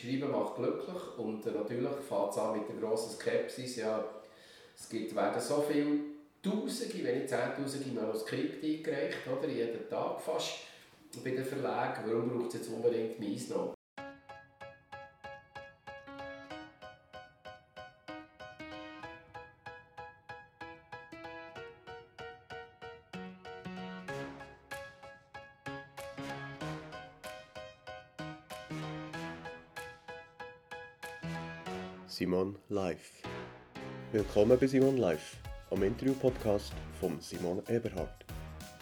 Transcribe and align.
Schreiben 0.00 0.30
macht 0.30 0.56
glücklich 0.56 1.18
und 1.18 1.44
natürlich 1.44 1.90
fängt 2.08 2.30
es 2.30 2.38
an 2.38 2.58
mit 2.58 2.68
der 2.68 2.76
grossen 2.76 3.10
Skepsis. 3.10 3.76
Ja, 3.76 4.04
es 4.76 4.88
gibt, 4.88 5.14
werden 5.14 5.40
so 5.40 5.62
viele 5.68 5.98
Tausende, 6.42 7.04
wenn 7.04 7.18
nicht 7.18 7.28
Zehntausende 7.28 8.00
Manuskripte 8.00 8.66
eingereicht, 8.66 9.18
oder? 9.26 9.46
jeden 9.46 9.88
Tag 9.90 10.20
fast 10.20 10.60
bei 11.22 11.30
den 11.30 11.44
Verlagen. 11.44 12.02
Warum 12.06 12.30
braucht 12.30 12.54
es 12.54 12.54
jetzt 12.54 12.70
unbedingt 12.70 13.20
meins 13.20 13.50
noch? 13.50 13.74
Simon 32.30 32.54
Live. 32.68 33.10
Willkommen 34.12 34.56
bei 34.56 34.68
Simon 34.68 34.98
Live, 34.98 35.38
am 35.72 35.82
Interview-Podcast 35.82 36.72
von 37.00 37.20
Simon 37.20 37.60
Eberhardt. 37.68 38.24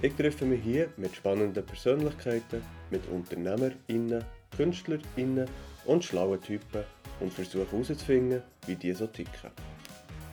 Ich 0.02 0.12
treffe 0.12 0.45
mich 0.45 0.62
hier 0.62 0.91
mit 0.98 1.16
spannenden 1.16 1.65
Persönlichkeiten, 1.65 2.62
mit 2.91 3.09
UnternehmerInnen, 3.09 4.23
KünstlerInnen 4.55 5.48
und 5.87 6.05
schlauen 6.05 6.38
Typen 6.43 6.84
und 7.21 7.33
versuche 7.33 7.66
herauszufinden, 7.71 8.43
wie 8.66 8.77
die 8.77 8.93
so 8.93 9.07
ticken. 9.07 9.51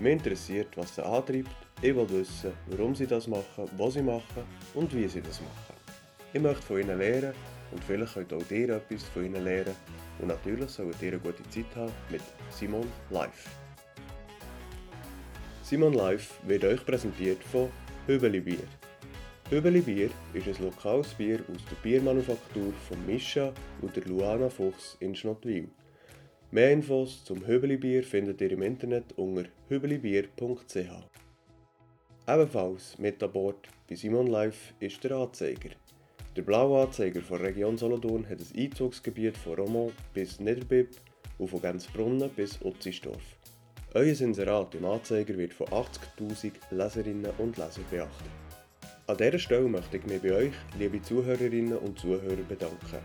Mich 0.02 0.12
interessiert, 0.12 0.76
was 0.76 0.96
sie 0.96 1.06
antreibt, 1.06 1.56
ich 1.82 1.96
will 1.96 2.10
wissen, 2.10 2.52
warum 2.68 2.96
sie 2.96 3.08
das 3.08 3.28
machen, 3.28 3.70
was 3.78 3.94
sie 3.94 4.02
machen 4.02 4.44
und 4.74 4.94
wie 4.94 5.08
sie 5.08 5.22
das 5.22 5.40
machen. 5.40 5.80
Ich 6.34 6.42
möchte 6.42 6.64
von 6.64 6.82
ihnen 6.82 7.00
lernen 7.00 7.34
und 7.72 7.82
vielleicht 7.82 8.14
könnt 8.14 8.34
auch 8.34 8.52
ihr 8.52 8.72
etwas 8.72 9.04
von 9.04 9.24
ihnen 9.24 9.42
lernen. 9.42 9.74
Und 10.20 10.28
natürlich 10.28 10.70
sollt 10.70 11.02
ihr 11.02 11.14
eine 11.14 11.20
gute 11.20 11.44
Zeit 11.50 11.76
haben 11.76 11.92
mit 12.10 12.22
Simon 12.50 12.88
Live. 13.10 13.50
Simon 15.64 15.94
Live 15.94 16.40
wird 16.46 16.64
euch 16.64 16.86
präsentiert 16.86 17.44
von 17.44 17.70
Hübeli 18.08 18.40
Bier. 18.40 18.68
Hübeli 19.50 19.82
Bier 19.82 20.10
ist 20.34 20.48
ein 20.48 20.64
lokales 20.64 21.14
Bier 21.14 21.40
aus 21.52 21.64
der 21.70 21.76
Biermanufaktur 21.84 22.74
von 22.88 23.06
Mischa 23.06 23.54
und 23.82 23.96
der 23.96 24.06
Luana 24.06 24.50
Fuchs 24.50 24.98
in 25.00 25.16
Schnottwil. 25.16 25.70
Mehr 26.52 26.72
Infos 26.72 27.24
zum 27.26 27.46
Hübeli 27.46 27.78
Bier 27.78 28.04
findet 28.04 28.42
ihr 28.42 28.52
im 28.52 28.62
Internet 28.62 29.14
unter 29.18 29.46
hübelibier.ch. 29.68 30.76
Ebenfalls 32.28 32.98
mit 32.98 33.22
an 33.22 33.32
Bord 33.32 33.68
bei 33.90 33.96
Simon 33.96 34.28
Live 34.28 34.74
ist 34.80 35.04
der 35.04 35.18
Anzeiger. 35.18 35.72
Der 36.36 36.42
blaue 36.42 36.84
Anzeiger 36.84 37.22
der 37.22 37.40
Region 37.40 37.78
Solothurn 37.78 38.28
hat 38.28 38.40
ein 38.40 38.62
Einzugsgebiet 38.62 39.38
von 39.38 39.54
Romont 39.54 39.94
bis 40.14 40.38
Niederbipp 40.38 40.90
und 41.38 41.48
von 41.48 41.62
Gänzbrunnen 41.62 42.30
bis 42.30 42.60
Utzisdorf. 42.62 43.24
Euer 43.94 44.20
Inserat 44.20 44.76
im 44.76 44.84
Anzeiger 44.84 45.38
wird 45.38 45.54
von 45.54 45.68
80.000 45.68 46.52
Leserinnen 46.72 47.32
und 47.38 47.56
Lesern 47.56 47.86
beachtet. 47.90 48.32
An 49.08 49.16
dieser 49.16 49.40
Stelle 49.40 49.70
möchte 49.70 49.96
ich 49.96 50.06
mich 50.08 50.22
bei 50.22 50.34
euch, 50.34 50.54
liebe 50.78 51.02
Zuhörerinnen 51.02 51.78
und 51.78 51.98
Zuhörer, 51.98 52.44
bedanken. 52.50 53.00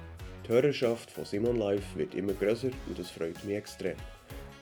Die 0.44 0.48
Hörerschaft 0.48 1.12
von 1.12 1.24
Simon 1.24 1.54
Live 1.54 1.94
wird 1.94 2.16
immer 2.16 2.32
größer 2.32 2.70
und 2.88 2.98
das 2.98 3.12
freut 3.12 3.44
mich 3.44 3.54
extrem. 3.54 3.96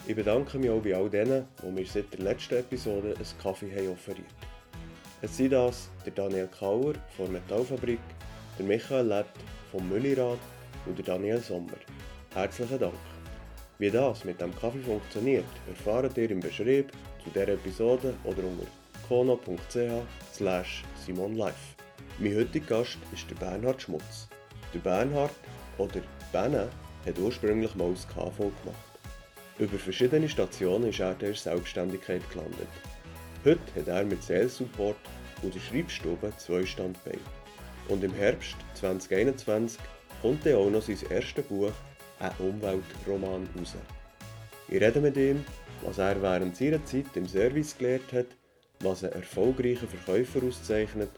Ich 0.06 0.14
bedanke 0.14 0.58
mich 0.58 0.68
auch 0.68 0.82
bei 0.82 0.94
all 0.94 1.08
denen, 1.08 1.48
die 1.62 1.70
mir 1.70 1.86
seit 1.86 2.12
der 2.12 2.20
letzten 2.20 2.56
Episode 2.56 3.14
einen 3.14 3.38
Kaffee 3.42 3.74
haben 3.74 3.92
offeriert 3.92 4.26
Es 5.22 5.38
sind 5.38 5.54
das 5.54 5.88
der 6.04 6.12
Daniel 6.12 6.48
Kauer 6.48 6.92
von 7.16 7.32
Metallfabrik, 7.32 8.00
der 8.58 8.66
Michael 8.66 9.06
Lett 9.06 9.26
vom 9.70 9.88
Müllirad 9.88 10.38
und 10.86 10.98
der 10.98 11.04
Daniel 11.04 11.40
Sommer. 11.40 11.78
Herzlichen 12.34 12.78
Dank. 12.78 12.94
Wie 13.78 13.90
das 13.90 14.24
mit 14.24 14.40
dem 14.40 14.54
Kaffee 14.58 14.80
funktioniert, 14.80 15.44
erfahrt 15.68 16.18
ihr 16.18 16.30
im 16.30 16.40
Beschrieb 16.40 16.90
zu 17.22 17.30
dieser 17.30 17.48
Episode 17.48 18.14
oder 18.24 18.42
unter 18.42 18.66
kono.ch 19.08 20.84
simonlife. 21.06 21.54
Mein 22.18 22.36
heutiger 22.36 22.78
Gast 22.78 22.98
ist 23.12 23.30
der 23.30 23.36
Bernhard 23.36 23.80
Schmutz. 23.80 24.28
Der 24.74 24.80
Bernhard, 24.80 25.30
oder 25.78 26.00
Benne, 26.32 26.68
hat 27.06 27.18
ursprünglich 27.18 27.74
mal 27.76 27.92
das 27.92 28.08
KV 28.08 28.36
gemacht. 28.38 28.88
Über 29.58 29.78
verschiedene 29.78 30.28
Stationen 30.28 30.88
ist 30.88 31.00
er 31.00 31.14
der 31.14 31.34
Selbstständigkeit 31.34 32.28
gelandet. 32.30 32.68
Heute 33.44 33.60
hat 33.76 33.88
er 33.88 34.04
mit 34.04 34.22
Sales 34.22 34.56
Support 34.56 34.96
und 35.42 35.54
der 35.54 35.60
Schreibstube 35.60 36.32
zwei 36.36 36.66
Standbeine. 36.66 37.37
Und 37.88 38.04
im 38.04 38.12
Herbst 38.12 38.56
2021 38.74 39.80
kommt 40.20 40.44
er 40.46 40.58
auch 40.58 40.70
noch 40.70 40.82
sein 40.82 40.98
erstes 41.10 41.44
Buch, 41.44 41.72
ein 42.20 42.32
Umweltroman, 42.38 43.48
raus. 43.58 43.74
Ich 44.68 44.80
rede 44.80 45.00
mit 45.00 45.16
ihm, 45.16 45.44
was 45.82 45.98
er 45.98 46.20
während 46.20 46.56
seiner 46.56 46.84
Zeit 46.84 47.06
im 47.14 47.26
Service 47.26 47.76
gelernt 47.78 48.12
hat, 48.12 48.26
was 48.80 49.04
einen 49.04 49.14
erfolgreichen 49.14 49.88
Verkäufer 49.88 50.40
auszeichnet 50.46 51.10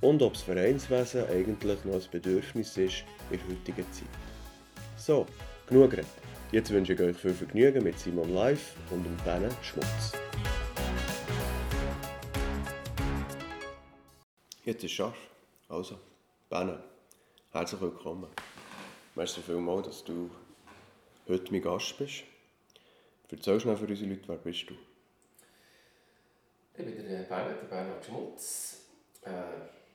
und 0.00 0.20
ob 0.22 0.32
das 0.32 0.42
Vereinswesen 0.42 1.24
eigentlich 1.28 1.84
noch 1.84 1.94
ein 1.94 2.10
Bedürfnis 2.10 2.76
ist 2.76 3.04
in 3.30 3.38
der 3.38 3.48
heutigen 3.48 3.92
Zeit. 3.92 4.08
So, 4.96 5.26
genug 5.68 5.90
geredet. 5.90 6.10
Jetzt 6.52 6.70
wünsche 6.70 6.94
ich 6.94 7.00
euch 7.00 7.16
viel 7.16 7.34
Vergnügen 7.34 7.84
mit 7.84 7.98
Simon 7.98 8.32
Live 8.32 8.74
und 8.90 9.04
dem 9.04 9.16
Benne 9.24 9.50
Schmutz. 9.62 10.12
Jetzt 14.64 14.82
ist 14.82 14.90
es 14.90 14.92
scharf. 14.92 15.16
Also, 15.68 15.98
Benne, 16.48 16.78
herzlich 17.50 17.80
willkommen. 17.80 18.28
Merci 19.16 19.40
vielmals, 19.40 19.88
dass 19.88 20.04
du 20.04 20.30
heute 21.26 21.50
mein 21.50 21.60
Gast 21.60 21.98
bist. 21.98 22.22
Erzähl 23.28 23.58
schnell 23.58 23.76
für 23.76 23.86
unsere 23.88 24.10
Leute, 24.10 24.28
wer 24.28 24.36
bist 24.36 24.70
du? 24.70 24.74
Ich 26.78 26.84
bin 26.84 27.08
der 27.08 27.24
Bernhard, 27.24 27.62
der 27.62 27.66
Bernhard 27.66 28.04
Schmutz. 28.04 28.82
Äh, 29.24 29.30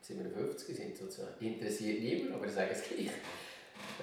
57 0.02 0.76
sind 0.76 0.98
sozusagen. 0.98 1.34
Interessiert 1.40 2.02
niemand, 2.02 2.36
aber 2.36 2.48
ich 2.48 2.52
sage 2.52 2.72
es 2.72 2.84
gleich. 2.84 3.12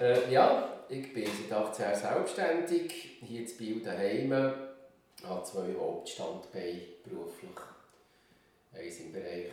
Äh, 0.01 0.33
ja, 0.33 0.85
ich 0.89 1.13
bin 1.13 1.27
seit 1.27 1.55
18 1.55 1.85
Jahren 1.85 1.99
selbstständig, 1.99 3.19
hier 3.21 3.41
in 3.41 3.57
Biel 3.57 3.83
daheim. 3.83 4.31
habe 4.31 5.43
zwei 5.43 5.75
Hauptstandbeine 5.79 6.81
beruflich. 7.03 7.51
Eins 8.73 9.01
im 9.01 9.11
Bereich 9.11 9.51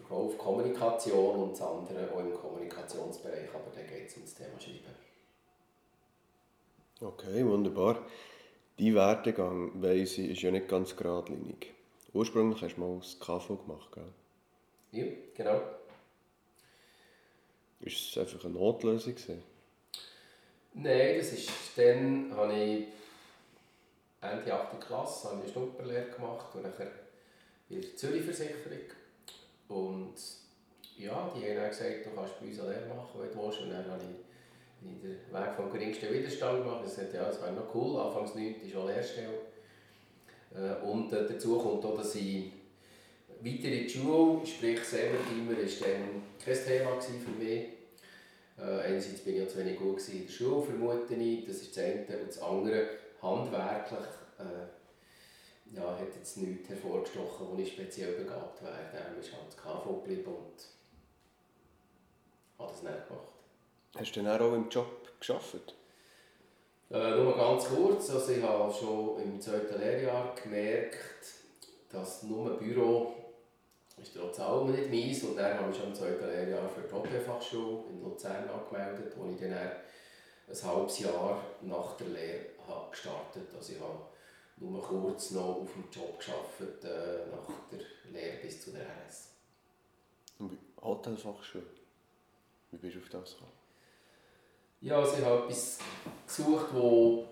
Verkauf, 0.00 0.38
Kommunikation 0.38 1.36
und 1.36 1.52
das 1.52 1.62
andere 1.62 2.12
auch 2.12 2.20
im 2.20 2.34
Kommunikationsbereich, 2.34 3.48
aber 3.54 3.70
da 3.74 3.82
geht 3.82 4.08
es 4.08 4.16
um 4.16 4.22
das 4.22 4.34
Thema 4.34 4.60
Schreiben. 4.60 4.94
Okay, 7.00 7.46
wunderbar. 7.46 8.04
Dein 8.78 8.94
Werdegang, 8.94 9.82
weiss 9.82 10.18
ich, 10.18 10.30
ist 10.30 10.42
ja 10.42 10.50
nicht 10.50 10.68
ganz 10.68 10.96
geradlinig. 10.96 11.72
Ursprünglich 12.12 12.60
hast 12.62 12.76
du 12.76 12.80
mal 12.80 12.98
das 12.98 13.18
KV 13.18 13.56
gemacht, 13.56 13.90
gell? 13.92 14.12
Ja, 14.92 15.04
genau. 15.34 15.60
Ist 17.80 18.10
es 18.10 18.18
einfach 18.18 18.44
eine 18.44 18.54
Notlösung? 18.54 19.14
Gewesen? 19.14 19.42
Nein, 20.74 21.18
das 21.18 21.32
ist, 21.32 21.50
dann 21.76 22.34
habe 22.36 22.52
ich 22.54 22.86
Ende 24.20 24.52
8. 24.52 24.80
Klasse 24.80 25.28
habe 25.28 25.38
ich 25.38 25.44
eine 25.44 25.52
Schnupperlehre 25.52 26.10
gemacht 26.10 26.54
und 26.54 26.62
nachher 26.62 26.90
in 27.70 27.80
der 27.80 27.96
Zürich-Versicherung. 27.96 28.78
Und 29.70 30.14
ja, 30.98 31.32
die 31.34 31.48
haben 31.48 31.56
dann 31.56 31.70
gesagt, 31.70 32.04
du 32.04 32.10
kannst 32.10 32.40
bei 32.40 32.46
uns 32.46 32.60
eine 32.60 32.70
Lehre 32.70 32.94
machen, 32.94 33.20
wenn 33.20 33.30
du 33.30 33.46
willst. 33.46 33.60
Und 33.60 33.70
dann 33.70 33.90
habe 33.90 34.02
ich 34.02 34.90
den 35.00 35.32
Weg 35.32 35.54
vom 35.56 35.72
geringsten 35.72 36.12
Widerstand 36.12 36.64
gemacht. 36.64 36.82
Ich 36.84 36.92
sagte, 36.92 37.16
ja, 37.16 37.24
das 37.24 37.40
wäre 37.40 37.52
noch 37.52 37.74
cool, 37.74 38.00
anfangs 38.00 38.34
9 38.34 38.56
ist 38.62 38.72
schon 38.72 38.86
Lehrstelle. 38.86 39.50
Äh, 40.54 40.84
und 40.84 41.12
äh, 41.12 41.26
dazu 41.28 41.58
kommt 41.58 41.84
auch, 41.84 41.96
dass 41.96 42.14
ich 42.16 42.52
weiter 43.40 43.68
in 43.68 43.84
die 43.84 43.88
Schule, 43.88 44.44
sprich 44.44 44.82
Servertimer, 44.82 45.52
war 45.52 45.88
dann 45.88 46.22
kein 46.44 46.64
Thema 46.64 47.00
für 47.00 47.30
mich. 47.44 47.68
Äh, 48.58 48.88
einerseits 48.88 49.20
bin 49.20 49.34
ich 49.34 49.40
ja 49.40 49.48
zu 49.48 49.58
wenig 49.58 49.78
gut 49.78 50.06
in 50.08 50.26
der 50.26 50.32
Schule, 50.32 50.62
vermute 50.62 51.14
ich, 51.14 51.46
das 51.46 51.62
ist 51.62 51.76
das 51.76 51.84
eine. 51.84 52.00
Und 52.00 52.28
das 52.28 52.42
andere, 52.42 52.88
handwerklich, 53.22 54.06
äh, 54.38 54.79
ja, 55.72 55.98
hat 55.98 56.14
jetzt 56.14 56.36
nichts 56.38 56.68
hervorgestochen, 56.68 57.48
wo 57.50 57.58
ich 57.58 57.72
speziell 57.72 58.12
begabt 58.12 58.62
wäre. 58.62 58.90
Darum 58.92 59.18
ist 59.20 59.32
halt 59.32 59.56
KV 59.56 60.02
geblieben 60.02 60.34
und 60.34 60.68
habe 62.58 62.72
das 62.72 62.82
nicht 62.82 63.08
gemacht. 63.08 63.28
Hast 63.96 64.16
du 64.16 64.22
dann 64.22 64.40
auch 64.40 64.54
im 64.54 64.68
Job 64.68 64.86
gearbeitet? 65.20 65.74
Äh, 66.90 67.22
nur 67.22 67.36
ganz 67.36 67.66
kurz, 67.66 68.10
also 68.10 68.32
ich 68.32 68.42
habe 68.42 68.72
schon 68.72 69.22
im 69.22 69.40
zweiten 69.40 69.78
Lehrjahr 69.78 70.34
gemerkt, 70.42 71.24
dass 71.88 72.24
nur 72.24 72.56
Büro 72.58 73.14
ist 74.02 74.16
trotz 74.16 74.40
allem 74.40 74.72
nicht 74.72 74.90
meins 74.90 75.22
und 75.22 75.36
dann 75.36 75.58
habe 75.58 75.70
ich 75.70 75.76
schon 75.76 75.88
im 75.88 75.94
zweiten 75.94 76.26
Lehrjahr 76.26 76.68
für 76.68 76.80
die 76.80 76.92
Hotelfachschule 76.92 77.84
in 77.90 78.02
Luzern 78.02 78.48
angemeldet, 78.48 79.12
wo 79.16 79.30
ich 79.30 79.38
dann 79.38 79.52
ein 79.52 80.62
halbes 80.64 80.98
Jahr 81.00 81.44
nach 81.62 81.96
der 81.96 82.08
Lehre 82.08 82.46
habe 82.66 82.90
gestartet 82.90 83.48
Also 83.54 83.72
ich 83.72 83.80
habe 83.80 83.98
nur 84.60 84.82
kurz 84.82 85.30
noch 85.32 85.62
auf 85.62 85.72
dem 85.72 85.84
Job 85.90 86.20
gearbeitet, 86.20 86.84
äh, 86.84 87.30
nach 87.30 87.48
der 87.70 87.80
Lehre 88.12 88.36
bis 88.42 88.62
zu 88.62 88.70
der 88.72 88.82
RS. 88.82 89.30
Und 90.38 90.58
Hotelfachschule? 90.80 91.64
Wie 92.70 92.76
bist 92.76 92.96
du 92.96 93.00
auf 93.00 93.08
das 93.08 93.32
gekommen? 93.32 93.52
Ja, 94.82 94.98
also 94.98 95.16
ich 95.18 95.24
habe 95.24 95.44
etwas 95.44 95.78
gesucht, 96.26 96.66
wo, 96.72 97.26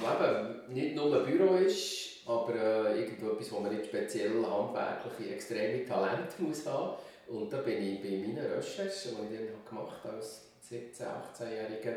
wo 0.00 0.06
eben 0.06 0.72
nicht 0.72 0.94
nur 0.94 1.14
ein 1.14 1.26
Büro 1.26 1.56
ist, 1.56 2.26
aber 2.26 2.54
äh, 2.54 3.00
irgendetwas, 3.00 3.52
wo 3.52 3.60
man 3.60 3.74
nicht 3.74 3.86
speziell 3.86 4.44
handwerkliche, 4.44 5.34
extreme 5.34 5.84
Talente 5.84 6.40
muss 6.40 6.66
haben 6.66 6.96
Und 7.28 7.52
da 7.52 7.58
bin 7.58 7.82
ich 7.82 8.00
bei 8.00 8.10
meinen 8.10 8.38
Recherchen, 8.38 9.16
die 9.16 9.34
ich 9.34 9.40
dann 9.40 9.64
gemacht 9.68 10.04
habe 10.04 10.16
als 10.16 10.46
17-, 10.70 11.02
18-Jähriger, 11.02 11.96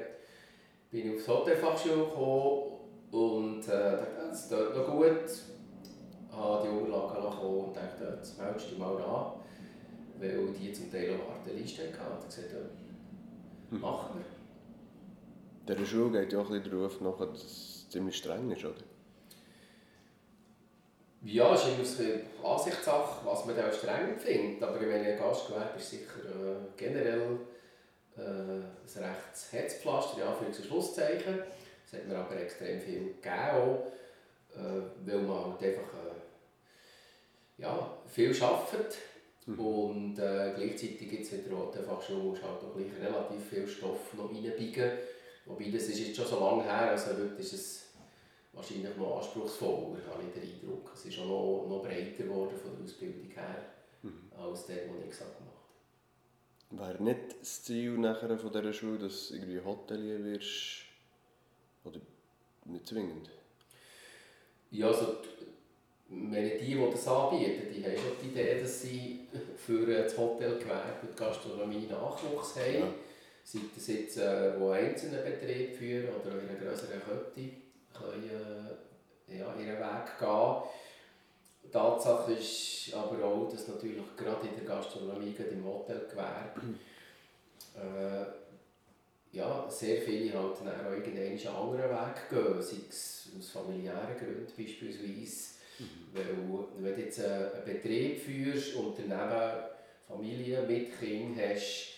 bin 0.90 1.14
ich 1.14 1.18
aufs 1.18 1.28
Hotelfachschule 1.28 2.06
gekommen 2.06 2.73
und 3.14 3.62
äh, 3.68 3.92
dachte, 3.92 4.28
das 4.30 4.50
tut 4.50 4.76
noch 4.76 4.88
gut. 4.88 5.30
habe 6.32 6.68
die 6.68 6.76
Unterlagen 6.76 7.30
bekommen 7.30 7.66
und 7.66 7.76
dachte, 7.76 8.16
jetzt 8.18 8.40
meldest 8.40 8.72
du 8.72 8.78
mal 8.80 8.98
an, 8.98 9.34
weil 10.18 10.48
die 10.60 10.74
zum 10.74 10.92
Teil 10.92 11.12
auch 11.14 11.30
Warteliste 11.30 11.84
hatten. 11.84 12.12
Und 12.12 12.20
ich 12.28 12.36
gesagt, 12.36 12.54
ja, 13.72 13.78
machen 13.78 14.18
wir. 14.18 15.76
Der 15.76 15.86
Schule 15.86 16.22
geht 16.22 16.34
ja 16.34 16.40
auch 16.40 16.50
ein 16.50 16.54
bisschen 16.54 16.72
der 16.72 16.80
Ruf 16.80 17.02
nach, 17.02 17.20
dass 17.20 17.44
es 17.44 17.90
ziemlich 17.90 18.18
streng 18.18 18.50
ist, 18.50 18.66
oder? 18.66 18.74
Ja, 21.22 21.54
es 21.54 21.68
ist 21.68 22.00
immer 22.00 22.10
eine 22.10 22.52
Ansichtssache, 22.52 23.26
was 23.26 23.46
man 23.46 23.56
da 23.56 23.72
streng 23.72 24.18
findet. 24.18 24.64
Aber 24.64 24.82
ich 24.82 24.88
meine, 24.88 25.16
Gastgewerbe 25.16 25.78
ist 25.78 25.92
sicher 25.92 26.20
äh, 26.26 26.56
generell 26.76 27.38
äh, 28.18 28.22
ein 28.22 29.04
rechtes 29.04 29.52
Hetzpflaster, 29.52 30.20
ja, 30.20 30.34
für 30.34 30.52
Schlusszeichen. 30.52 31.40
Es 31.94 32.00
hat 32.00 32.08
mir 32.08 32.18
aber 32.18 32.36
extrem 32.36 32.82
viel 32.82 33.14
gegeben, 33.22 33.50
auch, 33.52 33.86
äh, 34.56 34.82
weil 35.06 35.20
man 35.20 35.46
halt 35.46 35.64
einfach 35.64 35.94
äh, 35.94 37.62
ja, 37.62 37.98
viel 38.08 38.44
arbeitet. 38.44 38.98
Mhm. 39.46 39.60
Und 39.60 40.20
äh, 40.20 40.54
gleichzeitig 40.56 41.10
gibt 41.10 41.24
es 41.24 41.34
wieder 41.34 41.56
auch 41.58 41.76
einfach 41.76 42.02
schon, 42.02 42.30
musst 42.30 42.42
halt 42.42 42.64
auch 42.64 42.76
gleich 42.76 42.92
relativ 43.00 43.46
viel 43.50 43.68
Stoff 43.68 44.14
noch 44.16 44.32
reinbiegen 44.32 44.92
Wobei, 45.46 45.70
das 45.70 45.84
ist 45.90 46.00
jetzt 46.00 46.16
schon 46.16 46.26
so 46.26 46.40
lange 46.40 46.64
her, 46.64 46.92
also 46.92 47.12
heute 47.12 47.36
ist 47.42 47.52
es 47.52 47.84
wahrscheinlich 48.54 48.96
noch 48.96 49.18
anspruchsvoller, 49.18 49.98
habe 50.10 50.24
ich 50.26 50.42
den 50.42 50.50
Eindruck. 50.50 50.92
Es 50.94 51.06
ist 51.06 51.20
auch 51.20 51.26
noch, 51.26 51.68
noch 51.68 51.84
breiter 51.84 52.24
geworden 52.24 52.56
von 52.56 52.72
der 52.78 52.86
Ausbildung 52.86 53.30
her, 53.30 53.66
mhm. 54.04 54.32
als 54.38 54.68
der, 54.68 54.86
den 54.86 55.04
ich 55.04 55.10
gesagt 55.10 55.36
habe. 55.36 56.82
Wäre 56.82 57.04
nicht 57.04 57.42
das 57.42 57.64
Ziel 57.64 57.98
nachher 57.98 58.38
von 58.38 58.54
dieser 58.54 58.72
Schule, 58.72 59.00
dass 59.00 59.28
du 59.28 59.36
irgendwie 59.36 59.60
Hotelier 59.60 60.24
wirst? 60.24 60.83
Oder 61.84 62.00
nicht 62.66 62.88
zwingend? 62.88 63.30
Ja, 64.72 64.88
also 64.88 65.18
die, 66.10 66.58
die 66.60 66.92
das 66.92 67.08
anbieten, 67.08 67.74
die 67.74 67.84
haben 67.84 67.96
schon 67.96 68.18
die 68.24 68.30
Idee, 68.30 68.60
dass 68.60 68.82
sie 68.82 69.22
für 69.58 69.86
das 69.86 70.18
Hotelgewerbe 70.18 71.02
und 71.02 71.12
die 71.12 71.16
Gastronomie 71.16 71.88
Nachwuchs 71.88 72.56
haben. 72.56 72.80
Ja 72.80 72.94
sei 73.44 73.60
das 73.76 73.88
jetzt, 73.88 74.18
äh, 74.18 74.60
wo 74.60 74.70
einzelne 74.72 75.18
Betriebe 75.18 75.74
führen 75.74 76.10
oder 76.16 76.40
in 76.40 76.50
einer 76.50 76.60
größeren 76.60 77.02
Kette, 77.02 77.50
können 77.94 78.30
äh, 79.28 79.38
ja, 79.38 79.54
ihren 79.56 79.80
Weg 79.80 80.20
gehen. 80.20 81.72
Tatsache 81.72 82.34
ist 82.34 82.94
aber 82.94 83.24
auch, 83.26 83.50
dass 83.50 83.68
natürlich 83.68 84.02
gerade 84.16 84.48
in 84.48 84.56
der 84.56 84.76
Gastronomie, 84.76 85.34
gerade 85.34 85.50
im 85.52 85.66
Hotelgewerbe, 85.66 86.62
äh, 87.76 88.43
ja, 89.34 89.68
sehr 89.70 90.02
viele 90.02 90.32
halt 90.40 90.58
dann 90.60 90.86
auch 90.86 90.92
irgendeinen 90.92 91.48
anderen 91.48 91.90
Weg 91.90 92.30
gehen, 92.30 92.62
sei 92.62 92.78
es 92.88 93.30
aus 93.38 93.50
familiären 93.50 94.16
Gründen 94.18 94.52
beispielsweise. 94.56 95.54
Mhm. 95.80 96.14
Weil, 96.14 96.66
wenn 96.78 96.96
du 96.96 97.02
jetzt 97.02 97.20
einen 97.20 97.66
Betrieb 97.66 98.22
führst 98.22 98.76
und 98.76 98.96
daneben 98.98 99.64
Familie 100.08 100.62
mit 100.62 101.00
Kind 101.00 101.38
hast, 101.40 101.94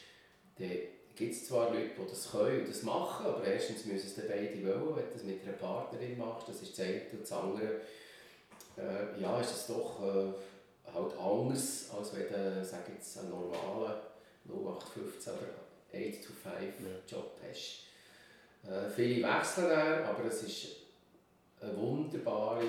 dann 0.57 0.71
gibt 1.15 1.33
es 1.33 1.47
zwar 1.47 1.73
Leute, 1.73 1.89
die 1.97 2.09
das 2.09 2.31
können 2.31 2.61
und 2.61 2.69
das 2.69 2.83
machen, 2.83 3.25
aber 3.25 3.43
erstens 3.43 3.85
müssen 3.85 4.07
es 4.07 4.15
beide 4.15 4.65
wollen, 4.65 4.95
wenn 4.95 5.07
du 5.07 5.13
das 5.13 5.23
mit 5.23 5.43
einer 5.43 5.57
Partnerin 5.57 6.17
machst, 6.17 6.47
das 6.47 6.61
ist 6.61 6.77
das 6.77 6.85
eine 6.85 7.01
und 7.11 7.21
das 7.21 7.31
andere, 7.33 7.81
äh, 8.77 9.21
ja, 9.21 9.39
ist 9.41 9.51
es 9.51 9.67
doch 9.67 10.01
äh, 10.01 10.93
halt 10.93 11.17
anders, 11.19 11.89
als 11.97 12.15
wenn 12.15 12.27
du, 12.27 12.65
sag 12.65 12.87
jetzt, 12.87 13.17
einen 13.17 13.29
normalen 13.29 13.99
0815 14.47 15.33
oder 15.33 15.64
8 15.95 16.25
to 16.25 16.33
5 16.33 16.53
ja. 17.12 17.18
Hast. 17.47 17.86
Äh, 18.68 18.89
viele 18.89 19.27
wechseln 19.27 19.69
dann, 19.69 20.03
aber 20.03 20.25
es 20.25 20.44
ist 20.44 20.68
eine 21.62 21.75
wunderbare 21.77 22.65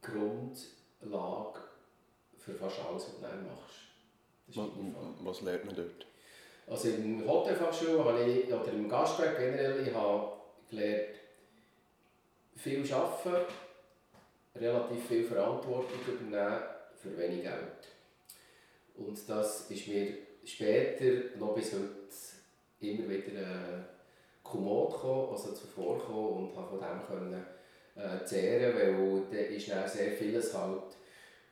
Grundlage 0.00 1.60
für 2.38 2.54
fast 2.54 2.78
alles, 2.80 3.04
was 3.04 3.16
du 3.16 3.22
dann 3.22 3.46
machst. 3.46 3.78
Was 5.22 5.40
lernt 5.42 5.66
man 5.66 5.76
dort? 5.76 6.06
Also 6.66 6.88
in 6.88 7.18
der 7.18 7.28
Hotelfachschule 7.28 8.04
habe 8.04 8.24
ich, 8.24 8.52
oder 8.52 8.72
im 8.72 8.88
Gastgewerbe 8.88 9.38
generell, 9.38 9.86
ich 9.86 9.94
habe 9.94 10.32
gelernt, 10.70 11.16
viel 12.56 12.92
arbeiten, 12.92 13.52
relativ 14.54 15.06
viel 15.06 15.24
Verantwortung 15.24 15.98
übernehmen 16.06 16.62
für 17.00 17.16
wenig 17.16 17.42
Geld. 17.42 17.88
Und 18.96 19.18
das 19.28 19.70
ist 19.70 19.88
mir 19.88 20.14
später, 20.44 21.38
noch 21.38 21.54
bis 21.54 21.72
heute, 21.72 21.88
immer 22.80 23.08
wieder 23.08 23.40
äh, 23.40 23.82
kommod 24.42 24.92
gekommen, 24.92 25.28
also 25.32 25.52
zuvor 25.52 25.98
gekommen 25.98 26.50
und 26.50 26.56
habe 26.56 26.68
von 26.68 26.80
dem 26.80 27.06
können, 27.06 27.46
äh, 27.96 28.24
zehren, 28.24 28.74
weil 28.74 29.22
da 29.30 29.54
ist 29.54 29.70
dann 29.70 29.88
sehr 29.88 30.12
vieles 30.12 30.54
halt 30.54 30.96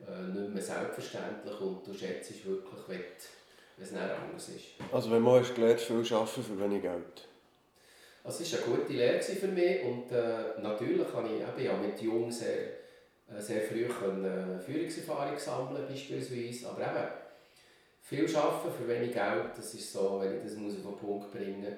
äh, 0.07 0.27
nicht 0.27 0.53
mehr 0.53 0.63
selbstverständlich 0.63 1.59
und 1.59 1.85
du 1.85 1.93
schätzt 1.93 2.45
wirklich, 2.45 2.81
wenn 2.87 3.83
es 3.83 3.91
dann 3.91 4.09
anders 4.09 4.49
ist. 4.49 4.65
Also 4.91 5.11
wenn 5.11 5.21
man 5.21 5.41
hast 5.41 5.55
gelernt, 5.55 5.81
viel 5.81 5.97
arbeiten 6.13 6.43
für 6.43 6.59
wenig 6.59 6.81
Geld? 6.81 7.27
Also 8.23 8.43
es 8.43 8.53
war 8.53 8.59
eine 8.67 8.77
gute 8.77 8.93
Lehre 8.93 9.21
für 9.21 9.47
mich 9.47 9.83
und 9.83 10.11
äh, 10.11 10.61
natürlich 10.61 11.07
habe 11.13 11.29
ich 11.29 11.41
eben, 11.41 11.65
ja, 11.65 11.77
mit 11.77 12.01
Jungen 12.01 12.31
sehr, 12.31 12.57
äh, 13.29 13.39
sehr 13.39 13.61
früh 13.61 13.85
können, 13.85 14.25
äh, 14.25 14.59
Führungserfahrung 14.59 15.37
sammeln 15.37 15.87
beispielsweise, 15.87 16.69
aber 16.69 16.81
eben 16.81 17.26
viel 18.07 18.35
arbeiten 18.37 18.71
für 18.71 18.87
wenig 18.87 19.13
Geld, 19.13 19.51
das 19.57 19.73
ist 19.73 19.91
so, 19.91 20.21
wenn 20.21 20.37
ich 20.37 20.43
das 20.43 20.55
muss 20.55 20.75
auf 20.75 20.93
den 20.93 20.97
Punkt 20.97 21.31
bringen 21.31 21.75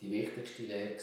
die 0.00 0.10
wichtigste 0.10 0.62
Lehre 0.62 0.96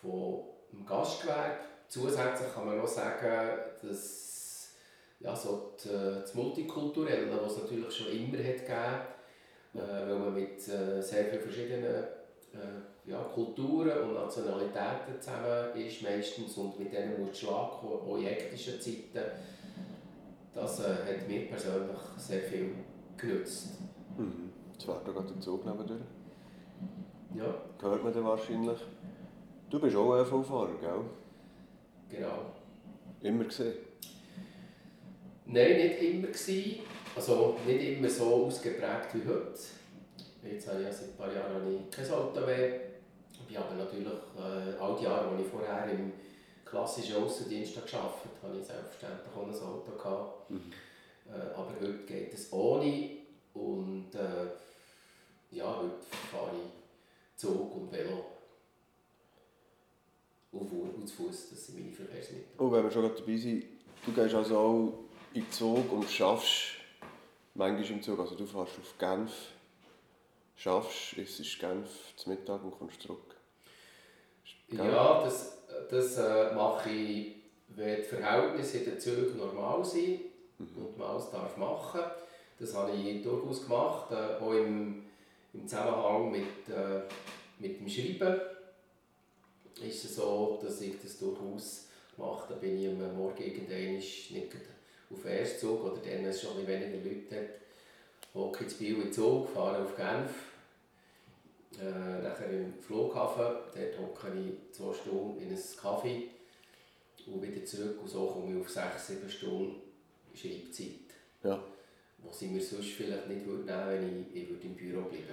von 0.00 0.44
dem 0.72 0.86
Gastgewerbe. 0.86 1.58
Zusätzlich 1.88 2.52
kann 2.54 2.66
man 2.66 2.78
noch 2.78 2.88
sagen, 2.88 3.58
dass 3.82 4.72
ja, 5.20 5.36
so 5.36 5.74
die, 5.84 5.88
äh, 5.88 6.20
das 6.20 6.34
Multikulturelle, 6.34 7.30
was 7.30 7.52
es 7.52 7.62
natürlich 7.62 7.94
schon 7.94 8.08
immer 8.08 8.38
hat 8.38 8.56
gegeben 8.56 9.12
äh, 9.74 10.08
weil 10.08 10.18
man 10.18 10.34
mit 10.34 10.68
äh, 10.68 11.00
sehr 11.02 11.26
vielen 11.26 11.42
verschiedenen 11.42 11.84
äh, 11.84 13.10
ja, 13.10 13.22
Kulturen 13.34 14.02
und 14.02 14.14
Nationalitäten 14.14 15.20
zusammen 15.20 15.76
ist 15.76 16.02
meistens 16.02 16.56
und 16.56 16.78
mit 16.78 16.92
denen 16.92 17.24
muss 17.24 17.38
Schlag 17.38 17.72
kommen, 17.72 18.00
auch 18.00 18.16
in 18.16 18.24
hektischen 18.24 18.80
Zeiten. 18.80 19.30
Das 20.54 20.80
äh, 20.80 20.92
hat 20.92 21.28
mir 21.28 21.46
persönlich 21.46 21.98
sehr 22.16 22.40
viel 22.42 22.72
genützt. 23.16 23.78
Mhm. 24.16 24.50
Jetzt 24.72 24.84
fährt 24.84 25.06
da 25.06 25.12
gerade 25.12 25.28
der 25.28 25.40
Zug 25.40 25.64
durch. 25.64 26.00
Ja. 27.34 27.54
Hört 27.80 28.04
man 28.04 28.12
dann 28.12 28.24
wahrscheinlich. 28.24 28.78
Du 29.70 29.80
bist 29.80 29.96
auch 29.96 30.14
ÖV-Fahrer, 30.14 30.74
gell? 30.80 31.00
Genau. 32.10 32.52
Immer 33.22 33.44
gesehen? 33.44 33.74
Nein, 35.46 35.76
nicht 35.76 36.02
immer. 36.02 36.28
Gewesen. 36.28 36.80
Also 37.14 37.56
nicht 37.66 37.98
immer 37.98 38.08
so 38.08 38.46
ausgeprägt 38.46 39.14
wie 39.14 39.28
heute. 39.28 39.58
Jetzt 40.44 40.68
habe 40.68 40.80
ich 40.80 40.86
ja 40.86 40.92
seit 40.92 41.10
ein 41.10 41.16
paar 41.16 41.32
Jahren 41.32 41.90
kein 41.90 42.10
Auto 42.10 42.40
mehr. 42.40 42.80
Ich 43.48 43.58
habe 43.58 43.74
natürlich 43.74 44.06
äh, 44.06 44.80
all 44.80 44.96
die 44.98 45.04
Jahre, 45.04 45.28
als 45.28 45.40
ich 45.40 45.46
vorher 45.46 45.90
im 45.90 46.12
klassischen 46.64 47.22
Außendienst 47.22 47.74
gearbeitet 47.74 48.30
habe, 48.42 48.48
habe 48.48 48.60
ich 48.60 48.66
selbstverständlich 48.66 49.36
auch 49.36 49.46
ein 49.46 49.68
Auto 49.68 49.92
gehabt. 49.96 50.50
Mhm. 50.50 50.72
Äh, 51.32 51.54
aber 51.54 51.72
heute 51.80 51.98
geht 52.06 52.34
es 52.34 52.52
ohne. 52.52 53.10
Und 53.54 54.14
äh, 54.14 55.56
ja, 55.56 55.76
heute 55.76 55.94
fahre 56.30 56.50
ich 56.54 57.40
Zug 57.40 57.74
und 57.74 57.92
Velo. 57.92 58.26
Und 60.52 61.08
zu 61.08 61.24
Fuß, 61.24 61.50
das 61.50 61.66
sind 61.66 61.80
meine 61.80 61.92
Verkehrsmittel. 61.92 62.44
Und 62.58 62.68
oh, 62.68 62.72
wenn 62.72 62.84
wir 62.84 62.90
schon 62.90 63.02
dabei 63.02 63.36
sind, 63.36 63.64
du 64.04 64.12
gehst 64.12 64.34
also 64.34 64.58
auch 64.58 64.92
in 65.32 65.50
Zug 65.50 65.90
und 65.90 66.08
schaffst 66.10 66.76
manchmal 67.54 67.90
im 67.90 68.02
Zug, 68.02 68.20
also 68.20 68.34
du 68.34 68.44
fährst 68.44 68.78
auf 68.78 68.98
Genf, 68.98 69.32
schaffst, 70.54 71.16
es 71.16 71.40
ist 71.40 71.58
Genf 71.58 71.88
zum 72.16 72.34
Mittag 72.34 72.62
und 72.62 72.72
kommst 72.72 73.00
zurück. 73.00 73.34
Ja, 74.68 75.22
das, 75.22 75.58
das 75.90 76.18
äh, 76.18 76.54
mache 76.54 76.90
ich, 76.90 77.34
wenn 77.68 77.96
die 77.96 78.02
Verhältnisse 78.02 78.78
in 78.78 78.84
den 78.84 79.00
Zügen 79.00 79.38
normal 79.38 79.84
sind 79.84 80.31
mhm. 80.62 80.86
und 80.86 81.02
alles 81.02 81.30
darf 81.30 81.56
machen. 81.56 82.00
Das 82.58 82.74
habe 82.74 82.92
ich 82.92 83.22
durchaus 83.22 83.64
gemacht, 83.64 84.12
äh, 84.12 84.42
auch 84.42 84.52
im, 84.52 85.04
im 85.52 85.66
Zusammenhang 85.66 86.30
mit, 86.30 86.68
äh, 86.68 87.02
mit 87.58 87.80
dem 87.80 87.88
Schreiben 87.88 88.40
ist 89.82 90.04
es 90.04 90.16
so, 90.16 90.60
dass 90.62 90.80
ich 90.80 91.00
das 91.02 91.18
durchaus 91.18 91.88
mache. 92.16 92.46
Da 92.50 92.54
bin 92.54 92.78
ich 92.78 92.88
am 92.88 93.16
Morgen 93.16 93.42
irgendwann 93.42 93.96
nicht 93.96 94.32
auf 95.10 95.22
den 95.22 95.32
ersten 95.32 95.60
Zug 95.60 95.84
oder 95.84 95.96
dann, 95.96 96.04
wenn 96.04 96.26
es 96.26 96.40
schon 96.40 96.66
weniger 96.66 97.04
Leute 97.04 97.36
hat, 97.36 97.48
hocke 98.34 98.64
ins 98.64 98.74
Biel 98.74 99.02
in 99.02 99.12
Zug, 99.12 99.48
fahre 99.50 99.82
auf 99.82 99.96
Genf 99.96 100.30
Äh, 101.80 102.22
nachher 102.22 102.50
im 102.50 102.74
Flughafen, 102.80 103.56
dort 103.74 103.98
hocke 103.98 104.28
ich 104.38 104.76
zwei 104.76 104.92
Stunden 104.92 105.40
in 105.40 105.48
einem 105.48 105.62
Kaffee 105.80 106.28
und 107.26 107.42
wieder 107.42 107.64
zurück 107.64 107.98
und 108.02 108.08
so 108.08 108.26
komme 108.26 108.52
ich 108.52 108.60
auf 108.60 108.68
sechs, 108.68 109.06
sieben 109.06 109.28
Stunden 109.28 109.91
Schreibzeit. 110.34 111.10
Ja. 111.44 111.62
wo 112.18 112.32
sie 112.32 112.46
mir 112.48 112.60
sonst 112.62 112.90
vielleicht 112.90 113.28
nicht 113.28 113.44
würde 113.46 113.64
nehmen 113.64 113.88
wenn 113.88 114.26
ich, 114.34 114.42
ich 114.44 114.48
würde 114.48 114.66
im 114.66 114.74
Büro 114.76 115.02
bleiben 115.08 115.24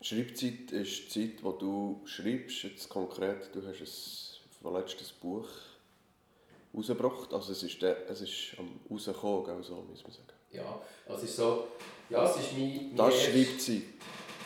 Schreibzeit 0.00 0.70
ist 0.72 1.14
die 1.14 1.30
Zeit, 1.34 1.42
wo 1.42 1.52
du 1.52 2.00
schreibst. 2.04 2.62
Jetzt 2.64 2.88
konkret, 2.88 3.48
du 3.54 3.66
hast 3.66 3.80
ein 3.80 4.50
vorletztes 4.62 5.10
Buch 5.12 5.48
rausgebracht. 6.74 7.32
Also 7.32 7.52
es 7.52 7.62
ist, 7.62 7.80
der, 7.82 8.08
es 8.10 8.20
ist 8.20 8.54
am 8.58 8.78
rausgekommen, 8.90 9.44
gell, 9.46 9.62
so 9.62 9.76
muss 9.88 10.02
man 10.02 10.12
sagen. 10.12 10.26
Ja, 10.52 10.80
also 11.06 11.24
es 11.24 11.30
ist 11.30 11.36
so, 11.36 11.68
ja, 12.10 12.24
es 12.30 12.36
ist 12.36 12.52
mein... 12.52 12.88
mein 12.88 12.96
Das 12.96 13.14
erst- 13.14 13.24
Schreibzeit 13.26 13.82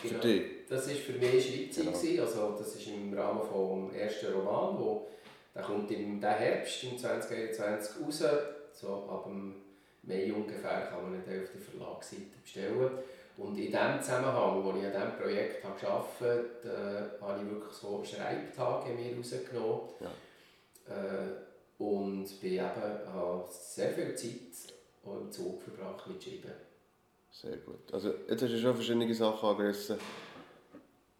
für 0.01 0.07
Genau. 0.07 0.21
dich. 0.21 0.43
Das 0.69 0.87
war 0.87 0.95
für 0.95 1.11
mich 1.13 1.45
Schreibzeit. 1.45 2.11
Genau. 2.11 2.23
Also 2.25 2.55
das 2.57 2.75
ist 2.75 2.87
im 2.87 3.13
Rahmen 3.13 3.43
vom 3.47 3.93
ersten 3.93 4.33
Roman, 4.33 4.79
wo, 4.79 5.07
der 5.53 5.61
kommt 5.63 5.91
im 5.91 6.19
der 6.21 6.31
Herbst 6.31 6.83
im 6.85 6.97
2021 6.97 8.01
raus. 8.03 8.23
So 8.73 8.87
ab 9.09 9.25
dem 9.25 9.60
Mai 10.03 10.33
ungefähr 10.33 10.87
kann 10.87 11.03
man 11.03 11.23
dann 11.25 11.43
auf 11.43 11.51
der 11.51 11.61
Verlagsseite 11.61 12.37
bestellen. 12.41 12.89
Und 13.37 13.57
in 13.57 13.71
dem 13.71 14.01
Zusammenhang, 14.01 14.63
wo 14.63 14.77
ich 14.77 14.85
an 14.85 14.91
diesem 14.91 15.17
Projekt 15.17 15.63
habe 15.63 15.79
gearbeitet 15.79 16.65
habe, 16.65 17.19
äh, 17.19 17.21
habe 17.21 17.41
ich 17.41 17.49
wirklich 17.49 17.73
so 17.73 18.03
Schreibtage 18.03 18.93
mir 18.93 19.17
rausgenommen. 19.17 19.81
Äh, 20.87 21.51
und 21.81 22.25
bin 22.41 22.53
eben, 22.53 22.63
habe 22.63 23.45
sehr 23.49 23.91
viel 23.91 24.15
Zeit 24.15 24.73
auch 25.05 25.19
im 25.19 25.29
Zug 25.31 25.61
verbracht 25.61 26.07
mit 26.07 26.23
Schreiben. 26.23 26.53
Sehr 27.31 27.57
gut. 27.57 27.91
Also 27.91 28.13
jetzt 28.29 28.43
hast 28.43 28.51
du 28.51 28.59
schon 28.59 28.75
verschiedene 28.75 29.11
Sachen 29.15 29.49
angerissen. 29.49 29.97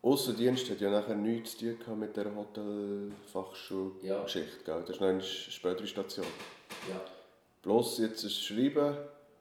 Aussendienst 0.04 0.70
hat 0.70 0.82
ja 0.82 0.90
nachher 0.90 1.16
nichts 1.16 1.58
zu 1.58 1.78
tun 1.78 2.00
mit 2.00 2.16
dieser 2.16 2.34
Hotelfachschulgeschichte. 2.36 4.68
Ja. 4.68 4.76
gell? 4.76 4.82
Das 4.82 4.90
ist 4.96 5.02
noch 5.02 5.08
eine 5.08 5.24
spätere 5.24 5.88
Station. 5.88 6.26
Ja. 6.90 7.02
Bloß 7.62 8.00
jetzt 8.00 8.24
ein 8.24 8.30
Schreiben, 8.30 8.96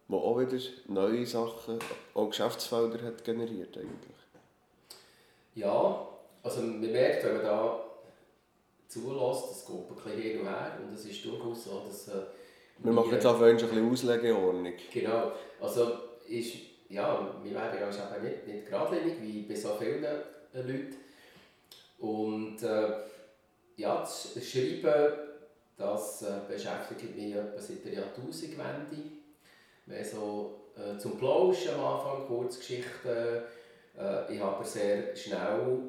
das 0.09 0.21
auch 0.21 0.39
wieder 0.39 0.59
neue 0.89 1.27
Sachen, 1.27 1.79
auch 2.15 2.29
Geschäftsfelder 2.29 3.03
hat 3.07 3.25
generiert 3.25 3.77
eigentlich. 3.77 4.17
Ja, 5.55 6.07
also 6.43 6.61
man 6.61 6.81
merkt, 6.81 7.25
wenn 7.25 7.37
man 7.37 7.45
da 7.45 7.81
zulässt, 8.89 9.51
es 9.53 9.67
geht 9.67 9.77
ein 9.77 9.95
bisschen 9.95 10.21
hin 10.21 10.41
und 10.41 10.49
her 10.49 10.79
und 10.83 10.95
es 10.95 11.05
ist 11.05 11.25
durchaus 11.25 11.65
so, 11.65 11.83
dass... 11.87 12.09
Äh, 12.09 12.23
Wir 12.79 12.93
machen 12.93 13.13
jetzt 13.13 13.27
einfach 13.27 13.43
ein 13.43 13.57
bisschen 13.57 13.91
Auslegeordnung. 13.91 14.73
Genau, 14.93 15.33
also 15.61 15.93
ist, 16.29 16.57
ja, 16.89 17.35
wir 17.43 17.55
werden 17.55 17.79
ja 17.81 18.17
eben 18.17 18.25
nicht, 18.25 18.47
nicht 18.47 18.67
geradlinig, 18.67 19.15
wie 19.21 19.43
bei 19.43 19.55
so 19.55 19.71
vielen 19.79 20.05
äh, 20.05 20.17
Leuten. 20.55 20.97
Und 21.99 22.63
äh, 22.63 22.93
ja, 23.77 24.01
das 24.01 24.33
Schreiben, 24.43 25.30
das 25.81 26.23
äh, 26.23 26.41
beschäftigt 26.47 27.17
mich 27.17 27.35
etwa 27.35 27.59
seit 27.59 27.85
der 27.85 27.95
Jahrtausendwende. 27.95 28.97
Mehr 29.87 30.05
so 30.05 30.61
äh, 30.77 30.99
zum 30.99 31.19
Plauschen 31.19 31.75
am 31.75 31.85
Anfang, 31.85 32.27
Kurzgeschichten. 32.27 33.43
Äh, 33.99 34.35
ich 34.35 34.41
habe 34.41 34.65
sehr 34.65 35.17
schnell 35.17 35.89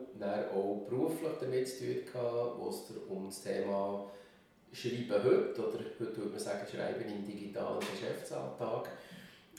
auch 0.53 0.85
beruflich 0.89 1.31
damit 1.39 1.67
zu 1.67 2.05
tun 2.05 2.21
wo 2.57 2.69
es 2.69 2.83
um 3.09 3.25
das 3.27 3.41
Thema 3.41 4.09
Schreiben 4.71 5.11
heute, 5.11 5.61
oder 5.61 5.79
heute 5.79 6.17
würde 6.17 6.29
man 6.29 6.39
sagen, 6.39 6.65
Schreiben 6.65 7.11
im 7.11 7.25
digitalen 7.25 7.79
Geschäftsalltag. 7.79 8.87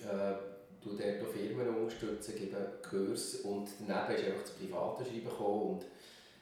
Äh, 0.01 0.35
du 0.83 0.97
dort 0.97 1.23
auch 1.23 1.33
Firmen 1.33 1.77
unterstützen, 1.77 2.35
gebe 2.37 2.57
Kurs 2.89 3.37
und 3.43 3.69
daneben 3.87 4.19
ist 4.19 4.27
einfach 4.27 4.43
das 4.43 4.53
private 4.53 5.05
Schreiben 5.05 5.29
gekommen. 5.29 5.63
Und 5.75 5.85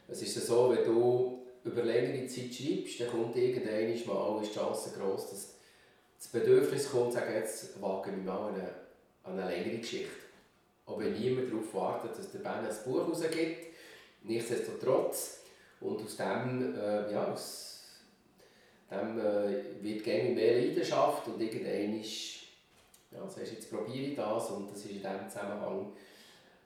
es 0.07 0.23
ist 0.23 0.47
so, 0.47 0.71
wenn 0.71 0.85
du 0.85 1.40
über 1.65 1.83
längere 1.83 2.27
Zeit 2.27 2.55
schreibst, 2.55 3.01
dann 3.01 3.11
kommt 3.11 3.37
irgendwann 3.37 4.07
mal 4.07 4.43
die 4.43 4.53
Chance 4.53 4.93
gross, 4.97 5.31
dass 5.31 5.55
das 6.19 6.29
Bedürfnis 6.29 6.91
kommt, 6.91 7.13
sagen, 7.13 7.35
jetzt 7.35 7.81
wage 7.81 8.11
ich 8.11 8.25
mal 8.25 8.53
eine, 8.53 8.75
eine 9.25 9.51
längere 9.51 9.79
Geschichte. 9.79 10.11
Wenn 10.87 11.13
niemand 11.13 11.53
darauf 11.53 11.73
wartet, 11.73 12.19
dass 12.19 12.33
der 12.33 12.41
Ben 12.41 12.67
ein 12.67 12.77
Buch 12.85 13.09
rausgibt, 13.09 13.75
nichtsdestotrotz. 14.25 15.39
Und 15.81 16.03
aus 16.03 16.17
dem, 16.17 16.75
äh, 16.77 17.13
ja, 17.13 17.33
aus 17.33 17.85
dem 18.91 19.19
äh, 19.19 19.83
wird 19.83 20.05
gerne 20.05 20.31
mehr 20.31 20.61
Leidenschaft 20.61 21.27
und 21.29 21.41
irgendwann 21.41 22.01
ist, 22.01 22.41
ja, 23.13 23.21
das 23.23 23.37
heißt, 23.39 23.53
jetzt 23.53 23.71
probiere 23.71 24.11
ich 24.11 24.17
das 24.17 24.51
und 24.51 24.71
das 24.71 24.79
ist 24.79 24.91
in 24.91 25.03
dem 25.03 25.29
Zusammenhang, 25.29 25.93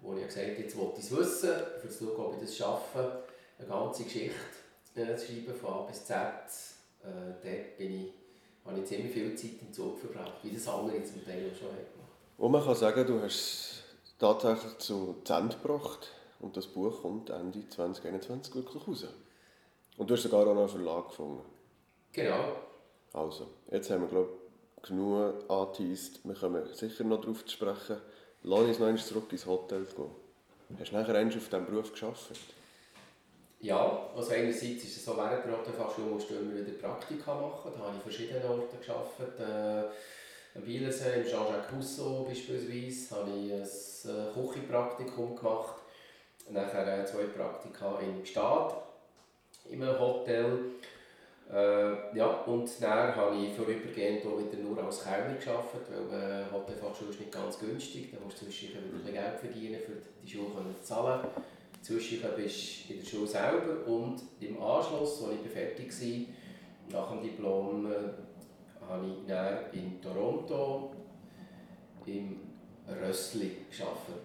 wo 0.01 0.17
ich 0.17 0.27
gesagt 0.27 0.49
habe, 0.49 0.63
jetzt 0.63 0.77
will 0.77 0.91
ich 0.97 1.05
es 1.05 1.17
wissen, 1.17 1.53
für 1.81 1.89
zu 1.89 2.07
schauen, 2.07 2.27
ob 2.27 2.35
ich 2.35 2.41
das 2.41 2.57
schaffe, 2.57 3.25
eine 3.59 3.69
ganze 3.69 4.05
Geschichte 4.05 4.35
äh, 4.95 5.17
zu 5.17 5.27
schreiben, 5.27 5.55
von 5.55 5.73
A 5.73 5.83
bis 5.83 6.05
Z. 6.05 6.17
Äh, 6.17 7.07
dort 7.43 7.79
bin 7.79 7.95
ich, 7.95 8.13
habe 8.65 8.79
ich 8.79 8.87
ziemlich 8.87 9.13
viel 9.13 9.35
Zeit 9.35 9.61
im 9.61 9.73
Zug 9.73 9.99
verbracht, 9.99 10.35
wie 10.43 10.51
das 10.51 10.69
andere 10.69 11.05
zum 11.05 11.25
Teil 11.25 11.51
auch 11.51 11.59
schon 11.59 11.69
gemacht. 11.69 12.05
Und 12.39 12.53
man 12.53 12.65
kann 12.65 12.75
sagen, 12.75 13.07
du 13.07 13.21
hast 13.21 13.35
es 14.05 14.15
tatsächlich 14.19 14.79
zu 14.79 15.17
Ende 15.29 15.57
gebracht 15.57 16.09
und 16.41 16.57
das 16.57 16.67
Buch 16.67 17.03
kommt 17.03 17.31
Ende 17.31 17.69
2021 17.69 18.55
wirklich 18.55 18.87
raus. 18.87 19.07
Und 19.97 20.11
du 20.11 20.15
hast 20.15 20.23
sogar 20.23 20.47
auch 20.47 20.55
noch 20.55 20.61
einen 20.61 20.69
Verlag 20.69 21.09
gefunden. 21.09 21.43
Genau. 22.13 22.57
Also, 23.13 23.49
jetzt 23.71 23.91
haben 23.91 24.03
wir 24.03 24.09
glaube 24.09 24.31
ich, 24.77 24.89
genug 24.89 25.49
angeteased. 25.49 26.21
Wir 26.25 26.35
kommen 26.35 26.75
sicher 26.75 27.05
noch 27.05 27.21
darauf 27.21 27.45
zu 27.45 27.53
sprechen. 27.53 27.97
Lass 28.43 28.61
uns 28.61 28.79
noch 28.79 28.87
einmal 28.87 29.03
zurück 29.03 29.31
ins 29.31 29.47
Hotel 29.47 29.85
gehen. 29.85 30.11
Hast 30.79 30.91
du 30.91 30.97
nachher 30.97 31.15
einmal 31.15 31.37
auf 31.37 31.45
diesem 31.45 31.67
Beruf 31.67 31.93
gearbeitet? 31.93 32.39
Ja, 33.65 34.11
also 34.15 34.31
einerseits 34.31 34.85
ist 34.85 34.99
es 34.99 35.05
so, 35.07 35.17
während 35.17 35.47
der 35.47 35.57
Hotelfachschule 35.57 36.09
musst 36.09 36.29
du 36.29 36.35
immer 36.35 36.55
wieder 36.55 36.73
Praktika 36.73 37.33
machen. 37.33 37.73
Da 37.73 37.79
habe 37.79 37.93
ich 37.93 37.95
an 37.95 38.01
verschiedenen 38.03 38.45
Orten 38.45 38.79
gearbeitet. 38.79 39.41
Äh, 39.41 40.59
am 40.59 40.63
Bielensee, 40.63 41.23
im 41.23 41.25
Jean-Jacques 41.25 41.73
Rousseau 41.75 42.25
beispielsweise, 42.29 43.17
habe 43.17 43.31
ich 43.31 43.53
ein 43.55 43.63
äh, 43.63 44.33
Küchenpraktikum 44.35 45.35
gemacht. 45.35 45.77
Nachher 46.51 47.01
äh, 47.01 47.07
zwei 47.07 47.23
Praktika 47.23 48.01
in 48.01 48.23
Gstaad, 48.23 48.75
in 49.71 49.83
einem 49.83 49.99
Hotel. 49.99 50.59
Äh, 51.51 52.19
ja, 52.19 52.27
und 52.45 52.71
dann 52.83 53.17
habe 53.17 53.37
ich 53.37 53.55
vorübergehend 53.55 54.27
auch 54.27 54.39
wieder 54.41 54.63
nur 54.63 54.85
als 54.85 55.05
Kellner 55.05 55.37
gearbeitet, 55.43 55.89
weil 56.11 56.43
äh, 56.43 56.45
Hotelfachschule 56.53 57.13
ist 57.13 57.21
nicht 57.21 57.33
ganz 57.33 57.59
günstig. 57.59 58.13
Da 58.13 58.19
musst 58.23 58.43
du 58.43 58.45
zwischendurch 58.45 59.07
wieder 59.07 59.23
Geld 59.23 59.41
verdienen, 59.41 59.81
für 59.81 59.97
die 60.23 60.31
Schule 60.31 60.51
zu 60.83 60.85
zahlen. 60.85 61.27
Zwischendurch 61.85 62.35
bist 62.37 62.89
du 62.89 62.95
in 62.95 63.01
der 63.01 63.07
Schule 63.07 63.27
selber 63.27 63.87
und 63.87 64.23
im 64.41 64.61
Anschluss, 64.63 65.23
als 65.23 65.35
ich 65.45 65.51
fertig 65.53 65.93
war, 66.91 67.01
nach 67.03 67.11
dem 67.13 67.23
Diplom, 67.23 67.93
äh, 67.93 67.95
habe 68.89 69.07
ich 69.07 69.27
dann 69.29 69.59
in 69.73 70.01
Toronto 70.01 70.93
im 72.07 72.41
Rössli 72.89 73.51
gearbeitet. 73.71 74.25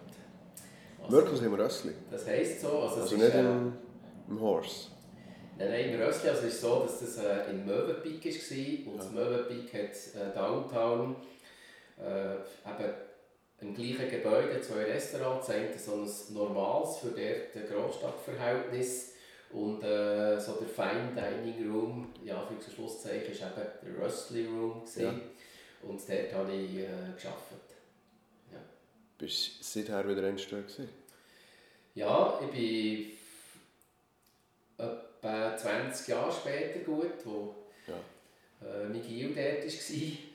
Also, 1.02 1.16
Wirklich 1.16 1.42
im 1.42 1.54
Rössli? 1.54 1.92
Das 2.10 2.26
heisst 2.26 2.62
so. 2.62 2.78
Also, 2.78 2.96
es 2.96 3.02
Also 3.02 3.16
ist, 3.16 3.22
nicht 3.22 3.34
im, 3.34 3.72
im 4.28 4.40
Horse? 4.40 4.88
Nein, 5.58 5.68
nein, 5.70 5.90
im 5.90 6.00
Rössli, 6.00 6.30
also 6.30 6.46
es 6.46 6.54
ist 6.54 6.60
so, 6.62 6.80
dass 6.80 7.00
das 7.00 7.18
äh, 7.18 7.50
in 7.50 7.66
Mövenpick 7.66 8.24
war 8.24 8.92
und 8.92 8.98
das 8.98 9.10
Mövenpick 9.10 9.74
hat 9.74 9.90
äh, 9.90 10.34
Downtown 10.34 11.16
äh, 11.98 12.32
eben 12.36 12.94
im 13.60 13.74
gleichen 13.74 14.08
Gebäude 14.10 14.60
zwei 14.60 14.84
Restaurants, 14.84 15.46
das 15.48 15.56
eine 15.56 15.78
so 15.78 15.92
ein 15.94 16.34
normales 16.34 16.96
für 16.98 17.08
dort 17.08 17.54
ein 17.56 17.66
Großstadtverhältnis 17.74 19.12
und 19.52 19.82
äh, 19.82 20.38
so 20.40 20.52
der 20.54 20.68
Fine 20.68 21.10
Dining 21.14 21.70
Room, 21.70 22.12
ja 22.24 22.40
für 22.46 22.54
das 22.54 22.72
Schlusszeichen, 22.72 23.32
ist 23.32 23.42
eben 23.42 23.52
der 23.96 24.04
Rössli 24.04 24.46
Room. 24.46 24.82
Ja. 24.96 25.10
und 25.82 26.00
dort 26.08 26.32
habe 26.32 26.52
ich 26.52 26.76
äh, 26.78 26.86
gearbeitet. 27.20 27.60
Bist 29.18 29.58
du 29.60 29.64
seither 29.64 30.08
wieder 30.08 30.26
eingestellt? 30.26 30.80
Ja, 31.94 32.40
ich 32.42 32.50
bin 32.50 33.10
etwa 34.78 35.56
20 35.56 36.08
Jahre 36.08 36.32
später 36.32 36.78
gut, 36.80 37.12
wo 37.24 37.54
Ja. 37.86 38.66
äh, 38.66 38.88
Miguel 38.88 39.34
dort 39.34 39.66
war. 39.66 40.29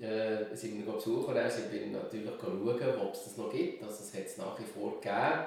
Äh, 0.00 0.54
sind 0.54 0.86
wir 0.86 0.92
besuchen, 0.92 1.34
dann 1.34 1.50
sind 1.50 1.72
wir 1.72 1.86
natürlich 1.86 2.30
schauen, 2.40 3.00
ob 3.00 3.14
es 3.14 3.24
das 3.24 3.36
noch 3.36 3.50
gibt. 3.50 3.82
Also 3.82 4.04
es 4.04 4.14
hat 4.14 4.26
es 4.26 4.36
nach 4.38 4.58
wie 4.58 4.64
vor 4.64 5.00
gegeben. 5.00 5.44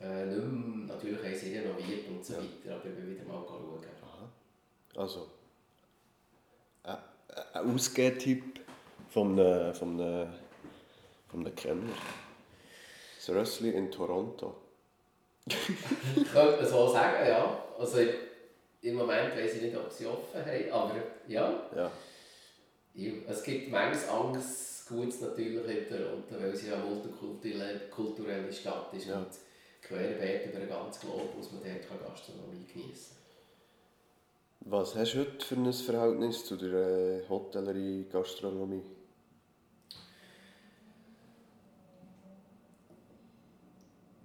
Äh, 0.00 0.24
nicht 0.24 0.44
mehr, 0.46 0.96
natürlich 0.96 1.22
haben 1.22 1.36
sie 1.36 1.58
renoviert 1.58 2.08
und 2.08 2.24
so 2.24 2.34
weiter, 2.34 2.76
aber 2.76 2.88
ich 2.88 2.94
bin 2.94 3.10
wieder 3.10 3.24
mal 3.24 3.44
schauen. 3.46 3.84
Aha. 4.02 5.00
Also, 5.00 5.28
ein, 6.82 6.96
ein 7.52 7.74
Ausgehtipp 7.74 8.60
von 9.10 9.38
einem, 9.38 9.74
von 9.74 10.00
einem, 10.00 10.28
von 11.28 11.46
einem. 11.46 11.90
Das 13.16 13.36
Rössli 13.36 13.70
in 13.70 13.90
Toronto. 13.90 14.56
Könnte 15.46 16.56
man 16.56 16.66
so 16.66 16.88
sagen, 16.88 17.28
ja. 17.28 17.64
Also 17.78 17.98
im 18.80 18.94
Moment 18.94 19.36
weiß 19.36 19.54
ich 19.56 19.62
nicht, 19.62 19.76
ob 19.76 19.92
sie 19.92 20.06
offen 20.06 20.40
haben, 20.40 20.72
aber 20.72 20.94
ja. 21.28 21.52
Ja. 21.76 21.90
Ja, 22.94 23.10
es 23.28 23.42
gibt 23.42 23.70
manches 23.70 24.08
anderes 24.08 24.84
Gutes 24.88 25.20
natürlich 25.20 25.56
in 25.56 25.88
Toronto, 25.88 26.34
weil 26.38 26.50
es 26.50 26.66
ja 26.66 26.74
eine 26.74 26.84
multikulturelle 26.84 27.80
kulturelle 27.90 28.52
Stadt 28.52 28.92
ist. 28.92 29.06
Ja. 29.06 29.18
Und 29.18 29.28
querbeet 29.82 30.46
über 30.46 30.60
den 30.60 30.68
ganzen 30.68 31.00
Globus 31.00 31.52
man 31.52 31.62
dort 31.62 32.02
Gastronomie 32.06 32.64
genießen 32.72 33.16
Was 34.60 34.94
hast 34.94 35.14
du 35.14 35.20
heute 35.20 35.44
für 35.44 35.56
ein 35.56 35.72
Verhältnis 35.72 36.44
zu 36.44 36.56
der 36.56 36.72
äh, 36.72 37.28
Hotellerie, 37.28 38.06
Gastronomie? 38.10 38.82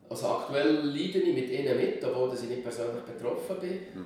Also 0.10 0.28
aktuell 0.28 0.86
leide 0.86 1.20
ich 1.20 1.36
mit 1.36 1.50
ihnen 1.50 1.78
mit, 1.78 2.04
obwohl 2.04 2.34
ich 2.34 2.50
nicht 2.50 2.64
persönlich 2.64 3.04
betroffen 3.04 3.60
bin. 3.60 3.72
Mhm. 3.94 4.06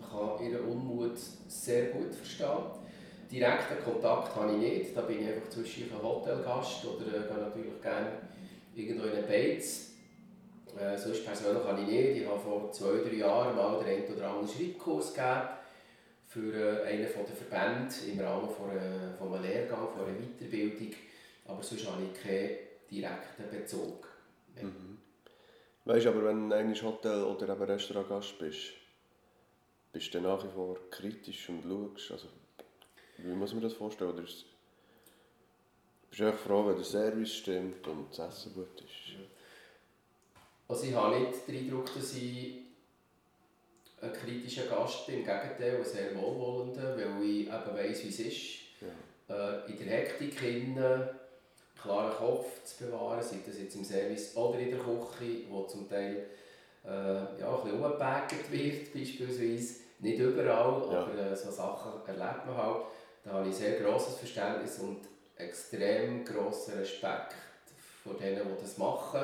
Ich 0.00 0.10
kann 0.10 0.44
ihren 0.44 0.64
Unmut 0.68 1.18
sehr 1.46 1.90
gut 1.90 2.14
verstehen. 2.14 2.85
Direkten 3.30 3.82
Kontakt 3.84 4.34
habe 4.36 4.52
ich 4.52 4.58
nicht, 4.58 4.96
da 4.96 5.02
bin 5.02 5.22
ich 5.22 5.28
einfach 5.28 5.48
zwischen 5.50 5.90
ein 5.92 6.02
Hotelgast 6.02 6.84
oder 6.84 7.06
äh, 7.06 7.28
gehe 7.28 7.38
natürlich 7.38 7.82
gerne 7.82 8.12
irgendwo 8.74 9.06
in 9.06 9.12
einen 9.12 9.26
Beiz. 9.26 9.92
Äh, 10.78 10.96
sonst 10.96 11.24
persönlich 11.24 11.64
habe 11.64 11.80
ich 11.80 11.86
nicht. 11.86 12.22
Ich 12.22 12.26
habe 12.26 12.38
vor 12.38 12.70
zwei, 12.72 12.98
drei 12.98 13.16
Jahren 13.16 13.56
mal 13.56 13.82
den 13.82 14.04
einen 14.04 14.14
oder 14.14 14.28
anderen 14.28 14.48
Schreibkurs 14.48 15.14
gegeben 15.14 15.48
für 16.28 16.54
äh, 16.54 16.86
einen 16.86 17.02
der 17.02 17.08
Verbände 17.08 17.94
im 18.12 18.20
Rahmen 18.20 18.50
von, 18.50 18.70
äh, 18.70 19.16
von 19.18 19.32
einem 19.32 19.42
Lehrgang, 19.42 19.88
von 19.88 20.04
einer 20.04 20.18
Weiterbildung. 20.18 20.94
Aber 21.46 21.62
sonst 21.62 21.90
habe 21.90 22.02
ich 22.02 22.22
keinen 22.22 22.50
direkten 22.90 23.50
Bezug. 23.50 24.06
Mhm. 24.60 24.98
Weißt 25.84 26.04
du, 26.04 26.10
aber 26.10 26.24
wenn 26.24 26.50
du 26.50 26.56
eigentlich 26.56 26.82
Hotel- 26.82 27.22
oder 27.22 27.68
Restaurantgast 27.68 28.38
bist, 28.38 28.72
bist 29.92 30.12
du 30.12 30.20
nach 30.20 30.42
wie 30.44 30.48
vor 30.48 30.76
kritisch 30.90 31.48
und 31.48 31.62
schaust. 31.62 32.10
Also, 32.10 32.28
wie 33.18 33.34
muss 33.34 33.52
man 33.52 33.62
das 33.62 33.72
vorstellen? 33.72 34.12
Oder 34.12 34.22
ist, 34.24 34.44
bist 36.10 36.20
du 36.20 36.32
froh, 36.32 36.66
wenn 36.66 36.76
der 36.76 36.84
Service 36.84 37.34
stimmt 37.34 37.86
und 37.86 38.06
das 38.10 38.38
Essen 38.38 38.54
gut 38.54 38.80
ist? 38.80 39.16
Also 40.68 40.84
ich 40.86 40.94
habe 40.94 41.20
nicht 41.20 41.46
den 41.46 41.56
Eindruck, 41.58 41.94
dass 41.94 42.14
ich 42.16 42.58
ein 44.00 44.12
kritischer 44.12 44.66
Gast 44.66 45.06
bin, 45.06 45.20
im 45.20 45.24
Gegenteil, 45.24 45.76
ein 45.76 45.84
sehr 45.84 46.14
wohlwollender, 46.16 46.96
weil 46.96 47.22
ich 47.22 47.46
eben 47.46 47.50
weiss, 47.50 48.04
wie 48.04 48.08
es 48.08 48.20
ist. 48.20 48.46
Ja. 48.80 49.34
Äh, 49.64 49.70
in 49.70 49.78
der 49.78 49.86
Hektik 49.86 50.38
hinein 50.38 51.08
klaren 51.80 52.12
Kopf 52.14 52.64
zu 52.64 52.84
bewahren, 52.84 53.22
sei 53.22 53.38
das 53.46 53.58
jetzt 53.58 53.76
im 53.76 53.84
Service 53.84 54.36
oder 54.36 54.58
in 54.58 54.70
der 54.70 54.80
Küche, 54.80 55.44
wo 55.48 55.62
zum 55.64 55.88
Teil 55.88 56.26
äh, 56.84 56.88
ja, 57.40 57.62
ein 57.62 57.62
bisschen 57.62 58.52
wird, 58.52 58.92
beispielsweise. 58.94 59.80
Nicht 59.98 60.18
überall, 60.18 60.92
Ja. 60.92 61.02
aber 61.02 61.14
äh, 61.14 61.34
so 61.36 61.50
Sachen 61.50 61.92
erlebt 62.06 62.46
man 62.46 62.56
halt. 62.56 62.84
Da 63.26 63.32
habe 63.32 63.48
ich 63.48 63.56
sehr 63.56 63.80
grosses 63.80 64.18
Verständnis 64.18 64.78
und 64.78 65.00
extrem 65.36 66.24
grossen 66.24 66.78
Respekt 66.78 67.34
vor 68.04 68.14
denen, 68.14 68.36
die 68.36 68.62
das 68.62 68.78
machen. 68.78 69.20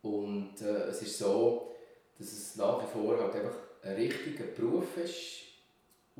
Und 0.00 0.54
äh, 0.62 0.84
es 0.88 1.02
ist 1.02 1.18
so, 1.18 1.74
dass 2.18 2.32
es 2.32 2.56
nach 2.56 2.82
wie 2.82 2.90
vor 2.90 3.18
halt 3.20 3.34
einfach 3.34 3.54
ein 3.82 3.96
richtiger 3.96 4.44
Beruf 4.44 4.96
ist, 4.96 5.42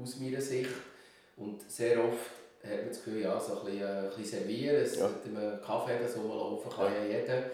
aus 0.01 0.19
meiner 0.21 0.41
Sicht. 0.43 0.69
Und 1.39 1.63
sehr 1.71 1.99
oft 1.99 2.31
hat 2.63 2.77
man 2.77 2.89
das 2.89 3.03
Gefühl, 3.03 3.23
ja, 3.23 3.41
so 3.41 3.61
ein 3.61 3.65
bisschen, 3.65 3.81
äh, 3.81 3.87
ein 3.87 4.09
bisschen 4.11 4.25
servieren, 4.41 4.77
es 4.77 4.97
Ja. 4.97 5.09
mit 5.09 5.37
einem 5.37 5.63
Kaffee 5.63 5.99
das 5.99 6.15
rumlaufen 6.15 6.71
kann 6.71 6.93
ja. 6.93 7.21
jeder. 7.21 7.51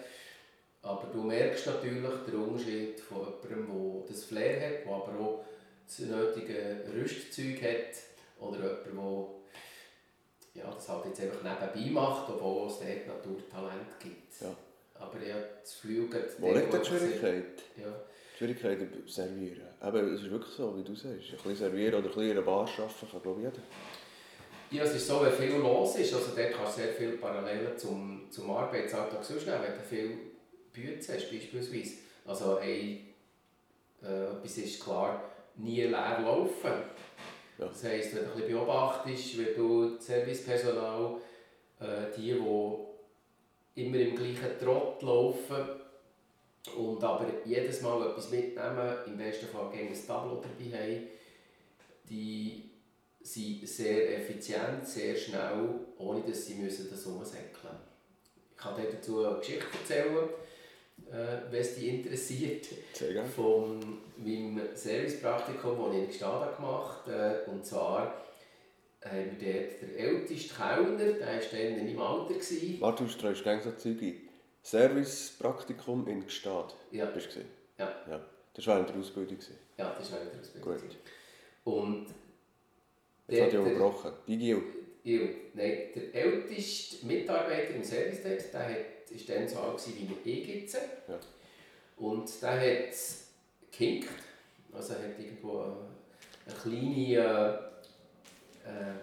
Aber 0.81 1.07
du 1.13 1.23
merkst 1.23 1.65
natürlich 1.65 2.03
den 2.27 2.35
Unterschied 2.35 2.99
von 2.99 3.33
jemandem, 3.41 4.03
der 4.03 4.13
das 4.13 4.23
Flair 4.25 4.55
hat, 4.55 4.85
der 4.85 4.93
aber 4.93 5.19
auch 5.19 5.45
das 5.87 5.99
nötige 5.99 6.83
Rüstzeug 6.93 7.61
hat. 7.63 8.08
Oder 8.39 8.57
jemand, 8.85 9.29
der 10.55 10.63
ja, 10.63 10.71
das 10.71 10.89
halt 10.89 11.05
jetzt 11.05 11.21
einfach 11.21 11.43
nebenbei 11.43 11.91
macht, 11.91 12.29
obwohl 12.29 12.67
es 12.67 12.79
dort 12.79 13.07
Naturtalent 13.07 13.99
gibt. 13.99 14.41
Ja. 14.41 14.55
Aber 14.95 15.13
habe 15.13 15.49
das 15.61 15.81
Gefühl, 15.81 16.09
Wo 16.39 16.51
liegt 16.51 16.73
die 16.73 16.85
Schwierigkeit? 16.85 17.63
Ja. 17.77 17.93
Die 18.33 18.37
Schwierigkeit 18.37 18.79
Servieren. 19.07 19.67
Eben, 19.81 20.13
es 20.13 20.21
ist 20.21 20.31
wirklich 20.31 20.53
so, 20.53 20.77
wie 20.77 20.83
du 20.83 20.95
sagst. 20.95 21.31
Ein 21.31 21.37
bisschen 21.37 21.55
servieren 21.55 21.95
oder 21.95 22.07
ein 22.09 22.13
bisschen 22.13 22.23
in 22.23 22.31
einer 22.31 22.41
Bar 22.41 22.67
arbeiten 22.67 23.11
kann, 23.11 23.21
glaube 23.21 23.41
ich, 23.41 23.47
jeder. 23.47 23.63
Ja, 24.71 24.83
es 24.83 24.95
ist 24.95 25.07
so, 25.07 25.23
wenn 25.23 25.31
viel 25.31 25.55
los 25.55 25.95
ist, 25.95 26.13
also 26.13 26.31
dort 26.35 26.53
kannst 26.53 26.77
du 26.77 26.81
sehr 26.81 26.93
viele 26.93 27.13
Parallelen 27.13 27.75
zum, 27.75 28.27
zum 28.29 28.51
Arbeitsalltag 28.51 29.23
sonst 29.23 29.47
nehmen, 29.47 29.63
wenn 29.63 29.73
du 29.73 29.81
viel 29.81 30.17
Bütze 30.71 31.15
hast 31.15 31.31
beispielsweise. 31.31 31.95
Also 32.25 32.57
ein, 32.57 33.07
äh, 34.03 34.25
etwas 34.25 34.57
ist 34.57 34.83
klar, 34.83 35.23
nie 35.55 35.81
leer 35.81 36.19
laufen. 36.21 36.71
Ja. 37.59 37.67
Das 37.67 37.83
heisst, 37.83 38.15
wenn 38.15 38.23
du 38.23 38.31
ein 38.31 38.37
bisschen 38.37 38.53
beobachtest, 38.53 39.37
wenn 39.37 39.55
du 39.55 39.95
das 39.95 40.05
Servicepersonal, 40.05 41.17
äh, 41.79 42.15
die, 42.15 42.33
die 42.33 43.81
immer 43.81 43.97
im 43.97 44.15
gleichen 44.15 44.59
Trott 44.59 45.01
laufen 45.01 45.65
und 46.77 47.03
aber 47.03 47.25
jedes 47.45 47.81
Mal 47.81 48.09
etwas 48.09 48.31
mitnehmen, 48.31 48.93
im 49.05 49.17
besten 49.17 49.47
Fall 49.47 49.69
gegen 49.71 49.89
ein 49.89 50.07
Tableau 50.07 50.41
dabei 50.41 50.77
haben, 50.77 51.07
die 52.09 52.69
sind 53.21 53.67
sehr 53.67 54.17
effizient, 54.17 54.87
sehr 54.87 55.15
schnell, 55.15 55.69
ohne 55.97 56.21
dass 56.21 56.45
sie 56.45 56.63
das 56.63 57.05
umsäckeln 57.05 57.17
müssen. 57.19 57.79
Ich 58.51 58.57
kann 58.57 58.75
dir 58.75 58.89
dazu 58.89 59.25
eine 59.25 59.39
Geschichte 59.39 59.67
erzählen, 59.79 60.29
äh, 61.11 61.51
wenn 61.51 61.61
es 61.61 61.75
dich 61.75 61.87
interessiert, 61.87 62.67
von 63.35 63.79
meinem 64.17 64.59
Servicepraktikum, 64.75 65.77
das 65.85 65.93
ich 65.95 66.03
in 66.03 66.09
Gstaad 66.09 66.55
gemacht 66.57 67.07
habe. 67.07 67.43
Äh, 67.45 67.49
und 67.49 67.65
zwar 67.65 68.25
haben 69.03 69.37
wir 69.39 69.53
dort 69.53 69.81
den 69.81 69.95
ältesten 69.95 70.55
Kellner, 70.55 70.97
der 71.13 71.27
war 71.27 71.39
dann 71.51 71.59
in 71.61 71.85
meinem 71.85 72.01
Alter. 72.01 72.33
Gewesen. 72.33 72.77
Warte, 72.81 73.03
du 73.03 73.09
streust 73.09 73.43
gerne 73.43 73.61
so 73.61 73.71
Zeug 73.71 74.01
ein. 74.01 74.21
Servicepraktikum 74.61 76.07
in 76.07 76.25
Gstaad. 76.27 76.75
Ja, 76.91 77.05
Bist 77.05 77.35
du? 77.35 77.39
Ja. 77.77 77.93
ja. 78.09 78.25
Das 78.53 78.67
war 78.67 78.75
während 78.75 78.89
der 78.89 78.97
Ausbildung. 78.97 79.37
ja, 79.77 79.95
das 79.97 80.11
war 80.11 80.19
eine 80.19 80.31
Ausbildung. 80.39 80.73
Gut. 80.73 80.97
Und 81.63 82.07
Jetzt 83.27 83.41
hat 83.41 83.51
der- 83.53 83.59
er 83.61 83.65
unterbrochen. 83.65 84.11
Bigil. 84.25 84.61
Ja, 85.03 85.19
nein, 85.53 85.77
der 85.95 86.13
älteste 86.13 87.05
Mitarbeiter 87.05 87.73
im 87.73 87.83
Service 87.83 88.19
dort, 88.21 88.53
der 88.53 88.69
hat, 88.69 88.98
ist 89.11 89.29
dann 89.29 89.47
so 89.47 89.59
alt 89.59 89.81
wie 89.87 90.31
ich 90.31 90.47
jetzt. 90.47 90.75
Ja. 91.07 91.15
Und 91.97 92.29
der 92.41 92.51
hat 92.51 92.95
gehinkt, 93.71 94.09
also 94.73 94.93
hat 94.93 95.19
irgendwo 95.19 95.59
eine, 95.59 95.75
eine 96.45 96.55
kleine 96.61 97.59
äh, 98.65 98.93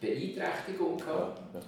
Beeinträchtigung 0.00 0.96
gehabt. 0.96 1.40
Ja. 1.54 1.60
ja. 1.60 1.66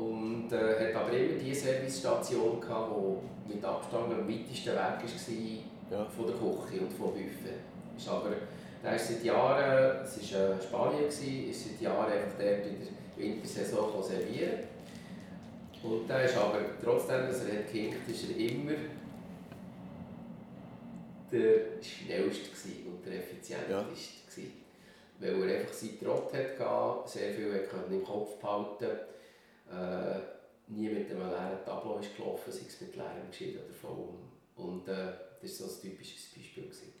Und 0.00 0.52
äh, 0.52 0.88
hat 0.88 1.02
aber 1.02 1.12
immer 1.12 1.38
die 1.38 1.54
Servicestation 1.54 2.60
gehabt, 2.60 2.92
die 2.96 3.54
mit 3.54 3.64
Abstand 3.64 4.12
am 4.12 4.28
weitesten 4.28 4.72
weg 4.72 4.76
war 4.76 5.98
Ja. 5.98 6.04
von 6.06 6.26
der 6.26 6.34
Küche 6.36 6.80
und 6.80 6.92
vom 6.92 7.12
Buffet. 7.12 7.60
Ist 7.96 8.08
aber, 8.08 8.30
der 8.82 8.96
ist 8.96 9.08
seit 9.08 9.24
Jahren, 9.24 10.04
es 10.04 10.32
war 10.32 10.50
äh, 10.50 10.62
Spanien, 10.62 11.02
gewesen, 11.02 11.50
ist 11.50 11.64
seit 11.68 11.80
Jahren 11.80 12.12
einfach 12.12 12.38
dort 12.38 12.66
in 12.66 12.80
der 12.80 13.24
Wintersaison 13.24 14.02
servieren. 14.02 14.73
Und 15.84 16.08
der 16.08 16.24
ist 16.24 16.36
aber, 16.36 16.60
trotzdem, 16.82 17.26
dass 17.26 17.44
er 17.44 17.58
hat 17.58 17.70
gehinkt, 17.70 18.08
ist 18.08 18.30
er 18.30 18.36
immer 18.36 18.72
der 21.30 21.82
schnellste 21.82 22.48
gewesen 22.48 22.86
und 22.86 23.04
der 23.04 23.18
effizienteste. 23.18 23.74
Gewesen. 24.26 24.52
Weil 25.20 25.50
er 25.50 25.60
einfach 25.60 25.74
seinen 25.74 26.00
Trott 26.00 26.32
hat 26.32 26.56
gehabt, 26.56 27.08
sehr 27.10 27.34
viel 27.34 27.52
hat 27.52 27.68
können 27.68 28.00
im 28.00 28.04
Kopf 28.04 28.38
behalten 28.40 28.98
äh, 29.70 30.20
nie 30.68 30.88
mit 30.88 31.10
einem 31.10 31.20
leeren 31.20 31.64
Tableau 31.64 31.98
ist 31.98 32.16
gelaufen, 32.16 32.50
sei 32.50 32.62
es 32.66 32.80
mit 32.80 32.96
leerem 32.96 33.30
Geschirr 33.30 33.60
oder 33.64 33.74
voll. 33.74 34.08
Und 34.56 34.88
äh, 34.88 35.12
das 35.42 35.60
war 35.60 35.68
so 35.68 35.74
ein 35.74 35.80
typisches 35.82 36.32
Beispiel. 36.34 36.64
Gewesen. 36.64 36.94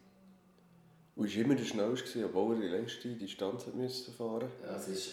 Und 1.16 1.34
war 1.34 1.42
immer 1.42 1.54
der 1.54 1.64
schnellste, 1.64 2.24
obwohl 2.26 2.56
er 2.56 2.60
die 2.62 2.68
längste 2.68 3.08
Distanz 3.08 3.66
hat 3.66 3.74
müssen 3.74 4.12
fahren 4.12 4.50
Also 4.66 4.92
es 4.92 4.98
ist, 4.98 5.12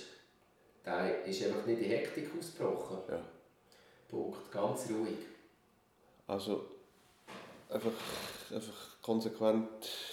der 0.86 1.24
ist 1.26 1.44
einfach 1.46 1.66
nicht 1.66 1.82
in 1.82 1.90
Hektik 1.90 2.30
ausgebrochen. 2.38 2.98
Ja. 3.08 3.24
Punkt, 4.12 4.52
ganz 4.52 4.90
ruhig. 4.90 5.18
Also 6.28 6.66
einfach, 7.70 7.92
einfach 8.54 9.02
konsequent 9.02 9.68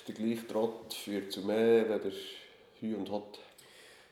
der 0.06 0.14
gleiche 0.14 0.46
Trott 0.46 0.94
führt 0.94 1.32
zu 1.32 1.40
mehr, 1.40 1.88
wenn 1.88 2.00
der 2.00 2.12
Hü 2.80 2.94
und 2.94 3.10
Hot. 3.10 3.40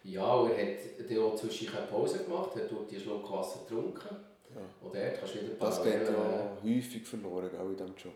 Ja, 0.03 0.35
und 0.35 0.51
er 0.51 0.75
hat 0.75 1.11
dann 1.11 1.19
auch 1.19 1.37
zwischen 1.37 1.75
eine 1.75 1.87
Pause 1.87 2.25
gemacht, 2.25 2.55
hat 2.55 2.71
dort 2.71 2.91
die 2.91 3.01
Schluck 3.01 3.31
Wasser 3.31 3.61
getrunken. 3.61 4.17
Ja. 4.55 4.61
Und 4.81 4.95
dort 4.95 5.19
kannst 5.19 5.35
du 5.35 5.43
wieder 5.43 5.55
Das 5.59 5.83
geht 5.83 6.09
ja 6.09 6.57
häufig 6.63 7.05
verloren, 7.05 7.51
auch 7.59 7.69
in 7.69 7.77
diesem 7.77 7.97
Job. 7.97 8.15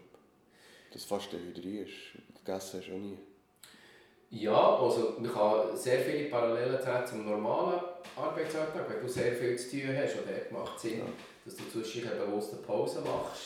Dass 0.93 1.05
fast 1.05 1.33
der 1.33 1.41
Hydrie 1.41 1.79
ist. 1.79 1.93
Gegessen 2.45 2.81
hast 2.81 2.89
du 2.89 2.95
auch 2.95 2.99
nie. 2.99 3.19
Ja, 4.31 4.77
also 4.77 5.17
man 5.19 5.33
kann 5.33 5.77
sehr 5.77 5.99
viele 6.01 6.29
Parallelen 6.31 6.81
ziehen 6.81 7.07
zum 7.07 7.29
normalen 7.29 7.81
Arbeitsalltag. 8.17 8.89
Wenn 8.89 9.01
du 9.01 9.09
sehr 9.09 9.33
viel 9.33 9.59
zu 9.59 9.71
tun 9.71 9.97
hast, 9.97 10.15
und 10.17 10.29
dort 10.29 10.53
macht 10.53 10.79
Sinn, 10.79 10.99
Ja. 11.01 11.05
Dass 11.45 11.57
du 11.57 11.65
zwischendurch 11.71 12.15
eine 12.15 12.27
bewusste 12.27 12.57
Pause 12.57 13.01
machst. 13.01 13.43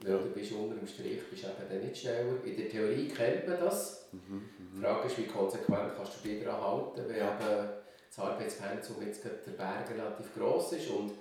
Weil 0.00 0.12
Ja. 0.12 0.18
du 0.18 0.30
bist 0.30 0.52
unter 0.52 0.76
dem 0.76 0.86
Strich 0.86 1.20
bist 1.28 1.44
eben 1.44 1.68
dann 1.68 1.80
nicht 1.80 2.00
schneller. 2.00 2.44
In 2.44 2.56
der 2.56 2.68
Theorie 2.68 3.08
kennt 3.08 3.48
man 3.48 3.58
das. 3.60 4.06
Mhm. 4.12 4.48
Die 4.74 4.80
Frage 4.80 5.08
ist, 5.08 5.18
wie 5.18 5.26
konsequent 5.26 5.96
kannst 5.96 6.24
du 6.24 6.28
dich 6.28 6.44
daran 6.44 6.60
halten, 6.60 7.08
wenn 7.08 7.16
Ja. 7.16 7.34
eben 7.34 7.70
das 8.08 8.18
Arbeitspensum 8.18 9.06
jetzt 9.06 9.24
der 9.24 9.52
Berg 9.52 9.90
relativ 9.90 10.34
gross 10.34 10.72
ist. 10.72 10.88
Und 10.88 11.12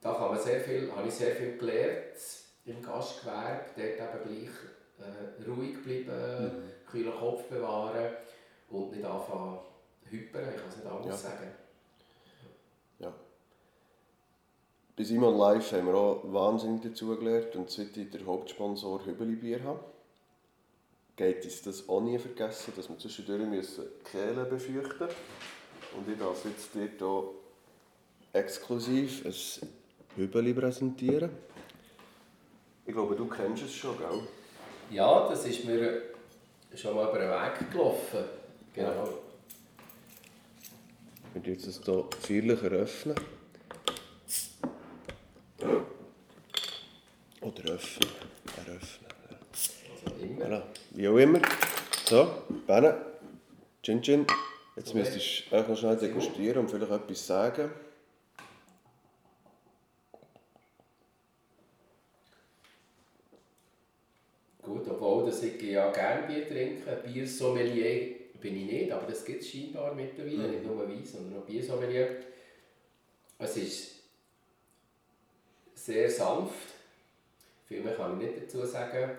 da 0.00 0.12
kann 0.12 0.34
man 0.34 0.40
sehr 0.40 0.60
viel, 0.60 0.90
habe 0.94 1.08
ich 1.08 1.14
sehr 1.14 1.34
viel 1.34 1.56
gelernt, 1.56 2.16
im 2.66 2.82
Gastgewerbe, 2.82 3.64
dort 3.76 4.24
eben 4.26 4.46
gleich 4.46 5.06
äh, 5.06 5.50
ruhig 5.50 5.82
bleiben, 5.82 6.44
mhm. 6.44 6.90
kühlen 6.90 7.12
Kopf 7.12 7.44
bewahren 7.48 8.12
und 8.70 8.92
nicht 8.92 9.04
anfangen 9.04 9.58
hypern, 10.10 10.48
ich 10.50 10.56
kann 10.60 10.68
es 10.68 10.76
nicht 10.76 10.86
anders 10.86 11.22
ja. 11.22 11.30
sagen. 11.30 11.50
Ja. 13.00 13.12
Bei 14.96 15.02
Simon 15.02 15.36
Live 15.36 15.72
haben 15.72 15.88
wir 15.88 15.94
auch 15.94 16.22
wahnsinnig 16.32 16.82
dazugelernt 16.82 17.56
und 17.56 17.68
seit 17.68 17.96
ich 17.96 18.10
der 18.10 18.24
Hauptsponsor 18.24 19.04
Hübeli 19.04 19.34
Bier 19.34 19.64
habe, 19.64 19.80
geht 21.16 21.44
uns 21.44 21.62
das 21.62 21.88
auch 21.88 22.00
nie 22.00 22.16
vergessen, 22.16 22.72
dass 22.76 22.88
wir 22.88 22.96
zwischendurch 22.96 23.48
müssen 23.48 23.86
die 23.86 24.10
Kehle 24.10 24.44
befürchten 24.44 25.08
Und 25.96 26.08
ich 26.08 26.16
darf 26.16 26.44
jetzt 26.44 26.72
dir 26.76 26.88
hier 26.96 27.24
exklusiv 28.32 29.26
ein 29.26 29.68
Hübeli 30.14 30.54
präsentieren. 30.54 31.30
Ich 32.86 32.92
glaube, 32.92 33.16
du 33.16 33.26
kennst 33.26 33.64
es 33.64 33.74
schon, 33.74 33.98
gell? 33.98 34.20
Ja, 34.92 35.28
das 35.28 35.44
ist 35.44 35.64
mir 35.64 36.02
schon 36.72 36.94
mal 36.94 37.08
über 37.08 37.18
den 37.18 37.30
Weg 37.30 37.72
gelaufen. 37.72 38.24
Genau. 38.72 39.08
Ich 41.30 41.34
werde 41.34 41.50
jetzt 41.50 41.66
das 41.66 41.84
hier 41.84 42.04
feierlich 42.20 42.62
eröffnen. 42.62 43.16
Oder 47.40 47.72
öffnen. 47.72 48.10
Eröffnen. 48.56 49.10
Also 50.06 50.24
immer. 50.24 50.44
Voilà. 50.44 50.62
Wie 50.90 51.08
auch 51.08 51.16
immer. 51.16 51.40
So, 52.06 52.30
Benne. 52.66 52.94
Chin 53.82 54.02
Chin. 54.02 54.26
Jetzt 54.76 54.90
okay. 54.90 54.98
müsstest 54.98 55.44
du 55.50 55.56
noch 55.56 55.78
schnell 55.78 55.96
degustieren 55.96 56.58
und 56.58 56.70
vielleicht 56.70 56.90
etwas 56.90 57.26
sagen. 57.26 57.70
Gut, 64.62 64.88
obwohl 64.88 65.26
dass 65.26 65.42
ich 65.42 65.60
ja 65.62 65.90
gerne 65.92 66.26
Bier 66.26 66.48
trinke, 66.48 67.02
Biersommelier 67.04 68.16
bin 68.40 68.56
ich 68.56 68.72
nicht, 68.72 68.92
aber 68.92 69.06
das 69.06 69.24
gibt 69.24 69.42
es 69.42 69.50
scheinbar 69.50 69.94
mittlerweile, 69.94 70.36
mhm. 70.36 70.50
nicht 70.50 70.66
nur 70.66 70.88
Wein, 70.88 71.04
sondern 71.04 71.40
auch 71.40 71.46
Biersommelier. 71.46 72.08
Es 73.38 73.56
ist 73.56 73.94
sehr 75.84 76.10
sanft, 76.10 76.72
viel 77.66 77.82
mehr 77.82 77.94
kann 77.94 78.18
ich 78.18 78.26
nicht 78.26 78.44
dazu 78.44 78.64
sagen. 78.64 79.10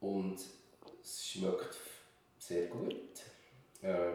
Und 0.00 0.38
es 1.02 1.26
schmeckt 1.26 1.76
sehr 2.38 2.66
gut. 2.68 2.94
Äh, 3.82 4.12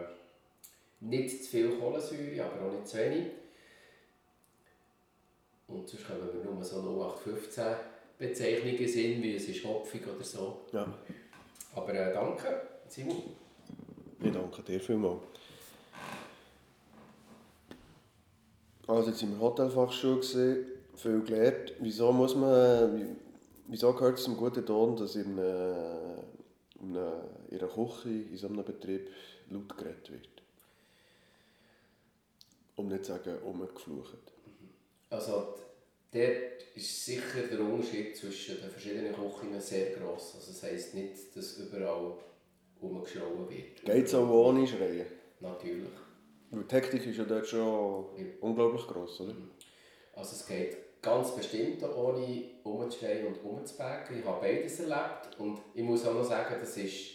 nicht 1.00 1.44
zu 1.44 1.50
viel 1.50 1.78
Kohlensäure, 1.78 2.44
aber 2.44 2.66
auch 2.66 2.72
nicht 2.72 2.88
zu 2.88 2.96
wenig. 2.96 3.26
Und 5.68 5.88
sonst 5.88 6.06
kommen 6.06 6.28
wir 6.32 6.50
nur 6.50 6.64
so 6.64 6.80
0815 6.80 7.64
Bezeichnungen 8.18 8.88
sind, 8.88 9.22
wie 9.22 9.36
es 9.36 9.48
ist 9.48 9.64
hopfig 9.64 10.02
oder 10.06 10.24
so. 10.24 10.62
Ja. 10.72 10.86
Aber 11.74 11.92
äh, 11.92 12.14
danke, 12.14 12.62
Simon. 12.88 13.22
Ich 14.20 14.32
danke 14.32 14.62
dir 14.62 14.80
vielmals. 14.80 15.20
Also 18.86 19.10
jetzt 19.10 19.18
sind 19.18 19.32
wir 19.32 19.40
Hotelfachschule 19.40 20.20
gesehen, 20.20 20.75
viel 20.96 21.22
gelernt. 21.22 21.74
Wieso 21.80 22.12
muss 22.12 22.34
man, 22.34 23.16
wieso 23.66 23.92
gehört 23.92 24.18
es 24.18 24.24
zum 24.24 24.36
guten 24.36 24.64
Ton, 24.64 24.96
dass 24.96 25.16
in, 25.16 25.38
einer, 25.38 26.12
in 26.80 26.96
einer 26.96 27.68
Küche, 27.68 28.08
in 28.08 28.36
so 28.36 28.48
einem 28.48 28.64
Betrieb 28.64 29.10
laut 29.50 29.76
geredet 29.76 30.10
wird? 30.10 30.28
Um 32.76 32.88
nicht 32.88 33.04
zu 33.04 33.12
sagen, 33.12 33.38
umgeflucht. 33.44 34.32
Also 35.10 35.54
dort 36.12 36.62
ist 36.74 37.04
sicher 37.04 37.42
der 37.50 37.60
Unterschied 37.60 38.16
zwischen 38.16 38.60
den 38.60 38.70
verschiedenen 38.70 39.14
Küchen 39.14 39.60
sehr 39.60 39.90
gross. 39.92 40.34
Also 40.34 40.52
das 40.52 40.62
heisst 40.62 40.94
nicht, 40.94 41.34
dass 41.34 41.58
überall 41.58 42.18
rumgeschrauben 42.82 43.48
wird. 43.48 43.84
Geht 43.84 44.06
es 44.06 44.14
auch 44.14 44.28
ohne 44.28 44.66
Schreien? 44.66 45.06
Natürlich. 45.40 45.88
Weil 46.50 46.64
die 46.64 46.74
Hektik 46.74 47.06
ist 47.06 47.16
ja 47.16 47.24
dort 47.24 47.46
schon 47.46 48.06
ja. 48.18 48.24
unglaublich 48.40 48.86
gross, 48.86 49.20
oder? 49.20 49.32
Mhm. 49.32 49.50
Also 50.14 50.32
es 50.32 50.46
geht 50.46 50.76
ganz 51.06 51.34
bestimmt 51.34 51.82
ohne 51.84 52.42
umzuschreien 52.64 53.28
und 53.28 53.44
umzubacken. 53.44 54.18
Ich 54.18 54.26
habe 54.26 54.40
beides 54.40 54.80
erlebt 54.80 55.38
und 55.38 55.60
ich 55.72 55.84
muss 55.84 56.04
auch 56.04 56.14
noch 56.14 56.24
sagen, 56.24 56.56
das 56.60 56.76
ist 56.76 57.12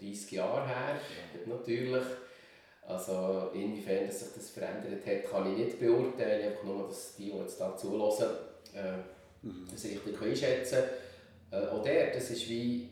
30 0.00 0.32
Jahre 0.32 0.66
her, 0.66 0.98
natürlich. 1.46 2.04
Also 2.84 3.50
inwiefern 3.54 4.06
dass 4.06 4.20
sich 4.20 4.34
das 4.34 4.50
verändert 4.50 5.06
hat, 5.06 5.30
kann 5.30 5.52
ich 5.52 5.66
nicht 5.66 5.78
beurteilen. 5.78 6.48
Einfach 6.48 6.64
nur, 6.64 6.88
dass 6.88 7.14
die, 7.16 7.30
die 7.30 7.38
jetzt 7.38 7.60
da 7.60 7.76
zulassen, 7.76 8.30
äh, 8.74 9.46
mhm. 9.46 9.68
das 9.70 9.84
richtig 9.84 10.20
einschätzen 10.20 10.78
können. 11.50 11.64
Äh, 11.64 11.68
auch 11.68 11.82
der, 11.82 12.10
das 12.12 12.30
ist 12.30 12.48
wie 12.48 12.88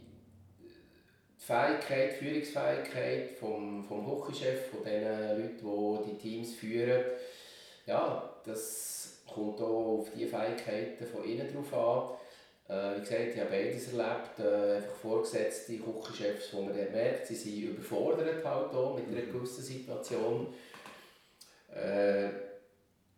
die 0.61 1.45
Fähigkeit, 1.45 2.13
die 2.13 2.25
Führungsfähigkeit 2.25 3.31
vom, 3.31 3.83
vom 3.83 4.21
Küchenchef, 4.21 4.71
von 4.71 4.85
den 4.85 5.03
Leuten, 5.03 6.05
die 6.05 6.11
die 6.13 6.19
Teams 6.19 6.55
führen, 6.55 7.03
ja, 7.87 8.30
das 8.45 9.23
kommt 9.33 9.61
auch 9.61 10.01
auf 10.01 10.09
die 10.15 10.27
Fähigkeiten 10.27 11.07
von 11.07 11.25
innen 11.25 11.49
drauf 11.53 12.19
an. 12.69 12.75
Äh, 12.75 12.97
wie 12.97 13.01
gesagt, 13.01 13.21
ich 13.35 13.41
habe 13.41 13.51
beides 13.51 13.93
erlebt. 13.93 14.39
Äh, 14.39 14.77
einfach 14.77 14.95
vorgesetzte 14.95 15.79
Küchenchefs, 15.79 16.53
wo 16.53 16.63
man 16.63 16.77
dann 16.77 16.93
merkt, 16.93 17.27
sie 17.27 17.35
sind 17.35 17.63
überfordert 17.63 18.45
halt 18.45 18.75
auch 18.75 18.97
mit 18.97 19.09
einer 19.09 19.27
gewissen 19.27 19.63
Situation. 19.63 20.55
Äh, 21.75 22.29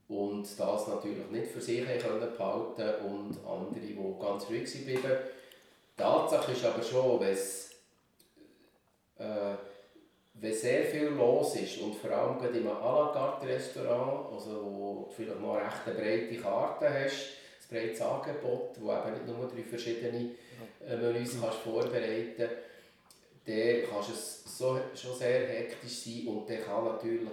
und 0.08 0.42
das 0.58 0.88
natürlich 0.88 1.30
nicht 1.30 1.52
für 1.52 1.60
sich 1.60 1.86
können 1.86 2.20
behalten 2.20 3.04
und 3.06 3.38
andere, 3.46 3.80
die 3.80 3.98
ganz 4.20 4.48
ruhig. 4.48 4.70
Die 4.70 4.98
Tatsache 5.96 6.52
ist 6.52 6.64
aber 6.64 6.82
schon, 6.82 7.20
wenn 7.20 7.32
es 7.32 7.70
äh, 9.18 9.54
wenn 10.34 10.54
sehr 10.54 10.84
viel 10.84 11.08
los 11.08 11.54
ist 11.56 11.78
und 11.80 11.94
vor 11.94 12.10
allem 12.10 12.38
gerade 12.38 12.58
in 12.58 12.66
einem 12.66 12.76
à 12.76 13.06
la 13.06 13.12
carte 13.12 13.46
Restaurant, 13.46 14.32
also 14.32 14.50
wo 14.64 14.81
vielleicht 15.14 15.40
noch 15.40 15.56
recht 15.56 15.86
eine 15.86 15.94
breite 15.94 16.36
Karte 16.36 16.88
hast, 16.88 17.28
ein 17.70 17.76
breites 17.76 18.00
Angebot, 18.00 18.76
wo 18.80 18.92
eben 18.92 19.12
nicht 19.12 19.26
nur 19.26 19.48
drei 19.48 19.62
verschiedene 19.62 20.30
äh, 20.86 20.96
Menüs 20.96 21.36
kannst 21.40 21.58
vorbereiten 21.58 22.34
kannst, 22.36 22.54
dann 23.44 23.90
kann 23.90 24.12
es 24.12 24.58
so, 24.58 24.78
schon 24.94 25.16
sehr 25.16 25.48
hektisch 25.48 26.04
sein 26.04 26.26
und 26.28 26.48
dann 26.48 26.62
kann 26.62 26.84
natürlich 26.84 27.28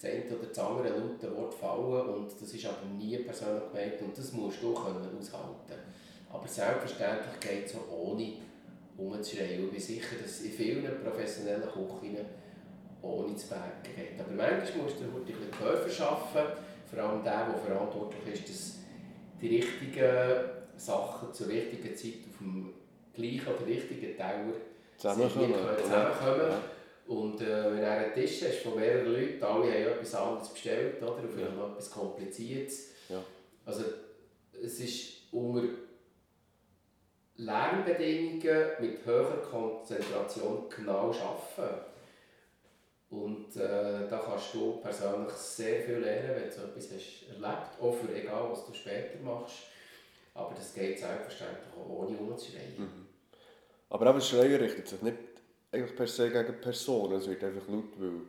das 0.00 0.10
eine 0.10 0.24
oder 0.24 0.48
das 0.48 0.58
andere 0.58 0.88
laute 0.88 1.36
Wort 1.36 1.54
fallen 1.54 2.08
und 2.08 2.30
das 2.40 2.52
ist 2.52 2.66
aber 2.66 2.86
nie 2.98 3.16
persönlich 3.18 3.62
gemeint 3.72 4.02
und 4.02 4.18
das 4.18 4.32
musst 4.32 4.62
du 4.62 4.74
können 4.74 5.08
aushalten. 5.18 5.80
Aber 6.32 6.48
selbstverständlich 6.48 7.38
geht 7.40 7.66
es 7.66 7.76
auch 7.76 7.90
ohne 7.90 8.32
umzuschreien. 8.96 9.64
Ich 9.64 9.70
bin 9.70 9.80
sicher, 9.80 10.16
dass 10.20 10.40
in 10.40 10.50
vielen 10.50 11.02
professionellen 11.02 11.62
Küchen 11.62 12.18
ohne 13.02 13.36
zu 13.36 13.48
backen 13.48 13.94
geht. 13.94 14.18
Aber 14.18 14.30
manchmal 14.30 14.82
musst 14.82 14.96
du 14.96 15.04
dir 15.04 15.14
ein 15.14 15.24
bisschen 15.24 15.50
Gehör 15.50 15.76
verschaffen, 15.76 16.42
vor 16.94 17.04
allem 17.04 17.22
der, 17.22 17.46
der 17.46 17.58
verantwortlich 17.58 18.34
ist, 18.34 18.48
dass 18.48 18.78
die 19.40 19.56
richtigen 19.56 20.50
Sachen 20.76 21.32
zur 21.32 21.48
richtigen 21.48 21.96
Zeit 21.96 22.14
auf 22.30 22.38
dem 22.38 22.74
gleichen 23.14 23.54
oder 23.54 23.66
richtigen 23.66 24.16
Teller 24.16 24.54
zusammenkommen. 24.96 25.54
zusammenkommen. 25.82 26.50
Ja. 26.50 26.60
Und 27.06 27.40
äh, 27.42 27.64
wenn 27.64 27.80
du 27.80 27.90
einen 27.90 28.14
Tisch 28.14 28.42
hast 28.42 28.62
von 28.62 28.76
mehreren 28.76 29.12
Leuten, 29.12 29.42
alle 29.42 29.66
haben 29.66 29.92
etwas 29.92 30.14
anderes 30.14 30.48
bestellt, 30.48 31.02
oder? 31.02 31.12
oder 31.12 31.28
vielleicht 31.28 31.56
ja. 31.56 31.66
etwas 31.66 31.90
Kompliziertes. 31.90 32.90
Ja. 33.08 33.22
Also 33.66 33.84
es 34.62 34.80
ist 34.80 35.32
unter 35.32 35.68
Lärmbedingungen 37.36 38.66
mit 38.80 39.06
hoher 39.06 39.42
Konzentration 39.42 40.64
genau 40.74 41.12
arbeiten. 41.12 41.93
Und 43.14 43.54
äh, 43.56 44.08
da 44.10 44.22
kannst 44.24 44.54
du 44.54 44.78
persönlich 44.82 45.32
sehr 45.34 45.82
viel 45.82 45.98
lernen, 45.98 46.34
wenn 46.34 46.48
du 46.48 46.54
so 46.54 46.62
etwas 46.62 46.90
hast 46.92 47.28
erlebt 47.28 47.80
auch 47.80 47.94
für 47.94 48.12
egal, 48.12 48.50
was 48.50 48.66
du 48.66 48.74
später 48.74 49.20
machst. 49.22 49.54
Aber 50.34 50.52
das 50.52 50.74
geht 50.74 50.98
selbstverständlich 50.98 51.68
auch 51.78 51.88
ohne 51.88 52.18
umzuschreien. 52.18 52.74
Mhm. 52.76 53.06
Aber 53.88 54.06
eben 54.06 54.18
das 54.18 54.28
Schreien 54.28 54.60
richtet 54.60 54.88
sich 54.88 55.00
nicht 55.02 55.16
eigentlich 55.70 55.94
per 55.94 56.08
se 56.08 56.28
gegen 56.28 56.60
Personen, 56.60 57.20
es 57.20 57.28
wird 57.28 57.44
einfach 57.44 57.68
laut, 57.68 58.00
weil 58.00 58.22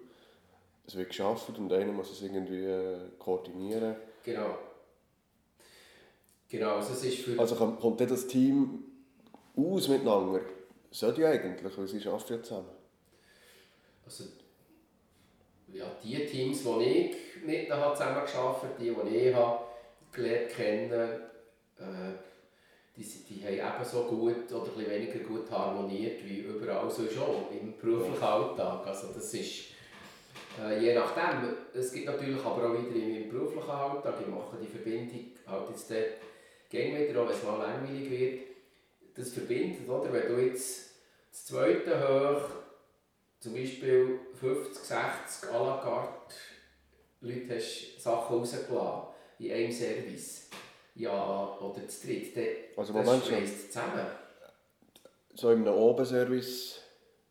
es 0.85 0.95
wird 0.95 1.09
geschafft 1.09 1.57
und 1.57 1.73
einer 1.73 1.91
muss 1.91 2.11
es 2.11 2.21
irgendwie 2.21 2.65
äh, 2.65 3.09
koordinieren. 3.17 3.95
Genau. 4.23 4.59
Genau, 6.47 6.75
also 6.75 6.93
es 6.93 7.03
ist 7.05 7.21
für... 7.21 7.39
Also 7.39 7.55
kommt 7.55 7.99
dann 7.99 8.07
das 8.07 8.27
Team 8.27 8.83
aus 9.57 9.87
miteinander? 9.87 10.41
Sollte 10.91 11.21
ja 11.21 11.29
eigentlich, 11.29 11.75
weil 11.75 11.87
sie 11.87 12.07
arbeiten 12.07 12.33
ja 12.33 12.43
zusammen. 12.43 12.69
Also, 14.05 14.25
ja, 15.73 15.85
die 16.03 16.25
Teams, 16.25 16.63
die 16.63 16.83
ich 16.83 17.15
mit 17.43 17.67
ihnen 17.67 17.79
zusammengearbeitet 17.93 18.35
habe, 18.35 18.67
die, 18.79 18.95
die 19.09 19.17
ich 19.17 19.35
habe 19.35 19.59
gelernt 20.11 20.49
kennen, 20.49 21.09
äh, 21.77 22.13
die, 22.95 23.03
die 23.03 23.43
haben 23.43 23.75
ebenso 23.75 24.03
gut 24.05 24.51
oder 24.51 24.71
ein 24.77 24.89
weniger 24.89 25.19
gut 25.19 25.51
harmoniert 25.51 26.23
wie 26.25 26.39
überall 26.39 26.89
so 26.89 27.07
schon 27.07 27.47
im 27.51 27.77
beruflichen 27.77 28.23
Alltag. 28.23 28.87
Also 28.87 29.07
das 29.13 29.33
ist, 29.33 29.75
Äh, 30.61 30.79
je 30.79 30.93
nachdem. 30.93 31.53
Es 31.73 31.91
gibt 31.91 32.05
natürlich 32.05 32.39
aber 32.39 32.69
auch 32.69 32.73
wieder 32.73 32.95
in 32.95 33.11
meinem 33.11 33.29
beruflichen 33.29 33.69
Alltag, 33.69 34.15
ich 34.21 34.27
mache 34.27 34.57
die 34.61 34.67
Verbindung 34.67 35.25
halt 35.47 35.69
jetzt 35.69 35.91
dort 35.91 36.13
gehen 36.69 36.97
wieder, 36.97 37.21
auch 37.21 37.27
wenn 37.27 37.35
es 37.35 37.43
mal 37.43 37.57
langweilig 37.57 38.09
wird. 38.09 38.39
Das 39.15 39.33
verbindet, 39.33 39.87
oder? 39.87 40.11
Wenn 40.11 40.27
du 40.27 40.41
jetzt 40.41 40.91
das 41.31 41.45
zweite 41.45 41.99
hoch, 41.99 42.49
zum 43.45 43.53
Beispiel 43.53 44.19
50, 44.39 44.83
60 44.83 45.49
à 45.51 45.63
la 45.63 45.77
carte 45.77 46.33
Leute 47.21 47.55
hast 47.55 48.01
Sachen 48.01 48.37
rausgelassen 48.37 49.03
in 49.37 49.51
einem 49.51 49.71
Service. 49.71 50.49
Ja, 50.95 51.55
oder 51.59 51.87
zu 51.87 52.07
dritt, 52.07 52.35
dann, 52.35 52.45
Also 52.75 52.93
das 52.93 53.27
schweißt 53.27 53.71
zusammen. 53.71 54.05
So 55.35 55.51
in 55.51 55.61
einem 55.61 55.75
Obenservice, 55.77 56.79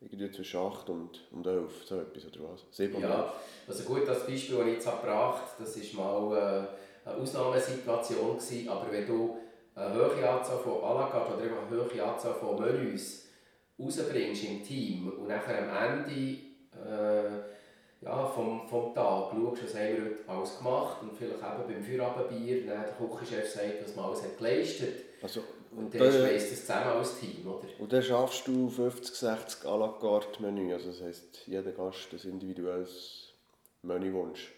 irgendwie 0.02 0.30
zwischen 0.30 0.60
8 0.60 0.88
und, 0.90 1.20
und 1.32 1.46
11, 1.48 1.84
so 1.84 2.00
etwas 2.00 2.26
oder 2.26 2.52
was? 2.52 2.64
7 2.70 2.94
und 2.94 3.02
11. 3.02 3.12
Ja, 3.12 3.32
also 3.66 3.82
gut, 3.82 4.06
das 4.06 4.24
Beispiel, 4.24 4.58
das 4.58 4.66
ich 4.68 4.72
jetzt 4.74 4.84
gebracht 4.84 5.42
habe, 5.42 5.64
das 5.64 5.96
war 5.96 6.28
mal 6.30 6.68
äh, 7.04 7.08
eine 7.10 7.20
Ausnahmesituation, 7.20 8.36
gewesen, 8.36 8.68
aber 8.68 8.92
wenn 8.92 9.06
du 9.06 9.36
eine 9.74 9.94
hohe 9.96 10.30
Anzahl 10.30 10.58
von 10.58 10.74
à 10.74 10.94
la 10.94 11.08
carte 11.08 11.34
oder 11.34 11.42
eine 11.42 11.70
hohe 11.70 12.04
Anzahl 12.04 12.34
von 12.34 12.60
Menüs 12.60 13.24
rausbringst 13.78 14.44
im 14.44 14.64
Team 14.64 15.08
und 15.08 15.28
nachher 15.28 15.58
am 15.62 16.04
Ende 16.06 16.38
äh, 16.72 18.04
ja, 18.04 18.26
vom, 18.26 18.68
vom 18.68 18.94
Tag 18.94 19.30
schaust, 19.32 19.64
was 19.64 19.74
haben 19.74 19.96
wir 19.96 20.04
heute 20.04 20.28
alles 20.28 20.58
gemacht 20.58 21.02
und 21.02 21.16
vielleicht 21.16 21.38
eben 21.38 21.72
beim 21.74 21.82
Feierabendbier 21.82 22.66
der 22.66 22.94
Küchenchef 22.98 23.48
sagt, 23.50 23.82
was 23.82 23.96
man 23.96 24.04
alles 24.06 24.22
hat 24.22 24.36
geleistet 24.36 24.94
Also, 25.22 25.42
und 25.70 25.92
dann 25.94 26.12
schmeißt 26.12 26.52
das 26.52 26.60
zusammen 26.60 26.98
als 26.98 27.18
Team, 27.18 27.46
oder? 27.46 27.66
und 27.78 27.92
dann 27.92 28.02
schaffst 28.02 28.46
du 28.46 28.68
50, 28.68 29.14
60 29.14 29.64
à 29.64 29.78
la 29.78 29.88
carte 30.00 30.42
Menü. 30.42 30.72
Also 30.72 30.90
das 30.90 31.02
heisst, 31.02 31.46
jeder 31.46 31.72
Gast 31.72 32.12
ein 32.12 32.30
individuelles 32.30 33.32
Menüwunsch. 33.82 34.52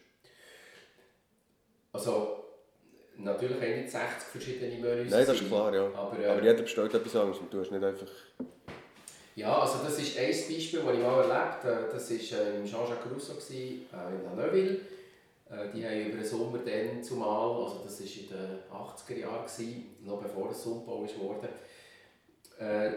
Also, 1.92 2.44
natürlich 3.16 3.56
haben 3.62 3.80
nicht 3.80 3.90
60 3.90 4.22
verschiedene 4.32 4.74
Menüs. 4.74 5.10
Nein, 5.10 5.24
das 5.26 5.40
ist 5.40 5.48
klar, 5.48 5.74
ja. 5.74 5.86
Aber, 5.94 6.18
äh, 6.18 6.26
Aber 6.26 6.42
jeder 6.42 6.62
bestellt 6.62 6.92
etwas 6.92 7.16
anderes 7.16 7.38
und 7.38 7.52
du 7.52 7.60
hast 7.60 7.70
nicht 7.70 7.84
einfach... 7.84 8.08
Ja, 9.36 9.58
also 9.58 9.84
das 9.84 9.98
ist 9.98 10.18
ein 10.18 10.28
Beispiel, 10.28 10.80
das 10.80 10.94
ich 10.94 11.02
mal 11.02 11.20
erlebt 11.20 11.64
habe. 11.64 11.88
Das 11.92 12.10
war 12.10 12.40
äh, 12.40 12.56
im 12.56 12.64
Jean-Jacques 12.64 13.12
Rousseau, 13.12 13.34
äh, 13.52 14.14
in 14.14 14.24
La 14.24 14.34
Neuville. 14.34 14.80
Äh, 15.50 15.68
Die 15.74 15.84
haben 15.84 16.06
über 16.06 16.16
den 16.16 16.24
Sommer 16.24 16.58
dann 16.64 17.02
zumal, 17.04 17.62
also 17.62 17.82
das 17.84 18.00
war 18.00 18.06
in 18.06 18.28
den 18.28 18.58
80er 18.72 19.20
Jahren, 19.20 19.84
noch 20.06 20.22
bevor 20.22 20.50
es 20.50 20.64
Umbau 20.64 21.00
worden, 21.00 21.48
äh, 22.58 22.90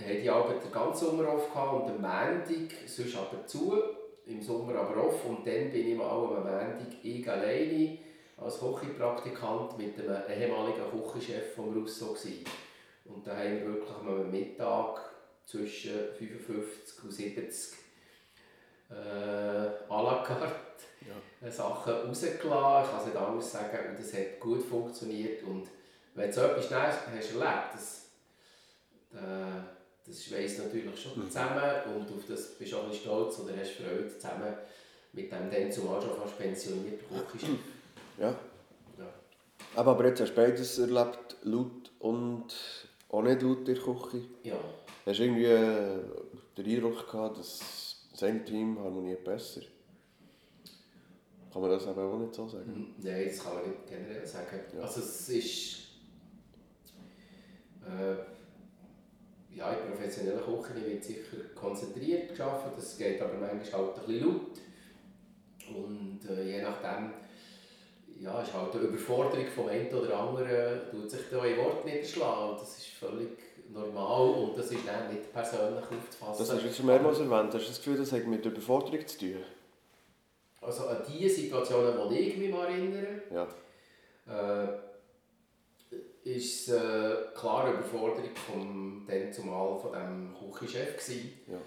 haben 0.00 0.22
die 0.22 0.30
Arbeit 0.30 0.64
den 0.64 0.72
ganzen 0.72 1.08
Sommer 1.08 1.28
off 1.28 1.52
gehabt 1.52 1.74
und 1.74 1.90
am 1.90 2.00
Montag, 2.00 2.74
sonst 2.86 3.14
aber 3.14 3.46
zu, 3.46 3.74
im 4.24 4.40
Sommer 4.40 4.74
aber 4.76 5.08
off. 5.08 5.26
Und 5.26 5.46
dann 5.46 5.70
bin 5.70 5.88
ich 5.88 5.94
mal 5.94 6.08
am 6.08 6.42
Montag 6.42 6.86
ich 7.02 7.30
alleine 7.30 7.98
als 8.38 8.58
Küchenpraktikant 8.60 9.76
mit 9.76 10.00
einem 10.00 10.22
ehemaligen 10.26 10.90
Küchenchef 10.90 11.54
vom 11.54 11.74
Rousseau 11.74 12.14
gewesen. 12.14 12.44
Und 13.04 13.26
da 13.26 13.36
haben 13.36 13.60
wir 13.60 13.66
wirklich 13.66 13.90
am 13.90 14.30
Mittag 14.30 15.11
zwischen 15.46 15.92
55 16.18 17.04
und 17.04 17.10
70 17.12 17.74
äh, 18.90 18.94
à 18.94 20.02
la 20.02 20.22
carte 20.24 20.54
Ja. 21.06 21.46
äh, 21.46 21.50
Sachen 21.50 21.92
rausgelassen. 21.92 22.38
Ich 22.84 22.90
kann 22.90 23.00
es 23.00 23.06
nicht 23.06 23.16
anders 23.16 23.52
sagen. 23.52 23.78
Und 23.90 23.98
das 23.98 24.12
hat 24.14 24.40
gut 24.40 24.62
funktioniert. 24.62 25.42
Und 25.44 25.68
wenn 26.14 26.28
du 26.28 26.32
so 26.34 26.42
etwas 26.42 26.70
Neues 26.70 26.94
hast 27.06 27.30
erlebt 27.34 27.74
das, 27.74 28.06
äh, 29.14 29.62
das 30.06 30.24
schweißt 30.24 30.58
natürlich 30.60 31.00
schon 31.00 31.18
Mhm. 31.22 31.26
zusammen 31.30 31.72
und 31.96 32.02
auf 32.16 32.24
das 32.28 32.54
bist 32.58 32.72
du 32.72 32.76
auch 32.76 32.84
ein 32.84 32.90
bisschen 32.90 33.04
stolz 33.04 33.38
oder 33.40 33.52
hast 33.58 33.70
Freude 33.72 34.08
zusammen 34.08 34.54
mit 35.12 35.30
dem 35.30 35.50
dann 35.50 35.70
zumal 35.72 36.00
schon 36.00 36.16
fast 36.16 36.38
pensionierten 36.38 37.26
Küchenchef. 37.30 37.58
Ja. 38.18 38.28
Ja. 38.98 39.06
Aber, 39.76 39.92
aber 39.92 40.06
jetzt 40.06 40.20
hast 40.20 40.30
du 40.30 40.36
beides 40.36 40.78
erlebt, 40.78 41.36
laut 41.42 41.90
und 41.98 42.46
auch 43.10 43.22
nicht 43.22 43.42
laut 43.42 43.58
in 43.68 43.74
der 43.74 43.76
Küche. 43.76 44.24
Ja. 44.42 44.56
Hast 45.04 45.18
du 45.18 45.24
irgendwie 45.24 45.46
äh, 45.46 45.98
den 46.56 46.66
Eindruck 46.66 47.10
gehabt, 47.10 47.38
dass 47.38 48.06
das 48.12 48.22
eine 48.22 48.44
Team 48.44 48.78
harmoniert 48.78 49.24
besser? 49.24 49.62
Kann 51.52 51.60
man 51.60 51.70
das 51.70 51.86
aber 51.86 52.04
auch 52.04 52.18
nicht 52.18 52.34
so 52.34 52.46
sagen? 52.46 52.72
Mhm. 52.72 52.94
Nein, 53.04 53.24
das 53.26 53.42
kann 53.42 53.54
man 53.54 53.68
nicht 53.68 53.86
generell 53.88 54.26
sagen. 54.26 54.60
Ja. 54.74 54.82
Also 54.82 55.00
es 55.00 55.28
ist... 55.28 55.78
Äh, 57.84 58.14
ja, 59.54 59.72
in 59.72 59.90
professioneller 59.90 60.40
Küche 60.40 60.86
wird 60.86 61.04
sicher 61.04 61.36
konzentriert 61.54 62.30
geschaffen, 62.30 62.70
das 62.74 62.96
geht 62.96 63.20
aber 63.20 63.34
manchmal 63.34 63.82
halt 63.82 63.98
ein 63.98 64.06
bisschen 64.06 64.26
laut. 64.26 64.58
Und 65.68 66.20
äh, 66.30 66.42
je 66.44 66.62
nachdem 66.62 67.12
ja, 68.20 68.40
ist 68.40 68.54
halt 68.54 68.74
eine 68.74 68.84
Überforderung 68.84 69.46
vom 69.46 69.68
einen 69.68 69.92
oder 69.92 70.16
anderen, 70.16 70.90
tut 70.90 71.10
sich 71.10 71.22
da 71.30 71.44
in 71.44 71.58
Wort 71.58 71.84
niederschlagen. 71.84 72.52
Und 72.52 72.60
das 72.60 72.78
ist 72.78 72.86
völlig 72.86 73.51
normal 73.72 74.30
und 74.30 74.58
das 74.58 74.70
ist 74.70 74.86
dann 74.86 75.12
nicht 75.12 75.32
persönlich 75.32 75.84
aufzufassen. 75.84 76.38
Das 76.38 76.52
hast 76.52 76.64
du 76.64 76.72
schon 76.72 76.86
mehrmals 76.86 77.18
erwähnt. 77.18 77.54
Hast 77.54 77.64
du 77.64 77.68
das 77.68 77.76
Gefühl, 77.78 77.96
das 77.98 78.12
hat 78.12 78.26
mit 78.26 78.44
Überforderung 78.44 79.06
zu 79.06 79.18
tun? 79.18 79.36
Also 80.60 80.86
an 80.86 80.98
die 81.08 81.28
Situationen, 81.28 82.08
die 82.10 82.18
ich 82.18 82.36
mich 82.36 82.52
erinnere, 82.54 83.22
Ja. 83.34 83.48
äh, 84.28 84.68
ist 86.24 86.68
es 86.68 86.74
äh, 86.74 87.16
klar 87.34 87.64
eine 87.64 87.74
Überforderung 87.74 88.30
vom, 88.34 89.04
dann 89.08 89.32
zumal 89.32 89.78
von 89.80 89.92
dem 89.92 90.36
Küchenchef 90.52 90.96
gewesen. 91.04 91.32
Ja. 91.48 91.58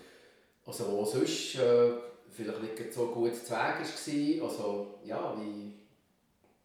Also 0.65 0.87
wo 0.91 1.03
sonst 1.03 1.55
äh, 1.55 1.91
vielleicht 2.31 2.61
nicht 2.61 2.93
so 2.93 3.07
gut 3.07 3.35
zu 3.35 3.51
Weg 3.51 4.39
war. 4.39 4.47
Also 4.49 4.95
ja, 5.03 5.35
wie 5.37 5.73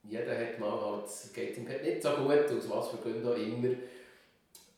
jeder 0.09 0.39
hat 0.39 0.59
mal 0.59 0.81
halt, 0.81 1.07
es 1.07 1.33
geht 1.33 1.57
ihm 1.59 1.69
halt 1.69 1.83
nicht 1.85 2.03
so 2.03 2.11
gut, 2.11 2.31
aus 2.31 2.71
was 2.71 2.89
für 2.89 2.97
Gründen 2.99 3.27
auch 3.29 3.37
immer. 3.37 3.75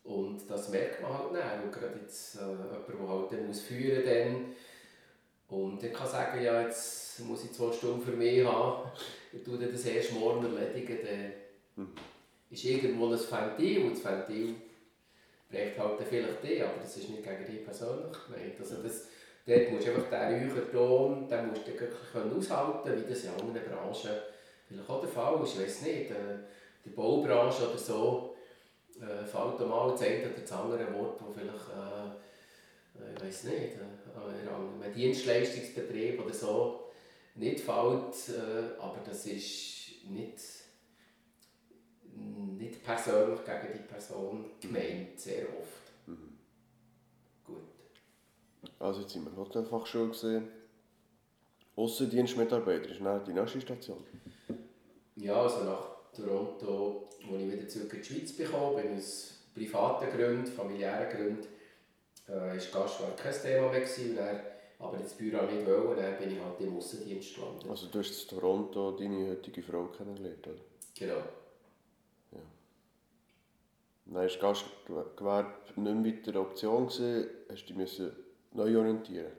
Und 0.05 0.51
das 0.51 0.69
merkt 0.71 1.01
man 1.01 1.13
halt 1.17 1.35
dann. 1.35 1.63
Und 1.65 1.73
gerade 1.73 1.99
jetzt 2.01 2.37
äh, 2.37 2.41
jemand, 2.41 2.89
der 2.89 3.09
halt 3.09 3.33
dann 3.33 3.47
muss 3.47 3.61
führen 3.63 4.05
dann 4.05 4.47
und 5.49 5.83
ich 5.83 5.93
kann 5.93 6.09
sagen, 6.09 6.43
ja, 6.43 6.63
jetzt 6.63 7.21
muss 7.21 7.45
ich 7.45 7.53
zwei 7.53 7.71
Stunden 7.73 8.01
für 8.01 8.13
mich 8.13 8.43
haben, 8.43 8.91
ich 9.33 9.43
tue 9.43 9.59
das 9.59 9.85
erst 9.85 10.13
morgen 10.15 10.45
erledigen, 10.45 10.99
dann 11.05 11.33
Mhm. 11.75 11.93
ist 12.51 12.65
irgendwo 12.65 13.07
ein 13.07 13.13
Ventil 13.19 13.83
und 13.83 13.93
das 13.93 14.05
Ventil 14.05 14.55
bricht 15.51 15.79
halt 15.79 15.99
dann 16.01 16.07
vielleicht 16.07 16.43
dich, 16.43 16.63
aber 16.63 16.75
das 16.83 16.97
ist 16.97 17.09
nicht 17.09 17.23
gegen 17.23 17.47
dich 17.47 17.65
persönlich 17.65 18.17
gemeint. 18.27 18.61
Also 18.61 18.83
das, 18.83 19.09
dort 19.47 19.71
musst 19.71 19.87
du 19.87 19.91
einfach 19.95 20.11
den 20.11 20.51
ruhigen 20.51 20.71
Ton, 20.71 21.29
den 21.29 21.49
musst 21.49 21.67
du 21.67 21.73
wirklich 21.73 22.13
können 22.13 22.37
aushalten 22.37 22.95
wie 22.95 23.09
das 23.09 23.25
in 23.25 23.31
anderen 23.31 23.67
Branchen 23.71 24.11
vielleicht 24.69 24.91
auch 24.91 25.01
der 25.01 25.11
Fall 25.11 25.43
ist, 25.43 25.55
ich 25.55 25.61
weiß 25.63 25.83
nicht, 25.83 26.11
äh, 26.11 26.39
die 26.85 26.91
Baubranche 26.91 27.69
oder 27.69 27.79
so, 27.79 28.32
äh, 29.03 29.25
fällt 29.25 29.61
mal 29.69 29.91
das 29.91 30.03
eine 30.03 30.31
oder 30.31 30.41
das 30.41 30.53
andere 30.53 30.95
Wort, 30.95 31.21
wo 31.21 31.33
vielleicht, 31.33 31.69
äh, 31.69 33.03
äh, 33.03 33.15
ich 33.15 33.23
weiß 33.23 33.45
nicht, 33.45 33.55
äh, 33.55 34.43
in 34.43 34.49
einem 34.49 34.95
Dienstleistungsbetrieb 34.95 36.25
oder 36.25 36.33
so 36.33 36.91
nicht 37.35 37.61
fällt, 37.61 38.29
äh, 38.29 38.81
aber 38.81 38.99
das 39.05 39.27
ist 39.27 40.05
nicht, 40.09 40.41
nicht 42.59 42.85
persönlich 42.85 43.41
gegen 43.45 43.73
die 43.75 43.89
Person 43.89 44.51
gemeint, 44.61 45.19
sehr 45.19 45.47
oft. 45.49 46.07
Mhm. 46.07 46.39
Gut. 47.45 47.63
Also 48.79 49.01
jetzt 49.03 49.13
sind 49.13 49.25
wir 49.25 49.37
Hotelfachschule 49.37 50.09
gesehen. 50.09 50.49
Aussendienstmitarbeiter 51.75 52.91
ist 52.91 53.01
dann 53.01 53.25
die 53.25 53.33
nächste 53.33 53.61
Station. 53.61 54.05
Ja, 55.17 55.43
also 55.43 55.65
nach 55.65 56.02
Toronto, 56.15 57.09
wo 57.29 57.37
ich 57.37 57.51
wieder 57.51 57.69
zurück 57.69 57.93
in 57.95 58.03
die 58.03 58.05
Schweiz 58.05 58.33
bekam, 58.33 58.77
bin 58.77 58.97
aus 58.97 59.41
privaten 59.55 60.11
Gründen, 60.11 60.47
familiären 60.47 61.09
Gründen, 61.09 61.49
äh, 62.29 62.57
ist 62.57 62.73
Gastwerk 62.73 63.17
kein 63.17 63.33
Thema 63.33 63.71
mehr 63.71 63.81
gewesen, 63.81 64.17
dann, 64.17 64.41
aber 64.79 64.99
das 64.99 65.15
Büro 65.15 65.43
nicht 65.47 65.67
wollen, 65.67 65.87
und 65.89 65.99
dann 65.99 66.19
bin 66.19 66.33
ich 66.33 66.41
halt 66.41 66.61
im 66.61 66.77
Aussendienst 66.77 67.35
gelandet. 67.35 67.69
Also 67.69 67.87
du 67.87 67.99
hast 67.99 68.23
in 68.23 68.39
Toronto 68.39 68.93
deine 68.93 69.31
heutige 69.31 69.63
Frau 69.63 69.87
kennengelernt, 69.87 70.47
oder? 70.47 70.57
Genau. 70.95 71.23
Dann 74.13 74.15
war 74.15 74.27
Gastgewerbe 74.27 75.47
nicht 75.77 75.77
mehr 75.77 76.05
weiter 76.05 76.31
eine 76.31 76.41
Option. 76.41 76.87
Gewesen. 76.87 77.31
Hast 77.51 77.67
du 77.69 77.75
dich 77.75 78.01
neu 78.53 78.79
orientieren 78.79 79.33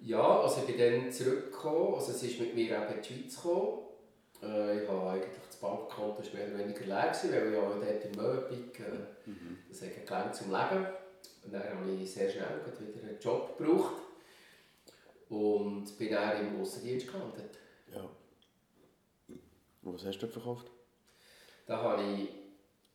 Ja, 0.00 0.40
also 0.40 0.60
ich 0.60 0.66
bin 0.66 0.78
dann 0.78 1.12
zurückgekommen, 1.12 1.94
also 1.94 2.12
es 2.12 2.22
ist 2.22 2.40
mit 2.40 2.54
mir 2.54 2.64
eben 2.64 2.94
in 2.94 3.02
die 3.02 3.14
Schweiz 3.14 3.36
gekommen. 3.36 3.78
Äh, 4.42 4.82
ich 4.82 4.88
habe 4.88 5.10
eigentlich 5.10 5.45
das 5.56 5.60
Bankkonto 5.60 6.20
ist 6.22 6.34
mehr 6.34 6.48
oder 6.48 6.58
weniger 6.58 6.84
leer 6.84 7.12
gewesen, 7.12 7.32
weil 7.32 7.52
ich 7.52 7.58
auch 7.58 7.74
dort 7.74 8.04
in 8.04 8.10
Möbig, 8.12 8.80
äh, 8.80 9.32
das 9.68 9.82
hat 9.82 10.06
gelangt 10.06 10.34
zum 10.34 10.50
Leben. 10.50 10.86
Und 11.44 11.52
dann 11.52 11.62
habe 11.62 11.90
ich 11.90 12.12
sehr 12.12 12.30
schnell 12.30 12.60
wieder 12.64 13.08
einen 13.08 13.18
Job 13.20 13.56
gebraucht 13.56 14.02
und 15.28 15.98
bin 15.98 16.10
dann 16.10 16.46
im 16.46 16.60
Aussendienst 16.60 17.06
gelandet. 17.06 17.58
Ja. 17.92 18.08
Und 19.82 19.94
was 19.94 20.04
hast 20.04 20.18
du 20.18 20.26
verkauft? 20.26 20.70
Da 21.66 21.78
habe 21.78 22.02
ich 22.02 22.28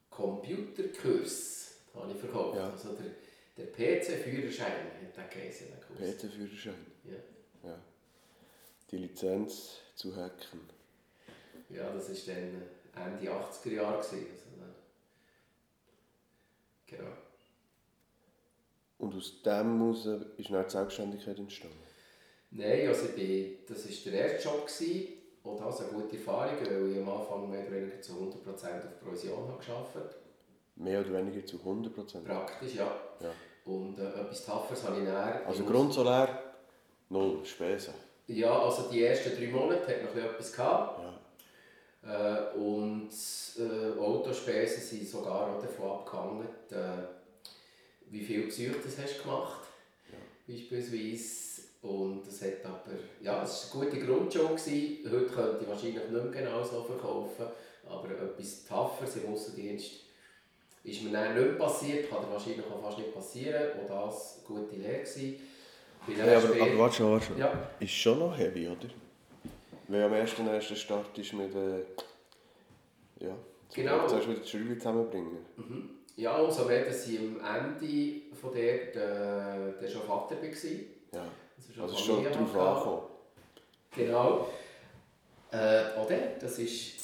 Computerkurs 0.09 1.75
habe 1.95 2.11
ich 2.11 2.17
verkauft. 2.17 2.57
Ja. 2.57 2.69
Also 2.69 2.89
der, 2.93 3.65
der 3.65 3.71
PC-Führerschein 3.71 4.71
hat 4.71 5.17
der 5.17 5.23
geheißen, 5.27 5.67
der 5.67 5.79
Kurs. 5.79 6.17
PC-Führerschein. 6.17 6.85
Ja. 7.05 7.69
Ja. 7.69 7.79
die 8.91 8.97
Lizenz 8.97 9.77
zu 9.95 10.15
hacken. 10.15 10.80
Ja, 11.73 11.91
das 11.91 12.09
war 12.09 12.35
dann 12.35 13.13
Ende 13.13 13.31
80er 13.31 13.71
Jahre. 13.71 13.97
Also, 13.97 14.15
ne? 14.15 14.25
genau. 16.87 17.11
Und 18.97 19.15
aus 19.15 19.41
dem 19.41 19.79
heraus 19.79 20.05
ist 20.37 20.51
dann 20.51 20.63
die 20.63 20.69
Selbstständigkeit 20.69 21.39
entstanden? 21.39 21.77
Nein, 22.51 22.87
also 22.87 23.07
ich, 23.15 23.65
das 23.65 23.85
war 23.85 24.11
der 24.11 24.33
erste 24.33 24.49
Job. 24.49 24.67
Gewesen. 24.67 25.07
Und 25.43 25.59
das 25.59 25.81
eine 25.81 25.89
gute 25.89 26.17
Erfahrung, 26.17 26.55
weil 26.61 26.91
ich 26.91 26.97
am 26.99 27.09
Anfang 27.09 27.49
mehr 27.49 27.61
oder 27.61 27.71
weniger 27.71 27.99
zu 27.99 28.13
100% 28.13 28.47
auf 28.47 28.99
Provision 29.01 29.47
habe 29.47 29.65
gearbeitet 29.65 30.17
Mehr 30.75 30.99
oder 31.01 31.13
weniger 31.13 31.45
zu 31.45 31.57
100%? 31.57 32.23
Praktisch, 32.25 32.75
ja. 32.75 32.95
ja. 33.19 33.33
Und 33.65 33.97
äh, 33.97 34.03
etwas 34.03 34.45
Tougheres 34.45 34.83
habe 34.83 34.99
ich 34.99 35.05
dann... 35.05 35.45
Also 35.45 35.63
Grundsolär, 35.63 36.53
null 37.09 37.43
Spesen? 37.43 37.93
Ja, 38.27 38.59
also 38.59 38.89
die 38.91 39.03
ersten 39.03 39.35
drei 39.35 39.47
Monate 39.47 39.87
hat 39.87 40.03
noch 40.03 40.15
etwas 40.15 40.53
gehabt. 40.53 40.99
Ja. 40.99 41.20
Äh, 42.03 42.57
und 42.57 43.09
äh, 43.59 43.99
Autospesen 43.99 44.81
sind 44.81 45.07
sogar 45.07 45.49
auch 45.49 45.61
davon 45.61 45.91
abgehangen, 45.91 46.47
äh, 46.71 47.03
wie 48.09 48.23
viel 48.23 48.45
Besuch 48.45 48.75
das 48.83 48.97
hast 48.97 49.21
gemacht 49.21 49.61
ja. 50.11 50.17
beispielsweise. 50.47 51.61
Und 51.83 52.27
das 52.27 52.41
hat 52.43 52.63
aber, 52.63 52.93
ja, 53.21 53.43
es 53.43 53.73
war 53.73 53.81
eine 53.81 53.89
gute 53.89 54.05
Grundschule. 54.05 54.49
Gewesen. 54.49 54.99
Heute 55.11 55.25
könnte 55.25 55.59
ich 55.61 55.67
wahrscheinlich 55.67 55.95
nicht 55.95 56.11
mehr 56.11 56.25
genau 56.25 56.63
so 56.63 56.83
verkaufen, 56.83 57.45
aber 57.89 58.09
etwas 58.11 58.65
Tougheres 58.65 59.15
im 59.15 59.33
Aussendienst 59.33 59.91
ist 60.83 61.03
mir 61.03 61.11
dann 61.11 61.35
nicht 61.35 61.57
passiert, 61.57 62.09
kann 62.09 62.29
wahrscheinlich 62.31 62.65
auch 62.65 62.81
fast 62.81 62.97
nicht 62.97 63.13
passieren, 63.13 63.71
auch 63.79 64.05
das 64.05 64.39
eine 64.47 64.59
gute 64.59 64.75
Lehre 64.75 64.99
gewesen. 64.99 65.35
Ja, 66.07 66.37
aber, 66.37 66.61
aber 66.61 66.77
warte 66.79 66.95
schon, 66.95 67.11
warte 67.11 67.25
schon. 67.25 67.37
Ja. 67.37 67.69
Ist 67.79 67.91
schon 67.91 68.19
noch 68.19 68.35
heavy, 68.35 68.67
oder? 68.67 68.89
Weil 69.91 70.03
am 70.03 70.13
ersten, 70.13 70.47
ersten 70.47 70.75
Start 70.77 71.17
ist 71.17 71.33
mit, 71.33 71.53
äh, 71.53 71.83
ja, 73.19 73.35
genau. 73.73 74.07
zuerst 74.07 74.29
wieder 74.29 74.39
die 74.39 74.47
Schule 74.47 74.77
zusammenbringen. 74.77 75.45
Mhm. 75.57 75.89
Ja, 76.15 76.37
umso 76.37 76.63
mehr, 76.63 76.85
dass 76.85 77.07
ich 77.07 77.19
am 77.19 77.41
Ende 77.41 78.21
von 78.33 78.53
der, 78.53 78.85
der, 78.85 79.71
der 79.73 79.89
schon 79.89 80.03
Vater 80.03 80.35
war. 80.35 80.49
Ja, 81.13 81.25
also, 81.57 81.81
also 81.81 81.97
schon 81.97 82.23
darauf 82.23 82.55
angekommen. 82.55 83.01
Genau. 83.93 84.47
Äh, 85.51 85.99
oder? 85.99 86.17
Das 86.39 86.57
ist... 86.59 87.01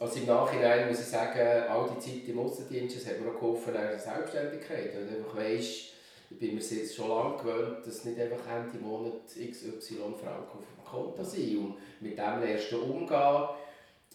Also 0.00 0.18
im 0.18 0.26
Nachhinein 0.26 0.88
muss 0.88 1.00
ich 1.00 1.06
sagen, 1.06 1.68
all 1.68 1.90
die 1.94 1.98
Zeit 1.98 2.28
im 2.28 2.40
Aussendienst, 2.40 2.96
das 2.96 3.06
hat 3.06 3.20
mir 3.20 3.30
auch 3.30 3.34
geholfen 3.34 3.74
in 3.74 3.80
der 3.80 3.98
Selbstständigkeit. 3.98 4.94
Weil 4.96 5.06
du 5.06 5.16
einfach 5.16 5.36
weisst, 5.36 5.92
ich 6.30 6.38
bin 6.38 6.54
mir 6.54 6.60
jetzt 6.60 6.94
schon 6.94 7.08
lange 7.08 7.38
gewöhnt, 7.38 7.86
dass 7.86 8.04
nicht 8.04 8.20
einfach 8.20 8.46
Ende 8.46 8.78
Monat 8.78 9.26
XY 9.26 10.14
Franken 10.20 10.58
auf 10.58 10.74
dem 10.76 10.84
Konto 10.84 11.24
sind. 11.24 11.58
Und 11.58 11.76
mit 12.00 12.18
dem 12.18 12.42
ersten 12.42 12.76
umgehen. 12.76 13.48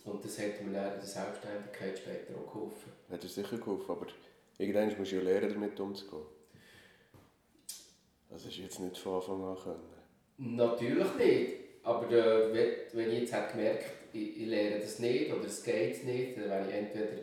Und 0.06 0.24
das 0.24 0.38
hat 0.40 0.62
mir 0.62 0.74
dann 0.74 0.94
in 0.94 1.00
der 1.00 1.02
Selbstständigkeit 1.02 1.98
später 1.98 2.34
auch 2.38 2.52
geholfen. 2.52 2.92
Hat 3.10 3.24
dir 3.24 3.28
sicher 3.28 3.58
geholfen, 3.58 3.90
aber 3.90 4.08
irgendwann 4.58 4.98
musst 4.98 5.12
du 5.12 5.16
ja 5.16 5.22
lernen, 5.22 5.54
damit 5.54 5.80
umzugehen. 5.80 6.24
Das 8.30 8.46
ist 8.46 8.58
jetzt 8.58 8.80
nicht 8.80 8.98
von 8.98 9.16
Anfang 9.16 9.44
an 9.44 9.58
können. 9.58 10.56
Natürlich 10.56 11.16
nicht. 11.16 11.54
Aber 11.84 12.10
äh, 12.12 12.54
wenn 12.94 13.12
ich 13.12 13.30
jetzt 13.30 13.52
gemerkt 13.52 13.86
ich, 14.14 14.42
ich 14.42 14.48
lerne 14.48 14.80
das 14.80 15.00
nicht 15.00 15.34
oder 15.34 15.46
es 15.46 15.64
geht 15.64 16.04
nicht, 16.06 16.38
dann 16.38 16.50
wäre 16.50 16.68
ich 16.68 16.76
entweder 16.76 17.22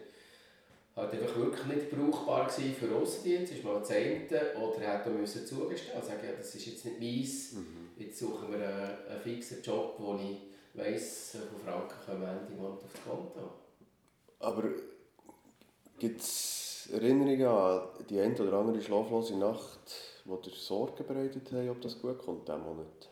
halt 1.01 1.13
einfach 1.13 1.37
wirklich 1.37 1.67
nicht 1.67 1.91
brauchbar 1.91 2.47
gewesen 2.47 2.75
für 2.75 2.95
Aussendienst, 2.95 3.53
ist 3.53 3.65
mal 3.65 3.79
das 3.79 3.91
eine, 3.91 4.27
oder 4.57 4.81
hätte 4.81 5.11
müssen 5.11 5.47
zugestehen 5.47 5.99
und 5.99 6.05
sagen, 6.05 6.21
ja, 6.25 6.33
das 6.37 6.55
ist 6.55 6.67
jetzt 6.67 6.85
nicht 6.85 7.01
meins, 7.01 7.53
mhm. 7.53 7.91
jetzt 7.97 8.19
suchen 8.19 8.53
wir 8.53 8.59
einen, 8.59 9.09
einen 9.09 9.21
fixen 9.23 9.63
Job, 9.63 9.95
wo 9.99 10.17
ich 10.17 10.51
weiss, 10.75 11.37
von 11.51 11.61
Franken 11.61 11.97
kommen 12.07 12.23
Ende 12.23 12.53
Monat 12.55 12.85
aufs 12.85 13.05
Konto. 13.05 13.51
Aber 14.39 14.69
gibt 15.99 16.21
es 16.21 16.89
Erinnerungen 16.93 17.47
an 17.47 17.83
die 18.09 18.21
eine 18.21 18.35
oder 18.35 18.55
andere 18.55 18.81
schlaflose 18.81 19.37
Nacht, 19.37 19.81
wo 20.25 20.37
dir 20.37 20.51
Sorgen 20.51 21.07
bereitet 21.07 21.53
haben, 21.53 21.69
ob 21.71 21.81
das 21.81 22.01
gut 22.01 22.19
kommt 22.19 22.49
diesen 22.49 22.63
Monat? 22.63 23.10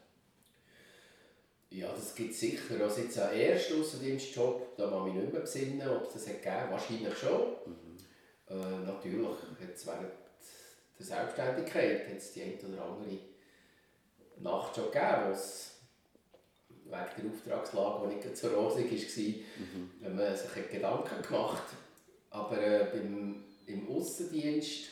Ja, 1.71 1.93
das 1.93 2.15
gibt 2.15 2.33
es 2.33 2.41
sicher. 2.41 2.83
Also 2.83 3.03
jetzt 3.03 3.19
ein 3.19 3.37
erster 3.37 3.75
Außendienstjob, 3.77 4.77
da 4.77 4.87
muss 4.87 5.09
ich 5.09 5.15
mich 5.15 5.23
nicht 5.23 5.33
mehr 5.33 5.43
besinnen, 5.43 5.89
ob 5.89 6.07
es 6.07 6.15
das 6.15 6.29
hat 6.29 6.43
gegeben 6.43 6.71
Wahrscheinlich 6.71 7.19
schon. 7.19 7.41
Mhm. 7.67 7.97
Äh, 8.49 8.87
natürlich 8.87 9.29
hat 9.61 9.75
es 9.75 9.87
während 9.87 10.13
der 10.99 11.07
Selbstständigkeit 11.07 12.09
hat's 12.09 12.33
die 12.33 12.43
eine 12.43 12.75
oder 12.75 12.85
andere 12.85 13.19
Nacht 14.41 14.75
schon 14.75 14.87
gegeben, 14.87 15.27
wo 15.27 15.33
es 15.33 15.69
wegen 16.85 17.23
der 17.23 17.31
Auftragslage, 17.31 18.09
die 18.09 18.15
nicht 18.15 18.37
so 18.37 18.49
rosig 18.49 18.91
war, 18.91 19.25
mhm. 19.25 19.91
wenn 20.01 20.17
man 20.17 20.37
sich 20.37 20.71
Gedanken 20.71 21.23
gemacht 21.23 21.65
Aber 22.31 22.59
äh, 22.59 22.87
beim, 22.93 23.45
im 23.67 23.89
Außendienst 23.91 24.87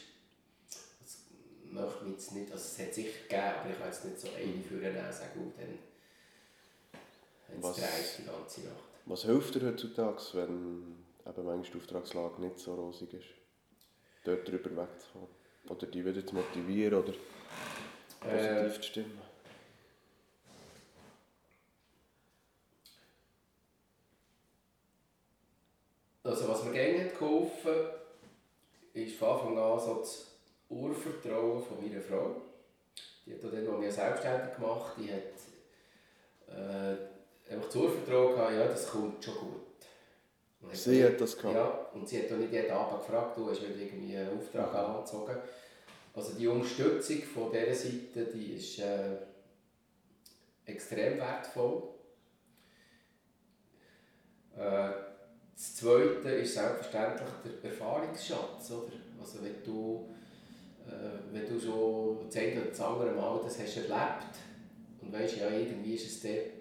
möchte 1.70 2.04
ich 2.04 2.12
jetzt 2.12 2.32
nicht, 2.32 2.52
also 2.52 2.64
es 2.64 2.78
hat 2.78 2.94
sicher 2.94 3.22
gegeben, 3.22 3.42
aber 3.60 3.70
ich 3.70 3.78
kann 3.78 3.88
jetzt 3.88 4.04
nicht 4.04 4.20
so 4.20 4.28
eine 4.28 4.62
für 4.62 4.86
einen 4.86 5.12
sagen, 5.12 5.40
und 5.40 5.58
dann 5.58 5.78
was, 7.60 7.76
die 7.76 8.24
ganze 8.24 8.60
Nacht. 8.62 8.84
Was 9.06 9.22
hilft 9.22 9.54
dir 9.54 9.66
heutzutage, 9.66 10.22
wenn 10.34 11.04
eben 11.26 11.44
manchmal 11.44 11.62
die 11.62 11.78
Auftragslage 11.78 12.40
nicht 12.40 12.58
so 12.58 12.74
rosig 12.74 13.14
ist? 13.14 13.28
Dort 14.24 14.48
drüber 14.48 14.70
wegzukommen? 14.82 15.28
Oder 15.68 15.86
die 15.86 16.04
wieder 16.04 16.24
zu 16.26 16.34
motivieren 16.34 17.02
oder 17.02 17.12
positiv 18.20 18.50
äh, 18.50 18.72
zu 18.72 18.82
stimmen? 18.82 19.22
Also 26.24 26.48
was 26.48 26.64
mir 26.64 26.72
gerne 26.72 27.04
hat 27.04 27.18
geholfen 27.18 27.74
ist 28.94 29.16
von 29.16 29.28
Anfang 29.28 29.58
an 29.58 29.78
so 29.78 29.94
das 30.00 30.26
Urvertrauen 30.68 31.62
von 31.62 31.80
meiner 31.80 32.00
Frau. 32.00 32.42
Die 33.24 33.34
hat 33.34 33.44
dann, 33.44 33.68
als 33.68 33.86
ich 33.86 33.92
selbstständig 33.92 34.56
gemacht 34.56 34.96
die 34.98 35.12
hat 35.12 36.56
äh, 36.56 36.96
einfach 37.48 37.68
zuvertrauen 37.68 38.34
gehabt, 38.34 38.52
ja, 38.52 38.66
das 38.66 38.88
kommt 38.88 39.24
schon 39.24 39.34
gut. 39.34 39.66
Und 40.60 40.76
sie 40.76 41.04
hat 41.04 41.20
das 41.20 41.36
gehabt? 41.36 41.54
Ja, 41.54 41.88
und 41.94 42.08
sie 42.08 42.22
hat 42.22 42.32
auch 42.32 42.36
nicht 42.36 42.52
jeden 42.52 42.70
Abend 42.70 43.00
gefragt, 43.00 43.36
du 43.36 43.48
hast 43.48 43.62
wieder 43.62 43.76
irgendwie 43.76 44.16
einen 44.16 44.38
Auftrag 44.38 44.72
mhm. 44.72 44.78
angezogen. 44.78 45.36
Also 46.14 46.32
die 46.32 46.46
Unterstützung 46.48 47.22
von 47.22 47.52
dieser 47.52 47.74
Seite, 47.74 48.24
die 48.34 48.54
ist 48.54 48.78
äh, 48.78 49.16
extrem 50.64 51.18
wertvoll. 51.18 51.82
Äh, 54.56 54.90
das 55.54 55.76
Zweite 55.76 56.30
ist 56.30 56.54
selbstverständlich 56.54 57.28
der 57.62 57.70
Erfahrungsschatz. 57.70 58.70
Oder? 58.70 58.92
Also 59.20 59.42
wenn 59.42 59.62
du, 59.62 60.08
äh, 60.86 61.32
wenn 61.32 61.46
du 61.46 61.60
schon 61.60 62.26
das 62.26 62.36
eine 62.36 62.60
oder 62.60 62.70
das 62.70 62.80
andere 62.80 63.12
Mal 63.12 63.40
das 63.44 63.58
hast 63.58 63.76
erlebt 63.76 64.36
und 65.02 65.12
weißt, 65.12 65.36
ja, 65.36 65.50
irgendwie 65.50 65.94
ist 65.94 66.06
es 66.06 66.20
der 66.22 66.55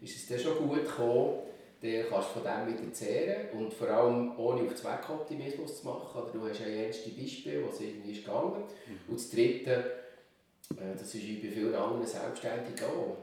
ist 0.00 0.16
es 0.16 0.26
dann 0.26 0.38
schon 0.38 0.68
gut 0.68 0.84
gekommen, 0.84 1.40
dann 1.80 2.04
kannst 2.08 2.28
du 2.30 2.40
von 2.40 2.42
dem 2.42 2.74
wieder 2.74 2.92
zehren 2.92 3.50
und 3.58 3.72
vor 3.72 3.88
allem 3.88 4.36
ohne 4.38 4.62
auf 4.62 4.74
Zweckoptimismus 4.74 5.80
zu 5.80 5.86
machen. 5.86 6.22
Oder 6.22 6.32
du 6.32 6.48
hast 6.48 6.60
ja 6.60 6.66
erste 6.66 7.10
Beispiel, 7.10 7.64
was 7.66 7.80
irgendwie 7.80 8.12
ist 8.12 8.24
gegangen. 8.24 8.64
Mhm. 8.86 8.98
Und 9.08 9.14
das 9.14 9.30
Dritte, 9.30 9.70
äh, 10.72 10.92
das 10.92 11.14
ist 11.14 11.22
wie 11.22 11.36
bei 11.36 11.52
vielen 11.52 11.74
anderen 11.74 12.06
Selbstständigen 12.06 12.84
auch. 12.84 13.16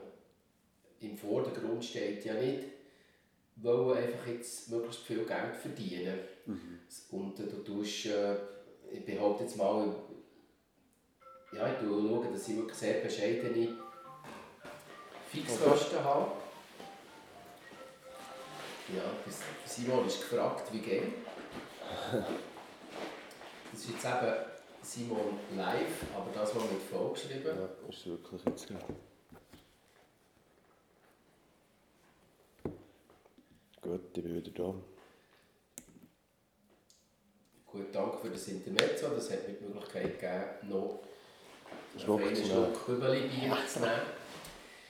Im 1.02 1.18
Vordergrund 1.18 1.84
steht 1.84 2.24
ja 2.24 2.34
nicht, 2.36 2.64
wollen 3.58 3.98
einfach 3.98 4.28
jetzt 4.28 4.70
möglichst 4.70 5.02
viel 5.02 5.26
Geld 5.26 5.56
verdienen. 5.62 6.20
Mhm. 6.46 6.80
Und 7.12 7.38
du 7.38 7.64
tust, 7.64 8.06
äh, 8.06 8.36
ich 8.90 9.06
behaupte 9.06 9.44
jetzt 9.44 9.58
mal, 9.58 9.94
ja, 11.52 11.68
ich 11.68 11.80
schaue, 11.80 12.26
dass 12.32 12.48
ich 12.48 12.56
wirklich 12.56 12.78
sehr 12.78 13.02
bescheidene 13.02 13.76
Fixkosten 15.30 16.04
habe. 16.04 16.32
Ja, 18.94 19.02
Simon 19.66 20.06
ist 20.06 20.22
gefragt, 20.22 20.72
wie 20.72 20.80
geht. 20.80 21.14
Das 23.72 23.82
ist 23.82 23.90
jetzt 23.90 24.06
eben 24.06 24.36
Simon 24.82 25.40
live, 25.56 26.04
aber 26.16 26.32
das 26.34 26.54
mal 26.54 26.66
mit 26.66 26.82
vorgeschrieben. 26.84 27.58
Ja, 27.58 27.90
ist 27.90 28.06
wirklich 28.06 28.42
jetzt 28.46 28.68
gerade. 28.68 28.86
Gut, 33.82 34.02
ich 34.16 34.24
bin 34.24 34.36
wieder 34.36 34.52
da. 34.52 34.74
Gut, 37.72 37.88
danke 37.94 38.18
für 38.18 38.30
das 38.30 38.48
Intermezzo. 38.48 39.10
Das 39.10 39.32
hat 39.32 39.48
mir 39.48 39.56
die 39.56 39.66
Möglichkeit 39.66 40.20
gegeben, 40.20 40.70
noch 40.70 41.04
einen 41.94 42.36
Schluck 42.36 42.86
Kübeli-Bier 42.86 43.58
zu 43.68 43.80
nehmen. 43.80 44.02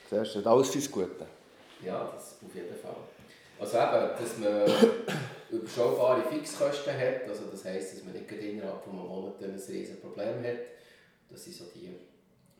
Zuerst 0.09 0.45
alles 0.45 0.75
ist 0.75 0.91
Gute. 0.91 1.27
Ja, 1.81 2.11
das 2.13 2.37
auf 2.45 2.53
jeden 2.53 2.75
Fall. 2.75 2.95
Also 3.59 3.77
eben, 3.77 4.09
dass 4.19 4.37
man 4.37 5.15
überschaubare 5.49 6.23
Fixkosten 6.23 6.93
hat, 6.97 7.27
also 7.27 7.45
das 7.51 7.65
heisst, 7.65 7.95
dass 7.95 8.03
man 8.03 8.13
nicht 8.13 8.31
innerhalb 8.31 8.83
von 8.83 8.93
einem 8.93 9.07
Monat 9.07 9.41
ein 9.41 9.51
riesiges 9.51 9.99
Problem 9.99 10.43
hat. 10.43 10.57
Das 11.29 11.43
sind 11.43 11.55
so 11.55 11.65
die 11.73 11.89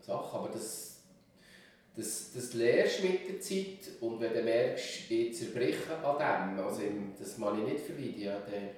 Sachen, 0.02 0.40
aber 0.40 0.50
das, 0.50 1.02
das, 1.96 2.32
das 2.34 2.54
lernst 2.54 3.00
du 3.00 3.08
mit 3.08 3.30
der 3.30 3.40
Zeit 3.40 4.02
und 4.02 4.20
wenn 4.20 4.34
du 4.34 4.42
merkst, 4.42 5.10
ich 5.10 5.36
zerbreche 5.36 5.96
an 6.04 6.56
dem, 6.58 6.66
also 6.66 6.82
das 7.20 7.38
kann 7.38 7.60
ich 7.60 7.74
nicht 7.74 7.86
vermeiden, 7.86 8.22
ja, 8.22 8.38
dann, 8.40 8.70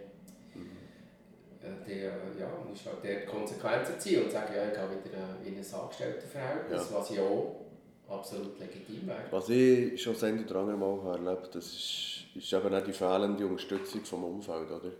äh, 1.62 1.86
der, 1.88 2.12
ja, 2.40 2.50
musst 2.68 2.86
halt 2.86 3.04
der 3.04 3.26
Konsequenzen 3.26 4.00
ziehen 4.00 4.24
und 4.24 4.32
sagen, 4.32 4.54
ja, 4.56 4.68
ich 4.68 4.74
gehe 4.74 5.12
wieder 5.12 5.38
in 5.46 5.58
ein 5.58 5.80
Angestelltenverhältnis, 5.82 6.90
ja. 6.90 6.98
was 6.98 7.10
ja 7.10 7.22
auch 7.24 7.67
absolut 8.08 8.60
legitim 8.60 9.08
wäre. 9.08 9.26
Was 9.32 9.50
ich 9.50 10.02
schon 10.02 10.14
das 10.14 10.24
eine 10.24 10.44
oder 10.44 10.56
andere 10.58 10.78
Mal 10.78 11.16
erlebt 11.16 11.44
habe, 11.44 11.50
das 11.54 11.66
ist, 11.66 12.26
ist 12.36 12.54
eben 12.54 12.74
auch 12.74 12.84
die 12.84 12.94
fehlende 12.94 13.46
Unterstützung 13.46 14.06
vom 14.06 14.24
Umfeld, 14.24 14.70
oder? 14.72 14.92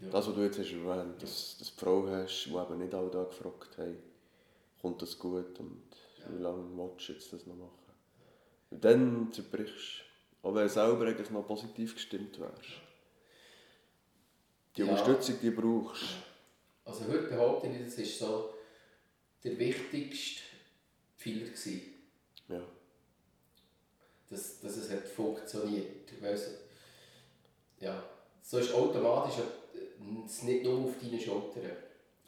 Ja. 0.00 0.10
Das, 0.10 0.26
was 0.26 0.34
du 0.34 0.42
jetzt 0.42 0.58
hast 0.58 0.72
erwähnt, 0.72 1.22
dass, 1.22 1.56
dass 1.58 1.74
du 1.74 1.84
Frau 1.84 2.06
hast, 2.08 2.46
die 2.46 2.54
eben 2.54 2.78
nicht 2.78 2.94
alle 2.94 3.10
da 3.10 3.24
gefragt 3.24 3.78
haben, 3.78 3.96
kommt 4.80 5.02
das 5.02 5.18
gut 5.18 5.58
und 5.58 5.82
ja. 6.18 6.24
wie 6.32 6.42
lange 6.42 6.64
willst 6.76 7.08
du 7.08 7.12
jetzt 7.12 7.32
das 7.32 7.46
noch 7.46 7.56
machen? 7.56 7.70
Und 8.70 8.84
dann 8.84 9.32
zerbrichst 9.32 10.04
du, 10.42 10.48
auch 10.48 10.54
wenn 10.54 10.62
du 10.62 10.68
selber 10.68 11.06
eigentlich 11.06 11.30
noch 11.30 11.46
positiv 11.46 11.94
gestimmt 11.94 12.38
wärst. 12.40 12.80
Die 14.76 14.82
ja. 14.82 14.88
Unterstützung, 14.88 15.36
die 15.42 15.50
brauchst 15.50 16.04
Also 16.84 17.06
heute 17.06 17.24
behaupte 17.24 17.66
ich, 17.66 17.84
das 17.84 17.98
war 17.98 18.28
so 18.28 18.54
der 19.44 19.58
wichtigste 19.58 20.42
Fehler. 21.16 21.46
Gewesen. 21.46 21.99
Ja. 22.50 22.60
Dass, 24.28 24.60
dass 24.60 24.76
es 24.76 24.90
hat 24.90 25.06
funktioniert. 25.06 26.10
Weil 26.20 26.34
es, 26.34 26.50
ja, 27.80 28.02
so 28.42 28.58
ist 28.58 28.74
automatisch 28.74 29.36
es 30.26 30.42
nicht 30.42 30.64
nur 30.64 30.84
auf 30.84 30.94
deine 31.00 31.20
Schultern. 31.20 31.70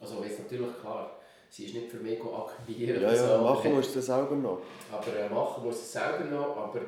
Also 0.01 0.21
weiss 0.21 0.39
natürlich 0.39 0.79
klar, 0.81 1.19
sie 1.49 1.67
ist 1.67 1.75
nicht 1.75 1.91
für 1.91 1.99
mich 1.99 2.21
akquirieren. 2.21 3.03
Ja, 3.03 3.15
ja, 3.15 3.41
machen 3.41 3.73
musst 3.73 3.91
du 3.91 3.97
das 3.97 4.07
selber 4.07 4.35
noch. 4.35 4.63
Aber 4.91 5.17
äh, 5.17 5.29
machen 5.29 5.65
musst 5.65 5.79
du 5.79 5.83
es 5.83 5.93
selber 5.93 6.25
noch, 6.25 6.57
aber 6.57 6.81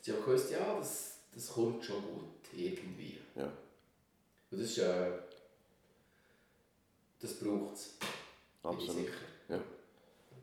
sie 0.00 0.12
haben 0.12 0.24
gewusst, 0.24 0.50
ja, 0.50 0.76
das, 0.78 1.18
das 1.34 1.48
kommt 1.48 1.84
schon 1.84 2.02
gut, 2.02 2.52
irgendwie. 2.52 3.18
Ja. 3.34 3.44
Und 4.50 4.60
das 4.60 4.70
ist, 4.70 4.78
äh, 4.78 5.10
das 7.20 7.34
braucht 7.34 7.74
es. 7.74 7.94
Absolut. 8.62 8.96
sicher. 8.96 9.12
Ja. 9.48 9.60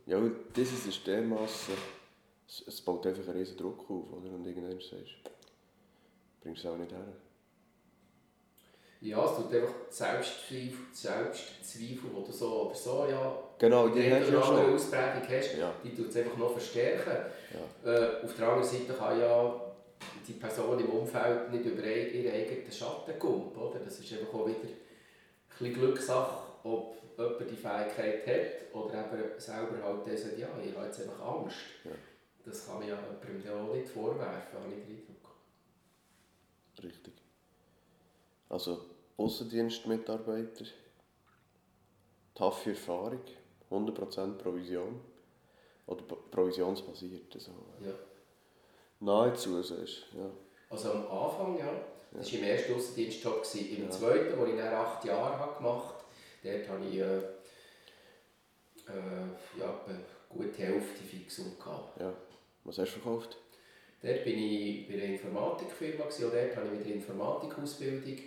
Ja, 0.05 0.17
und 0.17 0.35
dieses 0.55 0.85
ist 0.85 1.05
dermassen, 1.07 1.73
es, 2.54 2.68
es 2.68 2.82
baut 2.82 3.06
einfach 3.08 3.28
einen 3.28 3.39
riesen 3.39 3.58
Druck 3.58 3.80
auf, 3.89 4.12
oder? 4.12 4.34
Und 4.34 4.45
irgendwann 4.45 4.80
sagst 4.80 4.93
du, 4.93 5.30
bringst 6.41 6.64
du 6.64 6.68
es 6.68 6.74
auch 6.74 6.78
nicht 6.78 6.91
her. 6.91 6.99
Ja, 9.01 9.26
es 9.26 9.36
tut 9.36 9.54
einfach 9.54 9.74
Selbstzweifel, 9.89 10.86
Selbstzweifel 10.93 12.12
oder 12.16 12.32
so 12.32 12.68
oder 12.68 12.76
so, 12.76 13.08
ja. 13.10 13.38
Genau, 13.58 13.89
die 13.89 14.14
hast 14.14 14.30
du 14.30 14.34
ja 14.34 14.43
schon. 14.43 14.74
Ausprägung 14.76 15.28
hast, 15.28 15.58
ja. 15.58 15.74
die 15.84 15.93
tut 15.93 16.10
es 16.10 16.16
einfach 16.16 16.38
noch 16.38 16.51
verstärken. 16.51 17.18
Ja. 17.54 17.91
Äh, 17.91 18.24
auf 18.24 18.36
der 18.36 18.47
anderen 18.47 18.70
Seite 18.70 18.93
kann 18.93 19.20
ja 19.20 19.62
die 20.26 20.34
Person 20.34 20.80
im 20.80 20.89
Umfeld 20.89 21.51
nicht 21.51 21.66
über 21.66 21.84
ihren 21.84 22.34
eigenen 22.34 22.72
Schatten 22.72 23.20
kommen, 23.20 23.51
oder? 23.56 23.80
Das 23.80 23.99
ist 23.99 24.14
einfach 24.14 24.34
auch 24.34 24.47
wieder 24.47 24.70
ein 25.60 25.74
Glückssache, 25.74 26.43
ob 26.64 26.95
jemand 27.18 27.51
die 27.51 27.56
Fähigkeit 27.56 28.26
hat 28.26 28.74
oder 28.74 28.99
eben 28.99 29.39
selber 29.39 29.84
halt 29.84 30.18
sagt, 30.18 30.38
ja, 30.38 30.47
ich 30.64 30.76
habe 30.76 30.86
jetzt 30.86 31.01
einfach 31.01 31.22
Angst. 31.22 31.58
Ja. 31.84 31.91
Das 32.45 32.65
kann 32.65 32.79
man 32.79 32.87
ja 32.87 32.97
jemandem 32.97 33.69
auch 33.69 33.73
nicht 33.73 33.87
vorwerfen, 33.87 34.59
habe 34.59 34.73
ich 34.73 34.85
den 34.85 34.97
Eindruck. 34.97 35.35
Richtig. 36.83 37.13
Also 38.49 38.85
Außendienstmitarbeiter, 39.17 40.65
taffe 42.35 42.71
Erfahrung, 42.71 43.21
100% 43.69 44.37
Provision 44.37 44.99
oder 45.87 46.03
provisionsbasiert. 46.03 47.33
Also, 47.33 47.51
ja. 47.83 47.93
Nahezu, 48.99 49.61
sagst 49.61 50.05
ja. 50.13 50.29
Also 50.69 50.91
am 50.91 51.07
Anfang, 51.07 51.57
ja. 51.57 51.71
Das 52.11 52.31
war 52.31 52.39
im 52.39 52.45
ersten 52.45 52.73
Außendienstjob. 52.75 53.43
Im 53.55 53.83
ja. 53.83 53.89
zweiten, 53.89 54.39
wo 54.39 54.45
ich 54.45 54.55
nach 54.55 54.71
acht 54.71 55.05
Jahre 55.05 55.55
gemacht 55.55 55.95
habe, 55.95 56.03
dort 56.43 56.69
habe 56.69 56.85
ich 56.85 56.99
äh, 56.99 57.17
äh, 58.87 59.59
ja, 59.59 59.81
eine 59.87 59.99
gute 60.29 60.61
Hälfte 60.61 61.03
Fixum 61.03 61.57
gehabt. 61.57 61.99
Ja. 61.99 62.13
Was 62.64 62.78
hast 62.78 62.95
du 62.95 62.99
verkauft? 62.99 63.38
Dort 64.01 64.24
bin 64.24 64.38
ich 64.38 64.88
bei 64.88 64.95
einer 64.95 65.03
Informatikfirma, 65.03 66.03
und 66.05 66.22
dort 66.22 66.55
habe 66.55 66.68
ich 66.74 66.80
wieder 66.80 66.95
Informatikausbildung 66.95 68.18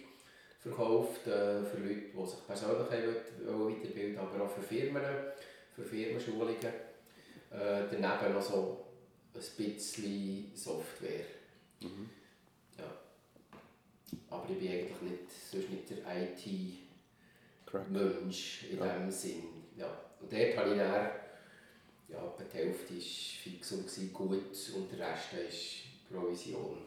verkauft 0.61 1.27
äh, 1.27 1.63
für 1.65 1.79
Leute, 1.79 2.01
die 2.15 2.27
sich 2.27 2.47
persönlich 2.47 2.89
weiterbilden 2.89 4.19
aber 4.19 4.45
auch 4.45 4.51
für 4.51 4.63
Firmen, 4.63 5.03
für 5.75 5.85
Firmenschulungen. 5.85 6.57
Äh, 6.57 7.85
daneben 7.91 8.35
noch 8.35 8.43
so 8.43 8.87
ein 9.35 9.41
bisschen 9.41 10.51
Software. 10.55 11.25
Mhm. 11.81 12.11
Ja. 12.79 12.91
Aber 14.31 14.51
ich 14.51 14.59
bin 14.59 14.69
eigentlich 14.69 15.03
nicht, 15.03 15.31
sonst 15.51 15.71
nicht 15.71 15.91
der 15.91 15.99
IT-Mensch 17.73 18.65
in 18.71 18.79
ja. 18.79 18.99
dem 18.99 19.11
Sinn. 19.11 19.45
Ja. 19.77 19.87
Und 20.21 20.33
dort 20.33 20.57
habe 20.57 20.71
ich 20.71 20.79
dann, 20.79 21.11
ja, 22.09 22.35
die 22.39 22.57
Hälfte 22.57 22.95
war 22.95 23.01
Fixum, 23.01 24.13
gut 24.13 24.31
und 24.75 24.93
der 24.93 25.09
Rest 25.09 25.33
war 26.11 26.21
Provision. 26.21 26.79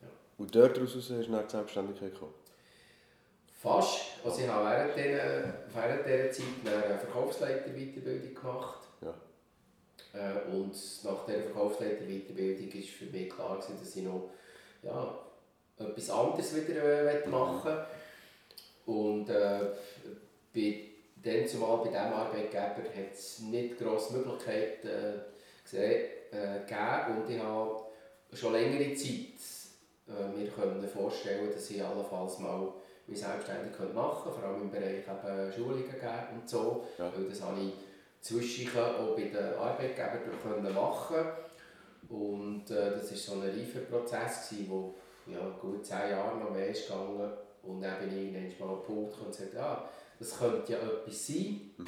Ja. 0.00 0.08
Und 0.36 0.54
dort 0.54 0.76
daraus 0.76 0.94
hast 0.94 1.10
du 1.10 1.14
die 1.14 1.30
Selbstständigkeit 1.50 2.12
gekommen? 2.12 2.34
Fast. 3.60 4.00
Also 4.24 4.40
ich 4.40 4.48
habe 4.48 4.66
während 4.66 4.96
dieser, 4.96 5.54
während 5.74 6.06
dieser 6.06 6.30
Zeit 6.30 6.46
eine 6.64 6.98
Verkaufsleiter-Weiterbildung 6.98 8.34
gemacht. 8.34 8.78
Ja. 9.00 9.14
Äh, 10.12 10.54
und 10.54 10.72
nach 11.02 11.26
dieser 11.26 11.42
Verkaufsleiter-Weiterbildung 11.42 12.72
war 12.72 12.82
für 12.82 13.04
mich 13.06 13.30
klar, 13.30 13.56
gewesen, 13.56 13.78
dass 13.80 13.96
ich 13.96 14.04
noch 14.04 14.30
ja, 14.82 15.18
etwas 15.76 16.10
anderes 16.10 16.54
wieder 16.54 17.24
äh, 17.24 17.28
machen 17.28 17.64
möchte. 17.64 17.86
Und 18.86 19.28
äh, 19.28 19.60
dann 21.22 21.46
zumal 21.46 21.78
bei 21.78 21.88
diesem 21.88 22.12
Arbeitgeber 22.12 22.60
hat 22.60 23.12
es 23.12 23.40
nicht 23.40 23.78
grosse 23.78 24.14
Möglichkeiten 24.14 24.88
äh, 24.88 25.12
gesehen, 25.64 26.08
äh, 26.30 26.60
gegeben. 26.60 27.22
Und 27.22 27.30
ich 27.30 27.42
habe 27.42 27.86
schon 28.32 28.52
längere 28.52 28.94
Zeit 28.94 29.38
äh, 30.08 30.36
mir 30.36 30.48
können 30.48 30.86
vorstellen 30.88 31.50
dass 31.52 31.70
ich 31.70 31.82
allenfalls 31.82 32.38
mal 32.38 32.72
wie 33.06 33.16
selbstständig 33.16 33.78
machen 33.94 34.22
können, 34.24 34.34
vor 34.34 34.42
allem 34.42 34.62
im 34.62 34.70
Bereich 34.70 34.98
eben 34.98 35.52
Schulungen 35.52 35.84
geben 35.84 36.40
und 36.40 36.48
so. 36.48 36.84
Ja. 36.98 37.10
Weil 37.14 37.28
das 37.28 37.42
habe 37.42 37.60
ich 37.60 37.72
zwischen 38.20 38.68
auch 38.78 39.16
bei 39.16 39.24
den 39.24 39.54
Arbeitgebern 39.54 40.74
machen 40.74 41.26
Und 42.08 42.70
äh, 42.70 42.90
das 42.92 43.10
war 43.10 43.16
so 43.16 43.32
ein 43.34 43.48
reifer 43.48 43.80
Prozess, 43.80 44.50
der 44.50 45.34
ja, 45.34 45.48
gut 45.60 45.84
zehn 45.84 46.10
Jahre 46.10 46.38
noch 46.38 46.50
mehr 46.50 46.68
ist 46.68 46.86
gegangen. 46.86 47.32
Und 47.62 47.82
dann 47.82 47.98
bin 47.98 48.16
ich 48.16 48.32
irgendwann 48.32 48.68
mal 48.68 48.74
an 48.74 48.80
den 48.80 48.86
Punkt 48.86 49.20
und 49.20 49.28
gesagt, 49.28 49.54
ja, 49.54 49.88
das 50.18 50.38
könnte 50.38 50.72
ja 50.72 50.78
etwas 50.78 51.26
sein. 51.26 51.70
Mhm. 51.76 51.86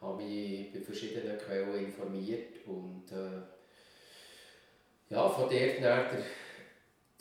habe 0.00 0.22
mich 0.22 0.72
bei 0.72 0.80
verschiedenen 0.80 1.38
Quellen 1.38 1.86
informiert 1.86 2.66
und 2.66 3.10
äh, 3.10 3.42
ja, 5.08 5.28
von 5.28 5.48
dort 5.48 5.82
dann 5.82 6.06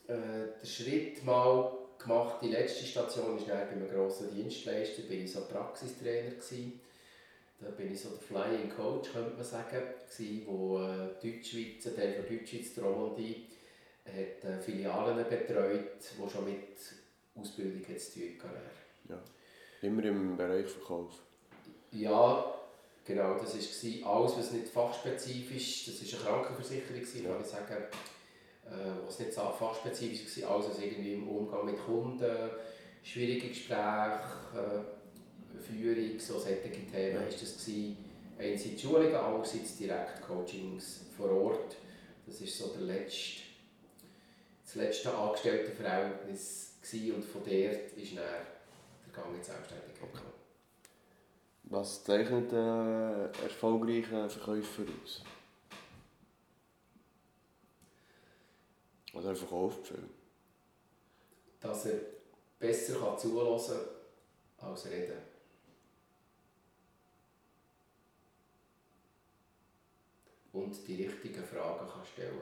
der, 0.07 0.15
äh, 0.15 0.47
der 0.61 0.67
Schritt 0.67 1.23
mal 1.23 1.71
gemacht. 1.97 2.41
Die 2.41 2.49
letzte 2.49 2.85
Station 2.85 3.39
war 3.39 3.55
bei 3.55 3.69
einem 3.69 3.89
grossen 3.89 4.33
Dienstleister, 4.33 5.03
da 5.03 5.09
war 5.09 5.15
ich 5.15 5.31
so 5.31 5.45
Praxistrainer. 5.45 6.31
Gewesen. 6.31 6.81
Da 7.59 7.69
bin 7.69 7.93
ich 7.93 8.01
so 8.01 8.09
der 8.09 8.19
Flying 8.19 8.69
Coach, 8.69 9.13
könnte 9.13 9.35
man 9.35 9.45
sagen, 9.45 9.77
gewesen, 10.09 10.43
wo 10.47 10.79
äh, 10.79 11.09
Deutschschweiz, 11.21 11.87
ein 11.87 11.95
Teil 11.95 12.13
von 12.13 12.37
Deutschschweiz, 12.37 12.77
Romandie, 12.83 13.47
hat 14.05 14.49
äh, 14.49 14.59
Filialen 14.59 15.17
betreut, 15.17 15.97
die 16.01 16.29
schon 16.29 16.45
mit 16.45 16.77
Ausbildung 17.35 17.97
zu 17.97 18.13
tun 18.13 18.39
hatten. 18.43 18.82
Ja, 19.83 19.89
immer 19.89 20.03
im 20.05 20.37
Bereich 20.37 20.67
Verkauf. 20.67 21.11
Ja, 21.91 22.53
genau, 23.05 23.35
das 23.35 23.53
war 23.53 24.15
alles, 24.15 24.37
was 24.37 24.51
nicht 24.51 24.69
fachspezifisch, 24.69 25.85
das 25.85 26.13
war 26.13 26.19
eine 26.31 26.41
Krankenversicherung, 26.41 26.95
ja. 27.23 27.31
kann 27.33 27.41
ich 27.41 27.47
sagen, 27.47 27.83
äh, 28.65 29.05
was 29.05 29.19
nicht 29.19 29.33
so 29.33 29.41
fachspezifisch 29.41 30.43
war, 30.43 30.51
alles 30.55 30.79
irgendwie 30.79 31.13
im 31.13 31.27
Umgang 31.27 31.65
mit 31.65 31.77
Kunden, 31.85 32.49
schwierige 33.03 33.49
Gespräche, 33.49 34.21
äh, 34.55 35.59
Führung, 35.61 36.19
so 36.19 36.39
solche 36.39 36.61
Themen 36.61 37.15
war 37.15 37.25
das. 37.29 37.39
Gewesen. 37.39 37.97
Einerseits 38.39 38.81
Schulungen, 38.81 39.15
andererseits 39.15 39.77
direkt 39.77 40.21
Coachings 40.21 41.01
vor 41.15 41.29
Ort. 41.29 41.75
Das 42.25 42.41
war 42.41 42.47
so 42.47 42.73
der 42.73 42.81
letzte, 42.83 43.41
das 44.65 44.75
letzte 44.75 45.13
Angestelltenverhältnis 45.13 46.75
gewesen, 46.81 47.15
und 47.15 47.25
von 47.25 47.41
dort 47.43 47.97
ist 47.97 48.17
dann 48.17 48.52
der 49.13 49.21
Gang 49.21 49.33
in 49.33 49.39
die 49.39 49.45
Selbstständigkeit 49.45 50.03
okay. 50.03 50.23
Was 51.65 52.03
zeichnet 52.03 52.53
einen 52.53 53.33
erfolgreichen 53.43 54.29
Verkäufer 54.29 54.83
aus? 55.03 55.23
Oder 59.13 59.29
einfach 59.29 59.51
aufgefüllt? 59.51 60.09
Dass 61.59 61.85
er 61.85 61.99
besser 62.59 62.99
kann 62.99 63.17
zuhören 63.17 63.61
kann 64.57 64.69
als 64.69 64.85
reden. 64.87 65.33
und 70.53 70.87
die 70.87 71.03
richtigen 71.03 71.43
Fragen 71.43 71.89
kann 71.89 72.05
stellen 72.05 72.39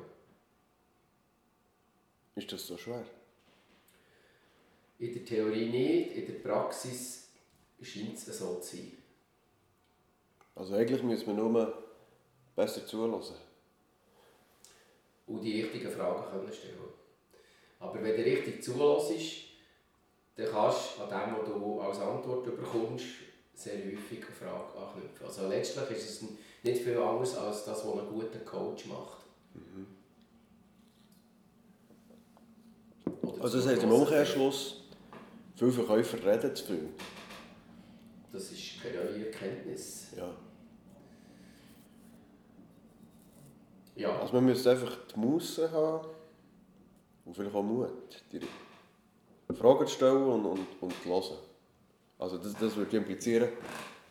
Ist 2.35 2.51
das 2.51 2.67
so 2.67 2.77
schwer? 2.77 3.05
In 5.01 5.13
der 5.15 5.25
Theorie 5.25 5.65
nicht, 5.65 6.15
in 6.15 6.27
der 6.27 6.47
Praxis 6.47 7.29
scheint 7.81 8.15
es 8.15 8.37
so 8.37 8.59
zu 8.59 8.75
sein. 8.75 8.91
Also 10.53 10.75
eigentlich 10.75 11.01
müssen 11.01 11.25
wir 11.25 11.33
nur 11.33 11.73
besser 12.55 12.85
zuhören. 12.85 13.19
Und 15.25 15.41
die 15.41 15.59
richtigen 15.59 15.89
Fragen 15.89 16.23
können 16.29 16.53
stellen. 16.53 16.77
Aber 17.79 17.95
wenn 17.95 18.15
du 18.15 18.23
richtig 18.23 18.63
zulässt, 18.63 19.45
dann 20.35 20.51
kannst 20.51 20.99
du 20.99 21.03
an 21.03 21.09
dem, 21.09 21.35
was 21.35 21.49
du 21.49 21.81
als 21.81 21.99
Antwort 21.99 22.45
bekommst, 22.45 23.05
sehr 23.55 23.77
häufig 23.77 24.23
eine 24.23 24.35
Frage 24.35 24.77
anknüpfen. 24.77 25.25
Also 25.25 25.47
letztlich 25.47 25.97
ist 25.97 26.09
es 26.09 26.29
nicht 26.61 26.83
viel 26.83 26.97
anders 26.99 27.35
als 27.37 27.65
das, 27.65 27.87
was 27.87 27.97
ein 27.97 28.07
guter 28.07 28.39
Coach 28.45 28.85
macht. 28.85 29.17
Mhm. 29.55 29.87
Also 33.41 33.57
das 33.57 33.67
heißt 33.67 33.81
im 33.81 33.91
Umkehrschluss, 33.91 34.80
viele 35.61 35.73
Verkäufer 35.73 36.17
reden 36.25 36.55
zu 36.55 36.65
viel. 36.65 36.89
Das 38.33 38.51
ist 38.51 38.81
keine 38.81 38.95
neue 38.95 39.27
Erkenntnis. 39.27 40.07
Ja. 40.17 40.33
Ja. 43.95 44.19
Also 44.19 44.33
man 44.33 44.45
müsste 44.45 44.71
einfach 44.71 44.97
die 45.13 45.19
Muße 45.19 45.71
haben 45.71 46.07
und 47.25 47.35
vielleicht 47.35 47.53
auch 47.53 47.61
Mut, 47.61 48.23
die 48.31 48.39
Fragen 49.53 49.85
zu 49.85 49.93
stellen 49.93 50.23
und, 50.23 50.45
und, 50.45 50.67
und 50.81 50.93
zu 51.03 51.09
hören. 51.09 51.37
Also 52.17 52.37
das, 52.39 52.53
das 52.53 52.75
würde 52.75 52.97
implizieren, 52.97 53.49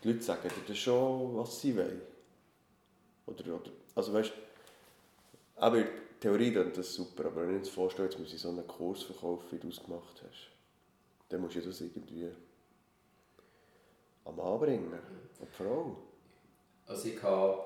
die 0.04 0.12
Leute 0.12 0.22
sagen 0.22 0.48
dir 0.48 0.68
das 0.68 0.78
schon, 0.78 1.36
was 1.36 1.60
sie 1.60 1.76
wollen. 1.76 2.00
Oder, 3.26 3.54
oder, 3.56 3.70
also 3.96 4.12
weißt 4.12 4.32
aber 5.56 5.78
in 5.78 5.84
der 5.84 6.20
Theorie 6.20 6.52
klingt 6.52 6.76
das 6.76 6.94
super, 6.94 7.26
aber 7.26 7.42
wenn 7.42 7.48
ich 7.48 7.50
mir 7.50 7.56
jetzt 7.58 7.70
vorstelle, 7.70 8.08
jetzt 8.08 8.18
muss 8.20 8.32
ich 8.32 8.40
so 8.40 8.50
einen 8.50 8.66
Kurs 8.66 9.02
verkaufen, 9.02 9.46
wie 9.50 9.58
du 9.58 9.68
es 9.68 9.82
gemacht 9.82 10.22
hast, 10.24 10.59
dann 11.30 11.40
musst 11.40 11.56
du 11.56 11.60
das 11.62 11.80
irgendwie 11.80 12.28
am 14.24 14.38
Anbringen, 14.38 14.92
an 14.92 15.00
die 15.40 15.46
Frau. 15.46 15.96
Also 16.86 17.08
ich 17.08 17.22
habe 17.22 17.64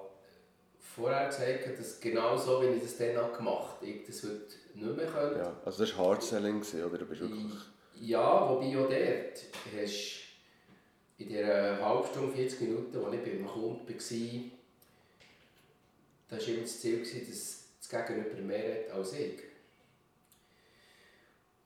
vorher 0.78 1.26
gesagt, 1.26 1.78
dass 1.78 2.00
genau 2.00 2.36
so, 2.36 2.62
wie 2.62 2.66
ich 2.66 2.82
das 2.82 2.98
dann 2.98 3.16
auch 3.16 3.36
gemacht 3.36 3.76
habe, 3.76 3.86
ich 3.86 4.06
das 4.06 4.22
heute 4.22 4.54
nicht 4.74 4.96
mehr 4.96 5.06
könnte. 5.06 5.38
Ja, 5.38 5.60
also 5.64 5.84
das 5.84 5.98
war 5.98 6.08
Hardselling, 6.10 6.62
oder? 6.86 6.98
Du 6.98 7.06
bist 7.06 7.20
wirklich... 7.22 7.52
Ja, 8.00 8.48
wobei 8.48 8.76
auch 8.78 8.88
dort 8.88 9.40
hast 9.80 10.20
in 11.16 11.28
dieser 11.28 11.80
halben 11.80 12.08
Stunde, 12.08 12.34
40 12.34 12.60
Minuten, 12.62 13.04
als 13.04 13.14
ich 13.14 13.22
bei 13.22 13.30
einem 13.30 13.46
Kunden 13.46 13.88
war, 13.88 14.50
da 16.28 16.36
war 16.36 16.48
immer 16.48 16.62
das 16.62 16.80
Ziel, 16.80 16.98
dass 17.00 17.64
das 17.80 18.06
Gegenüber 18.06 18.42
mehr 18.42 18.86
hat 18.86 18.90
als 18.90 19.12
ich. 19.14 19.53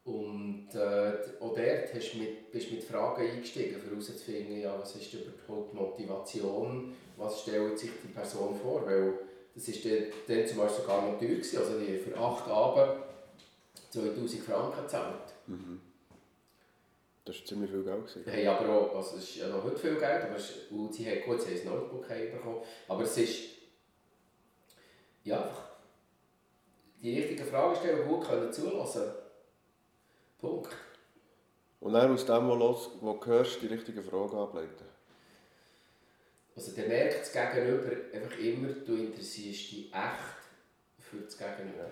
Und 0.09 0.69
äh, 0.75 1.13
auch 1.39 1.55
dort 1.55 1.95
hast 1.95 2.15
mit, 2.15 2.51
bist 2.51 2.71
du 2.71 2.77
mit 2.77 2.85
Fragen 2.85 3.21
eingestiegen, 3.21 3.79
um 3.79 3.91
herauszufinden, 3.91 4.59
ja, 4.59 4.75
was 4.81 4.97
ist 4.97 5.13
überhaupt 5.13 5.73
die 5.73 5.77
Motivation, 5.77 6.95
was 7.19 7.43
stellt 7.43 7.79
sich 7.79 7.91
die 8.03 8.09
Person 8.09 8.59
vor. 8.59 8.87
Weil 8.87 9.19
das 9.55 9.69
war 9.69 9.91
dann, 9.91 10.07
dann 10.27 10.47
zum 10.47 10.57
Beispiel 10.57 10.87
gar 10.87 11.03
nicht 11.03 11.19
teuer. 11.21 11.29
Gewesen. 11.29 11.59
Also 11.59 11.79
die 11.79 11.99
für 11.99 12.17
acht 12.17 12.49
Abend 12.49 13.03
2000 13.91 14.43
Franken 14.45 14.83
gezahlt. 14.83 15.35
Mhm. 15.47 15.81
Das 17.27 17.41
war 17.41 17.45
ziemlich 17.45 17.71
viel 17.71 17.85
Geld. 17.85 18.07
Gewesen. 18.07 18.23
Hey, 18.25 18.47
aber 18.47 18.69
auch, 18.71 18.97
also 18.97 19.19
es 19.19 19.25
ist 19.25 19.37
ja 19.37 19.49
noch 19.49 19.63
heute 19.63 19.77
viel 19.77 19.97
Geld, 19.97 20.25
aber 20.25 20.37
es, 20.37 20.53
und 20.71 20.95
sie 20.95 21.05
haben 21.05 21.21
gut, 21.27 21.43
sie 21.43 21.51
haben 21.51 21.69
ein 21.69 21.81
Notebook 21.81 22.09
bekommen. 22.09 22.63
Aber 22.89 23.03
es 23.03 23.19
ist 23.19 23.41
ja, 25.25 25.55
die 27.03 27.15
richtigen 27.15 27.45
Fragen 27.45 27.77
stellen, 27.77 28.09
gut 28.09 28.27
können 28.27 28.51
zulassen 28.51 29.03
Punkt. 30.41 30.75
Und 31.81 31.93
dann 31.93 32.13
aus 32.13 32.27
dem, 32.27 32.49
was 32.49 32.91
du 33.01 33.27
hörst, 33.27 33.63
die 33.63 33.67
richtigen 33.67 34.03
Fragen 34.03 34.37
ableiten. 34.37 34.85
Also 36.57 36.73
der 36.73 36.89
merkt 36.89 37.21
das 37.21 37.33
Gegenüber 37.33 37.93
einfach 38.13 38.39
immer, 38.39 38.69
du 38.69 38.97
interessierst 38.97 39.73
dich 39.73 39.93
echt 39.93 40.39
für 40.99 41.19
das 41.19 41.39
Gegenüber. 41.39 41.89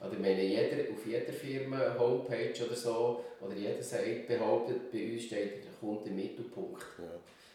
Oder 0.00 0.12
ich 0.12 0.18
meine, 0.18 0.42
jeder, 0.42 0.92
auf 0.92 1.06
jeder 1.06 1.32
Firma, 1.32 1.94
Homepage 1.98 2.64
oder 2.64 2.74
so, 2.74 3.24
oder 3.40 3.54
jeder 3.54 3.82
sagt, 3.82 4.28
behauptet, 4.28 4.90
bei 4.92 5.12
uns 5.12 5.24
steht 5.24 5.64
der 5.64 5.72
Kunde 5.80 6.10
im 6.10 6.16
Mittelpunkt. 6.16 6.82
Ja. 6.98 7.04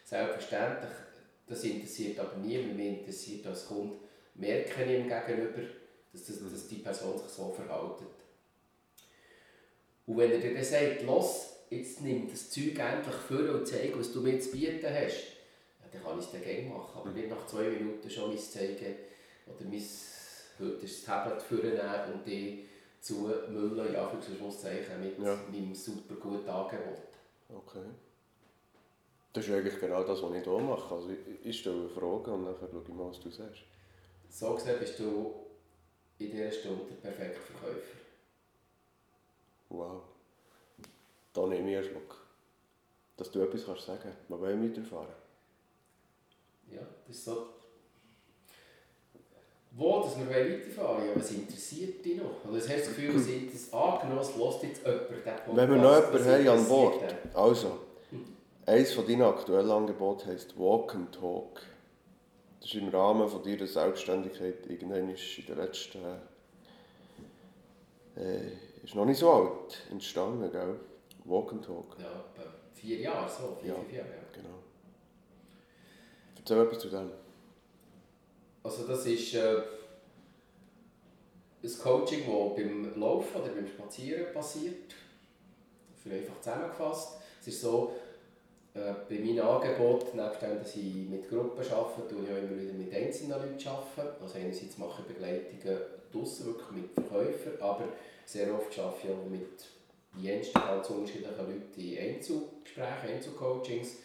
Selbstverständlich, 0.04 0.92
das 1.48 1.64
interessiert 1.64 2.20
aber 2.20 2.38
niemand, 2.38 2.78
mich 2.78 3.00
interessiert 3.00 3.48
als 3.48 3.68
Kunde, 3.68 3.96
merke 4.36 4.84
ich 4.84 5.00
im 5.00 5.10
Gegenüber, 5.10 5.62
dass, 6.14 6.26
das, 6.26 6.40
dass 6.40 6.68
die 6.68 6.76
Person 6.76 7.18
sich 7.18 7.30
so 7.30 7.52
verhält. 7.52 8.00
Und 10.08 10.18
wenn 10.18 10.32
er 10.32 10.40
dir 10.40 10.54
dann 10.54 10.64
sagt, 10.64 11.04
los, 11.04 11.56
jetzt 11.70 12.02
nimm 12.02 12.30
das 12.30 12.50
Zeug 12.50 12.78
endlich 12.78 13.16
vor 13.16 13.56
und 13.56 13.68
zeig, 13.68 13.98
was 13.98 14.12
du 14.12 14.22
mir 14.22 14.40
zu 14.40 14.52
bieten 14.52 14.86
hast, 14.86 15.24
ja, 15.80 15.88
dann 15.92 16.04
kann 16.04 16.20
ich 16.20 16.26
es 16.26 16.32
dann 16.32 16.44
gerne 16.44 16.70
machen. 16.70 17.00
Aber 17.00 17.10
nicht 17.10 17.30
nach 17.30 17.48
zwei 17.48 17.70
Minuten 17.70 18.10
schon 18.10 18.30
mein 18.30 18.40
Zeigen 18.40 18.96
oder 19.48 19.66
mein, 19.70 19.84
heute 20.60 20.78
das 20.82 21.04
Tablet 21.04 21.42
vornehmen 21.42 22.14
und 22.14 22.28
die 22.28 22.66
zu 23.02 23.30
müllen, 23.50 23.94
ja, 23.94 24.08
für 24.08 24.36
Schlusszeichen, 24.36 25.00
mit 25.02 25.20
ja. 25.20 25.38
meinem 25.52 25.76
super 25.76 26.16
guten 26.16 26.50
Angebot. 26.50 27.02
Okay. 27.50 27.86
Das 29.34 29.46
ist 29.46 29.54
eigentlich 29.54 29.80
genau 29.80 30.04
das, 30.04 30.24
was 30.24 30.34
ich 30.34 30.44
hier 30.44 30.60
mache. 30.60 30.96
Also 30.96 31.10
ich, 31.10 31.46
ich 31.46 31.60
stelle 31.60 31.90
Fragen 31.90 32.32
und 32.32 32.46
dann 32.46 32.56
schaue 32.60 32.82
ich 32.82 32.94
mal, 32.94 33.10
was 33.10 33.20
du 33.20 33.30
sagst. 33.30 33.62
So 34.30 34.56
gesehen 34.56 34.80
bist 34.80 34.98
du 34.98 35.34
in 36.20 36.32
dieser 36.32 36.52
Stunde 36.52 36.86
der 37.04 37.10
perfekte 37.10 37.40
Verkäufer. 37.40 38.05
Wow. 39.78 40.02
Da 41.34 41.46
nehme 41.48 41.72
ich 41.72 41.78
einen 41.78 41.86
Schluck. 41.86 42.18
Dass 43.18 43.32
du 43.32 43.42
etwas 43.42 43.66
kannst 43.66 43.86
sagen 43.86 44.00
kannst. 44.04 44.30
Wir 44.30 44.40
wollen 44.40 44.70
weiterfahren. 44.70 45.08
Ja, 46.72 46.82
das 47.08 47.16
ist 47.16 47.26
so. 47.26 47.48
Wo, 49.78 50.02
dass 50.02 50.18
wir 50.18 50.30
weiterfahren 50.30 51.06
ja, 51.06 51.16
was 51.16 51.32
interessiert 51.32 52.04
dich 52.06 52.18
noch? 52.18 52.46
Oder 52.46 52.58
hast 52.58 52.70
du 52.70 52.78
das 52.78 52.88
Gefühl, 52.88 53.16
ist 53.16 53.54
das 53.54 53.74
angenommen, 53.74 54.22
es 54.22 54.36
lässt 54.36 54.64
jetzt 54.64 54.86
jemand 54.86 55.10
den 55.10 55.16
Podcast? 55.16 55.44
Wenn 55.48 55.70
wir 55.70 55.78
noch 55.78 55.96
jemanden 55.96 56.26
haben 56.26 56.60
an 56.60 56.68
Bord. 56.68 57.16
Also, 57.34 57.80
eines 58.66 58.94
von 58.94 59.06
deinen 59.06 59.24
aktuellen 59.24 59.72
Angeboten 59.72 60.30
heisst 60.30 60.58
Walk 60.58 60.96
and 60.96 61.14
Talk. 61.14 61.62
Das 62.62 62.70
ist 62.70 62.76
im 62.76 62.88
Rahmen 62.88 63.28
von 63.28 63.44
deiner 63.44 63.68
Selbstständigkeit 63.68 64.66
irgendwann 64.68 65.10
in 65.10 65.46
der 65.46 65.56
letzten 65.58 66.00
äh, 68.16 68.52
ist 68.86 68.96
noch 68.96 69.06
nicht 69.06 69.20
so 69.20 69.32
alt 69.32 69.82
entstanden, 69.90 70.52
gell? 70.52 70.80
Walk 71.26 71.52
and 71.52 71.66
Talk. 71.66 71.98
Ja, 72.00 72.24
vier 72.74 73.00
Jahre 73.00 73.30
so, 73.30 73.58
vier, 73.60 73.70
ja, 73.70 73.76
fünf 73.76 73.92
Jahre. 73.92 74.10
Ja. 74.10 74.16
Genau. 74.32 74.56
Erzähl 76.38 76.62
etwas 76.62 76.80
zu 76.80 76.90
dem. 76.90 77.12
Also 78.64 78.88
das 78.88 79.06
ist 79.06 79.34
äh, 79.34 79.64
ein 81.64 81.80
Coaching, 81.82 82.22
das 82.26 82.56
beim 82.56 83.00
Laufen 83.00 83.42
oder 83.42 83.52
beim 83.52 83.68
Spazieren 83.68 84.32
passiert. 84.34 84.94
Für 86.02 86.12
einfach 86.12 86.40
zusammengefasst. 86.40 87.18
Es 87.42 87.48
ist 87.48 87.62
so, 87.62 87.96
äh, 88.76 88.94
bei 89.10 89.20
meinem 89.20 89.48
Angebot, 89.48 90.14
nebst 90.14 90.42
dem, 90.42 90.60
dass 90.60 90.76
ich 90.76 91.10
mit 91.10 91.30
Gruppen 91.30 91.66
arbeite, 91.66 92.08
tue 92.10 92.24
ich 92.26 92.32
auch 92.32 92.38
immer 92.38 92.62
wieder 92.62 92.74
mit 92.74 92.94
einzelnen 92.94 93.32
Leuten. 93.32 93.70
Also 94.22 94.38
einerseits 94.38 94.78
mache 94.78 95.02
ich 95.02 95.16
Begleitungen 95.16 95.78
draussen, 96.12 96.48
wirklich 96.48 96.72
mit 96.72 96.92
Verkäufern, 96.94 97.54
aber 97.62 97.88
sehr 98.26 98.54
oft 98.54 98.78
arbeite 98.78 99.08
ich 99.08 99.14
auch 99.14 99.30
mit 99.30 99.66
jensten 100.22 100.60
ganz 100.60 100.90
unterschiedlichen 100.90 101.38
Leuten 101.38 101.82
in 101.82 101.98
Einzelgesprächen, 101.98 103.10
Einzelcoachings. 103.16 103.98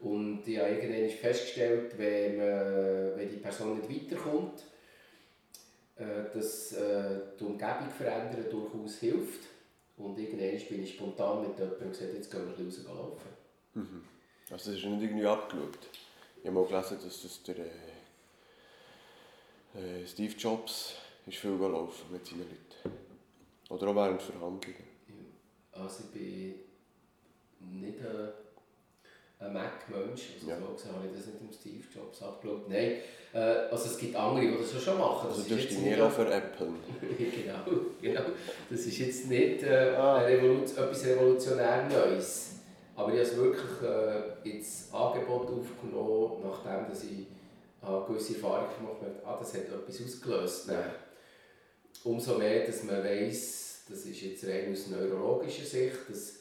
Und 0.00 0.46
ich 0.46 0.58
habe 0.58 0.70
irgendwann 0.70 1.10
festgestellt, 1.10 1.98
wenn, 1.98 2.38
man, 2.38 3.16
wenn 3.16 3.28
die 3.28 3.36
Person 3.36 3.78
nicht 3.78 4.10
weiterkommt, 4.10 4.64
äh, 5.96 6.34
dass 6.34 6.72
äh, 6.72 7.20
die 7.38 7.44
Umgebung 7.44 7.90
verändern 7.96 8.46
durchaus 8.50 9.00
hilft. 9.00 9.48
Und 9.98 10.18
irgendwann 10.18 10.68
bin 10.68 10.82
ich 10.82 10.94
spontan 10.94 11.42
mit 11.42 11.58
jemandem 11.58 11.90
gesagt, 11.90 12.14
jetzt 12.14 12.30
gehen 12.30 12.42
wir 12.56 12.64
raus 12.64 12.80
laufen. 12.84 13.28
Mhm. 13.74 14.13
Also 14.50 14.70
das 14.70 14.78
ist 14.78 14.84
nicht 14.84 15.02
irgendwie 15.02 15.26
abgeschaut. 15.26 15.78
Ich 16.40 16.46
habe 16.46 16.60
mal 16.60 16.66
gelesen, 16.66 16.98
dass 17.02 17.22
das 17.22 17.42
der 17.44 17.56
äh, 17.58 17.70
äh 20.02 20.06
Steve 20.06 20.34
Jobs 20.34 20.96
ist 21.26 21.38
viel 21.38 21.56
gelaufen 21.56 22.12
mit 22.12 22.26
seinen 22.26 22.40
Leuten. 22.40 22.98
Oder 23.70 23.88
auch 23.88 23.96
während 23.96 24.20
Verhandlungen? 24.20 24.84
Also 25.72 26.04
ich 26.04 26.10
bin 26.10 26.56
nicht 27.80 27.98
ein, 28.00 28.28
ein 29.40 29.52
Mac-Mensch, 29.52 30.22
also 30.36 30.50
ja. 30.50 30.58
so 30.58 30.66
gesehen 30.74 30.94
habe 30.94 31.06
ich 31.06 31.12
das 31.16 31.26
nicht 31.26 31.40
im 31.40 31.52
Steve 31.52 31.84
Jobs 31.92 32.22
abgeschaut. 32.22 32.68
Nein, 32.68 32.98
äh, 33.32 33.38
also 33.38 33.86
es 33.86 33.98
gibt 33.98 34.14
andere, 34.14 34.46
die 34.46 34.58
das 34.58 34.82
schon 34.82 34.98
machen. 34.98 35.28
Das 35.28 35.38
also 35.38 35.48
du 35.48 35.56
hast 35.56 35.70
dich 35.70 35.78
nicht 35.78 35.98
für 35.98 36.32
Apple? 36.32 36.66
genau, 37.18 37.64
genau. 38.02 38.22
Das 38.70 38.80
ist 38.80 38.98
jetzt 38.98 39.28
nicht 39.28 39.62
äh, 39.62 39.94
ah. 39.96 40.18
Revolu 40.18 40.62
etwas 40.62 41.06
revolutionär 41.06 41.88
Neues. 41.88 42.50
Aber 42.96 43.12
ich 43.12 43.18
habe 43.18 43.28
es 43.28 43.36
wirklich 43.36 43.82
äh, 43.82 44.48
ins 44.48 44.88
Angebot 44.92 45.48
aufgenommen, 45.48 46.42
nachdem 46.44 46.88
dass 46.88 47.04
ich 47.04 47.26
habe 47.82 48.06
gewisse 48.06 48.34
Erfahrungen 48.34 48.68
gemacht 48.78 48.96
und 49.00 49.26
ah, 49.26 49.36
das 49.38 49.54
hat 49.54 49.64
etwas 49.64 50.02
ausgelöst. 50.02 50.68
Ja. 50.68 50.94
Umso 52.04 52.38
mehr, 52.38 52.66
dass 52.66 52.82
man 52.84 53.02
weiss, 53.02 53.82
das 53.88 54.06
ist 54.06 54.20
jetzt 54.22 54.46
rein 54.46 54.72
aus 54.72 54.86
neurologischer 54.88 55.64
Sicht, 55.64 55.98
dass 56.08 56.34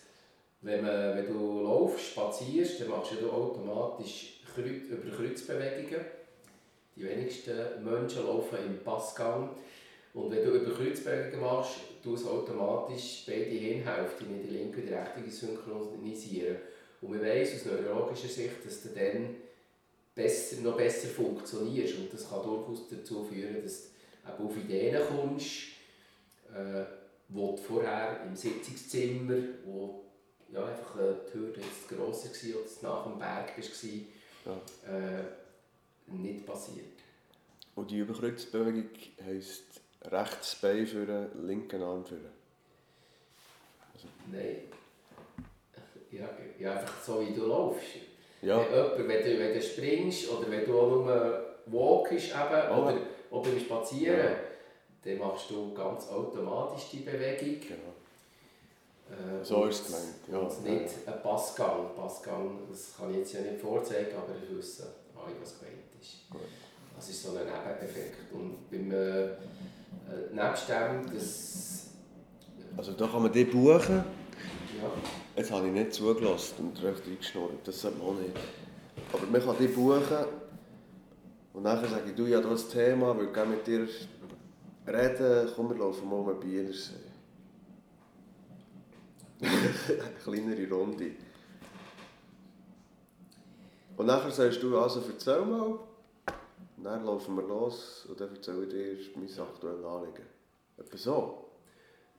wenn, 0.61 0.81
man, 0.81 1.17
wenn 1.17 1.27
du 1.27 1.61
laufst, 1.61 2.11
spazierst, 2.11 2.81
dann 2.81 2.89
machst 2.89 3.11
du 3.19 3.29
automatisch 3.29 4.41
über 4.55 5.15
Kreuzbewegungen. 5.15 6.05
Die 6.95 7.03
wenigsten 7.03 7.83
Menschen 7.83 8.25
laufen 8.25 8.59
im 8.65 8.79
Passgang. 8.83 9.49
Und 10.13 10.31
wenn 10.31 10.43
du 10.43 10.51
über 10.51 10.75
Kreuzbewegungen 10.75 11.41
machst, 11.41 11.79
du 12.03 12.15
automatisch 12.15 13.23
beide 13.25 13.45
Hirnhälften 13.45 14.27
in 14.29 14.43
die 14.43 14.57
linke 14.57 14.81
und 14.81 14.87
die 14.87 14.93
rechte 14.93 15.29
synchronisieren. 15.29 16.57
Und 17.01 17.11
man 17.11 17.21
weiss 17.21 17.55
aus 17.55 17.65
neurologischer 17.65 18.27
Sicht, 18.27 18.65
dass 18.65 18.83
du 18.83 18.89
dann 18.89 19.35
besser, 20.13 20.61
noch 20.61 20.77
besser 20.77 21.07
funktionierst. 21.07 21.97
Und 21.97 22.13
das 22.13 22.29
kann 22.29 22.43
durchaus 22.43 22.87
dazu 22.89 23.23
führen, 23.23 23.63
dass 23.63 23.89
du 24.37 24.45
auf 24.45 24.57
Ideen 24.57 25.01
kommst, 25.07 25.49
äh, 26.53 26.85
wo 27.29 27.51
du 27.51 27.57
vorher 27.57 28.21
im 28.27 28.35
Sitzungszimmer, 28.35 29.35
wo 29.65 30.03
ja, 30.51 30.65
einfach 30.65 30.95
äh, 30.99 31.13
die 31.27 31.39
Hürde 31.39 31.61
jetzt 31.61 31.89
grosser 31.89 32.29
war 32.29 32.61
oder 32.61 32.69
nach 32.81 33.03
dem 33.05 33.19
Berg 33.19 33.57
warst, 33.57 33.83
ja. 34.45 34.61
äh, 34.87 36.13
nicht 36.13 36.45
passiert. 36.45 36.85
Und 37.75 37.89
die 37.89 37.97
Überkreuzbewegung 37.97 38.89
heisst 39.25 39.82
rechts 40.11 40.55
Bein 40.55 40.85
für 40.85 41.05
den 41.05 41.45
linken 41.47 41.81
Arm 41.81 42.05
für 42.05 42.15
also. 43.93 44.07
Nein. 44.31 44.57
Ja, 46.11 46.29
ja, 46.59 46.79
einfach 46.79 47.03
so 47.03 47.21
wie 47.21 47.33
du 47.33 47.47
laufst. 47.47 47.83
Ja. 48.41 48.59
Wenn, 48.59 49.07
jemand, 49.07 49.07
wenn, 49.07 49.23
du, 49.23 49.39
wenn 49.39 49.53
du 49.53 49.61
springst 49.61 50.29
oder 50.29 50.51
wenn 50.51 50.65
du 50.65 50.79
auch 50.79 50.89
nur 50.89 51.55
walkst 51.67 52.29
eben, 52.29 52.71
oh. 52.71 52.81
oder, 52.81 52.97
oder 53.31 53.49
beim 53.49 53.59
Spazieren, 53.59 54.19
ja. 54.19 54.35
dann 55.03 55.17
machst 55.17 55.49
du 55.49 55.73
ganz 55.73 56.07
automatisch 56.09 56.89
die 56.91 56.97
Bewegung. 56.97 57.59
Genau. 57.61 57.93
Äh, 59.09 59.43
so 59.43 59.65
ist 59.65 59.81
es 59.81 59.85
gemeint. 59.87 60.15
Ja. 60.31 60.37
Und 60.39 60.63
nicht 60.63 61.07
ein 61.07 61.21
Passgang. 61.21 61.95
Passgang, 61.95 62.59
das 62.69 62.95
kann 62.97 63.11
ich 63.11 63.17
jetzt 63.17 63.33
ja 63.33 63.41
nicht 63.41 63.59
vorzeigen, 63.59 64.15
aber 64.15 64.35
ich 64.41 64.55
wissen 64.55 64.87
alle, 65.15 65.33
was 65.41 65.59
gemeint 65.59 65.79
ist. 65.99 66.29
Gut. 66.29 66.41
Das 66.95 67.09
ist 67.09 67.23
so 67.23 67.29
ein 67.29 67.45
Nebeneffekt. 67.45 68.31
Und 68.33 68.69
beim, 68.69 68.91
äh, 68.91 69.29
äh, 70.09 70.35
nebst 70.35 70.69
dem, 70.69 71.13
das... 71.13 71.87
Also 72.75 72.93
da 72.93 73.07
kann 73.07 73.23
man 73.23 73.31
die 73.31 73.45
buchen. 73.45 73.95
Ja. 73.95 74.03
Jetzt 75.35 75.51
habe 75.51 75.67
ich 75.67 75.73
nicht 75.73 75.93
zugelassen 75.93 76.55
und 76.59 76.83
recht 76.83 77.03
eingeschnurrt, 77.07 77.65
das 77.65 77.81
sollte 77.81 77.97
man 77.99 78.07
auch 78.07 78.19
nicht. 78.19 78.37
Aber 79.11 79.25
man 79.27 79.41
kann 79.41 79.55
die 79.59 79.67
buchen 79.67 80.25
und 81.53 81.63
nachher 81.63 81.87
sage 81.87 82.09
ich, 82.09 82.15
du, 82.15 82.25
ja 82.25 82.41
das 82.41 82.67
Thema, 82.67 83.17
will 83.17 83.31
gerne 83.31 83.51
mit 83.51 83.67
dir 83.67 83.87
reden, 84.87 85.51
komm, 85.55 85.69
wir 85.69 85.77
laufen 85.77 86.09
mal 86.09 86.15
um 86.15 86.39
Bielersee. 86.39 86.93
Eine 89.39 90.09
kleinere 90.23 90.69
Runde. 90.69 91.11
Und 93.95 94.05
nachher 94.07 94.31
sagst 94.31 94.63
du, 94.63 94.77
also 94.77 95.03
erzähl 95.07 95.45
mal. 95.45 95.79
Dann 96.83 97.05
laufen 97.05 97.35
wir 97.35 97.43
los 97.43 98.05
und 98.09 98.19
dann 98.19 98.35
erzähle 98.35 98.63
ich 98.65 98.69
dir 98.69 99.19
mein 99.19 99.47
aktuelles 99.47 99.85
Anliegen. 99.85 100.25
Etwa 100.77 100.97
so? 100.97 101.45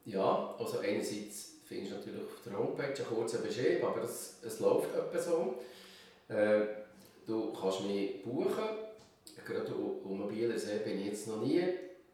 Ja, 0.07 0.55
also 0.59 0.79
einerseits 0.79 1.57
findest 1.67 1.93
du 1.93 1.97
natürlich 1.97 2.23
auf 2.23 2.43
der 2.47 2.59
Homepage 2.59 2.95
einen 2.95 3.07
kurzen 3.07 3.43
Beschrieb, 3.43 3.85
aber 3.85 4.03
es, 4.03 4.39
es 4.43 4.61
läuft 4.61 4.89
etwa 4.95 5.19
so. 5.19 5.55
Äh, 6.29 6.61
du 7.27 7.53
kannst 7.53 7.83
mich 7.83 8.23
buchen. 8.23 8.65
Gerade 9.47 9.75
um 9.75 10.21
Mobilersee 10.21 10.79
bin 10.79 11.01
ich 11.01 11.07
jetzt 11.07 11.29
noch 11.29 11.43
nie. 11.43 11.63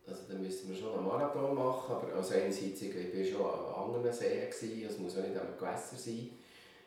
Also 0.07 0.23
dann 0.29 0.43
müssten 0.43 0.71
wir 0.71 0.77
schon 0.77 0.95
einen 0.95 1.07
Marathon 1.07 1.55
machen, 1.55 1.95
aber 1.95 2.15
also 2.15 2.35
einerseits 2.35 2.83
ich 2.83 3.31
schon 3.31 3.47
an 3.47 3.95
anderen 3.95 4.13
Seen, 4.13 4.87
es 4.89 4.99
muss 4.99 5.17
auch 5.17 5.23
nicht 5.23 5.37
am 5.37 5.57
Gewässer 5.57 5.97
sein, 5.97 6.31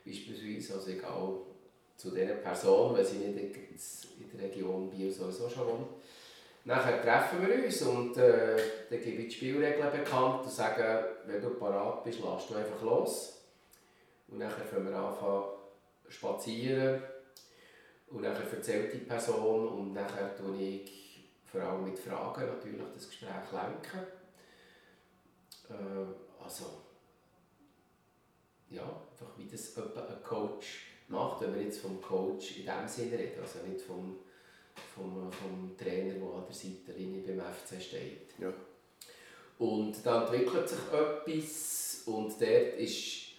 beispielsweise, 0.06 0.74
also 0.74 0.92
egal 0.92 1.38
zu 1.96 2.12
dieser 2.12 2.36
Person, 2.36 2.96
weil 2.96 3.06
sie 3.06 3.18
nicht 3.18 3.38
in 3.38 4.38
der 4.38 4.50
Region 4.50 4.90
Biel 4.90 5.12
sowieso 5.12 5.50
schon 5.50 5.68
wohnt. 5.68 5.88
Nachher 6.66 7.02
treffen 7.02 7.46
wir 7.46 7.66
uns 7.66 7.82
und 7.82 8.18
äh, 8.18 8.56
dann 8.90 9.02
gebe 9.02 9.24
ich 9.24 9.28
die 9.28 9.36
Spielregeln 9.36 9.92
bekannt 9.92 10.44
und 10.44 10.52
sage, 10.52 11.18
wenn 11.26 11.42
du 11.42 11.50
parat 11.52 12.04
bist, 12.04 12.20
lass 12.24 12.48
du 12.48 12.56
einfach 12.56 12.82
los. 12.82 13.42
Und 14.30 14.40
nachher 14.40 14.64
können 14.66 14.90
wir 14.90 14.98
anfangen 14.98 15.44
spazieren 16.08 17.02
und 18.08 18.22
nachher 18.22 18.50
erzählt 18.52 18.94
die 18.94 19.00
Person 19.00 19.68
und 19.68 19.94
nachher 19.94 20.36
tue 20.36 20.58
ich 20.58 21.30
vor 21.44 21.62
allem 21.62 21.84
mit 21.84 22.00
Fragen 22.00 22.48
natürlich 22.48 22.82
das 22.94 23.10
Gespräch 23.10 23.52
lenken. 23.52 24.08
Äh, 25.70 26.44
also, 26.44 26.66
ja, 28.70 28.84
einfach 29.12 29.38
wie 29.38 29.48
das 29.48 29.78
ein 29.78 30.24
Coach 30.24 30.93
macht, 31.10 31.42
wenn 31.42 31.56
wir 31.56 31.64
jetzt 31.64 31.80
vom 31.80 32.02
Coach 32.02 32.58
in 32.60 32.66
dem 32.66 32.88
Sinne 32.88 33.18
reden, 33.18 33.42
also 33.42 33.60
nicht 33.68 33.82
vom, 33.82 34.18
vom, 34.96 35.32
vom 35.32 35.78
Trainer, 35.78 36.14
der 36.14 36.24
an 36.24 36.46
der 36.48 36.56
Seitenlinie 36.56 37.22
beim 37.22 37.40
FC 37.40 37.82
steht. 37.82 38.34
Ja. 38.40 38.54
Und 39.60 40.06
dann 40.06 40.24
entwickelt 40.24 40.68
sich 40.68 40.80
etwas 40.92 42.04
und 42.06 42.30
dort 42.30 42.74
ist, 42.78 43.34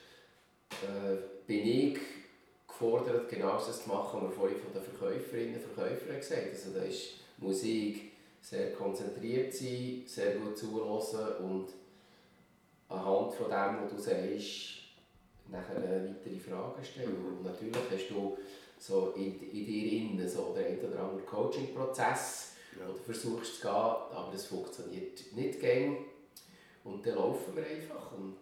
äh, 0.83 1.17
bin 1.47 1.67
ich 1.67 1.99
gefordert, 2.67 3.29
genau 3.29 3.57
das 3.57 3.83
zu 3.83 3.89
machen, 3.89 4.21
was 4.23 4.31
wir 4.31 4.37
vorhin 4.37 4.59
von 4.59 4.73
den 4.73 4.83
Verkäuferinnen 4.83 5.55
und 5.55 5.75
Verkäufern 5.75 6.17
gesagt 6.17 6.43
haben. 6.43 6.51
Also 6.51 6.71
da 6.71 6.83
ist 6.83 7.11
Musik, 7.39 8.12
sehr 8.41 8.73
konzentriert 8.73 9.55
sein, 9.55 10.03
sehr 10.07 10.37
gut 10.37 10.59
zuhören 10.59 11.45
und 11.45 11.69
anhand 12.89 13.33
von 13.35 13.47
dem, 13.49 13.83
was 13.83 13.91
du 13.91 13.99
sagst, 13.99 14.84
nachher 15.49 16.09
weitere 16.09 16.38
Fragen 16.38 16.84
stellen. 16.84 17.24
Und 17.26 17.45
natürlich 17.45 17.76
hast 17.90 18.11
du 18.11 18.36
so 18.78 19.12
in, 19.16 19.40
in 19.51 19.66
dir 19.66 19.92
innen 19.92 20.28
so 20.28 20.55
den 20.55 20.66
einen 20.66 20.92
oder 20.92 21.01
anderen 21.01 21.26
Coaching-Prozess, 21.26 22.53
ja. 22.78 22.86
du 22.86 22.95
versuchst 22.95 23.57
zu 23.57 23.62
gehen, 23.62 23.70
aber 23.70 24.32
es 24.34 24.47
funktioniert 24.47 25.20
nicht 25.34 25.61
gäng. 25.61 26.07
Und 26.84 27.07
dann 27.07 27.14
laufen 27.14 27.57
wir 27.57 27.64
einfach 27.64 28.12
und 28.12 28.36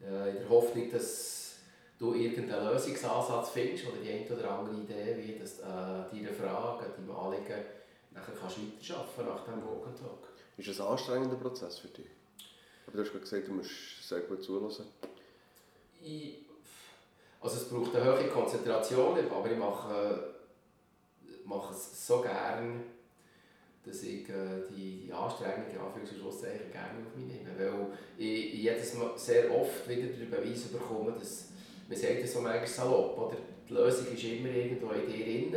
äh, 0.00 0.30
in 0.30 0.38
der 0.38 0.48
Hoffnung, 0.48 0.90
dass 0.90 1.56
du 1.98 2.14
irgendeinen 2.14 2.72
Lösungsansatz 2.72 3.50
findest 3.50 3.86
oder 3.86 3.98
die 3.98 4.10
eine 4.10 4.36
oder 4.36 4.50
andere 4.50 4.76
Idee, 4.76 5.16
wie 5.18 5.38
das, 5.38 5.60
äh, 5.60 5.62
deine 5.64 6.32
Fragen, 6.32 6.86
deine 6.96 7.18
Anliegen, 7.18 7.64
nachher 8.12 8.34
kannst 8.40 8.56
du 8.56 8.62
weiterarbeiten 8.62 9.26
nach 9.26 9.46
and 9.86 9.98
Talk. 9.98 10.28
Ist 10.56 10.68
das 10.68 10.80
ein 10.80 10.86
anstrengender 10.88 11.36
Prozess 11.36 11.78
für 11.78 11.88
dich? 11.88 12.06
Aber 12.86 12.96
du 12.96 13.02
hast 13.04 13.10
gerade 13.10 13.24
gesagt, 13.24 13.48
du 13.48 13.52
musst 13.52 14.08
sehr 14.08 14.20
gut 14.20 14.42
zuhören. 14.42 14.74
Ich, 16.00 16.46
also 17.40 17.56
es 17.56 17.68
braucht 17.68 17.94
eine 17.94 18.04
hohe 18.04 18.28
Konzentration, 18.28 19.18
aber 19.30 19.50
ich 19.50 19.58
mache, 19.58 20.34
mache 21.44 21.72
es 21.72 22.06
so 22.06 22.20
gerne, 22.20 22.80
dass 23.84 24.02
ich 24.02 24.28
äh, 24.28 24.62
die, 24.70 25.06
die 25.06 25.12
Anstrengung 25.12 25.64
Anführungs- 25.64 26.10
und 26.10 26.18
Schlusszeichen 26.18 26.70
gerne 26.70 27.06
auf 27.06 27.16
mich 27.16 27.26
nehme. 27.26 27.50
Weil 27.56 27.86
ich, 28.18 28.54
ich 28.54 28.62
jedes 28.62 28.94
Mal 28.94 29.12
sehr 29.16 29.50
oft 29.54 29.88
wieder 29.88 30.08
den 30.08 30.30
Beweis 30.30 30.62
bekomme, 30.64 31.12
dass 31.12 31.46
man 31.88 31.96
sagt 31.96 32.22
das 32.22 32.32
so 32.32 32.40
manchmal 32.40 32.66
salopp, 32.66 33.18
oder? 33.18 33.36
die 33.68 33.74
Lösung 33.74 34.06
ist 34.12 34.24
immer 34.24 34.48
irgendwo 34.48 34.90
in 34.90 35.06
dir 35.06 35.24
drin. 35.24 35.54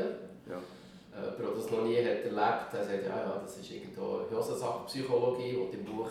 Ja. 0.49 0.57
Äh, 0.57 1.31
wer 1.37 1.51
das 1.51 1.69
noch 1.71 1.83
nie 1.83 1.97
hat 1.97 2.23
erlebt, 2.23 2.73
der 2.73 2.83
sagt, 2.83 3.05
ja, 3.05 3.17
ja, 3.17 3.41
das 3.41 3.57
ist 3.57 3.71
irgendwo 3.71 4.21
eine 4.29 4.41
Sache 4.43 4.85
Psychologie, 4.85 5.51
die 5.51 5.55
du 5.55 5.77
im 5.77 5.85
Buch 5.85 6.09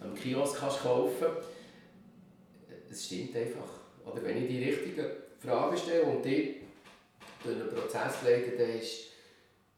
am 0.00 0.14
Kiosk 0.14 0.58
kannst 0.58 0.82
kaufen 0.82 1.26
Es 2.90 3.06
stimmt 3.06 3.36
einfach. 3.36 3.68
Oder 4.04 4.22
wenn 4.24 4.42
ich 4.42 4.48
die 4.48 4.64
richtigen 4.64 5.06
Fragen 5.38 5.76
stelle 5.76 6.02
und 6.02 6.24
die 6.24 6.60
durch 7.42 7.56
einen 7.56 7.70
Prozess 7.70 8.22
leite, 8.24 8.56
dann 8.56 8.70
ist 8.70 9.04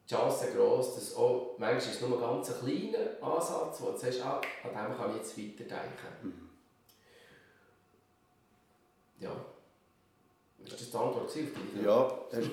die 0.08 0.14
Chance 0.14 0.48
groß, 0.56 0.94
dass 0.94 1.14
auch, 1.14 1.56
manchmal 1.58 1.78
ist 1.78 1.94
es 1.94 2.00
nur 2.00 2.16
ein 2.16 2.20
ganz 2.20 2.58
kleiner 2.58 3.22
Ansatz, 3.22 3.80
wo 3.80 3.90
du 3.90 3.98
sagst, 3.98 4.20
ah, 4.22 4.40
an 4.64 4.88
dem 4.88 4.96
kann 4.96 5.10
ich 5.10 5.16
jetzt 5.16 5.38
weiterdenken. 5.38 6.08
Mhm. 6.22 6.48
Ja. 9.20 9.46
Ist 10.64 10.72
das 10.72 10.90
die 10.90 10.96
Antwort 10.96 11.24
auf 11.24 11.34
die? 11.34 11.84
Ja, 11.84 12.26
hast, 12.32 12.32
hast 12.32 12.48
du 12.48 12.50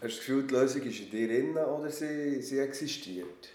das 0.00 0.16
Gefühl, 0.18 0.46
die 0.46 0.54
Lösung 0.54 0.82
ist 0.82 1.00
in 1.00 1.10
dir 1.10 1.28
drin 1.28 1.56
oder 1.56 1.90
sie, 1.90 2.40
sie 2.40 2.58
existiert? 2.58 3.48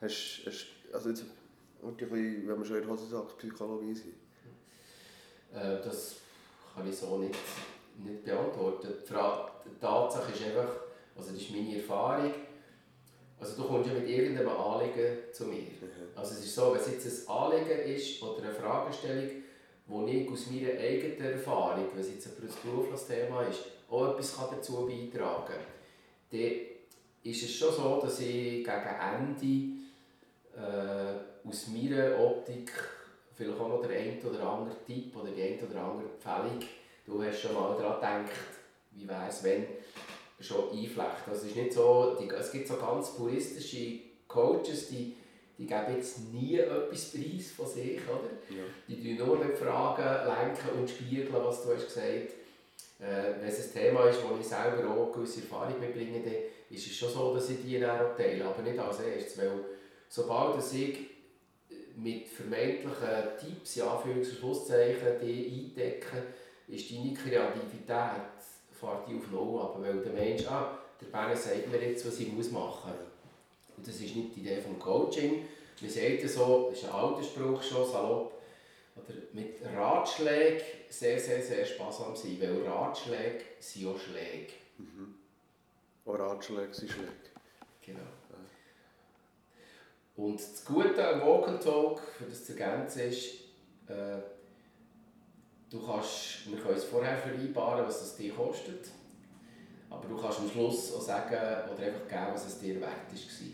Hast, 0.00 0.42
hast, 0.46 0.66
also 0.92 1.08
jetzt, 1.10 1.24
wenn 1.82 2.46
wir 2.46 2.64
schon 2.64 2.76
in 2.76 2.82
der 2.82 2.90
Hosensack-Psychologie 2.90 3.94
sind. 3.94 4.27
Äh, 5.54 5.82
das 5.84 6.16
kann 6.74 6.88
ich 6.88 6.96
so 6.96 7.18
nicht, 7.18 7.34
nicht 7.96 8.24
beantworten. 8.24 8.88
Die, 9.02 9.06
Frage, 9.06 9.50
die 9.64 9.80
Tatsache 9.80 10.32
ist 10.32 10.44
einfach, 10.44 10.70
also 11.16 11.32
das 11.32 11.40
ist 11.40 11.50
meine 11.50 11.76
Erfahrung, 11.76 12.32
also 13.40 13.62
du 13.62 13.68
kommst 13.68 13.88
ja 13.88 13.94
mit 13.94 14.08
irgendeinem 14.08 14.48
Anliegen 14.48 15.18
zu 15.32 15.44
mir. 15.44 15.60
Mhm. 15.60 16.16
Also 16.16 16.34
es 16.34 16.44
ist 16.44 16.54
so, 16.54 16.72
wenn 16.72 16.80
es 16.80 17.04
jetzt 17.04 17.28
ein 17.28 17.34
Anliegen 17.34 17.94
ist 17.94 18.22
oder 18.22 18.42
eine 18.42 18.52
Fragestellung, 18.52 19.30
wo 19.86 20.06
ich 20.06 20.28
aus 20.28 20.46
meiner 20.50 20.78
eigenen 20.78 21.32
Erfahrung, 21.32 21.86
wenn 21.92 22.00
es 22.00 22.10
jetzt 22.10 22.26
ein 22.26 22.50
berufliches 22.64 23.06
Thema 23.06 23.42
ist, 23.42 23.60
auch 23.90 24.10
etwas 24.10 24.36
dazu 24.50 24.86
beitragen 24.86 25.44
kann, 25.46 25.60
dann 26.30 26.50
ist 27.22 27.42
es 27.42 27.52
schon 27.52 27.74
so, 27.74 28.00
dass 28.02 28.20
ich 28.20 28.64
gegen 28.64 28.68
Ende 28.68 29.78
äh, 30.56 31.48
aus 31.48 31.68
meiner 31.68 32.18
Optik 32.18 32.70
vielleicht 33.38 33.60
auch 33.60 33.68
noch 33.68 33.80
der 33.80 33.96
ein 33.96 34.18
oder 34.20 34.42
andere 34.42 34.76
Tipp 34.84 35.16
oder 35.16 35.30
die 35.30 35.42
ein 35.42 35.58
oder 35.60 35.80
andere 35.80 36.08
Empfehlung, 36.10 36.58
du 37.06 37.22
hast 37.22 37.40
schon 37.40 37.54
mal 37.54 37.76
daran 37.78 38.24
gedacht, 38.24 38.36
wie 38.90 39.08
wäre 39.08 39.28
es, 39.28 39.44
wenn, 39.44 39.66
schon 40.40 40.70
einflechten. 40.70 41.30
Also 41.30 41.42
es 41.42 41.50
ist 41.50 41.56
nicht 41.56 41.72
so, 41.72 42.16
die, 42.20 42.28
es 42.28 42.50
gibt 42.50 42.66
so 42.66 42.76
ganz 42.76 43.14
puristische 43.14 44.00
Coaches, 44.26 44.88
die, 44.88 45.14
die 45.56 45.66
geben 45.66 45.94
jetzt 45.96 46.32
nie 46.32 46.58
etwas 46.58 47.12
preis 47.12 47.50
von 47.56 47.66
sich, 47.66 48.00
oder? 48.08 48.30
Ja. 48.50 48.64
Die 48.88 49.16
tun 49.16 49.26
nur 49.26 49.38
mit 49.38 49.56
Fragen 49.56 50.26
lenken 50.26 50.80
und 50.80 50.90
spiegeln, 50.90 51.28
was 51.32 51.62
du 51.62 51.74
hast 51.74 51.86
gesagt 51.86 52.04
äh, 53.00 53.40
Wenn 53.40 53.48
es 53.48 53.66
ein 53.66 53.72
Thema 53.72 54.08
ist, 54.08 54.20
wo 54.22 54.36
ich 54.38 54.46
selber 54.46 54.88
auch 54.90 55.12
gewisse 55.12 55.40
Erfahrung 55.40 55.78
mitbringe, 55.80 56.20
dann 56.22 56.34
ist 56.70 56.86
es 56.86 56.96
schon 56.96 57.10
so, 57.10 57.34
dass 57.34 57.50
ich 57.50 57.62
die 57.62 57.80
dann 57.80 58.00
auch 58.00 58.16
teile, 58.16 58.44
aber 58.44 58.62
nicht 58.62 58.78
als 58.78 59.00
erstes, 59.00 59.38
weil 59.38 59.64
sobald 60.08 60.58
ich 60.72 61.07
mit 61.98 62.28
vermeintlichen 62.28 63.38
Tipps, 63.40 63.76
in 63.76 63.82
Anführungs- 63.82 65.20
die 65.20 65.76
eindecke, 65.76 66.22
ist 66.68 66.90
deine 66.90 67.14
Kreativität 67.14 68.38
fährt 68.78 69.08
die 69.08 69.16
auf 69.16 69.30
Null 69.30 69.60
ab, 69.60 69.76
weil 69.80 70.00
der 70.00 70.12
Mensch, 70.12 70.46
ah, 70.46 70.78
der 71.00 71.06
Berner 71.06 71.36
sagt 71.36 71.70
mir 71.70 71.82
jetzt, 71.82 72.06
was 72.06 72.20
ich 72.20 72.32
muss 72.32 72.50
machen 72.50 72.92
muss. 72.92 73.76
Und 73.76 73.86
das 73.86 73.96
ist 73.96 74.14
nicht 74.14 74.36
die 74.36 74.40
Idee 74.40 74.60
vom 74.60 74.78
Coaching. 74.78 75.46
Wir 75.80 75.90
sagen 75.90 76.28
so, 76.28 76.68
das 76.70 76.80
ist 76.80 76.84
ein 76.88 76.94
alter 76.94 77.22
Spruch 77.22 77.62
schon, 77.62 77.86
salopp, 77.90 78.32
oder 78.96 79.14
mit 79.32 79.56
Ratschlägen 79.76 80.62
sehr, 80.88 81.18
sehr, 81.18 81.42
sehr 81.42 81.64
sparsam 81.64 82.16
sein, 82.16 82.36
weil 82.40 82.66
Ratschläge 82.66 83.44
sind 83.60 83.86
auch 83.86 83.98
Schläge. 83.98 84.52
Mhm. 84.78 85.14
Auch 86.04 86.18
Ratschläge 86.18 86.74
sind 86.74 86.90
Schläge. 86.90 87.12
Genau. 87.84 88.17
Und 90.18 90.40
das 90.40 90.64
Gute 90.64 91.08
am 91.08 91.20
Walk 91.20 91.46
and 91.46 91.62
Talk, 91.62 92.00
für 92.00 92.24
das 92.24 92.44
zu 92.44 92.58
ergänzen 92.58 93.02
ist, 93.02 93.34
äh, 93.86 94.18
du 95.70 95.86
kannst, 95.86 96.50
wir 96.50 96.58
können 96.58 96.76
es 96.76 96.84
vorher 96.84 97.16
vereinbaren, 97.16 97.86
was 97.86 98.02
es 98.02 98.16
dir 98.16 98.34
kostet, 98.34 98.88
aber 99.88 100.08
du 100.08 100.20
kannst 100.20 100.40
am 100.40 100.50
Schluss 100.50 100.92
auch 100.92 101.00
sagen 101.00 101.36
oder 101.72 101.86
einfach 101.86 102.08
geben, 102.08 102.32
was 102.32 102.46
es 102.46 102.58
dir 102.58 102.80
wert 102.80 102.90
war. 102.90 103.48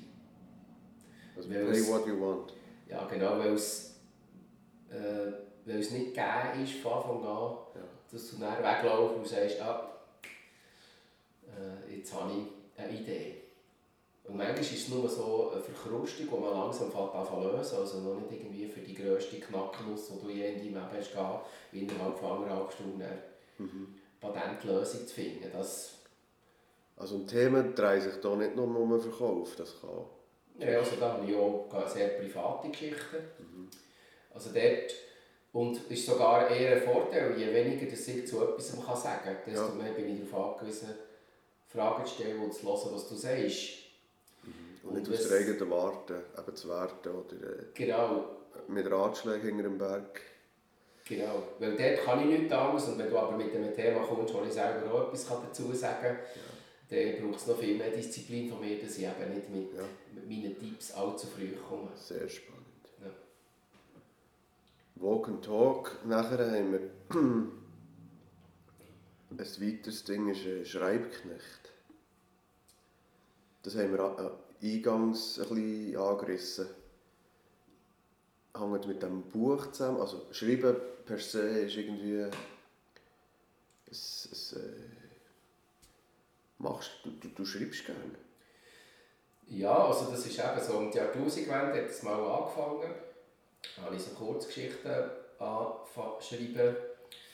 Also 1.36 1.48
play 1.50 1.86
what 1.86 2.06
you 2.06 2.18
want. 2.18 2.54
Ja, 2.88 3.04
genau, 3.08 3.38
weil 3.38 3.52
es, 3.52 3.96
äh, 4.88 5.32
weil 5.66 5.80
es 5.80 5.90
nicht 5.90 6.14
gegeben 6.14 6.64
ist 6.64 6.76
von 6.76 6.92
Anfang 6.94 7.26
an, 7.26 7.56
ja. 7.74 7.82
dass 8.10 8.30
du 8.30 8.36
dann 8.38 8.56
weglaufst 8.56 9.16
und 9.18 9.28
sagst, 9.28 9.60
ah, 9.60 9.98
äh, 11.46 11.94
jetzt 11.94 12.14
habe 12.14 12.32
ich 12.32 12.82
eine 12.82 12.98
Idee. 12.98 13.43
Und 14.26 14.36
manchmal 14.36 14.60
ist 14.60 14.72
es 14.72 14.88
nur 14.88 15.08
so 15.08 15.50
eine 15.52 15.62
Verkrustung, 15.62 16.26
die 16.26 16.40
man 16.40 16.50
langsam 16.50 16.86
anfangen 16.96 17.52
lösen 17.52 17.78
Also 17.78 18.00
noch 18.00 18.20
nicht 18.20 18.32
irgendwie 18.32 18.66
für 18.66 18.80
die 18.80 18.94
grösste 18.94 19.38
Knacknuss, 19.38 20.08
die 20.08 20.20
du 20.20 20.30
je 20.30 20.48
in 20.48 20.58
deinem 20.58 20.74
Leben 20.74 20.98
hast, 20.98 21.12
gehabt, 21.12 21.46
innerhalb 21.72 22.18
von 22.18 22.30
anderthalb 22.30 22.72
Stunden 22.72 23.04
mhm. 23.58 23.94
Patentlösung 24.20 25.06
zu 25.06 25.14
finden. 25.14 25.50
Das 25.52 25.94
also 26.96 27.16
und 27.16 27.26
Themen 27.26 27.74
drehen 27.74 28.00
sich 28.00 28.14
hier 28.20 28.36
nicht 28.36 28.56
nur 28.56 28.66
um 28.66 28.90
den 28.90 29.00
Verkauf, 29.00 29.56
das 29.56 29.80
kann... 29.80 30.04
Ja, 30.58 30.78
also 30.78 30.96
da 30.96 31.14
habe 31.14 31.28
ich 31.28 31.36
auch 31.36 31.68
sehr 31.88 32.08
private 32.10 32.68
Geschichten. 32.68 33.16
Mhm. 33.38 33.68
Also 34.32 34.50
dort, 34.54 34.94
und 35.52 35.76
es 35.76 35.98
ist 35.98 36.06
sogar 36.06 36.48
eher 36.48 36.76
ein 36.76 36.82
Vorteil, 36.82 37.36
je 37.36 37.52
weniger 37.52 37.86
dass 37.86 38.06
ich 38.06 38.26
zu 38.26 38.42
etwas 38.42 38.68
sagen 38.68 39.24
kann, 39.24 39.36
desto 39.44 39.68
ja. 39.68 39.74
mehr 39.74 39.92
bin 39.92 40.14
ich 40.22 40.30
darauf 40.30 40.60
angewiesen, 40.60 40.90
Fragen 41.66 42.06
zu 42.06 42.14
stellen 42.14 42.42
und 42.42 42.54
zu 42.54 42.66
hören, 42.66 42.94
was 42.94 43.08
du 43.08 43.16
sagst. 43.16 43.83
Und 44.84 44.94
nicht 44.94 45.10
aus 45.10 45.28
der 45.28 45.38
eigenen 45.38 45.70
Warte 45.70 46.24
eben 46.38 46.56
zu 46.56 46.68
werten 46.68 47.08
oder 47.08 47.36
äh, 47.36 47.64
genau. 47.72 48.24
mit 48.68 48.90
Ratschlägen 48.90 49.48
hinter 49.48 49.62
dem 49.64 49.78
Berg. 49.78 50.20
Genau, 51.06 51.42
weil 51.58 51.76
dort 51.76 52.04
kann 52.04 52.20
ich 52.20 52.38
nichts 52.38 52.52
anderes 52.52 52.88
und 52.88 52.98
wenn 52.98 53.10
du 53.10 53.18
aber 53.18 53.36
mit 53.36 53.54
einem 53.54 53.74
Thema 53.74 54.00
kommst, 54.00 54.32
wo 54.32 54.42
ich 54.42 54.52
selber 54.52 54.90
auch 54.90 55.08
etwas 55.08 55.26
dazu 55.26 55.72
sagen 55.72 56.16
kann, 56.88 56.98
ja. 56.98 57.12
dann 57.12 57.22
braucht 57.22 57.40
es 57.40 57.46
noch 57.46 57.58
viel 57.58 57.76
mehr 57.76 57.90
Disziplin 57.90 58.48
von 58.48 58.60
mir, 58.60 58.78
dass 58.78 58.96
ich 58.96 59.04
eben 59.04 59.34
nicht 59.34 59.50
mit, 59.50 59.74
ja. 59.74 59.82
mit 60.14 60.28
meinen 60.28 60.58
Tipps 60.58 60.92
allzu 60.92 61.26
früh 61.26 61.52
komme. 61.68 61.88
Sehr 61.94 62.26
spannend. 62.28 62.64
Ja. 63.02 63.10
Walk 64.96 65.28
and 65.28 65.44
Talk, 65.44 65.98
nachher 66.06 66.38
haben 66.38 66.72
wir 66.72 66.80
ein 69.30 69.38
weiteres 69.38 70.04
Ding 70.04 70.28
ist 70.30 70.46
ein 70.46 70.64
Schreibknecht. 70.64 71.72
Das 73.62 73.76
haben 73.76 73.92
wir 73.92 74.00
eingangs 74.64 75.38
ein 75.38 75.48
bisschen 75.48 75.96
angerissen. 75.96 76.66
Hängt 78.56 78.86
mit 78.86 79.02
dem 79.02 79.22
Buch 79.22 79.70
zusammen. 79.72 80.00
Also 80.00 80.26
Schreiben 80.30 80.76
per 81.04 81.18
se 81.18 81.60
ist 81.60 81.76
irgendwie... 81.76 82.26
Es, 83.90 84.28
es, 84.32 84.52
äh, 84.54 84.72
machst, 86.58 86.90
du, 87.04 87.10
du, 87.10 87.28
du 87.28 87.44
schreibst 87.44 87.84
gerne. 87.84 88.16
Ja, 89.46 89.86
also 89.86 90.10
das 90.10 90.26
ist 90.26 90.38
eben 90.38 90.60
so. 90.66 90.78
Um 90.78 90.90
die 90.90 90.98
Jahrtausendwende 90.98 91.82
hat 91.82 91.90
es 91.90 92.02
mal 92.02 92.14
angefangen. 92.14 92.94
Habe 93.82 93.96
ich 93.96 94.02
so 94.02 94.10
Kurzgeschichten 94.12 95.10
angeschrieben. 95.38 96.76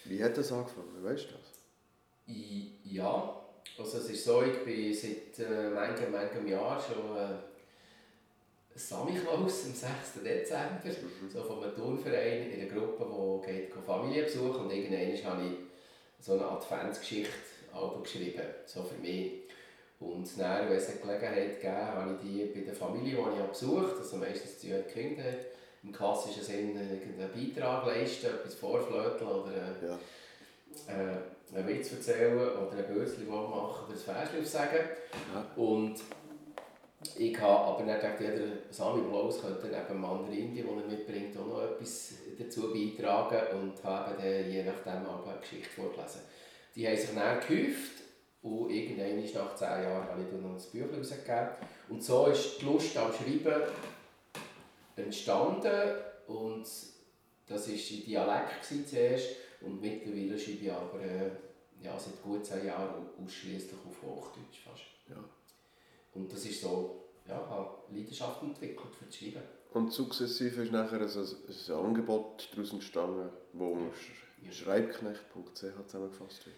Wie 0.05 0.23
hat 0.23 0.37
das 0.37 0.53
angefangen? 0.53 1.05
Weißt 1.05 1.29
du 1.31 1.35
das? 1.35 1.61
ja, 2.85 3.40
also 3.81 3.99
es 3.99 4.11
ist 4.11 4.25
so, 4.25 4.43
ich 4.43 4.65
bin 4.65 4.95
seit 4.95 5.47
äh, 5.47 5.71
manchem, 5.71 6.13
manchem 6.13 6.47
Jahr 6.47 6.81
schon 6.81 7.17
äh, 7.17 7.37
Samichlaus 8.75 9.65
am 9.67 9.75
6. 9.75 10.23
Dezember, 10.25 10.81
mhm. 10.85 11.31
so 11.31 11.61
einem 11.61 11.75
Turnverein 11.75 12.51
in 12.51 12.61
einer 12.61 12.71
Gruppe, 12.71 13.07
die 13.07 13.53
geht 13.53 13.73
Familie 13.85 14.25
besuchen 14.25 14.67
und 14.67 14.73
irgendwann 14.73 15.33
habe 15.33 15.43
ich 15.47 16.25
so 16.25 16.33
eine 16.35 16.47
Adventsgeschichte 16.47 17.33
geschrieben, 18.03 18.43
so 18.67 18.83
für 18.83 19.01
mich. 19.01 19.33
Und 19.99 20.27
dann, 20.39 20.69
wenn 20.69 20.77
es 20.77 20.89
eine 20.89 20.99
Gelegenheit 20.99 21.61
gegeben 21.61 21.77
habe 21.77 22.19
ich 22.23 22.29
die 22.31 22.45
bei 22.47 22.61
der 22.65 22.75
Familie, 22.75 23.17
die 23.17 23.43
ich 23.43 23.49
besucht 23.49 23.91
habe, 23.91 23.99
also 23.99 24.17
meistens 24.17 24.59
die 24.59 24.73
Kinder, 24.93 25.25
im 25.83 25.93
klassischen 25.93 26.43
Sinne 26.43 26.83
irgendeinen 26.83 27.33
Beitrag 27.33 27.87
leisten, 27.87 28.27
etwas 28.27 28.55
vorflöteln 28.55 29.31
oder 29.31 29.53
äh, 29.53 29.87
ja. 29.87 29.99
Äh, 30.87 31.57
einen 31.57 31.69
Witz 31.69 31.93
erzählen 31.93 32.39
oder 32.39 32.77
ein 32.77 32.95
Börsli 32.95 33.25
machen 33.25 33.53
oder 33.53 33.93
ein 33.93 33.97
Versli 33.97 34.41
aufsagen. 34.41 34.81
Ja. 35.35 35.47
Und 35.57 35.97
ich 37.17 37.41
habe 37.41 37.65
aber 37.65 37.83
nicht 37.85 38.01
gedacht, 38.01 38.21
jeder 38.21 38.47
Sami 38.71 39.03
Blaus 39.03 39.41
könnte 39.41 39.69
eben 39.69 40.01
Mandarin, 40.01 40.55
die 40.55 40.61
er 40.61 40.87
mitbringt, 40.87 41.37
auch 41.37 41.47
noch 41.47 41.63
etwas 41.63 42.15
dazu 42.39 42.73
beitragen 42.73 43.59
und 43.59 43.85
habe 43.85 44.17
dann 44.17 44.51
je 44.51 44.63
nachdem 44.63 45.07
aber 45.07 45.31
eine 45.31 45.41
Geschichte 45.41 45.71
vorgelesen. 45.71 46.21
Die 46.77 46.87
haben 46.87 46.97
sich 46.97 47.15
dann 47.15 47.41
gehäuft 47.41 48.03
und 48.43 48.71
irgendwann 48.71 49.25
nach 49.35 49.55
zehn 49.55 49.83
Jahren 49.83 50.09
habe 50.09 50.23
ich 50.23 50.29
dann 50.31 50.43
noch 50.43 50.51
ein 50.51 50.57
Buch 50.57 50.99
rausgegeben. 50.99 51.49
Und 51.89 52.05
so 52.05 52.27
ist 52.27 52.61
die 52.61 52.65
Lust 52.67 52.97
am 52.97 53.13
Schreiben 53.13 53.63
entstanden 54.97 55.95
und 56.27 56.67
das 57.47 57.69
war 57.69 57.75
in 57.75 58.05
Dialekt 58.05 58.65
zuerst 58.87 59.29
und 59.63 59.81
mittlerweile 59.81 60.39
schreibe 60.39 60.65
ich 60.65 60.73
aber 60.73 61.01
äh, 61.01 61.31
ja, 61.83 61.99
seit 61.99 62.23
gut 62.23 62.45
zehn 62.45 62.67
Jahren 62.67 63.07
ausschließlich 63.23 63.73
auf 63.73 64.03
Hochdeutsch 64.03 64.65
fast. 64.65 64.83
Ja. 65.09 65.17
Und 66.15 66.33
das 66.33 66.45
ist 66.45 66.61
so, 66.61 67.05
ja, 67.27 67.37
habe 67.49 67.71
Leidenschaft 67.95 68.43
entwickelt 68.43 68.95
für 68.99 69.07
das 69.07 69.17
Schreiben. 69.17 69.43
Und 69.73 69.93
sukzessive 69.93 70.63
ist 70.63 70.73
nachher 70.73 71.01
ein, 71.01 71.09
ein 71.09 71.75
Angebot 71.75 72.49
daraus 72.53 72.73
entstanden, 72.73 73.31
das 73.53 73.63
ja. 74.45 74.53
schreibknecht.ch 74.53 75.55
zusammengefasst 75.55 76.47
wird. 76.47 76.57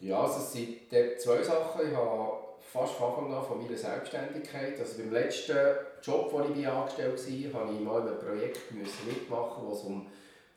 Ja, 0.00 0.22
also 0.22 0.40
es 0.40 0.52
sind 0.52 0.90
zwei 0.90 1.42
Sachen. 1.42 1.88
Ich 1.88 1.96
habe 1.96 2.46
fast 2.60 2.94
von 2.94 3.08
Anfang 3.08 3.34
an 3.34 3.44
von 3.44 3.62
meiner 3.62 3.76
Selbstständigkeit. 3.76 4.78
Also 4.78 4.98
beim 4.98 5.12
letzten 5.12 5.56
Job, 6.02 6.32
wo 6.32 6.40
ich 6.40 6.66
angestellt 6.66 7.54
war, 7.54 7.62
habe 7.62 7.72
ich 7.72 7.80
mal 7.80 8.08
ein 8.08 8.18
Projekt 8.18 8.72
mitmachen, 8.72 9.66
wo 9.66 9.72
es 9.72 9.80
um 9.80 10.06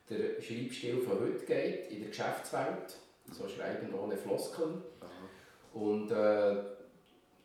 den 0.09 0.41
Schreibstil 0.41 1.01
von 1.01 1.19
heute 1.19 1.45
geht, 1.45 1.91
in 1.91 1.99
der 1.99 2.09
Geschäftswelt. 2.09 2.95
So 3.31 3.47
Schreiben 3.47 3.93
ohne 3.93 4.17
Floskeln. 4.17 4.81
Und 5.73 6.09
äh, 6.09 6.55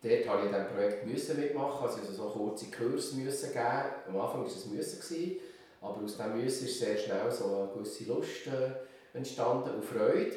dort 0.02 0.28
habe 0.28 0.40
ich 0.40 0.46
in 0.46 0.52
diesem 0.52 0.68
Projekt 0.68 1.06
müssen 1.06 1.40
mitmachen, 1.40 1.86
also 1.86 2.12
so 2.12 2.30
kurze 2.30 2.70
Kurse 2.70 3.16
müssen 3.16 3.52
geben. 3.52 3.84
Am 4.08 4.16
Anfang 4.16 4.40
war 4.40 4.46
es 4.46 4.64
müssen, 4.66 5.00
gewesen, 5.00 5.36
aber 5.82 6.02
aus 6.02 6.16
diesem 6.16 6.42
Müssen 6.42 6.66
ist 6.66 6.78
sehr 6.78 6.96
schnell 6.96 7.30
so 7.30 7.44
eine 7.44 7.68
gewisse 7.74 8.04
Lust 8.04 8.46
äh, 8.46 9.16
entstanden 9.16 9.74
und 9.74 9.84
Freude. 9.84 10.32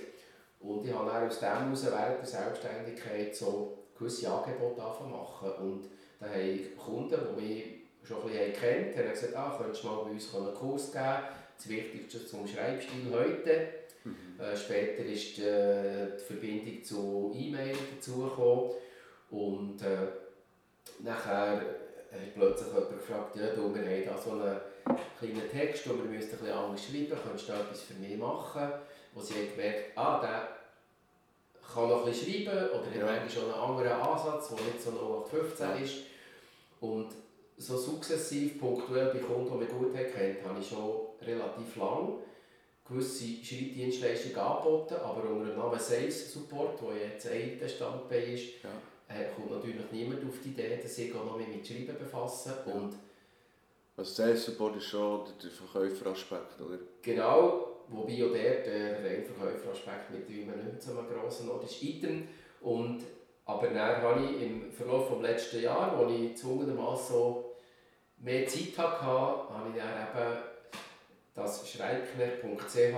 Und 0.60 0.86
ich 0.86 0.94
habe 0.94 1.10
dann 1.10 1.28
aus 1.28 1.40
dem 1.40 1.48
heraus 1.48 1.86
während 1.86 2.20
der 2.20 2.26
Selbstständigkeit 2.26 3.36
so 3.36 3.78
gewisse 3.98 4.30
Angebote 4.30 4.82
machen. 4.82 5.52
Und 5.62 5.86
da 6.20 6.28
haben 6.28 6.78
Kunden, 6.78 7.20
die 7.38 7.42
mich 7.42 7.64
schon 8.04 8.22
ein 8.22 8.28
bisschen 8.28 8.54
kennt, 8.54 8.98
haben 8.98 9.10
gesagt, 9.10 9.36
ah, 9.36 9.58
könntest 9.58 9.84
du 9.84 9.88
mal 9.88 10.04
bei 10.04 10.12
uns 10.12 10.36
einen 10.36 10.54
Kurs 10.54 10.92
geben, 10.92 11.24
das 11.58 11.70
Wichtigste 11.70 12.26
zum 12.26 12.48
Schreibstil 12.48 13.12
heute. 13.12 13.68
Mhm. 14.04 14.40
Äh, 14.40 14.56
später 14.56 15.04
ist 15.04 15.40
äh, 15.40 16.08
die 16.18 16.24
Verbindung 16.24 16.84
zu 16.84 17.32
E-Mail 17.36 17.76
dazugekommen. 17.96 18.72
Und 19.32 19.82
äh, 19.82 20.08
nachher 21.00 21.58
hat 21.58 22.34
plötzlich 22.36 22.68
jemand 22.68 22.90
gefragt, 22.92 23.36
ja, 23.36 23.48
du, 23.48 23.74
wir 23.76 23.82
haben 23.82 24.06
da 24.06 24.18
so 24.18 24.32
einen 24.32 24.58
kleinen 25.20 25.50
Text, 25.52 25.86
den 25.86 25.98
wir 25.98 26.06
müssen 26.06 26.32
ein 26.32 26.38
bisschen 26.38 26.54
anders 26.54 26.86
schreiben, 26.86 27.18
könntest 27.22 27.50
du 27.50 27.52
da 27.54 27.60
etwas 27.62 27.82
für 27.82 27.94
mich 27.96 28.18
machen? 28.18 28.72
Wo 29.14 29.22
sie 29.22 29.34
haben 29.34 29.52
gemerkt, 29.56 29.98
ah, 29.98 30.22
der 30.22 30.48
kann 31.74 31.90
noch 31.90 32.06
ein 32.06 32.12
bisschen 32.12 32.46
schreiben 32.46 32.70
oder 32.70 32.98
Ja. 32.98 33.22
hat 33.22 33.32
schon 33.32 33.44
einen 33.46 33.54
anderen 33.54 33.92
Ansatz, 33.92 34.50
der 34.50 34.58
nicht 34.66 34.82
so 34.82 34.92
0815 34.92 35.68
Ja. 35.68 35.76
ist. 35.76 35.96
Und 36.80 37.10
so 37.58 37.76
sukzessiv, 37.76 38.60
punktuell 38.60 39.08
bei 39.14 39.20
Kunden, 39.20 39.52
die 39.52 39.58
mich 39.58 39.70
gut 39.70 39.94
kennt, 39.94 40.46
habe 40.46 40.60
ich 40.60 40.68
schon 40.70 41.07
relativ 41.26 41.76
lang 41.76 42.14
gewisse 42.88 43.26
Schreibdienstleistungen 43.44 44.38
angeboten, 44.38 44.96
aber 44.96 45.30
unter 45.30 45.46
dem 45.52 45.58
Namen 45.58 45.80
Sales 45.80 46.32
Support, 46.34 46.80
der 46.82 47.08
jetzt 47.10 47.28
ein 47.28 47.60
Standbein 47.68 48.34
ist, 48.34 48.64
Ja. 48.64 48.70
äh, 49.14 49.26
kommt 49.36 49.52
natürlich 49.52 49.92
niemand 49.92 50.24
auf 50.24 50.36
die 50.44 50.50
Idee, 50.50 50.80
dass 50.82 50.98
ich 50.98 51.14
noch 51.14 51.38
mehr 51.38 51.48
mit 51.48 51.68
Schreiben 51.68 51.98
befasse. 52.00 52.64
Ja. 52.66 52.74
Und 52.74 52.94
Also 53.98 54.12
Sales 54.14 54.46
Support 54.46 54.78
ist 54.78 54.86
schon 54.86 55.22
der 55.44 55.50
Verkäuferaspekt, 55.52 56.62
oder? 56.62 56.78
Genau, 57.02 57.68
wobei 57.90 58.14
auch 58.26 58.32
der, 58.32 58.62
der 58.64 59.24
Verkäuferaspekt 59.24 60.12
mit 60.12 60.30
immer 60.30 60.56
nicht 60.56 60.82
so 60.82 60.92
einem 60.92 61.08
grossen 61.10 61.50
Ort 61.50 61.64
ist. 61.66 61.82
Item. 61.84 62.28
Und, 62.62 63.04
aber 63.46 63.68
dann 63.68 64.02
habe 64.02 64.24
ich 64.26 64.42
im 64.44 64.72
Verlauf 64.72 65.10
des 65.10 65.22
letzten 65.22 65.62
Jahres, 65.64 66.00
wo 66.00 66.10
ich 66.14 66.30
gezwungenermaßen 66.34 67.16
so 67.16 67.56
mehr 68.20 68.48
Zeit 68.48 68.78
hatte, 68.78 69.04
habe 69.06 69.70
ich 69.74 69.82
dann 69.82 70.08
eben 70.08 70.44
das 71.38 71.70
schreibknecht.ch 71.70 72.98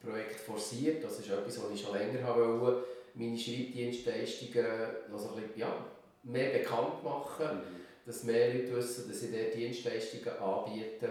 Projekt 0.00 0.40
forciert. 0.40 1.02
Das 1.02 1.18
ist 1.18 1.30
etwas, 1.30 1.62
was 1.62 1.70
ich 1.72 1.80
schon 1.80 1.96
länger 1.96 2.36
wollte, 2.36 2.84
meine 3.14 3.38
Schreibdienstleistungen 3.38 4.66
noch 5.10 5.18
so 5.18 5.30
ein 5.30 5.42
bisschen, 5.42 5.58
ja, 5.60 5.86
mehr 6.22 6.58
bekannt 6.58 7.02
machen 7.02 7.62
dass 8.06 8.24
mehr 8.24 8.52
Leute 8.52 8.76
wissen, 8.76 9.08
dass 9.08 9.22
ich 9.22 9.30
dort 9.30 9.54
Dienstleistungen 9.54 10.38
anbiete. 10.38 11.10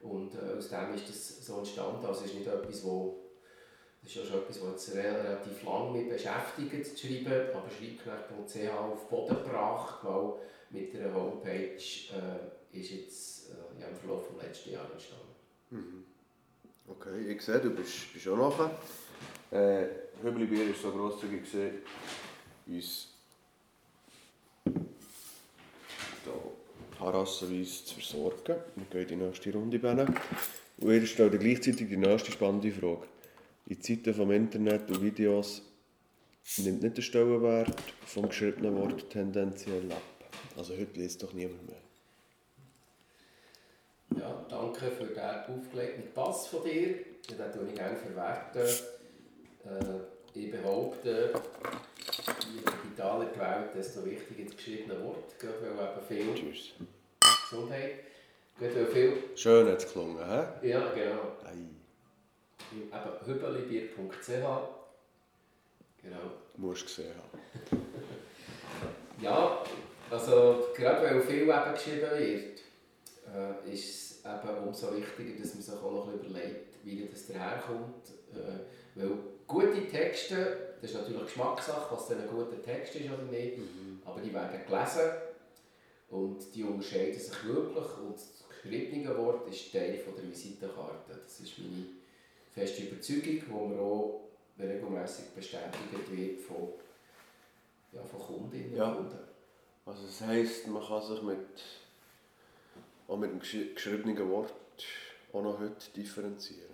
Und 0.00 0.34
äh, 0.34 0.58
aus 0.58 0.68
dem 0.68 0.94
ist 0.94 1.08
das 1.08 1.46
so 1.46 1.58
entstanden. 1.58 2.04
Also 2.04 2.24
es 2.24 2.32
ist 2.32 2.38
nicht 2.38 2.48
etwas, 2.48 2.84
wo 2.84 3.18
das 4.02 4.10
ist 4.10 4.16
ja 4.16 4.24
schon 4.24 4.42
etwas, 4.42 4.60
was 4.60 4.86
jetzt 4.86 4.96
relativ 4.96 5.62
lange 5.62 5.92
mich 5.92 6.08
beschäftigt 6.08 6.98
zu 6.98 7.06
schreiben, 7.06 7.50
aber 7.54 7.70
schreibknecht.ch 7.70 8.68
auf 8.68 9.00
den 9.00 9.08
Boden 9.08 9.44
gebracht, 9.44 10.00
weil 10.02 10.32
mit 10.70 10.92
der 10.92 11.14
Homepage 11.14 11.76
äh, 11.76 12.78
ist 12.78 12.90
jetzt 12.90 13.50
äh, 13.50 13.80
ja, 13.80 13.86
im 13.86 13.96
Verlauf 13.96 14.26
des 14.26 14.42
letzten 14.42 14.72
Jahres 14.72 14.90
entstanden. 14.90 15.32
Mhm. 15.72 16.04
Okay, 16.86 17.32
ich 17.32 17.40
sehe, 17.40 17.58
du 17.58 17.70
bist, 17.70 18.12
bist 18.12 18.28
auch 18.28 18.36
nachher. 18.36 18.78
Äh, 19.50 19.86
Hübli-Bier 20.22 20.68
war 20.68 20.74
so 20.74 20.90
grosszügig, 20.90 21.50
gewesen, 21.50 21.78
uns 22.66 23.08
da 26.24 27.04
harassenweise 27.04 27.84
zu 27.84 27.94
versorgen. 27.94 28.56
Wir 28.76 28.84
gehen 28.90 29.00
in 29.00 29.08
die 29.08 29.24
nächste 29.24 29.52
Runde. 29.52 29.78
Bene. 29.78 30.06
Und 30.78 30.92
ihr 30.92 31.06
stellt 31.06 31.40
gleichzeitig 31.40 31.88
die 31.88 31.96
nächste 31.96 32.32
spannende 32.32 32.70
Frage. 32.70 33.06
In 33.66 33.80
Zeiten 33.80 34.12
vom 34.12 34.30
Internet 34.30 34.90
und 34.90 35.02
Videos 35.02 35.62
nimmt 36.58 36.82
nicht 36.82 36.98
der 36.98 37.02
Stellenwert 37.02 37.74
vom 38.04 38.28
geschriebenen 38.28 38.76
Wort 38.76 39.08
tendenziell 39.08 39.90
ab. 39.90 40.02
Also 40.56 40.74
heute 40.74 41.00
liest 41.00 41.22
doch 41.22 41.32
niemand 41.32 41.66
mehr. 41.66 41.91
Ja, 44.18 44.44
danke 44.48 44.90
für 44.90 45.06
den 45.06 45.20
aufgelegten 45.20 46.12
Pass 46.14 46.46
von 46.48 46.64
dir. 46.64 46.94
Den 47.30 47.52
tue 47.52 47.68
ich 47.68 47.74
gerne 47.74 47.96
verwerten. 47.96 48.62
Äh, 49.64 50.38
ich 50.38 50.50
behaupte, 50.50 51.32
je 52.52 52.60
digitaler 52.60 53.26
die 53.26 53.38
Welt, 53.38 53.74
desto 53.74 54.04
wichtiger 54.04 54.44
das 54.44 54.56
geschriebene 54.56 55.02
Wort. 55.04 55.38
Gerade 55.38 55.56
weil 55.62 56.16
eben 56.18 56.34
viel 56.34 56.34
Tschüss. 56.34 56.72
Gesundheit. 57.50 57.92
Gerade 58.58 58.74
weil 58.76 58.86
viel. 58.86 59.12
Schön 59.36 59.68
hat 59.68 59.78
es 59.78 59.92
gelungen, 59.92 60.18
hä? 60.18 60.68
Ja, 60.68 60.90
genau. 60.92 61.36
Ei. 61.44 61.68
Eben 62.72 63.26
hübelibier.ch. 63.26 64.28
Genau. 66.02 66.30
Musst 66.56 66.86
gesehen 66.86 67.14
haben. 67.16 67.82
Ja, 69.20 69.62
also 70.10 70.66
gerade 70.74 71.04
weil 71.04 71.20
viel 71.22 71.42
eben 71.42 71.72
geschrieben 71.74 72.10
wird, 72.10 72.61
äh, 73.32 73.72
ist 73.72 73.84
es 73.84 74.24
eben 74.24 74.58
umso 74.66 74.94
wichtiger, 74.96 75.40
dass 75.40 75.54
man 75.54 75.62
sich 75.62 75.74
auch 75.74 75.90
noch 75.92 76.12
überlegt, 76.12 76.74
wie 76.84 77.08
das 77.10 77.26
daherkommt. 77.26 78.08
Äh, 78.34 78.98
weil 78.98 79.10
gute 79.46 79.86
Texte, 79.88 80.74
das 80.80 80.90
ist 80.90 80.96
natürlich 80.96 81.22
Geschmackssache, 81.24 81.94
was 81.94 82.08
denn 82.08 82.20
ein 82.20 82.28
guter 82.28 82.62
Text 82.62 82.94
ist 82.96 83.06
oder 83.10 83.22
nicht, 83.24 83.58
aber 84.04 84.20
die 84.20 84.32
werden 84.34 84.60
gelesen 84.66 85.10
und 86.10 86.54
die 86.54 86.62
unterscheiden 86.64 87.18
sich 87.18 87.44
wirklich 87.44 87.98
und 87.98 88.14
das 88.14 88.44
geschriebene 88.48 89.16
Wort 89.16 89.48
ist 89.48 89.72
Teil 89.72 89.96
von 89.98 90.14
der 90.14 90.24
Visitenkarte. 90.30 91.14
Das 91.22 91.40
ist 91.40 91.58
meine 91.58 91.86
feste 92.54 92.82
Überzeugung, 92.82 93.22
die 93.46 93.74
mir 93.74 93.80
auch 93.80 94.20
regelmäßig 94.58 95.26
bestätigt 95.34 96.10
wird 96.10 96.40
von, 96.40 96.68
ja, 97.92 98.02
von 98.02 98.20
Kundinnen 98.20 98.76
Ja. 98.76 98.90
und 98.90 98.96
Kunden. 99.08 99.18
Also 99.86 100.04
das 100.06 100.20
heisst, 100.20 100.66
man 100.68 100.84
kann 100.86 101.02
sich 101.02 101.22
mit, 101.22 101.38
auch 103.08 103.16
mit 103.18 103.30
dem 103.30 103.40
gesch- 103.40 103.74
geschriebenen 103.74 104.28
Wort 104.30 104.52
auch 105.32 105.42
noch 105.42 105.58
heute 105.58 105.90
differenzieren. 105.96 106.72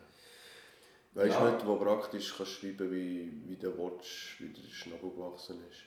Weißt 1.15 1.29
du 1.31 1.33
Ja. 1.33 1.53
heute, 1.53 1.67
wo 1.67 1.77
praktisch 1.77 2.35
kannst 2.37 2.53
schreiben 2.53 2.91
wie, 2.93 3.33
wie 3.47 3.57
der 3.57 3.77
Watch, 3.79 4.37
wie 4.41 4.49
der 4.49 4.69
Schnabel 4.73 5.11
gewachsen 5.11 5.59
ist? 5.71 5.81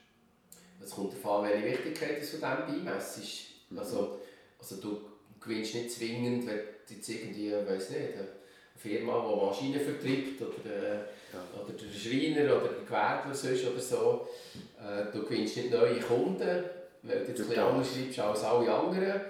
Es 0.84 0.92
kommt 0.92 1.14
darauf 1.24 1.44
an, 1.46 1.50
welche 1.52 1.66
Wichtigkeit 1.72 2.22
du 2.22 2.26
von 2.26 2.40
dem 2.42 2.84
beimessest. 2.84 3.42
Also, 3.78 4.20
also 4.60 4.76
du 4.78 5.02
gewinnst 5.40 5.76
nicht 5.76 5.92
zwingend, 5.92 6.48
wenn 6.48 6.58
du 6.88 6.94
jetzt 6.94 7.08
irgendwie, 7.10 7.52
weiss 7.52 7.90
nicht, 7.92 8.14
eine 8.16 8.28
Firma, 8.76 9.30
die 9.30 9.46
Maschinen 9.46 9.80
vertreibt 9.80 10.42
oder, 10.42 10.76
äh, 10.76 10.96
Ja. 11.34 11.44
oder 11.64 11.74
der 11.74 11.98
Schreiner 11.98 12.58
oder 12.58 12.74
der 12.74 12.84
Gewerbler 12.84 13.34
sonst 13.34 13.66
oder 13.68 13.80
so. 13.80 14.28
Äh, 14.80 15.06
du 15.14 15.24
gewinnst 15.24 15.56
nicht 15.58 15.72
neue 15.72 16.00
Kunden, 16.00 16.64
weil 17.04 17.20
du 17.26 17.32
jetzt 17.32 17.52
Ja. 17.56 17.70
anders 17.70 17.94
schreibst 17.94 18.20
als 18.20 18.44
alle 18.44 18.74
anderen. 18.74 19.22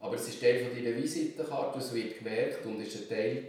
Aber 0.00 0.14
es 0.16 0.28
ist 0.28 0.40
Teil 0.40 0.64
von 0.64 0.74
deiner 0.74 0.96
Visitenkarte, 0.96 1.78
es 1.78 1.94
wird 1.94 2.18
gemerkt 2.18 2.64
und 2.64 2.80
ist 2.80 2.96
ein 2.96 3.08
Teil, 3.08 3.48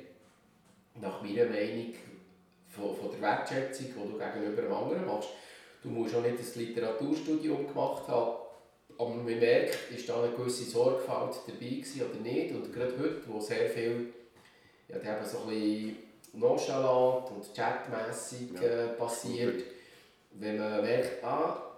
nach 1.00 1.22
meiner 1.22 1.46
Meinung, 1.46 1.94
von, 2.68 2.96
von 2.96 3.12
der 3.12 3.22
Wertschätzung, 3.22 3.88
die 3.88 4.12
du 4.12 4.18
gegenüber 4.18 4.64
einem 4.64 4.74
anderen 4.74 5.06
machst. 5.06 5.30
Du 5.84 5.90
musst 5.90 6.16
auch 6.16 6.22
nicht 6.22 6.38
ein 6.38 6.60
Literaturstudium 6.60 7.68
gemacht 7.68 8.08
haben, 8.08 8.38
aber 8.98 9.10
man 9.10 9.26
merkt, 9.26 9.78
ist 9.92 10.08
da 10.08 10.22
eine 10.22 10.34
gewisse 10.34 10.64
Sorgfalt 10.64 11.36
dabei 11.48 11.60
gewesen 11.60 12.02
oder 12.02 12.20
nicht. 12.22 12.54
Und 12.54 12.74
gerade 12.74 12.94
heute, 13.00 13.22
wo 13.28 13.40
sehr 13.40 13.70
viel 13.70 14.14
ja, 14.88 15.00
die 15.00 15.08
haben 15.08 15.26
so 15.26 15.40
ein 15.40 15.48
bisschen 15.50 15.96
nonchalant 16.34 17.32
und 17.32 17.54
chatmässig 17.54 18.50
Ja. 18.56 18.62
äh, 18.62 18.88
passiert, 18.90 19.64
wenn 20.34 20.58
man 20.58 20.82
merkt, 20.82 21.24
ah, 21.24 21.71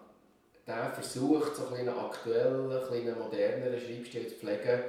der 0.65 0.91
versucht, 0.93 1.55
so 1.55 1.67
einen 1.67 1.89
aktuellen, 1.89 2.71
ein 2.71 2.79
bisschen 2.89 3.19
moderneren 3.19 3.79
Schreibstil 3.79 4.27
zu 4.27 4.35
pflegen, 4.35 4.83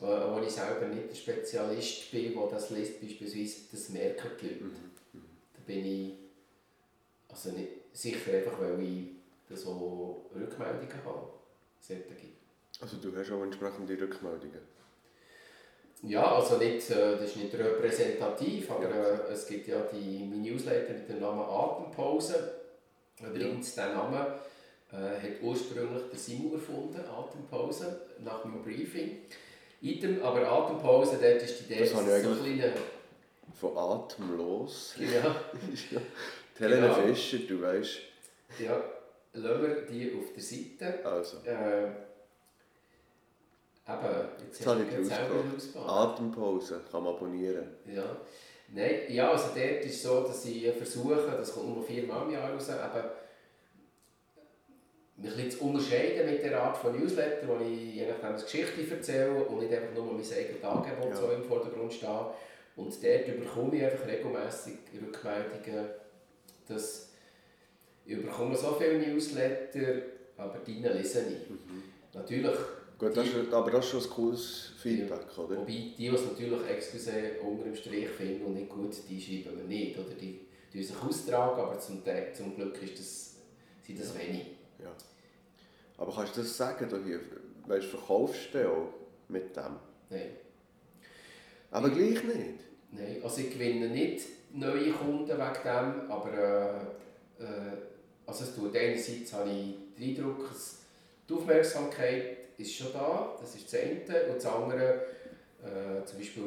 wo 0.00 0.40
ich 0.44 0.50
selber 0.52 0.86
nicht 0.86 1.10
der 1.10 1.14
Spezialist 1.14 2.10
bin, 2.10 2.34
der 2.34 2.46
das 2.48 2.70
liest, 2.70 3.00
beispielsweise, 3.00 3.60
das 3.70 3.88
merken 3.90 4.30
die 4.40 4.48
Leute. 4.48 4.74
Da 5.54 5.60
bin 5.66 5.84
ich 5.86 6.12
also 7.28 7.50
nicht, 7.50 7.68
sicher 7.92 8.32
einfach, 8.34 8.60
weil 8.60 8.82
ich 8.82 9.06
da 9.48 9.56
so 9.56 10.26
Rückmeldungen 10.34 11.04
habe. 11.04 11.28
Solche. 11.80 12.02
Also 12.80 12.96
du 12.98 13.16
hast 13.16 13.30
auch 13.30 13.42
entsprechende 13.42 14.00
Rückmeldungen. 14.00 14.72
Ja, 16.02 16.34
also 16.34 16.56
nicht, 16.56 16.90
äh, 16.90 17.12
das 17.12 17.22
ist 17.30 17.36
nicht 17.36 17.54
repräsentativ, 17.54 18.70
aber 18.70 18.90
Ja. 18.90 19.14
äh, 19.28 19.32
es 19.32 19.46
gibt 19.46 19.68
ja 19.68 19.82
die 19.82 20.26
mein 20.28 20.42
Newsletter 20.42 20.94
mit 20.94 21.08
dem 21.08 21.20
Namen 21.20 21.42
Atempause. 21.42 22.54
Übrigens, 23.20 23.76
der 23.76 23.94
Name 23.94 24.18
äh, 24.18 24.51
hat 24.96 25.42
ursprünglich 25.42 26.02
der 26.10 26.18
Simon 26.18 26.52
erfunden, 26.54 27.00
Atempause, 27.00 28.00
nach 28.18 28.44
meinem 28.44 28.62
Briefing. 28.62 29.18
Item, 29.80 30.22
aber 30.22 30.46
Atempause, 30.46 31.18
dort 31.20 31.42
ist 31.42 31.60
die 31.60 31.64
Idee, 31.72 31.80
Das 31.80 31.92
dass 31.92 32.06
es 32.06 32.24
so 32.24 32.34
kleiner... 32.42 32.72
Von 33.54 33.76
atemlos. 33.76 34.94
Ja, 34.98 35.34
Die 36.58 36.62
Helene 36.62 36.88
Genau. 36.88 36.94
Fischer, 36.94 37.38
du 37.48 37.60
weißt. 37.62 37.98
ja, 38.58 38.82
lassen 39.32 39.62
wir 39.62 39.82
die 39.82 40.12
auf 40.14 40.32
der 40.34 40.42
Seite. 40.42 41.04
Also, 41.06 41.38
Äh, 41.44 41.84
eben, 43.88 44.28
jetzt 44.46 44.58
Jetzt 44.60 44.66
habe 44.66 44.82
ich 44.82 44.96
die 44.96 45.04
selber. 45.04 45.88
Atempause 45.88 46.80
kann 46.90 47.02
man 47.02 47.14
abonnieren. 47.14 47.66
Ja. 47.92 48.04
Nein, 48.74 49.00
ja, 49.08 49.30
also 49.30 49.48
dort 49.54 49.84
ist 49.84 49.94
es 49.96 50.02
so, 50.02 50.22
dass 50.22 50.44
ich 50.46 50.72
versuche, 50.72 51.16
das 51.36 51.52
kommt 51.52 51.74
nur 51.74 51.82
viermal 51.84 52.22
im 52.26 52.30
Jahr 52.32 52.50
raus, 52.52 52.68
eben 52.68 53.10
mich 55.22 55.38
ein 55.38 55.50
zu 55.50 55.64
unterscheiden 55.64 56.26
mit 56.26 56.42
der 56.42 56.60
Art 56.60 56.76
von 56.76 56.98
Newsletter, 56.98 57.46
wo 57.46 57.64
ich 57.64 57.94
je 57.94 58.06
nachdem 58.06 58.34
eine 58.34 58.42
Geschichte 58.42 58.94
erzähle 58.94 59.44
und 59.44 59.60
nicht 59.60 59.72
einfach 59.72 59.94
nur 59.94 60.06
mein 60.06 60.16
eigenes 60.16 60.64
Angebot 60.64 61.10
Ja. 61.10 61.16
so 61.16 61.30
im 61.30 61.44
Vordergrund 61.44 61.92
stehe. 61.92 62.26
Und 62.74 63.04
dort 63.04 63.26
bekomme 63.26 63.76
ich 63.76 63.84
einfach 63.84 64.06
regelmässig 64.06 64.78
Rückmeldungen, 64.94 65.86
dass 66.68 67.10
ich 68.04 68.20
bekomme 68.20 68.56
so 68.56 68.72
viele 68.72 68.98
Newsletter, 68.98 70.02
aber 70.36 70.58
deine 70.66 70.92
lese 70.94 71.24
ich. 71.28 72.14
natürlich 72.14 72.56
Gut, 72.98 73.16
das 73.16 73.26
ist, 73.26 73.52
aber 73.52 73.68
das 73.72 73.84
ist 73.84 73.90
schon 73.90 74.02
ein 74.02 74.10
cooles 74.10 74.70
Feedback, 74.80 75.26
oder? 75.36 75.56
Wobei 75.56 75.72
die, 75.72 75.94
die 75.98 76.06
es 76.06 76.24
natürlich 76.24 76.60
excuse 76.68 77.10
unter 77.42 77.64
dem 77.64 77.74
Strich 77.74 78.08
finden 78.08 78.44
und 78.44 78.54
nicht 78.54 78.68
gut, 78.68 78.94
die 79.08 79.20
schreiben 79.20 79.58
wir 79.58 79.64
nicht. 79.64 79.98
Oder 79.98 80.14
die 80.14 80.38
tun 80.72 80.82
sich 80.84 80.96
austragen, 81.02 81.60
aber 81.62 81.80
zum, 81.80 82.00
zum 82.32 82.54
Glück 82.54 82.80
ist 82.80 83.00
das, 83.00 83.36
sind 83.84 84.00
das 84.00 84.16
wenig. 84.16 84.46
Ja. 84.78 84.92
Aber 85.98 86.14
kannst 86.14 86.36
du 86.36 86.40
das 86.40 86.56
sagen, 86.56 86.88
da 86.90 86.96
hier? 87.04 87.20
Weißt, 87.66 87.86
verkaufst 87.86 88.54
du 88.54 88.68
auch 88.68 88.94
mit 89.28 89.56
dem? 89.56 89.76
Nein. 90.10 90.30
Aber 91.70 91.90
gleich 91.90 92.22
nicht? 92.24 92.60
Nein, 92.90 93.20
also 93.22 93.40
ich 93.40 93.52
gewinne 93.52 93.88
nicht 93.88 94.26
neue 94.52 94.90
Kunden 94.92 95.28
wegen 95.28 95.62
dem, 95.64 96.10
aber 96.10 96.32
äh, 96.32 97.42
äh, 97.42 97.76
also 98.26 98.44
es 98.44 98.54
tut 98.54 98.76
einerseits 98.76 99.32
habe 99.32 99.50
ich 99.50 99.74
den 99.98 100.16
Eindruck, 100.16 100.48
dass 100.48 100.78
die 101.28 101.34
Aufmerksamkeit 101.34 102.38
ist 102.58 102.74
schon 102.74 102.92
da, 102.92 103.36
das 103.40 103.54
ist 103.54 103.72
das 103.72 103.80
eine. 103.80 104.00
Und 104.00 104.36
das 104.36 104.46
andere, 104.46 105.06
äh, 105.62 106.04
zum 106.04 106.18
Beispiel 106.18 106.44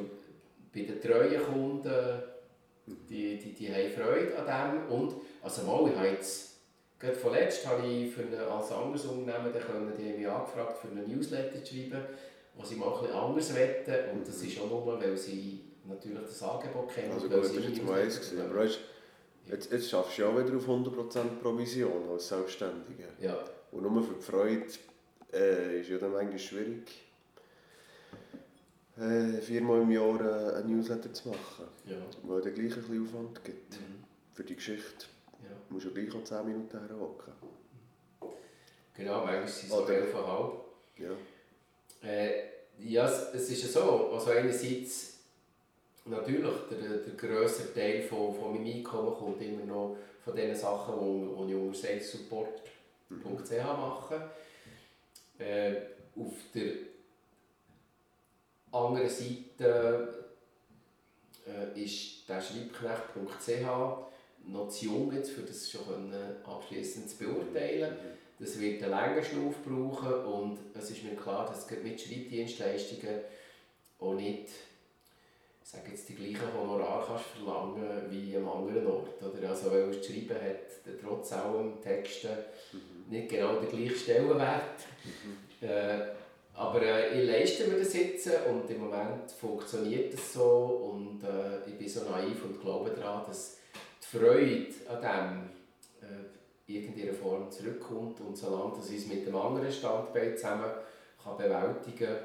bei 0.74 0.82
den 0.82 1.02
treuen 1.02 1.43
Kunden, 1.43 2.24
die, 2.86 3.38
die, 3.38 3.54
die 3.54 3.74
haben 3.74 3.91
Freude 3.91 4.38
an 4.38 4.82
dem. 4.86 4.91
Und, 4.91 5.16
also 5.41 5.64
mal, 5.64 5.89
ich 5.89 5.96
habe 5.96 6.08
jetzt, 6.10 6.55
gerade 7.00 7.16
vorletzt 7.16 7.66
habe 7.68 7.86
ich 7.86 8.14
für 8.14 8.24
eine, 8.24 8.46
als 8.48 8.72
anderes 8.72 9.06
Unternehmen, 9.06 9.54
können, 9.54 9.93
die 9.98 10.18
mich 10.18 10.28
angefragt, 10.28 10.78
für 10.78 10.88
einen 10.88 11.08
Newsletter 11.08 11.64
zu 11.64 11.74
schreiben, 11.74 12.06
wo 12.56 12.64
sie 12.64 12.76
mal 12.76 12.88
etwas 12.93 13.12
anderes 13.12 13.56
wetten. 13.56 14.18
Und 14.18 14.28
das 14.28 14.41
ist 14.41 14.60
auch 14.60 14.70
nur, 14.70 15.00
weil 15.02 15.18
sie 15.18 15.62
natürlich 15.86 16.20
das 16.22 16.43
Angebot 16.43 16.93
kennen. 16.93 17.12
Also 17.12 17.28
gut, 17.28 17.38
das 17.38 17.56
war 17.56 17.62
jetzt 17.62 17.84
mal 17.84 18.02
eins. 18.02 18.34
Aber 18.39 18.56
weißt, 18.56 18.80
jetzt, 19.48 19.72
jetzt 19.72 19.89
schaffst 19.89 20.18
du 20.18 20.22
ja 20.24 20.30
auch 20.30 20.38
wieder 20.38 20.56
auf 20.56 20.68
100% 20.68 21.39
Provision 21.41 22.10
als 22.12 22.28
Selbstständiger. 22.28 23.10
Ja, 23.20 23.38
Und 23.72 23.84
nur 23.84 24.04
für 24.04 24.16
die 24.16 24.22
Freude 24.22 24.66
äh, 25.34 25.82
ist 25.82 25.89
ja 25.89 25.98
dann 25.98 26.14
manchmal 26.14 26.39
schwierig, 26.39 27.06
äh, 28.98 29.41
viermal 29.41 29.82
im 29.82 29.91
Jahr 29.91 30.22
äh, 30.22 30.56
ein 30.62 30.72
Newsletter 30.72 31.12
zu 31.14 31.30
machen. 31.30 31.66
ja. 31.86 31.98
Weil 32.24 32.41
der 32.41 32.54
gleich 32.54 32.74
ein 32.74 32.82
bisschen 32.82 33.04
Aufwand 33.04 33.43
gibt. 33.43 33.74
Mhm. 33.74 34.04
Für 34.34 34.43
die 34.43 34.56
Geschichte 34.56 35.06
ja. 35.43 35.49
musst 35.69 35.86
du 35.86 35.89
ja 35.89 35.95
gleich 35.95 36.15
auch 36.15 36.23
10 36.23 36.45
Minuten 36.45 36.88
herhocken. 36.88 37.33
Genau, 38.95 39.25
manchmal 39.25 39.47
sind 39.47 39.63
es 39.65 39.69
so 39.69 39.83
Oder- 39.83 39.93
11,5. 39.93 40.51
Ja. 40.97 42.09
Äh, 42.09 42.43
ja, 42.79 43.05
es, 43.33 43.49
ist 43.49 43.63
ja 43.63 43.67
so. 43.69 44.11
Also 44.13 44.31
einerseits 44.31 45.19
natürlich 46.05 46.53
der, 46.69 46.97
der 46.99 47.13
grössere 47.15 47.73
Teil 47.73 48.03
von, 48.03 48.33
von 48.33 48.53
meinem 48.53 48.75
Einkommen 48.75 49.13
kommt 49.15 49.41
immer 49.41 49.65
noch 49.65 49.97
von 50.23 50.36
den 50.36 50.55
Sachen, 50.55 50.99
die 50.99 51.51
ich 51.51 51.55
unter 51.55 51.77
salessupport.ch 51.77 53.63
mache. 53.63 54.29
Äh, 55.38 55.75
auf 56.17 56.33
der 56.53 56.71
anderen 58.71 59.09
Seite 59.09 60.25
äh, 61.45 61.83
ist 61.83 62.27
der 62.27 62.41
Schreibknecht.ch 62.41 64.14
noch 64.48 64.70
zu 64.70 64.86
jung 64.86 65.12
jetzt, 65.14 65.32
für 65.32 65.41
das 65.41 65.70
schon 65.70 65.86
können 65.86 66.36
abschliessend 66.43 67.10
zu 67.10 67.18
beurteilen. 67.18 67.96
Das 68.39 68.60
wird 68.60 68.84
einen 68.84 68.91
langen 68.91 69.24
Schnuff 69.24 69.56
brauchen 69.64 70.26
und 70.26 70.58
es 70.74 70.91
ist 70.91 71.04
mir 71.04 71.16
klar, 71.16 71.48
dass 71.48 71.70
mit 71.82 72.00
Schreibdienstleistungen 72.00 73.20
auch 74.00 74.14
nicht 74.14 74.50
ich 75.66 75.72
sage 75.72 75.89
jetzt, 75.89 76.08
die 76.10 76.14
gleichen 76.14 76.54
Honorar 76.54 77.04
kannst 77.08 77.26
verlangen 77.26 78.04
wie 78.12 78.38
am 78.38 78.48
anderen 78.48 78.86
Ort. 78.86 79.20
Oder? 79.24 79.50
Also, 79.50 79.72
weil 79.72 79.88
das 79.88 80.06
Schreiben 80.06 80.36
hat 80.36 81.02
trotz 81.02 81.34
allem 81.34 81.82
Texten 81.82 82.30
nicht 83.10 83.30
genau 83.30 83.60
den 83.60 83.70
gleichen 83.70 83.98
Stellenwert. 83.98 84.62
Äh, 85.62 86.14
aber 86.54 86.82
äh, 86.84 87.20
ich 87.20 87.28
leiste 87.28 87.68
mir 87.68 87.80
das 87.80 87.93
jetzt 87.93 88.30
und 88.48 88.70
im 88.70 88.82
Moment 88.82 89.32
funktioniert 89.32 90.14
das 90.14 90.34
so 90.34 90.91
und 90.93 91.24
äh, 91.24 91.68
ich 91.68 91.78
bin 91.78 91.89
so 91.89 92.10
naiv 92.10 92.46
und 92.46 92.62
glaube 92.62 92.91
daran, 92.91 93.24
dass 93.26 93.58
Freude 94.18 94.68
an 94.88 95.49
dem 96.01 96.09
äh, 96.09 96.74
irgendeiner 96.74 97.13
Form 97.13 97.51
zurückkommt 97.51 98.20
und 98.22 98.36
solange 98.36 98.76
dass 98.78 98.89
ich 98.89 98.97
es 98.97 99.07
mit 99.07 99.26
dem 99.26 99.36
anderen 99.36 99.72
Standbein 99.72 100.36
zusammen 100.36 100.72
kann 101.24 101.38
bewältigen 101.38 102.07
kann, 102.07 102.18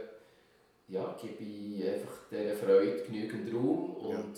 ja, 0.89 1.17
gebe 1.21 1.43
ich 1.43 1.85
einfach 1.85 2.19
dieser 2.31 2.55
Freude 2.55 3.03
genügend 3.05 3.55
Raum 3.55 3.97
und 3.97 4.35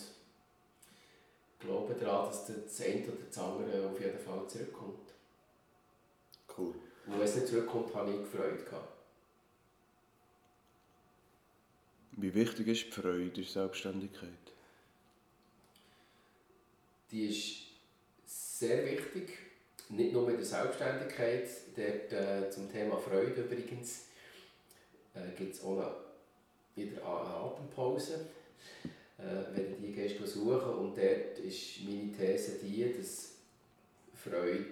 glaube 1.58 1.94
daran, 1.94 2.26
dass 2.26 2.46
das 2.46 2.80
eine 2.82 3.04
oder 3.04 3.26
das 3.26 3.38
andere 3.38 3.88
auf 3.88 4.00
jeden 4.00 4.18
Fall 4.18 4.46
zurückkommt. 4.48 5.12
Cool. 6.56 6.74
Und 7.06 7.14
wenn 7.14 7.22
es 7.22 7.36
nicht 7.36 7.48
zurückkommt, 7.48 7.94
habe 7.94 8.10
ich 8.10 8.26
Freude 8.26 8.62
gehabt. 8.62 8.92
Wie 12.12 12.34
wichtig 12.34 12.68
ist 12.68 12.86
die 12.86 13.00
Freude 13.00 13.40
in 13.40 13.46
Selbstständigkeit? 13.46 14.51
Die 17.12 17.26
ist 17.26 17.66
sehr 18.26 18.84
wichtig, 18.86 19.28
nicht 19.90 20.12
nur 20.12 20.28
in 20.30 20.36
der 20.36 20.44
Selbstständigkeit, 20.44 21.46
dort, 21.76 22.12
äh, 22.12 22.50
zum 22.50 22.72
Thema 22.72 22.96
Freude 22.96 23.42
übrigens, 23.42 24.06
äh, 25.14 25.36
gibt 25.36 25.54
es 25.54 25.62
auch 25.62 25.76
eine, 25.76 25.94
wieder 26.74 27.02
eine 27.02 27.34
Atempause, 27.34 28.26
äh, 29.18 29.54
wenn 29.54 29.70
du 29.70 29.86
die 29.86 29.92
gehst 29.92 30.26
suchen 30.26 30.74
und 30.74 30.96
dort 30.96 31.38
ist 31.38 31.84
meine 31.84 32.12
These 32.12 32.58
die, 32.62 32.94
dass 32.96 33.32
Freude 34.14 34.64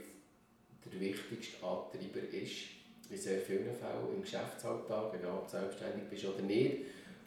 der 0.91 1.01
wichtigste 1.01 1.57
Antreiber 1.65 2.27
ist, 2.33 2.81
in 3.11 3.19
sehr 3.19 3.41
vielen 3.41 3.75
Fällen 3.75 4.15
im 4.15 4.23
Geschäftsalltag, 4.23 5.15
egal 5.15 5.39
ob 5.39 5.45
du 5.45 5.51
selbstständig 5.51 6.05
bist 6.09 6.25
oder 6.25 6.43
nicht. 6.43 6.85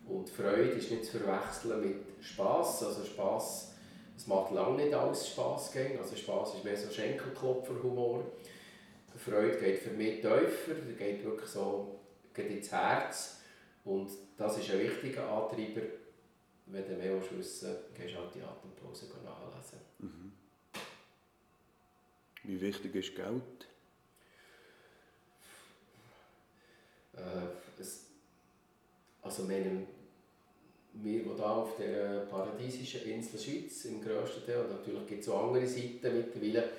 Und 0.07 0.29
Freude 0.29 0.71
ist 0.71 0.89
nicht 0.89 1.05
zu 1.05 1.19
verwechseln 1.19 1.81
mit 1.81 2.25
Spass. 2.25 2.83
Also 2.83 3.03
Spass, 3.05 3.72
es 4.23 4.27
macht 4.27 4.53
lange 4.53 4.81
nicht 4.81 4.93
alles 4.93 5.27
Spass 5.27 5.73
gehen. 5.73 5.99
Also 5.99 6.15
Spass 6.15 6.55
ist 6.55 6.63
mehr 6.63 6.77
so 6.77 6.89
Schenkelklopfer-Humor. 6.89 8.23
Freude 9.17 9.57
geht 9.57 9.79
für 9.79 9.89
mich 9.91 10.21
tiefer, 10.21 10.75
geht 10.97 11.25
wirklich 11.25 11.49
so 11.49 11.99
geht 12.33 12.49
ins 12.49 12.71
Herz. 12.71 13.41
Und 13.83 14.09
das 14.37 14.57
ist 14.57 14.71
ein 14.71 14.79
wichtiger 14.79 15.29
Antreiber. 15.29 15.81
Wenn 16.67 16.87
du 16.87 16.95
mehr 16.95 17.17
wissen 17.17 17.35
willst, 17.35 17.65
gehst 17.95 18.15
du 18.15 18.19
halt 18.19 18.33
die 18.33 18.41
Atempause 18.41 19.07
nachlesen. 19.25 20.31
Wie 22.43 22.61
wichtig 22.61 22.95
ist 22.95 23.15
Geld? 23.15 23.67
Äh, 27.13 27.81
es, 27.81 28.05
also 29.21 29.43
meine, 29.43 29.85
wir, 30.93 31.23
die 31.23 31.29
hier 31.35 31.45
auf 31.45 31.75
der 31.77 32.25
paradiesischen 32.29 33.01
Insel 33.03 33.39
Schweiz, 33.39 33.85
im 33.85 34.01
grössten 34.01 34.45
Teil, 34.45 34.61
und 34.61 34.71
natürlich 34.71 35.07
gibt 35.07 35.21
es 35.23 35.29
auch 35.29 35.47
andere 35.47 35.67
Seiten 35.67 36.17
mittlerweile, 36.17 36.69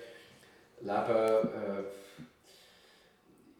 leben, 0.80 1.48
äh, 1.54 1.82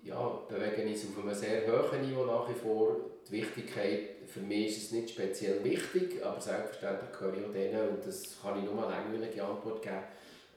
ja, 0.08 0.42
bewegen 0.48 0.92
uns 0.92 1.04
auf 1.06 1.24
einem 1.24 1.34
sehr 1.34 1.66
hohen 1.66 2.02
Niveau 2.02 2.24
nach 2.24 2.48
wie 2.48 2.54
vor. 2.54 2.96
Die 3.26 3.32
Wichtigkeit, 3.32 4.00
für 4.26 4.40
mich 4.40 4.76
ist 4.76 4.84
es 4.84 4.92
nicht 4.92 5.10
speziell 5.10 5.64
wichtig, 5.64 6.22
aber 6.22 6.40
selbstverständlich 6.40 7.10
gehöre 7.12 7.38
ich 7.38 7.44
auch 7.46 7.52
denen, 7.52 7.88
und 7.88 8.06
das 8.06 8.40
kann 8.40 8.58
ich 8.58 8.64
nur 8.64 8.86
eine 8.86 8.96
langweilige 8.96 9.42
Antwort 9.42 9.82
geben, 9.82 10.04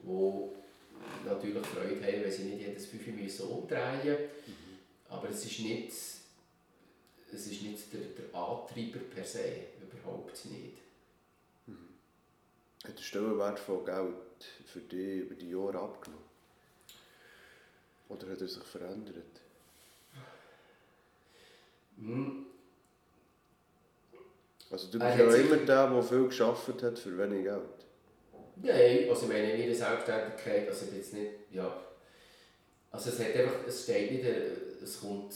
die 0.04 1.28
natürlich 1.28 1.66
Freude 1.66 1.96
haben, 1.96 2.24
wenn 2.24 2.32
sie 2.32 2.44
nicht 2.44 2.68
jedes 2.68 2.88
Fünfe 2.88 3.12
müssen 3.12 3.48
umdrehen 3.48 4.00
müssen. 4.04 4.18
Aber 5.10 5.30
es 5.30 5.46
ist 5.46 5.60
nicht, 5.60 5.90
es 5.90 6.22
ist 7.32 7.62
nicht 7.62 7.94
der, 7.94 8.02
der 8.02 8.38
Antreiber 8.38 9.00
per 9.14 9.24
se, 9.24 9.40
überhaupt 10.08 10.46
nicht. 10.46 10.78
Hat 12.86 12.98
der 12.98 13.04
Stellenwert 13.04 13.60
von 13.60 13.86
Geld 13.86 14.46
für 14.66 14.80
dich 14.80 15.22
über 15.24 15.36
die 15.36 15.50
Jahre 15.50 15.80
abgenommen? 15.80 16.24
Oder 18.10 18.30
hat 18.30 18.42
er 18.42 18.48
sich 18.48 18.64
verändert? 18.64 19.42
Hm, 21.98 22.46
Also 24.70 24.88
du 24.88 25.00
bist 25.00 25.18
ja 25.18 25.34
immer 25.34 25.58
der, 25.58 25.90
der 25.90 26.04
viel 26.04 26.28
geschafft 26.28 26.84
hat 26.84 27.00
für 27.00 27.18
wenig 27.18 27.44
Geld. 27.44 27.62
Nein, 28.58 29.10
also 29.10 29.24
ich 29.24 29.28
meine, 29.32 29.52
in 29.54 29.60
meiner 29.62 29.76
Selbstständigkeit, 29.76 30.68
also 30.68 30.86
ich 30.86 30.90
bin 30.92 31.00
jetzt 31.00 31.14
nicht, 31.14 31.32
ja, 31.52 31.84
also 32.92 33.10
es 33.10 33.20
hat 33.20 33.36
einfach, 33.36 33.68
es 33.68 33.84
steht 33.84 34.12
nicht, 34.12 34.26
äh, 34.26 34.52
es 34.84 35.00
kommt, 35.00 35.34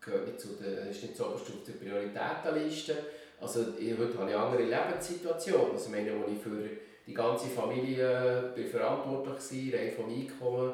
gehört 0.00 0.40
zu 0.40 0.48
der, 0.60 0.90
ist 0.90 1.02
nicht 1.02 1.16
so 1.16 1.26
auf 1.26 1.42
der 1.66 1.72
Prioritätenliste, 1.72 2.96
also 3.40 3.66
ich, 3.78 3.96
heute 3.96 4.18
habe 4.18 4.30
ich 4.30 4.36
eine 4.36 4.44
andere 4.44 4.62
Lebenssituation, 4.64 5.70
also 5.72 5.86
ich 5.86 5.90
meine, 5.90 6.12
wo 6.18 6.30
ich 6.30 6.38
für 6.38 6.68
die 7.06 7.14
ganze 7.14 7.48
Familie 7.48 8.52
bin 8.54 8.66
verantwortlich 8.66 9.72
war, 9.72 9.80
rein 9.80 9.92
vom 9.92 10.08
Einkommen 10.10 10.72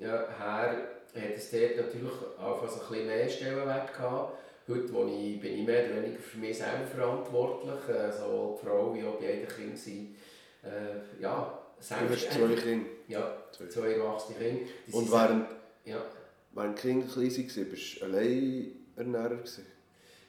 ja, 0.00 0.26
her, 0.38 0.88
hat 1.14 1.36
es 1.36 1.50
dort 1.50 1.76
natürlich 1.76 2.12
auch 2.40 2.62
ein 2.62 2.68
bisschen 2.68 3.06
mehr 3.06 3.28
Stellenwert 3.28 3.92
gehabt. 3.94 4.38
Heute 4.68 4.92
wo 4.92 5.06
ich, 5.06 5.40
bin 5.40 5.60
ich 5.60 5.66
mehr 5.66 5.86
oder 5.86 6.02
weniger 6.02 6.20
für 6.20 6.38
mich 6.38 6.58
selber 6.58 6.86
verantwortlich, 6.94 7.88
äh, 7.88 8.12
sowohl 8.12 8.54
die 8.56 8.66
Frau 8.66 8.94
wie 8.94 9.04
auch 9.04 9.18
die 9.18 9.26
beiden 9.26 9.48
Kinder 9.48 9.76
sind. 9.76 10.16
Äh, 10.62 11.22
ja, 11.22 11.58
Du 11.78 12.12
hast 12.12 12.32
zwei. 12.32 12.54
Kinder. 12.54 12.86
Ja, 13.06 13.36
Zwei. 13.68 13.92
erwachsene 13.92 14.36
Kinder. 14.38 14.70
Und 14.92 15.12
während, 15.12 15.46
Ja, 15.84 16.02
Während 16.58 16.76
die 16.78 16.82
Kinder 16.82 17.06
klein 17.06 17.30
waren, 17.30 17.70
warst 17.70 18.00
du 18.00 18.04
Alleinernährer? 18.04 19.38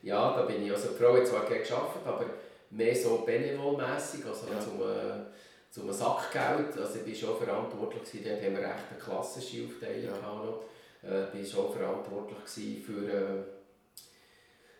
Ja, 0.04 0.36
da 0.38 0.44
bin 0.46 0.64
ich, 0.64 0.72
also 0.72 0.90
die 0.90 0.96
Frau 1.04 1.16
hat 1.18 1.28
zwar 1.28 1.46
gerne 1.48 1.64
gearbeitet, 1.64 2.02
aber 2.06 2.26
mehr 2.70 2.96
so 2.96 3.18
benevol-mässig, 3.26 4.24
also 4.26 4.46
Ja. 4.48 4.60
zum, 4.60 4.80
äh, 4.82 5.26
zum 5.72 5.92
Sackgeld. 5.92 6.78
Also 6.78 7.00
ich 7.04 7.24
war 7.24 7.32
schon 7.36 7.46
verantwortlich, 7.46 8.04
gewesen. 8.04 8.24
dort 8.30 8.42
haben 8.44 8.56
wir 8.58 8.62
recht 8.64 8.84
eine 8.92 9.00
klassische 9.00 9.66
Aufteilung 9.66 10.04
Ja. 10.06 10.18
gehabt. 10.20 10.66
Äh, 11.02 11.38
war 11.40 11.46
schon 11.46 11.74
verantwortlich 11.74 12.86
für, 12.86 13.12
äh, 13.12 13.44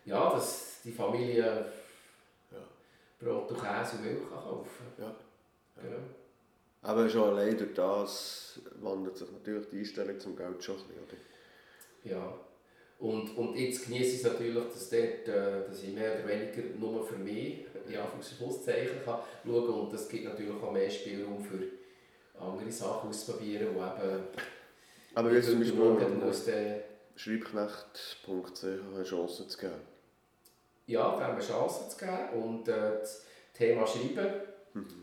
ja, 0.04 0.30
dass 0.30 0.82
die 0.84 0.92
Familie 0.92 1.66
Ja. 2.52 2.58
Brot 3.18 3.50
und 3.50 3.60
Käse 3.60 3.96
und 3.96 4.04
Milch 4.04 4.20
kann 4.30 4.40
kaufen 4.42 4.86
Ja. 4.98 5.14
Genau. 5.82 5.98
Aber 6.82 7.08
schon 7.10 7.28
allein 7.36 7.58
durch 7.58 7.74
das 7.74 8.60
wandert 8.80 9.16
sich 9.18 9.30
natürlich 9.32 9.68
die 9.68 9.78
Einstellung 9.80 10.18
zum 10.20 10.36
Geld 10.36 10.62
schon 10.64 10.76
ein 10.76 10.82
bisschen, 10.86 11.02
oder? 11.02 11.29
Ja. 12.04 12.34
Und, 12.98 13.36
und 13.36 13.56
jetzt 13.56 13.86
genieße 13.86 14.10
ich 14.10 14.16
es 14.16 14.24
natürlich, 14.24 14.54
dass, 14.54 14.90
dort, 14.90 15.28
äh, 15.28 15.66
dass 15.66 15.82
ich 15.82 15.94
mehr 15.94 16.16
oder 16.16 16.28
weniger 16.28 16.62
nur 16.78 17.04
für 17.04 17.16
mich, 17.16 17.64
in 17.88 17.96
Anführungszeichen, 17.96 19.02
kann 19.04 19.20
schauen 19.44 19.68
und 19.70 19.92
das 19.92 20.08
gibt 20.08 20.24
natürlich 20.24 20.52
auch 20.52 20.70
mehr 20.70 20.90
Spielraum 20.90 21.42
für 21.42 21.62
andere 22.38 22.70
Sachen 22.70 23.08
auszuprobieren, 23.08 23.68
die 23.74 24.04
eben 24.04 24.22
Aber 25.14 25.32
jetzt 25.32 25.48
zum 25.48 25.60
Beispiel 25.60 26.22
aus 26.22 26.44
der 26.44 26.84
schreibknecht.ch 27.16 28.64
eine 28.64 29.04
Chance 29.04 29.48
zu 29.48 29.58
geben. 29.58 29.80
ja, 30.86 31.16
da 31.16 31.26
haben 31.26 31.36
wir 31.36 31.44
Chancen 31.44 31.88
zu 31.88 31.96
geben 31.98 32.42
und 32.42 32.68
äh, 32.68 32.98
das 33.00 33.24
Thema 33.54 33.86
Schreiben 33.86 34.16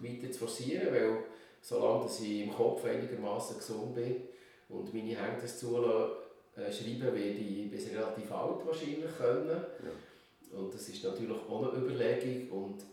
weiter 0.02 0.32
zu 0.32 0.40
forcieren, 0.40 0.94
weil 0.94 1.24
solange 1.62 2.04
dass 2.04 2.20
ich 2.22 2.42
im 2.42 2.54
Kopf 2.54 2.86
einigermaßen 2.86 3.58
gesund 3.58 3.96
bin 3.96 4.24
und 4.70 4.94
meine 4.94 5.16
Hände 5.16 5.42
das 5.42 5.60
zulassen, 5.60 6.27
äh, 6.58 6.72
schreiben 6.72 7.02
werde 7.02 7.20
ich 7.20 7.70
bis 7.72 7.90
relativ 7.92 8.32
alt 8.32 8.66
wahrscheinlich 8.66 9.16
können. 9.18 9.64
Und 10.52 10.74
das 10.74 10.90
ist 10.90 11.04
natürlich 11.04 11.32
auch 11.32 11.74
eine 11.74 11.82
Überlegung 11.84 12.50
und 12.64 12.86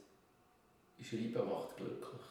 Schreiben 1.03 1.49
macht 1.49 1.77
glücklich. 1.77 2.23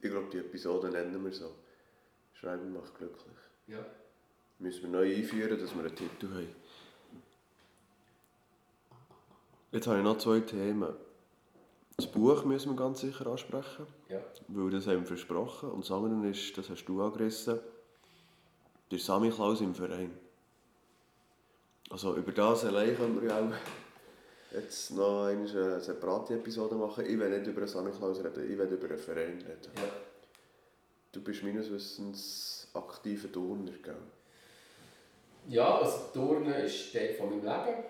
Ich 0.00 0.10
glaube, 0.10 0.28
die 0.32 0.38
Episode 0.38 0.88
nennen 0.88 1.22
wir 1.22 1.32
so. 1.32 1.50
Schreiben 2.32 2.72
macht 2.72 2.96
glücklich. 2.96 3.36
Ja. 3.66 3.84
Müssen 4.58 4.82
wir 4.84 4.88
neu 4.90 5.14
einführen, 5.14 5.58
dass 5.58 5.74
wir 5.74 5.84
einen 5.84 5.94
Titel 5.94 6.28
haben. 6.32 6.54
Jetzt 9.72 9.86
habe 9.86 9.98
ich 9.98 10.04
noch 10.04 10.18
zwei 10.18 10.40
Themen. 10.40 10.94
Das 11.96 12.06
Buch 12.10 12.44
müssen 12.44 12.70
wir 12.72 12.76
ganz 12.76 13.00
sicher 13.00 13.26
ansprechen, 13.26 13.86
Ja. 14.08 14.20
weil 14.48 14.70
das 14.70 14.86
haben 14.86 15.00
wir 15.00 15.06
versprochen. 15.06 15.70
Und 15.70 15.84
das 15.84 15.90
andere 15.92 16.28
ist, 16.30 16.56
das 16.56 16.70
hast 16.70 16.86
du 16.86 17.02
angerissen, 17.02 17.60
der 18.90 18.98
Sammy 18.98 19.30
Klaus 19.30 19.60
im 19.60 19.74
Verein. 19.74 20.10
Also 21.90 22.16
über 22.16 22.32
das 22.32 22.64
allein 22.64 22.96
können 22.96 23.20
wir 23.20 23.28
ja 23.28 23.40
auch 23.40 23.52
jetzt 24.52 24.92
noch 24.92 25.26
eine 25.26 25.80
separate 25.80 26.34
Episode 26.34 26.74
machen. 26.74 27.04
Ich 27.06 27.18
will 27.18 27.30
nicht 27.30 27.46
über 27.46 27.66
Sammy 27.66 27.90
Klaus 27.90 28.18
reden, 28.18 28.50
ich 28.50 28.58
will 28.58 28.66
über 28.66 28.88
einen 28.88 28.98
Verein 28.98 29.38
reden. 29.38 29.72
ja. 29.76 29.90
Du 31.12 31.20
bist 31.20 31.42
meines 31.42 31.70
Wissens 31.70 32.68
aktiver 32.72 33.32
Turner, 33.32 33.72
gell? 33.82 33.96
Ja, 35.48 35.78
also 35.78 36.10
Turnen 36.12 36.52
ist 36.54 36.92
Teil 36.92 37.14
von 37.14 37.30
meinem 37.30 37.40
Leben. 37.40 37.84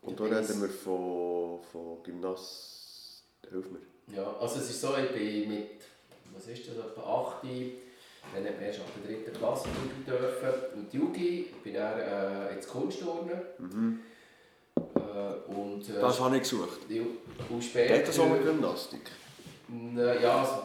Und 0.00 0.18
da 0.18 0.24
reden 0.24 0.62
wir 0.62 0.68
von, 0.68 1.60
von 1.70 2.02
Gymnast... 2.02 3.24
Hilf 3.50 3.70
mir. 3.70 3.80
Ja, 4.14 4.36
also 4.38 4.60
es 4.60 4.70
ist 4.70 4.80
so, 4.80 4.96
ich 4.96 5.10
bin 5.12 5.48
mit, 5.48 5.82
was 6.34 6.46
ist 6.48 6.66
das, 6.68 6.76
etwa 6.76 7.32
8, 7.40 7.44
dann 8.34 8.44
hat 8.44 8.56
man 8.56 8.64
erst 8.64 8.80
ab 8.80 8.86
der 8.96 9.10
dritten 9.14 9.32
Klasse 9.36 9.68
Jugi 9.68 10.04
dürfen. 10.06 10.48
Und 10.76 10.92
Jugi, 10.94 11.40
ich 11.50 11.56
bin 11.62 11.74
dann 11.74 11.98
äh, 12.00 12.54
ins 12.54 12.66
Kunstturnen. 12.68 13.40
Mhm. 13.58 14.00
Äh, 14.76 15.50
und, 15.52 15.88
äh, 15.88 16.00
Das 16.00 16.20
habe 16.20 16.36
ich 16.36 16.42
gesucht. 16.42 16.80
ja, 16.88 17.02
und 17.48 17.62
später... 17.64 17.96
Geht 17.98 18.08
das 18.08 18.18
auch 18.18 18.28
mit 18.28 18.42
Gymnastik? 18.44 19.10
Na, 19.68 20.14
Ja, 20.20 20.40
also, 20.40 20.62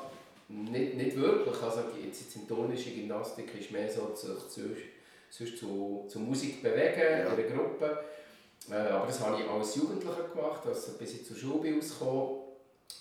nicht, 0.50 0.96
nicht 0.96 1.16
wirklich. 1.18 1.62
Also, 1.62 1.82
jetzt, 2.04 2.22
jetzt 2.22 2.36
in 2.36 2.48
turnische 2.48 2.92
Gymnastik 2.92 3.52
ist 3.60 3.72
mehr 3.72 3.90
so, 3.92 4.14
zu, 4.14 4.36
zu, 4.48 4.62
sonst 5.30 5.58
zu, 5.58 6.06
zu 6.08 6.20
Musik 6.20 6.62
bewegen 6.62 7.02
Ja. 7.02 7.18
in 7.20 7.28
einer 7.28 7.44
Gruppe. 7.44 8.04
Äh, 8.70 8.76
aber 8.76 9.08
das 9.08 9.20
habe 9.20 9.42
ich 9.42 9.50
als 9.50 9.76
Jugendlicher 9.76 10.30
gemacht, 10.34 10.62
also 10.66 10.94
bis 10.94 11.14
ich 11.16 11.26
zur 11.26 11.36
Schule 11.36 11.60
bin 11.62 11.76
rausgekommen. 11.80 12.40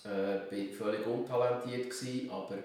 Äh, 0.05 0.49
bin 0.49 0.73
völlig 0.73 1.05
untalentiert 1.05 1.89
gewesen, 1.89 2.29
aber 2.29 2.55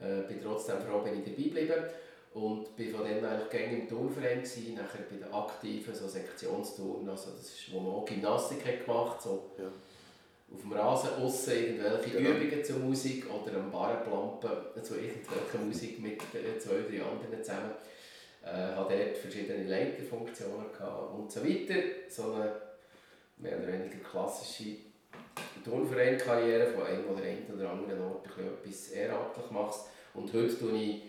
äh, 0.00 0.22
bin 0.28 0.40
trotzdem 0.42 0.76
froh, 0.80 1.00
bin 1.00 1.18
ich 1.18 1.24
dabei 1.24 1.42
geblieben. 1.42 1.84
Und 2.32 2.76
bin 2.76 2.90
von 2.94 3.00
dann 3.04 3.24
eigentlich 3.24 3.50
gerne 3.50 3.78
im 3.80 3.88
Turnverein 3.88 4.38
gewesen, 4.38 4.74
nachher 4.74 5.02
bei 5.10 5.16
den 5.16 5.34
Aktiven, 5.34 5.92
so 5.92 6.06
Sektionsturnen, 6.06 7.08
also 7.08 7.32
das 7.32 7.40
ist, 7.42 7.72
wo 7.72 7.80
man 7.80 7.92
auch 7.94 8.04
Gymnastik 8.04 8.64
hat 8.64 8.84
gemacht 8.86 9.20
so 9.20 9.50
Ja. 9.58 9.64
auf 10.54 10.60
dem 10.60 10.72
Rasen 10.72 11.10
aussen 11.20 11.52
irgendwelche 11.52 12.10
Genau. 12.18 12.30
Übungen 12.30 12.64
zur 12.64 12.78
Musik 12.78 13.24
oder 13.28 13.56
am 13.58 13.72
Barrenplampen 13.72 14.50
zu 14.82 14.94
irgendwelcher 14.94 15.58
Musik 15.64 15.98
mit 16.00 16.20
äh, 16.34 16.56
zwei, 16.58 16.76
drei 16.88 17.02
anderen 17.02 17.42
zusammen. 17.42 17.72
Äh, 18.44 18.74
habe 18.76 18.94
dort 18.96 19.16
verschiedene 19.18 19.64
Leiterfunktionen 19.64 20.70
gehabt 20.72 21.12
und 21.14 21.30
so 21.32 21.44
weiter. 21.44 21.74
So 22.08 22.32
eine 22.32 22.52
mehr 23.38 23.58
oder 23.58 23.72
weniger 23.72 23.98
klassische 24.08 24.76
Turnverein-Karriere 25.64 26.66
von 26.68 26.84
einem 26.84 27.04
oder 27.08 27.22
einen 27.22 27.46
oder 27.54 27.70
anderen 27.70 28.00
Ort 28.02 28.26
etwas 28.26 28.88
ehrenamtlich 28.90 29.50
machst. 29.50 29.86
Und 30.14 30.32
heute 30.32 30.58
tue 30.58 30.72
ich 30.78 31.02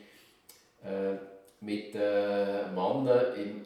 äh, 0.83 1.15
mit 1.61 1.95
äh, 1.95 2.67
Männern 2.73 3.35
im 3.35 3.65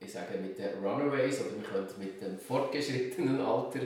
ich 0.00 0.12
sage 0.12 0.38
mit 0.38 0.56
den 0.56 0.78
Runaways 0.78 1.40
oder 1.40 1.56
wir 1.56 1.62
können 1.64 1.88
mit 1.98 2.22
dem 2.22 2.38
fortgeschrittenen 2.38 3.40
Alter 3.40 3.80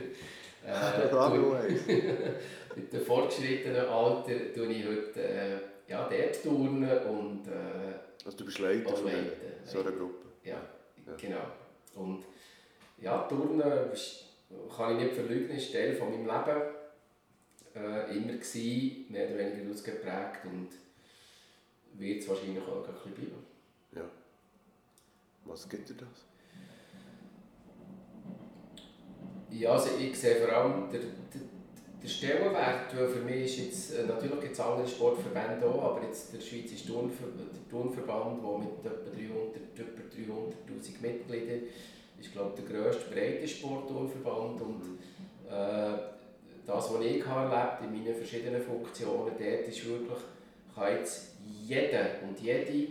äh, 0.67 1.09
Runaways. 1.15 1.87
mit 2.77 2.93
dem 2.93 3.01
fortgeschrittenen 3.01 3.87
Alter 3.87 4.53
tue 4.55 4.67
ich 4.67 4.87
heute 4.87 5.21
äh, 5.23 5.57
ja, 5.89 6.09
dort 6.09 6.43
turnen 6.43 6.99
und 7.07 7.47
äh, 7.49 7.95
Also 8.27 8.37
du 8.39 8.45
bist 8.45 8.59
Leiter 8.59 8.95
von 8.95 9.11
so 9.65 9.81
einer 9.81 9.93
Gruppe. 9.93 10.27
Ja, 10.45 10.57
Ja. 11.07 11.15
genau. 11.19 11.47
Und 11.95 12.25
ja, 13.01 13.23
Turnen 13.29 13.91
ist, 13.93 14.27
kann 14.77 14.97
ich 14.97 15.05
nicht 15.05 15.15
verleugnen, 15.15 15.51
ist 15.51 15.73
Teil 15.73 15.95
von 15.95 16.11
meinem 16.11 16.27
Leben 16.27 16.63
äh, 17.75 18.17
immer 18.17 18.33
gewesen, 18.33 19.07
mehr 19.09 19.29
oder 19.29 19.39
weniger 19.39 19.71
ausgeprägt 19.71 20.45
und 20.45 20.69
wird 21.95 22.23
es 22.23 22.29
wahrscheinlich 22.29 22.63
auch 22.63 22.87
ein 22.87 22.95
bisschen 22.95 23.13
bleiben. 23.13 23.47
Ja. 23.95 24.03
Was 25.45 25.69
gibt 25.69 25.89
dir 25.89 25.95
das? 25.95 26.27
Ja, 29.51 29.73
also 29.73 29.91
ich 29.99 30.19
sehe 30.19 30.37
vor 30.37 30.55
allem 30.55 30.91
der, 30.91 31.01
der, 31.01 31.41
der 32.03 32.09
Stellenwert, 32.09 32.97
weil 32.97 33.09
für 33.09 33.21
mich 33.21 33.45
ist 33.45 33.59
jetzt, 33.59 33.95
äh, 33.99 34.07
natürlich 34.07 34.41
gibt 34.41 34.53
es 34.53 34.61
andere 34.61 34.89
Sportverbände 34.89 35.67
auch, 35.67 35.83
aber 35.83 36.07
jetzt 36.07 36.33
der 36.33 36.41
Schweizer 36.41 36.87
Turnver 36.87 37.27
Turnverband, 37.71 38.43
der 38.43 38.59
mit 38.59 38.79
etwa 38.79 39.11
300 39.11 39.79
über 39.79 40.35
300'000 40.35 41.03
Mitgliedern 41.03 41.63
ist, 42.23 42.33
glaube 42.33 42.61
der 42.61 42.65
grösste 42.65 43.11
breite 43.11 43.47
Sportturnverband 43.47 44.61
und 44.63 44.83
äh, 45.49 45.99
das, 46.65 46.93
was 46.93 47.01
ich 47.01 47.25
erlebt 47.25 47.83
in 47.83 47.93
meinen 47.93 48.15
verschiedenen 48.15 48.63
Funktionen, 48.63 49.33
dort 49.39 49.69
ist 49.69 49.87
wirklich, 49.87 50.19
kann 50.75 50.97
jetzt 50.97 51.37
jeder 51.45 52.07
und 52.23 52.39
jede, 52.41 52.89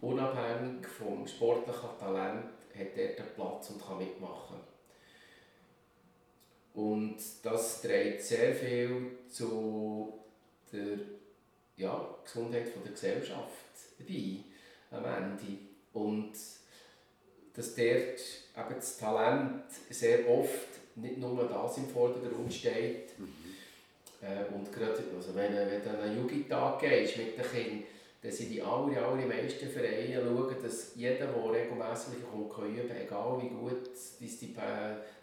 unabhängig 0.00 0.86
vom 0.86 1.26
sportlichen 1.26 1.90
Talent, 1.98 2.44
hat 2.76 2.96
dort 2.96 3.18
einen 3.20 3.34
Platz 3.34 3.70
und 3.70 3.84
kann 3.84 3.98
mitmachen. 3.98 4.56
Und 6.74 7.16
das 7.42 7.82
trägt 7.82 8.22
sehr 8.22 8.54
viel 8.54 9.18
zu 9.28 10.12
der 10.72 10.98
ja, 11.76 12.14
Gesundheit 12.24 12.68
von 12.68 12.82
der 12.84 12.92
Gesellschaft 12.92 13.48
bei 13.98 14.36
am 14.96 15.04
Ende. 15.04 15.58
Und 15.92 16.32
dass 17.58 17.74
dort 17.74 17.88
eben 17.88 18.74
das 18.76 18.98
Talent 18.98 19.64
sehr 19.90 20.28
oft 20.30 20.68
nicht 20.94 21.18
nur 21.18 21.42
das 21.44 21.76
im 21.78 21.88
Vordergrund 21.88 22.54
steht. 22.54 23.10
Äh, 24.22 24.54
und 24.54 24.72
gerade 24.72 25.02
also 25.16 25.34
wenn, 25.34 25.52
wenn 25.52 25.82
du 25.82 25.90
an 25.90 26.00
einen 26.00 26.18
Jugendtag 26.18 26.78
gehst 26.78 27.16
mit 27.16 27.36
den 27.36 27.44
Kindern, 27.44 27.82
dann 28.22 28.32
sind 28.32 28.50
die 28.50 28.62
aller, 28.62 29.04
allermeisten 29.04 29.68
Vereine 29.68 30.22
schauen, 30.22 30.54
dass 30.62 30.92
jeder, 30.94 31.26
der 31.26 31.52
regelmässig 31.52 32.14
kommt, 32.30 32.52
kann 32.52 32.76
üben 32.76 32.96
egal 32.96 33.42
wie 33.42 33.48
gut 33.48 33.90
das, 33.92 34.18
die, 34.18 34.54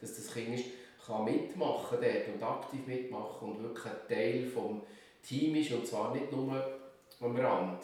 dass 0.02 0.16
das 0.16 0.34
Kind 0.34 0.60
ist, 0.60 0.66
kann 1.06 1.24
mitmachen 1.24 2.00
dort 2.02 2.28
und 2.34 2.44
aktiv 2.44 2.86
mitmachen 2.86 3.50
und 3.50 3.64
wirklich 3.64 3.86
ein 3.86 4.08
Teil 4.10 4.46
vom 4.48 4.82
Team 5.24 5.56
ist 5.56 5.72
und 5.72 5.88
zwar 5.88 6.14
nicht 6.14 6.32
nur 6.34 6.80
am 7.22 7.38
Rand. 7.38 7.82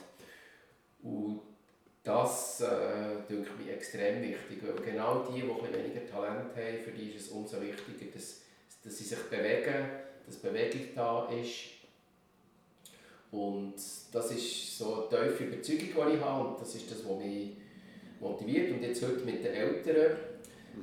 Und 1.03 1.40
das 2.03 2.61
äh, 2.61 3.19
ich 3.30 3.69
extrem 3.69 4.22
wichtig, 4.22 4.60
weil 4.64 4.84
genau 4.84 5.26
die, 5.30 5.41
die 5.41 5.49
ein 5.49 5.86
weniger 5.86 6.06
Talent 6.07 6.56
haben, 6.56 6.84
für 6.84 6.91
die 6.91 7.11
ist 7.11 7.28
es 7.28 7.32
umso 7.32 7.61
wichtiger, 7.61 8.11
dass, 8.14 8.41
dass 8.84 8.98
sie 8.98 9.03
sich 9.03 9.19
bewegen, 9.30 9.86
dass 10.26 10.38
Bewegung 10.38 10.82
da 10.95 11.30
ist. 11.30 11.82
Und 13.32 13.76
das 14.11 14.32
ist 14.32 14.78
so 14.78 15.07
eine 15.10 15.30
tiefe 15.30 15.45
Überzeugung, 15.45 16.10
die 16.10 16.15
ich 16.15 16.22
habe 16.22 16.49
und 16.49 16.60
das 16.61 16.76
ist 16.76 16.91
das, 16.91 17.06
was 17.07 17.18
mich 17.18 17.52
motiviert. 18.19 18.72
Und 18.72 18.84
jetzt 18.84 19.03
heute 19.03 19.23
mit 19.23 19.44
den 19.44 19.53
Eltern 19.53 20.18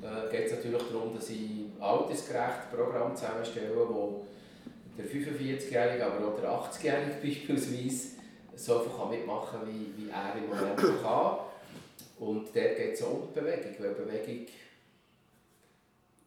äh, 0.02 0.30
geht 0.30 0.46
es 0.46 0.52
natürlich 0.52 0.82
darum, 0.90 1.14
dass 1.14 1.28
ich 1.30 1.66
altersgerecht 1.80 2.70
Programm 2.72 3.14
zusammenstelle, 3.14 3.76
wo 3.76 4.24
der 4.96 5.04
45-Jährige, 5.04 6.06
aber 6.06 6.28
auch 6.28 6.40
der 6.40 6.50
80-Jährige 6.50 7.16
beispielsweise 7.22 8.17
so 8.58 8.80
viel 8.80 8.92
kann 8.92 9.10
mitmachen 9.10 9.60
kann, 9.60 9.68
wie, 9.68 9.96
wie 9.96 10.10
er 10.10 10.34
im 10.36 10.48
Moment 10.48 10.78
kann. 11.02 11.38
Und 12.18 12.46
dort 12.46 12.76
geht 12.76 12.94
es 12.94 13.02
auch 13.02 13.12
um 13.12 13.28
die 13.28 13.40
Bewegung, 13.40 13.74
weil 13.78 13.94
Bewegung 13.94 14.46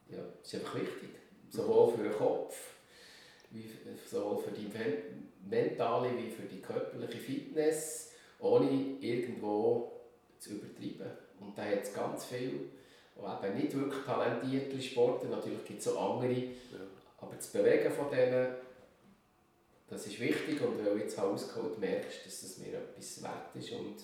ja, 0.10 0.20
ist 0.42 0.56
einfach 0.56 0.76
wichtig. 0.76 1.10
Sowohl 1.50 1.94
für 1.94 2.04
den 2.04 2.14
Kopf, 2.14 2.56
wie, 3.52 3.70
sowohl 4.10 4.42
für 4.42 4.52
die 4.52 4.70
mentale 5.50 6.12
wie 6.18 6.30
für 6.30 6.44
die 6.44 6.62
körperliche 6.62 7.18
Fitness, 7.18 8.12
ohne 8.40 8.70
irgendwo 9.02 9.92
zu 10.40 10.52
übertreiben. 10.52 11.12
Und 11.40 11.58
da 11.58 11.64
hat 11.64 11.84
es 11.84 11.94
ganz 11.94 12.26
viel, 12.26 12.70
auch 13.22 13.44
eben 13.44 13.58
nicht 13.58 13.76
wirklich 13.78 14.04
talentierte 14.06 14.82
Sportler, 14.82 15.30
natürlich 15.30 15.66
gibt 15.66 15.82
es 15.82 15.88
auch 15.90 16.16
andere, 16.16 16.34
ja. 16.34 16.80
aber 17.20 17.36
das 17.36 17.48
Bewegen 17.48 17.92
von 17.92 18.10
denen, 18.10 18.48
das 19.92 20.08
ist 20.08 20.22
wichtig 20.22 20.62
und 20.62 20.78
wenn 20.78 20.86
du 20.86 21.04
jetzt 21.04 21.20
ausgeholt 21.20 21.78
merkst, 21.78 22.26
dass 22.26 22.44
es 22.44 22.58
mir 22.60 22.74
etwas 22.78 23.22
wert 23.22 23.56
ist 23.56 23.72
und 23.74 23.98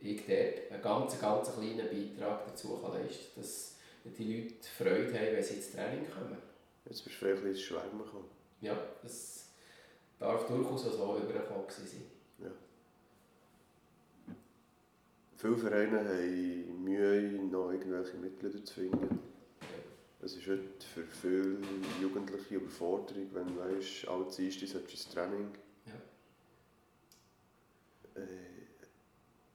ich 0.00 0.24
dort 0.24 0.72
einen 0.72 0.82
ganz, 0.82 1.20
ganz 1.20 1.52
kleinen 1.52 1.88
Beitrag 1.88 2.46
dazu 2.46 2.78
kann 2.78 2.92
leisten 2.92 3.34
kann, 3.34 3.42
dass 3.42 3.76
die 4.04 4.34
Leute 4.34 4.54
Freude 4.78 5.18
haben, 5.18 5.36
wenn 5.36 5.42
sie 5.42 5.54
ins 5.54 5.72
Training 5.72 6.08
kommen. 6.08 6.38
Jetzt 6.84 7.02
bist 7.04 7.06
du 7.06 7.26
vielleicht 7.26 7.44
ins 7.44 7.60
Schwärmen 7.60 7.98
gekommen. 7.98 8.28
Ja, 8.60 8.76
das 9.02 9.46
darf 10.20 10.46
durchaus 10.46 10.86
auch 10.86 10.92
so 10.92 11.18
übergekommen 11.18 11.64
sein. 11.68 12.02
Ja. 12.38 12.50
Viele 15.36 15.58
Vereine 15.58 15.98
haben 15.98 16.84
Mühe, 16.84 17.32
noch 17.50 17.72
irgendwelche 17.72 18.16
Mitglieder 18.16 18.64
zu 18.64 18.74
finden. 18.74 19.31
Es 20.24 20.36
ist 20.36 20.46
heute 20.46 20.62
für 20.94 21.02
viele 21.02 21.58
Jugendliche 22.00 22.54
Überforderung, 22.54 23.26
wenn 23.32 23.48
du 23.48 23.58
weißt, 23.58 24.06
alle 24.06 24.24
Dienstag 24.26 24.88
ins 24.88 25.08
Training. 25.08 25.48
Ja. 25.84 25.94
Äh, 28.22 28.26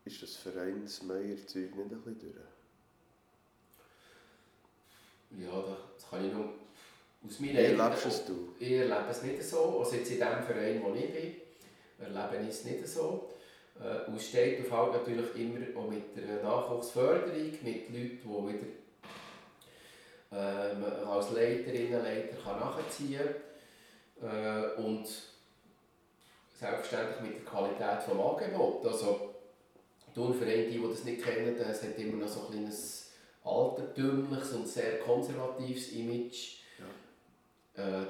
ist 0.04 0.22
das 0.22 0.36
Vereinsmeier-Zeug 0.36 1.74
nicht 1.74 1.78
ein 1.78 1.90
bisschen 1.90 2.20
durch? 2.20 2.36
Ja, 5.42 5.78
das 5.96 6.10
kann 6.10 6.26
ich 6.26 6.34
nur 6.34 6.50
aus 7.26 7.40
meiner 7.40 7.54
Wie 7.54 7.58
erlebst 7.58 8.06
es 8.06 8.26
du? 8.26 8.54
Ich 8.60 8.72
erlebe 8.72 9.08
es 9.10 9.24
nicht 9.24 9.44
so. 9.44 9.80
Also 9.80 9.96
jetzt 9.96 10.12
in 10.12 10.20
dem 10.20 10.44
Verein, 10.44 10.84
wo 10.84 10.94
ich 10.94 11.14
bin, 11.14 11.36
erlebe 11.98 12.44
ich 12.44 12.50
es 12.50 12.66
nicht 12.66 12.86
so. 12.86 13.30
Äh, 13.80 14.10
und 14.10 14.22
steht 14.22 14.66
auf 14.66 14.72
halt 14.72 14.94
natürlich 14.96 15.34
immer 15.34 15.80
auch 15.80 15.90
mit 15.90 16.14
der 16.18 16.44
Nachwuchsförderung, 16.44 17.52
mit 17.64 17.64
Leuten, 17.64 18.20
die 18.22 18.54
wieder 18.54 18.68
ähm, 20.32 20.84
als 21.10 21.32
Leiterinnen 21.32 22.04
Leiter 22.04 22.36
kann 22.44 22.60
nachziehen. 22.60 23.22
Äh, 24.22 24.82
und 24.82 25.08
selbstverständlich 26.60 27.22
mit 27.22 27.36
der 27.36 27.46
Qualität 27.46 28.08
des 28.08 28.10
Angebots. 28.10 28.88
Also, 28.88 29.34
Turnverein, 30.14 30.72
die, 30.72 30.80
die 30.80 30.90
das 30.90 31.04
nicht 31.04 31.24
kennen, 31.24 31.56
es 31.56 31.84
hat 31.84 31.98
immer 31.98 32.24
noch 32.24 32.28
so 32.28 32.48
ein 32.48 32.52
kleines 32.52 33.12
altertümliches 33.44 34.54
und 34.54 34.68
sehr 34.68 35.00
konservatives 35.00 35.92
Image. 35.92 36.58
Ja. 37.78 38.02
Äh, 38.02 38.06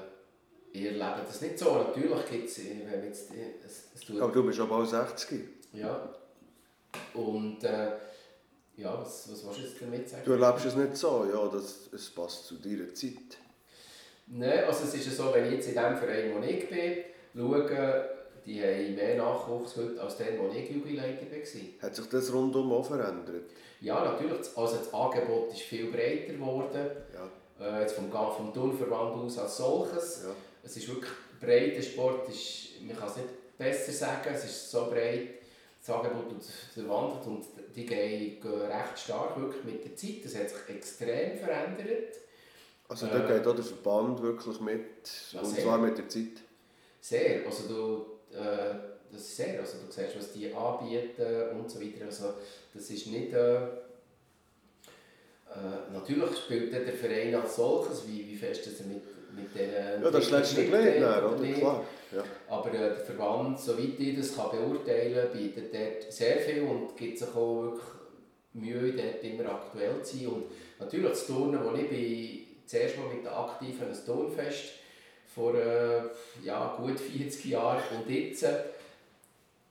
ihr 0.72 0.92
lebt 0.92 1.28
das 1.28 1.42
nicht 1.42 1.58
so. 1.58 1.74
Natürlich 1.74 2.30
gibt 2.30 2.48
es, 2.48 2.58
wenn 2.58 3.04
jetzt... 3.04 3.30
Es, 3.64 3.88
es 3.94 4.10
aber 4.20 4.32
du 4.32 4.44
bist 4.44 4.58
aber 4.58 4.76
auch 4.76 4.86
60. 4.86 5.46
Ja. 5.74 6.14
Und 7.12 7.62
äh, 7.64 7.92
ja, 8.78 8.98
was, 9.00 9.28
was 9.30 9.44
willst 9.44 9.58
du 9.58 9.62
jetzt 9.62 9.82
damit 9.82 10.08
sagen? 10.08 10.22
Du 10.24 10.32
erlebst 10.32 10.66
es 10.66 10.76
nicht 10.76 10.96
so, 10.96 11.26
ja, 11.30 11.48
das, 11.48 11.88
es 11.92 12.10
passt 12.10 12.46
zu 12.46 12.54
deiner 12.54 12.94
Zeit. 12.94 13.36
Nein, 14.28 14.64
also 14.64 14.84
es 14.84 14.94
ist 14.94 15.06
ja 15.06 15.12
so, 15.12 15.34
wenn 15.34 15.46
ich 15.46 15.52
jetzt 15.52 15.68
in 15.68 15.74
dem 15.74 15.96
Verein, 15.96 16.32
wo 16.34 16.42
ich 16.44 16.68
bin, 16.68 16.96
schaue, 17.34 18.08
die 18.46 18.62
haben 18.62 18.94
mehr 18.94 19.16
Nachwuchs 19.16 19.76
heute 19.76 20.00
als 20.00 20.16
der, 20.16 20.38
wo 20.38 20.48
ich 20.54 20.70
Jugendleiter 20.70 21.26
war. 21.30 21.82
Hat 21.82 21.94
sich 21.96 22.08
das 22.08 22.32
rundum 22.32 22.72
auch 22.72 22.86
verändert? 22.86 23.50
Ja, 23.80 24.04
natürlich. 24.04 24.38
Also 24.56 24.76
das 24.76 24.94
Angebot 24.94 25.52
ist 25.52 25.62
viel 25.62 25.90
breiter 25.90 26.34
geworden. 26.34 26.90
Ja. 27.12 27.78
Äh, 27.78 27.82
jetzt 27.82 27.94
vom, 27.94 28.10
vom 28.10 28.54
Turnverband 28.54 29.16
aus 29.16 29.38
als 29.38 29.56
solches. 29.56 30.22
Ja. 30.24 30.30
Es 30.62 30.76
ist 30.76 30.88
wirklich 30.88 31.12
breit. 31.40 31.76
Der 31.76 31.82
Sport 31.82 32.28
ist, 32.28 32.80
man 32.86 32.96
kann 32.96 33.08
es 33.08 33.16
nicht 33.16 33.58
besser 33.58 33.92
sagen, 33.92 34.30
es 34.34 34.44
ist 34.44 34.70
so 34.70 34.86
breit, 34.86 35.28
das 35.88 35.96
Angebot 35.96 36.88
wandert 36.88 37.26
und 37.26 37.44
die 37.74 37.86
gehen, 37.86 38.40
gehen 38.40 38.62
recht 38.62 38.98
stark 38.98 39.40
wirklich 39.40 39.64
mit 39.64 39.84
der 39.84 39.96
Zeit. 39.96 40.24
Das 40.24 40.36
hat 40.36 40.50
sich 40.50 40.76
extrem 40.76 41.38
verändert. 41.38 42.14
Also 42.88 43.06
da 43.06 43.18
geht 43.20 43.46
auch 43.46 43.54
der 43.54 43.64
Verband 43.64 44.22
wirklich 44.22 44.60
mit, 44.60 44.80
und 45.34 45.46
sehr. 45.46 45.64
zwar 45.64 45.78
mit 45.78 45.98
der 45.98 46.08
Zeit? 46.08 46.42
Sehr. 47.00 47.46
Also 47.46 47.68
du, 47.68 48.36
äh, 48.36 48.74
das 49.12 49.20
ist 49.22 49.36
sehr. 49.36 49.60
Also 49.60 49.78
du 49.86 49.92
siehst, 49.92 50.16
was 50.16 50.32
die 50.32 50.52
anbieten 50.52 51.58
und 51.58 51.70
so 51.70 51.80
weiter. 51.80 52.06
Also 52.06 52.34
das 52.74 52.90
ist 52.90 53.06
nicht... 53.08 53.32
Äh, 53.32 53.56
äh, 55.50 55.92
natürlich 55.92 56.36
spielt 56.36 56.72
der 56.72 56.92
Verein 56.92 57.34
als 57.34 57.56
solches, 57.56 58.06
wie, 58.06 58.26
wie 58.28 58.36
fest 58.36 58.66
er 58.66 58.86
mit, 58.86 59.02
mit 59.34 59.54
den... 59.54 60.02
Ja, 60.02 60.10
das 60.10 60.24
ist 60.24 60.30
letztlich 60.30 60.70
nicht, 60.70 60.98
oder? 60.98 61.36
Klar. 61.54 61.84
Ja. 62.12 62.24
Aber 62.48 62.68
äh, 62.72 62.78
der 62.78 62.96
Verband, 62.96 63.60
soweit 63.60 63.98
ich 63.98 64.16
das 64.16 64.34
kann 64.34 64.50
beurteilen 64.50 65.30
kann, 65.30 65.38
bietet 65.38 65.74
dort 65.74 66.12
sehr 66.12 66.38
viel 66.38 66.62
und 66.62 66.96
gibt 66.96 67.18
sich 67.18 67.28
auch 67.28 67.62
wirklich 67.62 67.84
Mühe, 68.54 68.92
dort 68.92 69.22
immer 69.22 69.50
aktuell 69.50 70.02
zu 70.02 70.16
sein. 70.16 70.26
Und 70.28 70.44
natürlich 70.78 71.10
das 71.10 71.26
Turnen, 71.26 71.60
wo 71.64 71.76
ich 71.76 71.88
bin, 71.88 72.46
zuerst 72.66 72.98
mal 72.98 73.14
mit 73.14 73.24
der 73.24 73.36
Aktiven 73.36 73.88
ein 73.88 74.04
Turnfest 74.04 74.64
vor 75.34 75.54
äh, 75.54 76.00
ja, 76.42 76.76
gut 76.80 76.98
40 76.98 77.44
Jahren 77.44 77.82
und 77.96 78.10
jetzt 78.10 78.44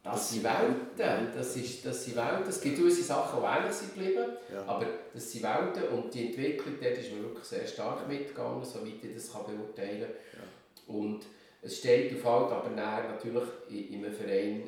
das 0.03 0.29
sind 0.29 0.43
Welten, 0.43 1.33
das, 1.35 1.55
ist, 1.57 1.85
das 1.85 2.05
sind 2.05 2.15
Welten. 2.15 2.47
Es 2.47 2.61
gibt 2.61 2.77
gewisse 2.77 3.03
Sachen, 3.03 3.41
die 3.41 3.45
ähnlich 3.45 3.73
sind 3.73 3.93
geblieben, 3.93 4.25
ja. 4.53 4.63
aber 4.65 4.85
das 5.13 5.31
sind 5.31 5.43
Welten 5.43 5.83
und 5.89 6.13
die 6.13 6.27
Entwicklung 6.27 6.75
dort 6.81 6.97
ist 6.97 7.11
mir 7.11 7.23
wirklich 7.23 7.43
sehr 7.43 7.67
stark 7.67 8.07
mitgegangen, 8.07 8.63
soweit 8.63 9.03
ich 9.03 9.13
das 9.13 9.33
kann 9.33 9.43
beurteilen 9.45 10.07
kann. 10.07 10.07
Ja. 10.07 10.95
Und 10.95 11.25
es 11.67 11.77
steht 11.77 12.13
auf 12.15 12.23
halt 12.25 12.51
aber 12.51 12.69
natürlich 12.69 13.43
in, 13.69 13.93
in 13.93 14.05
einem 14.05 14.13
Verein 14.13 14.63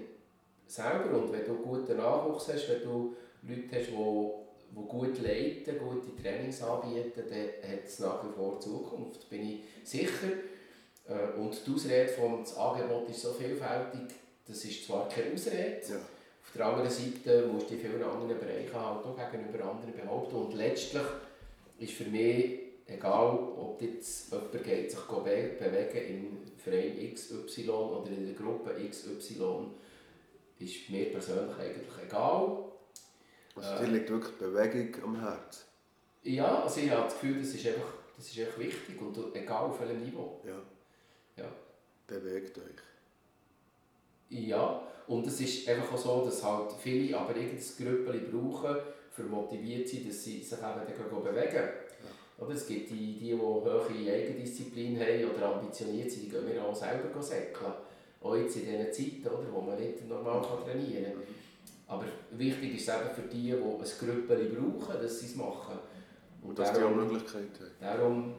selber 0.68 1.18
und 1.18 1.32
wenn 1.32 1.46
du 1.46 1.56
guten 1.56 1.98
Nachwuchs 1.98 2.50
hast, 2.50 2.70
wenn 2.70 2.84
du 2.84 3.16
Leute 3.42 3.76
hast, 3.76 3.88
die 3.88 4.40
die 4.72 4.88
gut 4.88 5.20
leiten, 5.24 5.80
gute 5.80 6.16
Trainings 6.22 6.62
anbieten, 6.62 7.24
dann 7.28 7.72
hat 7.72 7.86
es 7.86 8.00
nach 8.00 8.24
wie 8.24 8.32
vor 8.36 8.60
Zukunft, 8.60 9.28
bin 9.28 9.50
ich 9.50 9.60
sicher. 9.84 10.28
Äh, 11.08 11.40
und 11.40 11.60
die 11.66 11.74
Ausrede 11.74 12.10
vom 12.10 12.44
Angebot 12.56 13.10
ist 13.10 13.22
so 13.22 13.34
vielfältig, 13.34 14.16
das 14.48 14.64
ist 14.66 14.86
zwar 14.86 15.10
keine 15.10 15.34
Ausrede, 15.34 15.82
ja. 15.90 15.96
auf 15.96 16.52
der 16.54 16.66
anderen 16.66 16.90
Seite 16.90 17.48
musst 17.52 17.70
du 17.70 17.74
in 17.74 17.80
vielen 17.80 18.04
anderen 18.04 18.40
Bereichen 18.40 18.74
halt 18.74 19.06
auch 19.06 19.32
gegenüber 19.32 19.66
anderen 19.66 19.94
behaupten. 19.94 20.36
Und 20.36 20.54
letztlich 20.54 21.04
ist 21.80 21.94
für 21.94 22.06
mich 22.06 22.60
egal, 22.86 23.38
ob 23.58 23.82
jetzt 23.82 24.32
jemand 24.32 24.64
geht, 24.64 24.92
sich 24.92 25.00
bewegen 25.00 26.08
im 26.08 26.49
Verein 26.70 27.14
XY 27.14 27.70
oder 27.70 28.12
in 28.12 28.26
der 28.26 28.36
Gruppe 28.36 28.76
XY, 28.90 29.68
ist 30.60 30.90
mir 30.90 31.06
persönlich 31.12 31.58
eigentlich 31.58 32.06
egal. 32.06 32.66
Also 33.56 33.84
dir 33.84 33.92
liegt 33.92 34.10
wirklich 34.10 34.36
Bewegung 34.38 35.04
am 35.04 35.20
Herzen? 35.20 35.64
Ja, 36.24 36.64
also 36.64 36.80
ich 36.80 36.92
habe 36.92 37.04
das 37.04 37.14
Gefühl, 37.14 37.40
das 37.40 37.54
ist 37.54 37.66
einfach, 37.68 37.94
das 38.16 38.28
ist 38.28 38.40
einfach 38.40 38.60
wichtig 38.60 39.02
und 39.02 39.36
egal 39.36 39.66
auf 39.66 39.80
welchem 39.80 40.04
Niveau. 40.04 40.42
Ja. 40.46 40.62
ja. 41.44 41.52
Bewegt 42.08 42.58
euch. 42.58 42.82
Ja, 44.30 44.84
und 45.08 45.26
es 45.26 45.42
ist 45.42 45.68
einfach 45.68 45.94
auch 45.94 45.98
so, 45.98 46.26
dass 46.26 46.44
halt 46.44 46.72
viele 46.74 47.18
aber 47.18 47.36
irgendein 47.36 47.64
Grüppel 47.78 48.20
brauchen, 48.32 48.78
für 49.12 49.24
motiviert 49.24 49.88
sind, 49.88 50.08
dass 50.08 50.24
sie 50.24 50.44
sich 50.44 50.58
eben 50.58 50.62
dann 50.62 51.24
bewegen. 51.24 51.70
Oder 52.40 52.54
es 52.54 52.66
gibt 52.66 52.90
die, 52.90 53.20
die, 53.20 53.20
die 53.20 53.38
hohe 53.38 53.86
Eigendisziplin 53.88 55.00
haben 55.00 55.30
oder 55.36 55.56
ambitioniert 55.56 56.10
sind, 56.10 56.26
die 56.26 56.30
gehen 56.30 56.48
wir 56.48 56.64
auch 56.64 56.76
selber 56.76 57.22
säckeln. 57.22 57.74
Auch 58.22 58.36
jetzt 58.36 58.56
in 58.58 58.66
diesen 58.66 58.94
Zeiten, 58.94 59.28
oder, 59.28 59.52
wo 59.52 59.62
man 59.62 59.80
nicht 59.80 60.08
normal 60.08 60.42
trainieren 60.42 61.04
kann. 61.04 61.24
Aber 61.88 62.06
wichtig 62.32 62.76
ist 62.76 62.88
eben 62.88 63.10
für 63.16 63.28
die, 63.34 63.52
die 63.52 63.54
ein 63.54 63.84
Grüppel 64.00 64.50
brauchen, 64.50 65.02
dass 65.02 65.20
sie 65.20 65.26
es 65.26 65.36
machen. 65.36 65.80
Und, 66.42 66.50
und 66.50 66.60
dass 66.60 66.72
darum, 66.72 66.94
die 66.94 67.00
auch 67.00 67.12
Möglichkeit 67.12 67.60
haben. 67.60 67.72
Darum 67.82 68.34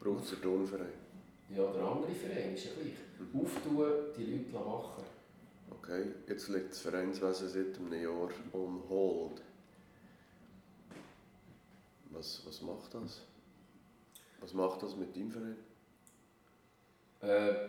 braucht 0.00 0.24
es 0.24 0.32
einen 0.32 0.42
Turnverein. 0.42 0.86
Ja, 1.54 1.62
oder 1.62 1.80
andere 1.80 2.12
Vereine, 2.12 2.54
ist 2.54 2.66
ja 2.66 2.70
gleich 2.80 3.42
auftun, 3.42 3.86
die 4.16 4.24
Leute 4.24 4.64
machen. 4.64 5.02
Okay, 5.70 6.02
jetzt 6.28 6.48
liegt 6.48 6.70
das 6.70 6.80
Vereinswesen 6.80 7.48
seit 7.48 7.78
einem 7.78 8.02
Jahr 8.02 8.28
on 8.52 8.82
hold. 8.88 9.42
Was, 12.10 12.42
was 12.46 12.62
macht 12.62 12.94
das? 12.94 13.20
Was 14.40 14.52
macht 14.54 14.82
das 14.82 14.96
mit 14.96 15.14
deinem 15.14 15.30
Verein? 15.30 15.56
Äh, 17.20 17.68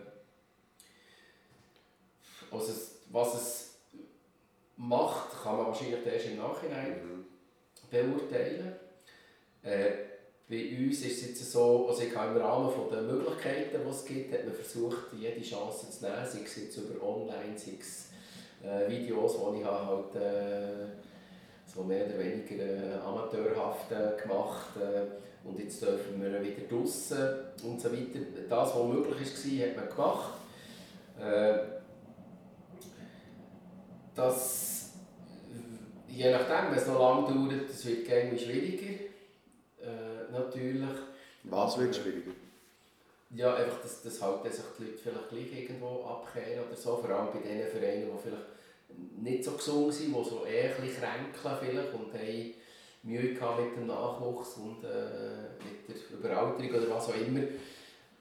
Also, 2.52 2.72
was 3.10 3.34
es 3.34 3.74
macht, 4.76 5.40
kann 5.42 5.56
man 5.56 5.66
wahrscheinlich 5.66 6.04
erst 6.04 6.26
im 6.26 6.38
Nachhinein 6.38 7.00
Mhm. 7.04 7.24
beurteilen. 7.90 8.74
Äh, 9.62 9.90
bei 10.48 10.76
uns 10.78 11.00
ist 11.02 11.22
es 11.22 11.28
jetzt 11.28 11.52
so, 11.52 11.86
also 11.88 12.02
ich 12.02 12.16
habe 12.16 12.32
im 12.36 12.44
Rahmen 12.44 12.72
von 12.72 12.90
der 12.90 13.02
Möglichkeiten, 13.02 13.78
die 13.84 13.88
es 13.88 14.04
gibt, 14.04 14.32
hat 14.34 14.44
man 14.46 14.54
versucht, 14.54 15.12
jede 15.16 15.40
Chance 15.42 15.90
zu 15.92 16.04
nehmen, 16.04 16.26
sei 16.26 16.40
es 16.44 16.56
jetzt 16.56 16.76
über 16.76 17.00
online, 17.06 17.56
sei 17.56 17.78
es 17.78 18.08
äh, 18.64 18.88
Videos, 18.90 19.34
die 19.34 19.60
ich 19.60 19.64
habe 19.64 19.86
halt, 19.86 20.14
äh, 20.16 20.86
so 21.74 21.82
mehr 21.82 22.06
oder 22.06 22.18
weniger 22.18 22.62
äh, 22.62 22.98
amateurhaft 23.04 23.92
äh, 23.92 24.20
gemacht 24.20 24.76
äh, 24.76 25.46
und 25.46 25.58
jetzt 25.58 25.80
dürfen 25.82 26.20
wir 26.20 26.42
wieder 26.42 26.66
draussen 26.68 27.28
und 27.62 27.80
so 27.80 27.90
weiter. 27.92 28.18
Das, 28.48 28.74
was 28.74 28.84
möglich 28.84 29.60
war, 29.60 29.68
hat 29.68 29.76
man 29.76 29.88
gemacht. 29.88 30.34
Äh, 31.18 31.80
das, 34.14 34.90
je 36.08 36.30
nachdem, 36.30 36.70
wenn 36.70 36.78
es 36.78 36.86
noch 36.86 36.98
lange 36.98 37.28
dauert, 37.28 37.70
es 37.70 37.86
wird 37.86 38.06
gerne 38.06 38.38
schwieriger. 38.38 39.04
Äh, 39.80 40.32
natürlich. 40.32 40.98
Was 41.44 41.78
wird 41.78 41.96
schwieriger? 41.96 42.32
Ja, 43.30 43.54
einfach, 43.54 43.80
dass, 43.80 44.02
dass 44.02 44.20
halt 44.20 44.44
dass 44.44 44.56
sich 44.56 44.64
die 44.76 44.84
Leute 44.84 44.98
vielleicht 44.98 45.28
gleich 45.30 45.62
irgendwo 45.62 46.04
abkehren 46.04 46.66
oder 46.66 46.76
so. 46.76 46.96
Vor 46.96 47.10
allem 47.10 47.28
bei 47.32 47.48
den 47.48 47.68
Vereinen, 47.68 48.10
die 48.10 48.22
vielleicht 48.22 48.42
nicht 49.20 49.44
so 49.44 49.52
gesund 49.52 49.92
sind, 49.92 50.08
die 50.08 50.24
so 50.24 50.44
eher 50.44 50.70
ein 50.76 50.88
kränkeln 50.88 51.56
vielleicht 51.60 51.94
und 51.94 52.12
haben 52.12 52.54
Mühe 53.02 53.34
gehabt 53.34 53.60
mit 53.60 53.76
dem 53.76 53.86
Nachwuchs 53.86 54.54
und 54.54 54.84
äh, 54.84 55.54
mit 55.86 55.88
der 55.88 56.18
Überalterung 56.18 56.70
oder 56.70 56.94
was 56.94 57.08
auch 57.08 57.14
immer. 57.14 57.42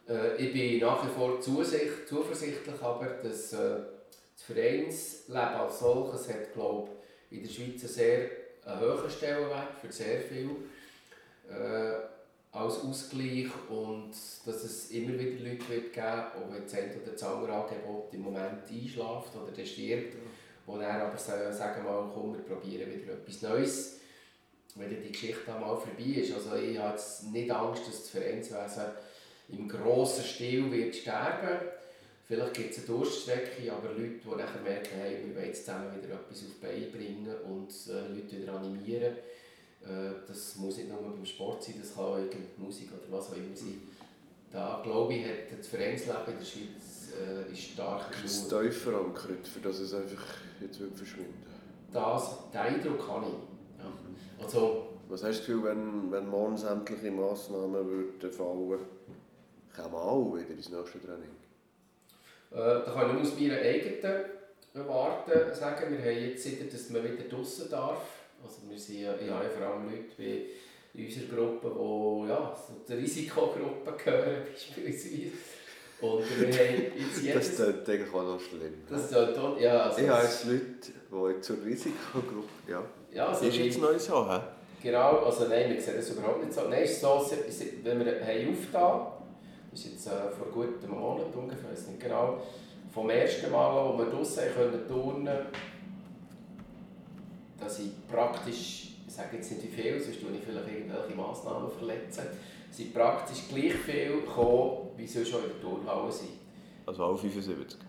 Äh, 0.07 0.35
ich 0.37 0.53
bin 0.53 0.79
nach 0.79 1.03
wie 1.03 1.09
vor 1.09 1.39
zuversichtlich, 1.41 2.81
aber 2.81 3.05
dass 3.23 3.53
äh, 3.53 3.57
das 4.35 4.43
Vereinsleben 4.45 5.35
als 5.35 5.79
solches 5.79 6.29
hat, 6.29 6.53
glaube 6.53 6.89
in 7.29 7.43
der 7.43 7.49
Schweiz 7.49 7.81
einen 7.81 7.89
sehr 7.89 8.29
einen 8.65 8.81
hohen 8.81 9.09
Stellenwert 9.09 9.79
für 9.81 9.91
sehr 9.91 10.21
viel. 10.21 10.49
Äh, 11.49 12.09
als 12.51 12.79
Ausgleich 12.79 13.49
und 13.69 14.11
dass 14.45 14.63
es 14.63 14.89
immer 14.89 15.13
wieder 15.19 15.43
Leute 15.43 15.69
wird 15.69 15.93
geben 15.93 16.03
auch 16.03 16.51
wenn 16.51 16.63
das 16.63 16.73
eine 16.73 16.95
oder 16.95 17.11
das 17.11 17.23
andere 17.23 17.53
Angebot 17.53 18.11
im 18.13 18.21
Moment 18.21 18.63
einschläft 18.67 19.35
oder 19.35 19.51
der 19.55 19.65
stirbt, 19.65 20.15
die 20.73 20.79
dann 20.79 21.01
aber 21.01 21.17
sa- 21.17 21.51
sagen 21.51 21.83
mal, 21.83 22.09
komm, 22.13 22.33
wir 22.33 22.43
probieren 22.43 22.91
wieder 22.93 23.13
etwas 23.13 23.41
Neues, 23.41 23.95
wenn 24.75 24.89
die 24.89 25.11
Geschichte 25.11 25.53
einmal 25.53 25.77
vorbei 25.77 26.03
ist. 26.21 26.33
Also 26.33 26.55
ich 26.55 26.77
habe 26.77 26.91
jetzt 26.97 27.23
nicht 27.31 27.51
Angst, 27.51 27.87
dass 27.87 28.01
das 28.01 28.09
Vereinswesen 28.09 28.83
im 29.49 29.67
grossen 29.67 30.23
Stil 30.23 30.71
wird 30.71 30.95
sterben 30.95 31.59
Vielleicht 32.27 32.53
gibt 32.53 32.71
es 32.71 32.77
eine 32.77 32.85
Durststrecke, 32.85 33.73
aber 33.73 33.89
Leute, 33.93 34.19
die 34.23 34.27
nachher 34.37 34.61
merken, 34.61 34.99
hey, 35.01 35.17
wir 35.25 35.35
wollen 35.35 35.47
jetzt 35.47 35.65
zusammen 35.65 35.87
wieder 35.97 36.13
etwas 36.13 36.37
auf 36.43 36.53
die 36.61 36.63
Beine 36.63 36.85
bringen 36.85 37.35
und 37.43 37.71
äh, 37.91 38.13
Leute 38.13 38.39
wieder 38.39 38.53
animieren, 38.53 39.15
äh, 39.81 40.11
das 40.27 40.55
muss 40.57 40.77
nicht 40.77 40.89
nur 40.89 41.01
beim 41.01 41.25
Sport 41.25 41.63
sein, 41.63 41.75
das 41.81 41.95
kann 41.95 42.03
auch 42.03 42.19
Musik 42.57 42.89
oder 42.93 43.17
was 43.17 43.31
auch 43.31 43.35
immer 43.35 43.55
sein. 43.55 43.81
Da 44.51 44.79
glaube 44.83 45.15
ich, 45.15 45.25
hat 45.25 45.57
das 45.57 45.67
Vereinsleben 45.69 46.21
in 46.27 46.37
der 46.37 46.45
Schweiz 46.45 46.88
äh, 47.13 47.51
ist 47.51 47.61
stark 47.61 48.05
Ist 48.23 48.43
es 48.43 48.47
tief 48.47 48.83
verankert, 48.83 49.47
für 49.47 49.59
das 49.59 49.79
es 49.79 49.93
einfach 49.93 50.23
jetzt 50.61 50.79
wird 50.79 50.95
verschwinden 50.95 51.45
Das, 51.91 52.49
den 52.51 52.59
Eindruck 52.59 53.07
habe 53.07 53.25
ich. 53.27 53.83
Ja. 53.83 54.43
Also, 54.43 54.87
Was 55.07 55.23
hast 55.23 55.29
du 55.29 55.37
das 55.37 55.39
Gefühl, 55.39 55.63
wenn, 55.63 56.11
wenn 56.11 56.27
morgen 56.27 56.57
sämtliche 56.57 57.11
Massnahmen 57.11 57.87
würden 57.87 58.31
fallen, 58.31 58.79
kommen 59.75 59.95
alle 59.95 60.43
wieder 60.43 60.53
ins 60.55 60.69
nächste 60.69 60.99
Training? 60.99 61.35
Äh, 62.51 62.85
da 62.85 62.91
kann 62.93 63.15
ich 63.15 63.21
aus 63.21 63.39
meiner 63.39 63.57
eigenen 63.57 64.25
Warte 64.87 65.53
sagen, 65.55 65.91
wir 65.91 65.99
haben 65.99 66.29
jetzt, 66.29 66.43
seit 66.43 66.71
dass 66.71 66.89
man 66.89 67.03
wieder 67.03 67.27
draussen 67.29 67.69
darf, 67.69 68.01
also 68.43 68.61
wir 68.69 68.77
sind 68.77 69.01
ja, 69.01 69.15
ich 69.15 69.29
habe 69.29 69.45
ja 69.45 69.49
vor 69.49 69.67
allem 69.67 69.85
Leute 69.89 70.15
bei 70.17 70.45
in 70.93 71.05
unserer 71.05 71.35
Gruppe, 71.35 71.71
die 71.75 72.29
ja, 72.29 72.55
so 72.55 72.83
zur 72.85 72.97
Risikogruppe 72.97 73.93
gehören 74.03 74.43
beispielsweise. 74.51 75.31
Und 76.01 76.23
wir 76.39 76.47
haben 76.47 76.83
jetzt 76.95 77.17
Das 77.17 77.23
jedes... 77.23 77.55
klingt 77.55 77.89
eigentlich 77.89 78.13
auch 78.13 78.23
noch 78.23 78.39
schlimm. 78.39 78.73
Das 78.89 79.09
tut 79.09 79.35
dann, 79.35 79.59
ja, 79.59 79.81
also, 79.83 80.01
ich 80.01 80.09
habe 80.09 80.23
jetzt 80.23 80.45
Leute, 80.45 81.35
die 81.35 81.41
zur 81.41 81.57
Risikogruppe... 81.65 82.47
Ja. 82.67 82.83
ja, 83.13 83.27
also 83.27 83.45
ist 83.45 83.57
jetzt 83.57 83.81
neu 83.81 83.99
so, 83.99 84.31
hä? 84.31 84.39
Genau, 84.81 85.17
also 85.25 85.47
nein, 85.49 85.73
wir 85.73 85.81
sehen 85.81 85.95
das 85.97 86.09
überhaupt 86.11 86.41
nicht 86.41 86.53
so. 86.53 86.61
Nein, 86.69 86.83
es 86.83 86.91
ist 86.91 87.01
so, 87.01 87.29
wenn 87.83 88.05
wir 88.05 88.13
haben 88.13 88.49
aufgetan, 88.49 89.07
das 89.71 89.79
ist 89.81 89.91
jetzt 89.91 90.07
äh, 90.07 90.31
vor 90.37 90.47
gut 90.53 90.81
einem 90.81 90.97
Monat 90.97 91.35
ungefähr, 91.35 91.69
weiß 91.69 91.87
nicht 91.87 91.99
genau, 91.99 92.41
vom 92.93 93.09
ersten 93.09 93.51
Mal, 93.51 93.93
wo 93.93 93.97
wir 93.97 94.05
draussen 94.05 94.43
haben 94.43 94.53
können 94.71 94.87
turnen, 94.87 95.37
dass 97.59 97.79
ich 97.79 97.91
praktisch, 98.09 98.93
ich 99.05 99.13
sage 99.13 99.35
jetzt 99.35 99.51
nicht 99.51 99.63
wie 99.63 99.81
viel, 99.81 99.99
sonst 99.99 100.21
tue 100.21 100.29
ich 100.31 100.43
vielleicht 100.45 100.67
irgendwelche 100.67 101.13
Massnahmen 101.13 101.69
verletzen, 101.69 102.23
sind 102.71 102.93
praktisch 102.93 103.49
gleich 103.49 103.73
viel 103.73 104.21
gekommen, 104.21 104.88
wie 104.99 105.07
sonst 105.07 105.29
schon 105.29 105.43
in 105.43 105.49
der 105.49 105.61
Turnhalle 105.61 106.11
sind. 106.11 106.29
Also 106.85 107.05
alle 107.05 107.17
75. 107.17 107.79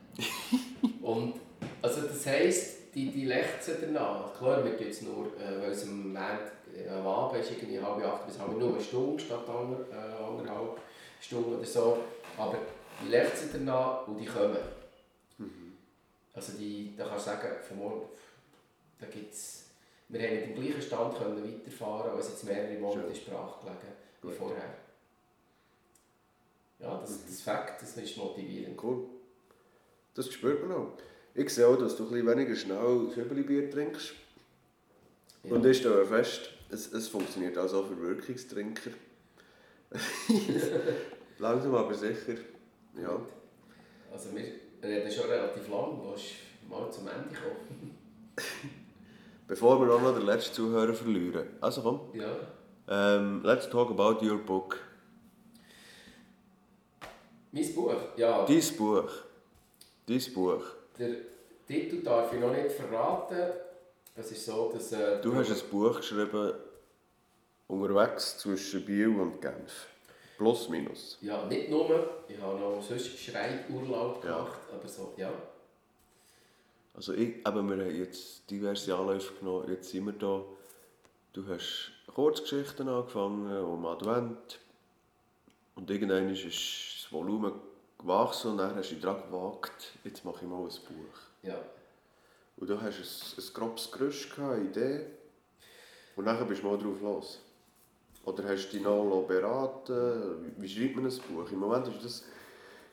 Und 1.02 1.34
also 1.82 2.02
das 2.02 2.26
heisst, 2.26 2.94
die, 2.94 3.10
die 3.10 3.24
lechzen 3.24 3.74
danach. 3.80 4.36
Klar, 4.36 4.64
wir 4.64 4.88
es 4.88 5.02
nur, 5.02 5.26
äh, 5.26 5.60
weil 5.60 5.70
es 5.70 5.84
am 5.84 6.12
Montag 6.12 6.52
äh, 6.74 6.88
am 6.88 7.06
Abend 7.06 7.40
ist, 7.40 7.50
irgendwie 7.50 7.80
halb 7.80 8.04
acht 8.04 8.26
bis 8.26 8.38
halb 8.38 8.56
nur 8.56 8.74
eine 8.74 8.80
Stunde 8.80 9.22
statt 9.22 9.48
ander, 9.48 9.78
äh, 9.90 10.22
anderthalb 10.22 10.78
Stunden 11.20 11.54
oder 11.54 11.64
so. 11.64 11.98
Aber 12.36 12.58
die 13.02 13.10
lechzen 13.10 13.50
danach 13.52 14.06
und 14.06 14.18
die 14.18 14.26
kommen. 14.26 14.56
Also 16.32 16.52
die, 16.58 16.94
da 16.96 17.06
kannst 17.06 17.26
du 17.26 17.30
sagen, 17.30 17.48
von 17.66 17.78
morgen, 17.78 18.02
da 19.00 19.06
gibt's, 19.06 19.66
wir 20.08 20.20
haben 20.22 20.34
mit 20.34 20.46
dem 20.46 20.54
gleichen 20.54 20.82
Stand 20.82 21.18
können 21.18 21.44
weiterfahren, 21.44 22.12
als 22.12 22.28
jetzt 22.28 22.44
mehrere 22.44 22.78
Monate 22.78 23.08
in 23.08 23.14
Sprache 23.14 23.60
gelegen 23.64 23.92
wie 24.22 24.32
vorher. 24.32 24.74
Ja, 26.80 26.98
das, 26.98 27.26
das 27.26 27.42
Fakt, 27.42 27.82
das 27.82 27.96
ist 27.96 28.16
motivierend. 28.16 28.82
Cool. 28.82 29.04
Das 30.14 30.32
spürt 30.32 30.66
man 30.66 30.76
auch. 30.76 30.92
Ich 31.34 31.50
sehe 31.50 31.66
auch, 31.66 31.76
dass 31.76 31.96
du 31.96 32.04
ein 32.04 32.10
bisschen 32.10 32.26
weniger 32.26 32.56
schnell 32.56 33.08
Schöbeli-Bier 33.14 33.70
trinkst. 33.70 34.12
Ja. 35.44 35.54
Und 35.54 35.64
ich 35.64 35.78
stelle 35.78 36.04
fest, 36.04 36.50
es, 36.70 36.92
es 36.92 37.08
funktioniert 37.08 37.56
auch 37.56 37.68
so 37.68 37.84
für 37.84 38.00
Wirkungstrinker. 38.00 38.90
Langsam 41.38 41.74
aber 41.74 41.94
sicher. 41.94 42.34
Ja. 43.00 43.20
Also 44.12 44.28
wir 44.34 44.44
reden 44.82 45.10
schon 45.10 45.30
relativ 45.30 45.68
lang, 45.68 45.96
du 45.96 46.10
musst 46.10 46.24
mal 46.68 46.90
zum 46.90 47.08
Ende 47.08 47.34
kommen. 47.34 47.98
Bevor 49.48 49.80
wir 49.80 49.94
auch 49.94 50.02
noch 50.02 50.14
den 50.14 50.26
letzten 50.26 50.54
Zuhörer 50.54 50.94
verlieren. 50.94 51.46
Also 51.60 51.82
komm. 51.82 52.00
Ja. 52.14 52.36
Ähm, 52.88 53.42
let's 53.44 53.68
talk 53.68 53.90
about 53.90 54.24
your 54.24 54.38
book. 54.38 54.78
Mein 57.52 57.74
Buch, 57.74 57.94
ja, 58.16 58.44
Dein 58.46 58.62
Buch. 58.76 59.10
Dein 60.06 60.34
Buch. 60.34 60.62
der 60.98 61.10
Titel 61.66 62.02
darf 62.02 62.32
ich 62.32 62.40
noch 62.40 62.52
nicht 62.52 62.72
verraten. 62.72 63.52
Es 64.16 64.30
ist 64.32 64.44
so, 64.44 64.70
dass... 64.72 64.92
Äh, 64.92 65.20
Du 65.20 65.34
hast 65.34 65.50
ein 65.50 65.68
Buch 65.70 65.96
geschrieben, 65.96 66.52
unterwegs 67.68 68.38
zwischen 68.38 68.84
Biel 68.84 69.08
und 69.08 69.40
Genf. 69.40 69.86
Plus, 70.36 70.68
minus. 70.68 71.18
Ja, 71.20 71.44
nicht 71.46 71.68
nur, 71.70 72.08
ich 72.28 72.38
habe 72.40 72.58
noch 72.58 72.82
sonst 72.82 73.18
Schreiburlaub 73.18 74.24
Ja. 74.24 74.36
gemacht, 74.38 74.58
aber 74.72 74.88
so, 74.88 75.12
ja. 75.16 75.32
Also 76.94 77.12
ich, 77.12 77.36
eben, 77.46 77.68
wir 77.68 77.84
haben 77.84 77.94
jetzt 77.96 78.50
diverse 78.50 78.94
Anläufe 78.96 79.32
genommen, 79.34 79.70
jetzt 79.70 79.90
sind 79.90 80.06
wir 80.06 80.12
da. 80.12 80.42
Du 81.32 81.46
hast 81.48 81.92
Kurzgeschichten 82.12 82.88
angefangen, 82.88 83.56
um 83.64 83.86
Advent. 83.86 84.58
Und 85.76 85.88
irgendwann 85.90 86.28
ist 86.34 86.99
das 87.10 87.12
Volumen 87.12 87.52
gewachsen 87.98 88.52
und 88.52 88.58
dann 88.58 88.74
hast 88.74 88.90
du 88.90 88.94
dich 88.94 89.02
daran 89.02 89.22
gewagt, 89.22 89.92
jetzt 90.04 90.24
mache 90.24 90.44
ich 90.44 90.50
mal 90.50 90.62
ein 90.62 90.68
Buch. 90.68 91.18
ja. 91.42 91.58
Und 92.56 92.68
du 92.68 92.78
hast 92.78 92.98
ein, 93.38 93.42
ein 93.42 93.54
grobes 93.54 93.90
Gerüst, 93.90 94.38
eine 94.38 94.64
Idee. 94.64 95.06
Und 96.14 96.26
dann 96.26 96.46
bist 96.46 96.62
du 96.62 96.66
mal 96.66 96.76
drauf 96.76 97.00
los. 97.00 97.40
Oder 98.26 98.44
hast 98.50 98.68
du 98.68 98.72
dich 98.76 98.82
noch 98.82 99.24
beraten? 99.26 100.54
Wie 100.58 100.68
schreibt 100.68 100.96
man 100.96 101.06
ein 101.06 101.18
Buch? 101.34 101.50
Im 101.50 101.58
Moment 101.58 101.88
ist 101.88 102.04
das 102.04 102.24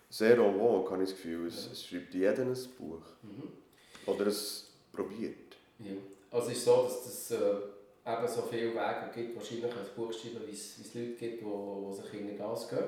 sehr 0.10 0.38
en 0.38 0.58
vogue, 0.58 0.90
habe 0.90 1.04
ich 1.04 1.10
das 1.10 1.18
Gefühl. 1.18 1.48
Es, 1.48 1.70
es 1.70 1.84
schreibt 1.86 2.14
jeder 2.14 2.44
ein 2.44 2.58
Buch. 2.78 3.02
Mhm. 3.24 3.52
Oder 4.06 4.28
es 4.28 4.70
probiert. 4.94 5.58
ja. 5.80 5.92
Also 6.32 6.50
es 6.52 6.58
ist 6.58 6.66
so, 6.66 6.84
dass 6.84 7.06
es 7.06 7.32
äh, 7.32 7.36
eben 7.38 8.28
so 8.28 8.42
viele 8.44 8.72
Wege 8.74 9.12
gibt, 9.14 9.36
wahrscheinlich 9.36 9.66
ein 9.66 9.96
Buch 9.98 10.14
schreiben, 10.14 10.42
wie 10.46 10.52
es 10.54 10.78
wie 10.80 10.88
es 10.88 10.94
Leute 10.94 11.12
gibt, 11.12 11.42
die, 11.42 11.46
die 11.46 11.94
sich 11.94 12.10
hinter 12.12 12.48
das 12.48 12.70
gehen. 12.70 12.86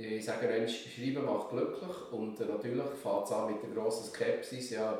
Ich 0.00 0.24
sage 0.24 0.46
immer, 0.46 0.68
Schreiben 0.68 1.24
macht 1.24 1.50
glücklich 1.50 2.12
und 2.12 2.38
natürlich 2.38 2.86
fängt 3.02 3.24
es 3.24 3.32
an 3.32 3.52
mit 3.52 3.60
der 3.60 3.70
grossen 3.70 4.04
Skepsis. 4.04 4.70
Ja, 4.70 4.96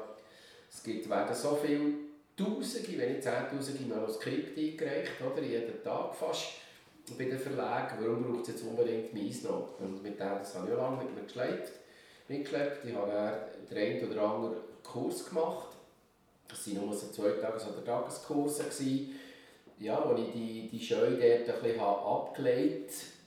es 0.68 0.82
gibt 0.82 1.08
werden 1.08 1.32
so 1.36 1.56
viele 1.64 1.92
Tausende, 2.36 2.98
wenn 2.98 3.12
nicht 3.12 3.22
Zehntausende 3.22 3.94
Manuskripte 3.94 4.60
eingereicht, 4.60 5.12
oder? 5.20 5.40
jeden 5.40 5.84
Tag 5.84 6.12
fast 6.16 6.46
bei 7.16 7.26
den 7.26 7.38
Verlagen. 7.38 7.96
Warum 8.00 8.24
braucht 8.24 8.48
es 8.48 8.54
jetzt 8.54 8.64
unbedingt 8.64 9.14
meins 9.14 9.44
noch? 9.44 9.78
Und 9.78 10.02
mit 10.02 10.18
dem, 10.18 10.38
das 10.40 10.56
habe 10.56 10.66
ich 10.66 10.74
auch 10.74 10.78
lange 10.78 11.04
mit 11.04 11.14
mir 11.14 11.22
geschleift. 11.22 11.74
mitgeschleppt. 12.26 12.84
Ich 12.84 12.94
habe 12.96 13.38
den 13.70 13.78
einen 13.78 14.10
oder 14.10 14.22
anderen 14.22 14.56
Kurs 14.82 15.28
gemacht. 15.28 15.76
Das 16.48 16.66
waren 16.66 16.86
nur 16.86 16.92
so 16.92 17.06
zwei 17.12 17.40
Tages- 17.40 17.68
oder 17.68 17.84
Tageskurse. 17.84 18.64
Ja, 19.78 20.04
wo 20.04 20.20
ich 20.20 20.32
die, 20.32 20.68
die 20.72 20.84
Scheu 20.84 21.10
dort 21.10 21.22
ein 21.22 21.62
bisschen 21.62 21.80
abgelegt 21.80 22.90
habe, 22.90 23.17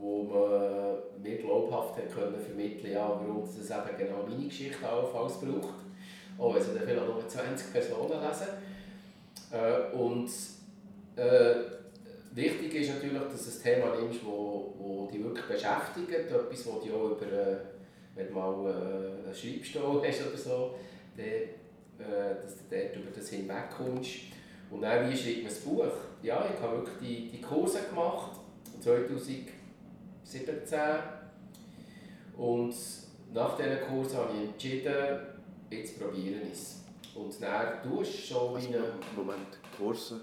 wo 0.00 0.22
man 0.22 1.22
mir 1.22 1.36
glaubhaft 1.36 1.96
hat 1.96 2.12
können 2.12 2.40
vermitteln 2.40 2.92
ja, 2.92 3.08
warum 3.08 3.42
es 3.44 3.70
eben 3.70 3.98
genau 3.98 4.24
meine 4.26 4.46
Geschichte 4.46 4.88
allenfalls 4.88 5.34
braucht. 5.34 5.74
Auch 6.38 6.54
wenn 6.54 6.62
sie 6.62 6.70
vielleicht 6.70 7.06
nur 7.06 7.28
20 7.28 7.72
Personen 7.72 8.08
lesen. 8.08 8.48
Äh, 9.52 9.94
und 9.94 10.30
äh, 11.16 11.54
wichtig 12.32 12.74
ist 12.74 12.94
natürlich, 12.94 13.20
dass 13.20 13.44
du 13.44 13.68
ein 13.68 13.74
Thema 13.74 13.96
nimmst, 13.96 14.20
das 14.20 14.26
wo, 14.26 14.74
wo 14.78 15.08
dich 15.12 15.22
wirklich 15.22 15.46
beschäftigt, 15.46 16.10
etwas, 16.10 16.66
wo 16.66 16.78
dich 16.78 16.92
auch 16.92 17.10
über, 17.10 17.26
äh, 17.26 17.56
wenn 18.14 18.28
du 18.28 18.32
mal 18.32 18.70
äh, 18.70 19.26
einen 19.26 19.34
Schreibstuhl 19.34 20.02
hast 20.06 20.26
oder 20.26 20.38
so, 20.38 20.74
dann, 21.16 21.26
äh, 21.26 22.34
dass 22.42 22.56
du 22.56 22.62
dort 22.70 22.96
über 22.96 23.10
das 23.14 23.28
hinwegkommst. 23.28 24.10
Und 24.70 24.82
dann, 24.82 25.10
wie 25.10 25.16
schreibt 25.16 25.42
man 25.42 25.46
das 25.46 25.58
Buch? 25.58 25.84
Ja, 26.22 26.48
ich 26.54 26.62
habe 26.62 26.76
wirklich 26.78 26.96
die, 27.00 27.36
die 27.36 27.40
Kurse 27.42 27.80
gemacht, 27.82 28.38
2017. 30.30 30.78
Und 32.36 32.74
nach 33.34 33.56
diesen 33.56 33.80
Kurs 33.88 34.14
habe 34.14 34.32
ich 34.34 34.48
entschieden, 34.50 35.20
jetzt 35.70 36.00
probieren 36.00 36.42
es. 36.52 36.82
Und 37.14 37.40
dann 37.42 37.82
tust 37.82 38.14
du 38.14 38.18
schon 38.34 38.54
Also, 38.54 38.68
wie 38.68 38.74
eine... 38.74 38.84
Moment, 39.16 39.58
Kurse, 39.76 40.20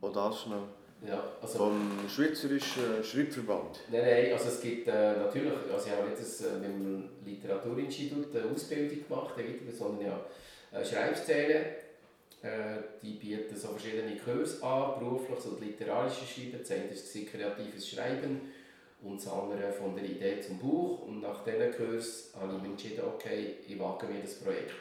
auch 0.00 0.12
das 0.12 0.42
schnell. 0.42 0.62
Ja, 1.06 1.22
also, 1.40 1.58
Vom 1.58 1.90
Schweizerischen 2.08 3.04
Schreibverband. 3.04 3.80
nein, 3.92 4.02
nein, 4.02 4.32
also 4.32 4.48
es 4.48 4.60
gibt 4.60 4.88
äh, 4.88 5.16
natürlich, 5.16 5.52
also 5.72 5.86
ich 5.86 5.92
habe 5.92 6.10
das, 6.10 6.40
äh, 6.40 6.58
mit 6.58 6.70
dem 6.70 7.08
Literaturinstitut 7.24 8.34
eine 8.34 8.50
Ausbildung 8.52 9.06
gemacht, 9.06 9.34
eine 9.38 9.72
sondern 9.72 10.06
ja 10.06 10.20
eine 10.72 10.84
Schreibszene. 10.84 11.54
Äh, 12.42 12.82
die 13.00 13.12
bieten 13.12 13.56
so 13.56 13.68
verschiedene 13.68 14.16
Kurse 14.16 14.62
an, 14.64 14.98
berufliches 14.98 15.46
und 15.46 15.60
literarisches 15.60 16.30
Schreiben. 16.30 16.58
Das 16.60 16.70
eine 16.72 16.84
ist 16.86 17.12
kreatives 17.30 17.88
Schreiben 17.88 18.40
und 19.02 19.16
das 19.24 19.32
andere 19.32 19.72
von 19.72 19.94
der 19.94 20.04
Idee 20.04 20.40
zum 20.40 20.58
Buch. 20.58 21.02
Und 21.02 21.20
nach 21.20 21.44
diesen 21.44 21.72
Kurs 21.72 22.30
habe 22.38 22.54
ich 22.56 22.62
mich 22.62 22.70
entschieden, 22.72 23.04
okay, 23.06 23.56
ich 23.66 23.78
wage 23.78 24.06
mir 24.06 24.20
das 24.22 24.34
Projekt. 24.34 24.72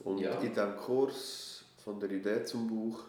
Und 0.00 0.18
Ja. 0.18 0.38
in 0.40 0.48
diesem 0.50 0.76
Kurs 0.76 1.64
von 1.84 2.00
der 2.00 2.10
Idee 2.10 2.44
zum 2.44 2.66
Buch, 2.68 3.00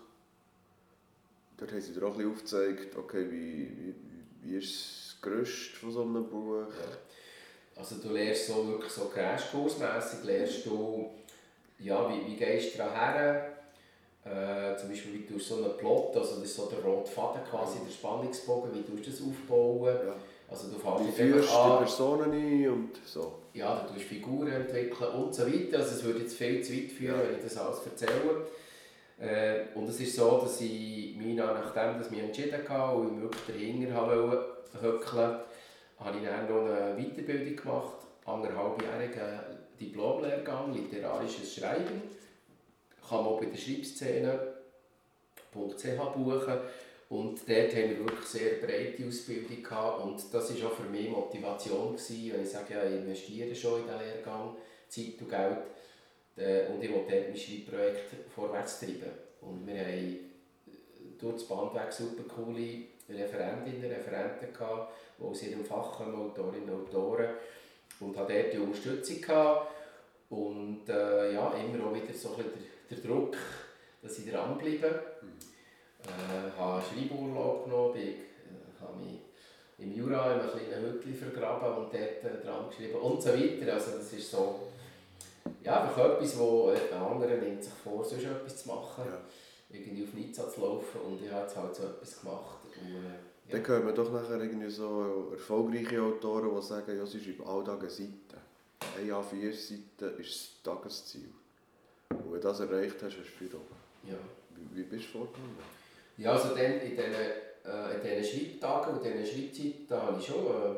dort 1.57 1.71
haben 1.71 1.81
sie 1.81 1.93
dir 1.93 2.03
auch 2.05 2.11
ein 2.11 2.17
bisschen 2.17 2.31
aufgezeigt, 2.33 2.95
okay, 2.95 3.25
wie, 3.29 3.69
wie, 3.77 3.95
wie 4.43 4.57
ist 4.57 4.73
das 5.13 5.21
Gerüst 5.21 5.75
von 5.77 5.91
so 5.91 6.03
einem 6.03 6.27
Buch? 6.29 6.67
Also 7.75 7.95
du 7.95 8.09
lernst 8.09 8.47
so 8.47 8.67
wirklich 8.67 8.91
so 8.91 9.05
crashkursmässig, 9.05 10.23
lernst 10.23 10.65
du, 10.65 11.11
ja, 11.79 12.09
wie, 12.09 12.25
wie 12.31 12.35
gehst 12.35 12.73
du 12.73 12.77
daran 12.79 13.13
her, 13.13 13.56
äh, 14.29 14.75
zum 14.77 14.89
Beispiel 14.89 15.13
wie 15.13 15.25
du 15.33 15.39
so 15.39 15.55
einen 15.63 15.77
Plot, 15.77 16.15
also 16.17 16.35
das 16.35 16.43
ist 16.43 16.55
so 16.55 16.65
der 16.65 16.79
rote 16.83 17.09
Faden 17.11 17.41
quasi, 17.49 17.77
der 17.85 17.91
Spannungsbogen, 17.91 18.71
wie 18.73 18.81
du 18.83 18.97
das 19.01 19.21
aufbauen, 19.21 19.95
Ja. 20.05 20.15
also 20.49 20.67
du 20.67 20.77
führst 21.11 21.19
einfach 21.49 21.71
an, 21.71 21.77
Personen 21.79 22.31
ein 22.31 22.69
und 22.69 22.91
so? 23.05 23.33
ja, 23.53 23.85
du 23.87 23.93
tust 23.93 24.05
Figuren 24.05 24.47
entwickeln 24.51 25.11
und 25.13 25.33
so 25.33 25.45
weiter, 25.47 25.77
also 25.79 25.95
es 25.95 26.03
würde 26.03 26.19
jetzt 26.19 26.35
viel 26.35 26.61
zu 26.61 26.73
weit 26.73 26.91
führen, 26.91 27.19
Ja. 27.19 27.27
wenn 27.27 27.35
ich 27.37 27.43
das 27.43 27.57
alles 27.57 27.79
erzähle. 27.85 28.47
Äh, 29.19 29.75
und 29.75 29.89
es 29.89 29.99
ist 29.99 30.15
so, 30.15 30.39
dass 30.43 30.61
ich 30.61 31.15
mich 31.17 31.35
nachdem 31.35 31.97
dass 31.97 32.05
ich 32.07 32.11
mich 32.11 32.19
entschieden 32.23 32.61
habe 32.69 32.97
und 32.99 33.15
ich 33.15 33.21
wirklich 33.23 33.43
dahinter 33.47 33.93
habe 33.95 34.45
höckeln 34.79 35.39
habe 35.99 36.17
ich 36.19 36.23
dann 36.27 36.47
noch 36.47 36.69
eine 36.69 36.95
Weiterbildung 36.95 37.55
gemacht, 37.55 37.93
anderthalbjährigen 38.25 39.39
Diplomlehrgang, 39.79 40.73
literarisches 40.73 41.55
Schreiben. 41.55 42.01
Kann 43.07 43.23
man 43.23 43.27
auch 43.27 43.39
bei 43.39 43.45
der 43.45 43.57
Schreibszene.ch 43.57 45.53
buchen. 45.53 46.57
Und 47.09 47.39
dort 47.47 47.73
haben 47.73 47.89
wir 47.89 47.99
wirklich 47.99 48.25
sehr 48.25 48.55
breite 48.55 49.07
Ausbildung 49.07 49.63
gehabt. 49.63 50.03
Und 50.03 50.21
das 50.33 50.61
war 50.61 50.69
auch 50.69 50.75
für 50.75 50.89
mich 50.89 51.09
Motivation, 51.09 51.93
gewesen, 51.93 52.33
wenn 52.33 52.43
ich 52.43 52.49
sage, 52.49 52.73
ja, 52.73 52.83
ich 52.83 52.95
investiere 52.95 53.55
schon 53.55 53.79
in 53.79 53.85
diesen 53.85 53.99
Lehrgang, 53.99 54.57
Zeit 54.89 55.13
und 55.21 55.29
Geld. 55.29 55.57
Äh, 56.35 56.67
Und 56.69 56.83
ich 56.83 56.91
wollte 56.91 57.15
dort 57.15 57.29
mein 57.29 57.37
Schreibprojekt 57.37 58.13
vorwärts 58.35 58.79
treiben. 58.79 59.11
Und 59.41 59.65
wir 59.65 59.79
haben 59.79 59.87
äh, 59.87 60.19
durch 61.17 61.35
das 61.35 61.47
Band 61.47 61.73
weg 61.73 61.93
super 61.93 62.23
coole 62.27 62.79
Referentinnen, 63.09 63.89
Referenten 63.89 64.51
gehabt, 64.51 64.91
die 65.17 65.23
aus 65.23 65.43
ihrem 65.43 65.63
Fach 65.63 65.97
kommen, 65.97 66.15
Autorinnen 66.15 66.69
und 66.69 66.93
Autoren. 66.93 67.29
Und 68.01 68.17
hatte 68.17 68.33
dort 68.33 68.53
die 68.53 68.59
Unterstützung 68.59 69.21
gehabt. 69.21 69.71
Und 70.29 70.89
äh, 70.89 71.31
ja, 71.33 71.53
immer 71.53 71.85
auch 71.85 71.95
wieder 71.95 72.13
so 72.13 72.35
ein 72.35 72.43
bisschen 72.43 72.65
der, 72.89 72.97
Druck, 72.99 73.35
dass 74.01 74.19
ich 74.19 74.31
dranbleibe. 74.31 75.01
Äh, 76.05 76.57
habe 76.57 76.81
Schreiburlaub 76.81 77.65
genommen, 77.65 77.93
bin, 77.93 78.03
äh, 78.03 78.81
habe 78.81 78.97
mich 78.97 79.19
im 79.79 79.93
Jura 79.93 80.33
in 80.33 80.39
einem 80.39 80.49
kleinen 80.51 80.93
Hütchen 80.93 81.15
vergraben 81.15 81.83
und 81.83 81.93
dort 81.93 81.93
äh, 82.23 82.45
dran 82.45 82.69
geschrieben 82.69 82.99
und 82.99 83.21
so 83.21 83.29
weiter. 83.29 83.73
Also 83.73 83.97
das 83.97 84.13
ist 84.13 84.31
so 84.31 84.59
ja, 85.63 85.83
einfach 85.83 85.97
etwas, 86.13 86.37
wo 86.37 86.69
ein 86.69 86.97
anderer 86.97 87.37
nimmt 87.37 87.63
sich 87.63 87.73
vor, 87.73 88.03
sonst 88.03 88.23
etwas 88.23 88.63
zu 88.63 88.69
machen, 88.69 89.03
Ja. 89.05 89.19
irgendwie 89.69 90.03
auf 90.03 90.13
Nizza 90.13 90.49
zu 90.49 90.61
laufen 90.61 91.01
und 91.01 91.23
ich 91.23 91.31
habe 91.31 91.43
jetzt 91.45 91.57
halt 91.57 91.75
so 91.75 91.83
etwas 91.83 92.21
gemacht. 92.21 92.57
Und, 92.65 92.95
äh, 92.95 93.51
Dann 93.51 93.67
hören 93.67 93.85
wir 93.85 93.93
doch 93.93 94.11
nachher 94.11 94.39
irgendwie 94.41 94.69
so 94.69 95.29
erfolgreiche 95.31 96.01
Autoren, 96.01 96.55
die 96.55 96.61
sagen, 96.65 96.97
ja, 96.97 97.05
sie 97.05 97.19
schreiben 97.19 97.45
alle 97.45 97.63
Tage 97.63 97.81
eine 97.81 97.89
Seite. 97.89 98.37
Eine 98.97 99.11
A4-Seite 99.13 100.05
ist 100.21 100.61
das 100.63 100.75
Tagesziel. 100.75 101.29
Und 102.09 102.33
wenn 102.33 102.41
du 102.41 102.47
das 102.47 102.59
erreicht 102.59 102.95
hast, 103.01 103.17
hast 103.17 103.17
du 103.17 103.23
viel 103.23 103.55
oben. 103.55 103.75
ja. 104.03 104.15
Wie, 104.55 104.77
wie 104.77 104.83
bist 104.83 105.05
du 105.13 105.19
vorgegangen? 105.19 105.57
Ja, 106.17 106.31
also 106.31 106.49
dann 106.49 106.79
in 106.79 106.95
diesen, 106.95 107.13
äh, 107.13 108.17
in 108.17 108.23
Schreibtagen 108.23 108.97
und 108.97 109.03
diesen 109.03 109.25
Schreibzeiten, 109.25 109.87
da 109.87 110.01
habe 110.01 110.19
ich 110.19 110.25
schon 110.25 110.45
äh, 110.45 110.75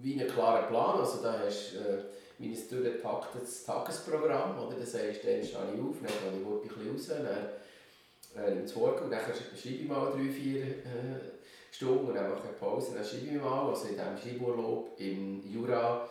wie 0.00 0.20
einen 0.20 0.28
klaren 0.30 0.68
Plan. 0.68 1.00
Also 1.00 1.22
da 1.22 1.38
hast 1.44 1.74
du 1.74 1.78
äh, 1.78 2.04
mein 2.38 2.54
durchgetaktetes 2.54 3.64
Tagesprogramm. 3.64 4.58
Oder? 4.58 4.76
Das 4.78 4.94
heißt, 4.94 5.24
dann 5.24 5.42
stehe 5.42 5.42
ich 5.42 5.56
auf, 5.56 5.64
dann 5.64 5.80
gehe 5.80 6.40
ich 6.40 6.46
ein 6.46 6.68
bisschen 6.68 6.90
raus, 6.90 7.08
dann 7.08 8.44
äh, 8.44 8.52
ins 8.52 8.72
Vorgang 8.72 9.04
und 9.04 9.10
dann 9.10 9.20
schreibe 9.20 9.74
ich 9.74 9.88
mal 9.88 10.12
drei, 10.12 10.30
vier 10.30 10.62
äh, 10.62 11.38
Stunden 11.70 12.06
und 12.06 12.14
dann 12.14 12.30
mache 12.30 12.48
ich 12.52 12.58
Pause, 12.58 12.92
dann 12.94 13.04
schreibe 13.04 13.26
ich 13.26 13.42
mal. 13.42 13.68
Also 13.68 13.88
in 13.88 13.94
diesem 13.94 14.16
Schreiburlaub 14.16 14.92
im 14.98 15.42
Jura, 15.52 16.08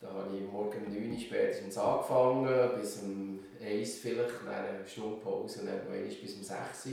da 0.00 0.08
habe 0.12 0.36
ich 0.36 0.42
morgen 0.50 0.86
um 0.86 0.92
9 0.92 1.12
Uhr 1.12 1.18
spätestens 1.18 1.78
angefangen, 1.78 2.70
bis 2.78 2.98
um 3.02 3.40
1 3.60 3.94
vielleicht, 3.96 4.34
dann 4.44 4.54
eine 4.54 4.86
Stunde 4.86 5.20
Pause 5.22 5.60
und 5.60 5.66
dann 5.66 5.78
noch 5.78 5.92
einmal 5.92 6.08
bis 6.08 6.34
um 6.34 6.42
6 6.42 6.86
Uhr. 6.86 6.92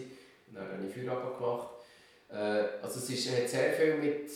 Dann 0.54 0.72
habe 0.72 0.88
ich 0.88 0.94
Feierabend 0.94 1.38
gemacht. 1.38 1.68
Äh, 2.30 2.82
also 2.82 3.00
es 3.00 3.10
ist, 3.10 3.32
hat 3.32 3.50
sehr 3.50 3.74
viel 3.74 3.96
mit 3.96 4.30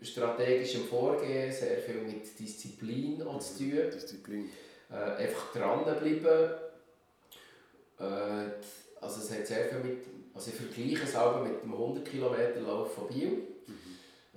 strategischem 0.00 0.84
Vorgehen, 0.84 1.52
sehr 1.52 1.78
viel 1.78 2.02
mit 2.02 2.38
Disziplin 2.38 3.22
auch 3.22 3.38
zu 3.38 3.58
tun. 3.58 3.90
Disziplin. 3.92 4.50
Äh, 4.90 5.22
einfach 5.22 5.52
dranbleiben. 5.52 6.50
Äh, 7.98 8.04
also 9.00 9.20
es 9.20 9.30
hat 9.30 9.46
sehr 9.46 9.66
viel 9.66 9.78
mit, 9.78 9.98
also 10.34 10.50
ich 10.50 10.56
vergleiche 10.56 11.04
es 11.04 11.16
auch 11.16 11.42
mit 11.42 11.62
dem 11.62 11.72
100 11.72 12.04
Kilometer 12.04 12.60
Lauf 12.60 12.94
von 12.94 13.08
Biel. 13.08 13.42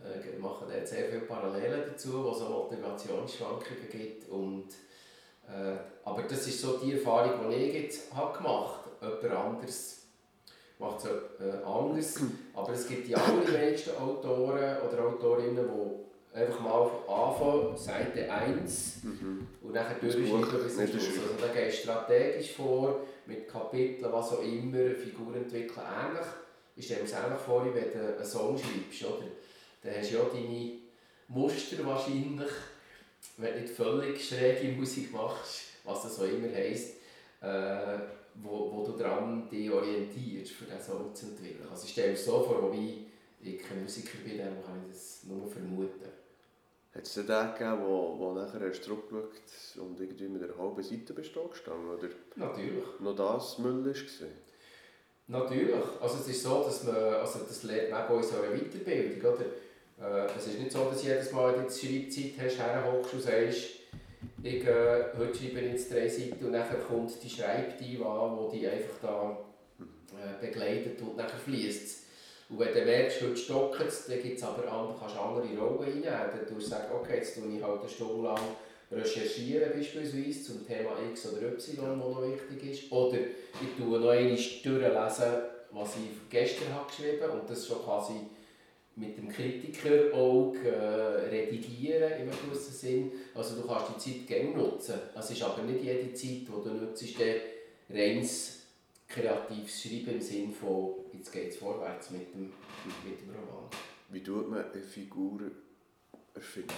Äh, 0.04 0.32
wir 0.34 0.40
machen 0.40 0.68
dort 0.72 0.88
sehr 0.88 1.06
viele 1.06 1.22
Parallelen 1.22 1.82
dazu, 1.88 2.24
wo 2.24 2.32
es 2.32 2.40
so 2.40 2.46
Motivationsschwankungen 2.50 3.90
gibt. 3.92 4.30
Und, 4.30 4.68
äh, 5.48 5.76
aber 6.04 6.24
das 6.24 6.48
ist 6.48 6.62
so 6.62 6.78
die 6.78 6.94
Erfahrung, 6.94 7.50
die 7.50 7.56
ich 7.56 7.74
jetzt 7.84 8.14
habe 8.14 8.38
gemacht 8.38 8.80
habe. 9.02 9.20
Jemand 9.22 9.40
anderes 9.40 9.98
macht 10.80 11.00
es 11.00 11.06
äh, 11.46 11.64
anders. 11.64 12.16
Aber 12.54 12.74
es 12.74 12.88
gibt 12.88 13.08
die 13.08 13.16
allerwenigsten 13.16 13.96
Autoren 13.98 14.78
oder 14.88 15.06
Autorinnen, 15.08 15.66
die 15.68 16.38
einfach 16.38 16.60
mal 16.62 16.90
anfangen, 17.08 17.78
Seite 17.78 18.32
1 18.32 19.04
Mhm. 19.04 19.48
und 19.64 19.74
dann 19.76 19.86
durchschneiden 20.00 20.64
bis 20.64 20.76
zum 20.78 20.88
Schluss. 20.88 21.08
Also 21.08 21.46
da 21.46 21.54
gehst 21.54 21.80
du 21.80 21.82
strategisch 21.90 22.54
vor, 22.56 23.02
mit 23.26 23.48
Kapiteln, 23.50 24.12
was 24.12 24.32
auch 24.32 24.42
immer, 24.42 24.96
Figuren 24.96 25.36
entwickeln. 25.36 25.82
Ähnlich, 25.86 26.26
ich 26.76 26.86
stelle 26.86 27.02
mir 27.02 27.06
es 27.08 27.14
ähnlich 27.14 27.40
vor, 27.46 27.66
wie 27.66 27.74
wenn 27.76 27.92
du 27.92 28.16
einen 28.16 28.26
Song 28.26 28.58
schreibst. 28.58 29.04
Oder? 29.04 29.26
Dann 29.84 29.96
hast 29.96 30.12
du 30.12 30.16
ja 30.16 30.24
deine 30.26 30.72
Muster 31.28 31.86
wahrscheinlich, 31.86 32.52
wenn 33.38 33.54
du 33.54 33.60
nicht 33.62 33.74
völlig 33.74 34.28
schräge 34.28 34.74
Musik 34.74 35.12
machst, 35.12 35.62
was 35.84 36.04
das 36.04 36.20
auch 36.20 36.26
immer 36.26 36.54
heisst, 36.54 36.96
äh, 37.42 37.98
wo, 38.36 38.72
wo 38.72 38.86
du 38.86 38.98
dran 38.98 39.50
dich 39.50 39.70
orientierst, 39.72 40.54
für 40.54 40.66
diesen 40.66 40.82
Song 40.82 41.14
zu 41.16 41.28
entwickeln. 41.28 41.68
Also 41.70 41.86
ich 41.86 41.92
stelle 41.92 42.12
mir 42.12 42.18
so 42.18 42.44
vor, 42.44 42.62
wobei 42.62 42.94
ich 43.44 43.62
kein 43.62 43.82
Musiker 43.82 44.18
bin, 44.24 44.38
dann 44.38 44.64
kann 44.64 44.84
ich 44.88 44.94
das 44.94 45.24
nur 45.24 45.48
vermuten. 45.48 46.12
Hat 46.94 47.04
es 47.04 47.14
denn 47.14 47.26
den 47.28 47.54
gegeben, 47.54 47.82
wo, 47.86 48.16
wo 48.20 48.34
nachher 48.34 48.68
hast 48.68 48.80
du 48.82 48.84
zurückgeschaut 48.84 49.78
und 49.78 50.00
irgendwie 50.00 50.28
mit 50.28 50.44
einer 50.44 50.58
halben 50.58 50.84
Seite 50.84 51.14
bist 51.14 51.36
du 51.36 51.48
gestanden? 51.48 51.90
Oder 51.90 52.10
Natürlich. 52.36 52.84
noch 53.00 53.16
das 53.16 53.58
Müll 53.60 53.86
war? 53.86 54.28
Natürlich. 55.28 55.86
Also 56.02 56.18
es 56.18 56.28
ist 56.28 56.44
so, 56.44 56.64
dass 56.64 56.84
man, 56.84 56.96
also 56.96 57.40
das 57.48 57.64
lernt 57.64 57.92
man 57.92 58.22
so 58.22 58.36
einer 58.36 58.54
Weiterbildung, 58.54 59.34
oder? 59.34 59.46
Äh, 60.02 60.26
es 60.38 60.48
ist 60.48 60.60
nicht 60.60 60.72
so, 60.72 60.86
dass 60.90 61.04
jedes 61.04 61.32
Mal, 61.32 61.54
wenn 61.56 61.66
du 61.66 61.72
Schreibzeit 61.72 62.34
hast, 62.44 62.58
herhockst 62.58 63.14
und 63.14 63.22
sagst, 63.22 63.64
ich, 64.44 64.66
äh, 64.66 65.04
heute 65.18 65.38
schreibe 65.38 65.60
ich 65.60 65.72
jetzt 65.74 65.94
drei 65.94 66.08
Seiten 66.08 66.46
und 66.46 66.54
dann 66.54 66.66
kommt 66.88 67.12
die 67.24 67.30
Schreibtime 67.30 68.06
an, 68.06 68.38
die 68.52 68.60
dich 68.60 68.70
einfach 68.70 68.96
da 69.02 69.38
äh, 69.80 70.46
begleitet 70.46 71.00
und 71.02 71.18
dann 71.18 71.30
fließt 71.30 72.04
Und 72.50 72.60
wenn 72.60 72.74
du 72.74 72.86
merkst, 72.86 73.22
heute 73.22 73.38
stockt 73.38 73.82
es, 73.82 74.08
dann 74.08 74.22
gibt 74.22 74.38
es 74.38 74.44
aber 74.44 74.72
andere, 74.72 74.96
kannst 75.00 75.16
du 75.16 75.20
andere 75.20 75.60
Rollen 75.60 75.80
reinnehmen. 75.80 76.04
Dann 76.04 76.48
tust 76.48 76.72
du 76.72 76.76
okay, 76.96 77.18
jetzt 77.18 77.36
tue 77.36 77.56
ich 77.56 77.64
halt 77.64 77.82
eine 77.82 77.90
Stunde 77.90 78.24
lang 78.24 78.42
recherchieren 78.92 79.72
beispielsweise 79.74 80.44
zum 80.44 80.68
Thema 80.68 80.92
X 81.12 81.32
oder 81.32 81.44
Y, 81.44 81.56
das 81.56 81.98
noch 81.98 82.22
wichtig 82.24 82.72
ist. 82.72 82.92
Oder 82.92 83.20
ich 83.20 83.78
tue 83.78 84.00
noch 84.00 84.10
einmal 84.10 84.36
durchlesen, 84.36 85.32
was 85.72 85.96
ich 85.96 86.30
gestern 86.30 86.74
habe 86.74 86.88
geschrieben 86.88 87.22
habe 87.22 87.40
und 87.40 87.50
das 87.50 87.66
schon 87.66 87.82
quasi 87.84 88.14
mit 89.02 89.18
dem 89.18 89.28
Kritiker 89.28 90.14
auch 90.16 90.54
äh, 90.64 90.70
redigieren 90.70 92.14
im 92.22 92.30
gewissen 92.30 92.74
Sinn. 92.74 93.12
Also 93.34 93.62
du 93.62 93.68
kannst 93.68 94.06
die 94.06 94.12
Zeit 94.12 94.28
gerne 94.28 94.52
nutzen. 94.52 94.96
Es 95.18 95.32
ist 95.32 95.42
aber 95.42 95.64
nicht 95.64 95.84
jede 95.84 96.14
Zeit, 96.14 96.30
die 96.30 96.46
du 96.46 96.70
nutzt, 96.70 97.04
reines 97.90 98.60
kreatives 99.08 99.82
Schreiben 99.82 100.12
im 100.12 100.22
Sinn 100.22 100.54
von 100.54 100.94
jetzt 101.12 101.32
geht 101.32 101.50
es 101.50 101.58
vorwärts 101.58 102.12
mit 102.12 102.34
dem, 102.34 102.54
mit 103.04 103.20
dem 103.20 103.30
Roman. 103.30 103.70
Wie 104.10 104.24
tut 104.24 104.50
man 104.50 104.72
eine 104.72 104.82
Figur 104.82 105.42
erfinden? 106.34 106.72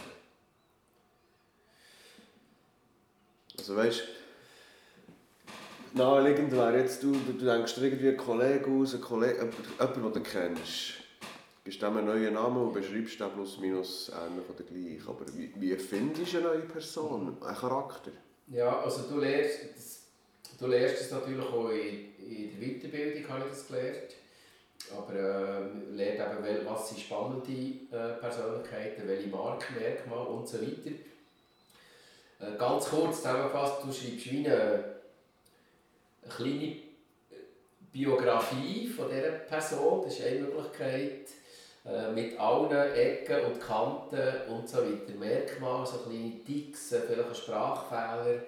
Also 3.57 3.75
weißt 3.75 4.03
naheliegend 5.93 6.51
wäre 6.51 6.79
jetzt, 6.79 7.03
du, 7.03 7.11
du 7.11 7.45
denkst 7.45 7.75
dir 7.75 7.83
irgendwie 7.83 8.09
einen 8.09 8.17
Kollegen 8.17 8.81
aus, 8.81 8.93
einen 8.93 9.03
Kollegen, 9.03 9.51
jemanden, 9.79 10.13
den 10.13 10.23
du 10.23 10.29
kennst. 10.29 11.02
Gibst 11.63 11.81
dem 11.81 11.95
einen 11.95 12.07
neuen 12.07 12.33
Namen 12.33 12.57
und 12.57 12.73
beschreibst 12.73 13.21
den 13.21 13.29
plus 13.31 13.57
minus 13.57 14.09
ähnlich 14.09 14.45
oder 14.49 14.63
gleich. 14.63 15.07
Aber 15.07 15.25
wie, 15.33 15.53
wie 15.55 15.75
findest 15.77 16.33
du 16.33 16.37
eine 16.37 16.47
neue 16.47 16.59
Person, 16.59 17.37
einen 17.41 17.55
Charakter? 17.55 18.11
Ja, 18.47 18.81
also 18.81 19.03
du 19.03 19.21
lernst, 19.21 19.59
das, 19.73 20.03
du 20.59 20.67
lernst 20.67 20.99
das 20.99 21.11
natürlich 21.11 21.45
auch 21.45 21.69
in, 21.69 22.15
in 22.19 22.59
der 22.59 22.67
Weiterbildung, 22.67 23.29
habe 23.29 23.45
ich 23.45 23.51
das 23.51 23.67
gelernt. 23.67 24.15
Aber 24.91 25.13
äh, 25.13 25.95
lernt 25.95 26.47
eben, 26.49 26.65
was 26.65 26.89
sind 26.89 26.99
spannende 26.99 27.51
äh, 27.51 28.19
Persönlichkeiten, 28.19 29.07
welche 29.07 29.29
Markenmerkmale 29.29 30.27
und 30.27 30.45
so 30.45 30.61
weiter. 30.61 30.91
Äh, 32.41 32.57
ganz 32.57 32.89
kurz 32.89 33.17
zusammengefasst, 33.17 33.83
du 33.83 33.93
schreibst 33.93 34.29
wie 34.29 34.45
eine, 34.45 34.83
eine 36.23 36.33
kleine 36.35 36.75
Biografie 37.93 38.87
von 38.87 39.07
dieser 39.07 39.31
Person, 39.31 40.03
das 40.03 40.19
ist 40.19 40.25
eine 40.25 40.41
Möglichkeit, 40.41 41.29
äh, 41.85 42.11
mit 42.11 42.39
allen 42.39 42.71
Ecken 42.95 43.45
und 43.45 43.59
Kanten 43.59 44.49
und 44.49 44.69
so 44.69 44.77
weiter. 44.77 45.13
Merkmale, 45.19 45.85
so 45.85 45.97
kleine 45.97 46.43
Ticks, 46.45 46.93
äh, 46.93 47.01
vielleicht 47.01 47.29
ein 47.29 47.35
Sprachfehler, 47.35 48.41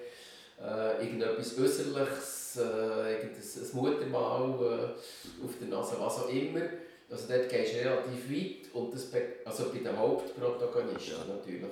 äh, 0.61 1.03
irgendetwas 1.03 1.59
Äußerliches, 1.59 2.59
äh, 2.61 3.13
irgendein 3.13 3.73
Muttermal 3.73 4.49
äh, 4.61 5.45
auf 5.45 5.51
der 5.59 5.67
Nase, 5.67 5.95
was 5.99 6.19
auch 6.19 6.29
immer. 6.29 6.61
Also 7.09 7.25
dort 7.27 7.49
gehst 7.49 7.73
du 7.73 7.79
relativ 7.79 8.31
weit, 8.31 8.73
und 8.73 8.93
das 8.93 9.07
also 9.43 9.69
bei 9.69 9.79
den 9.79 9.97
Hauptprotagonisten 9.97 11.15
ja. 11.27 11.35
natürlich. 11.35 11.65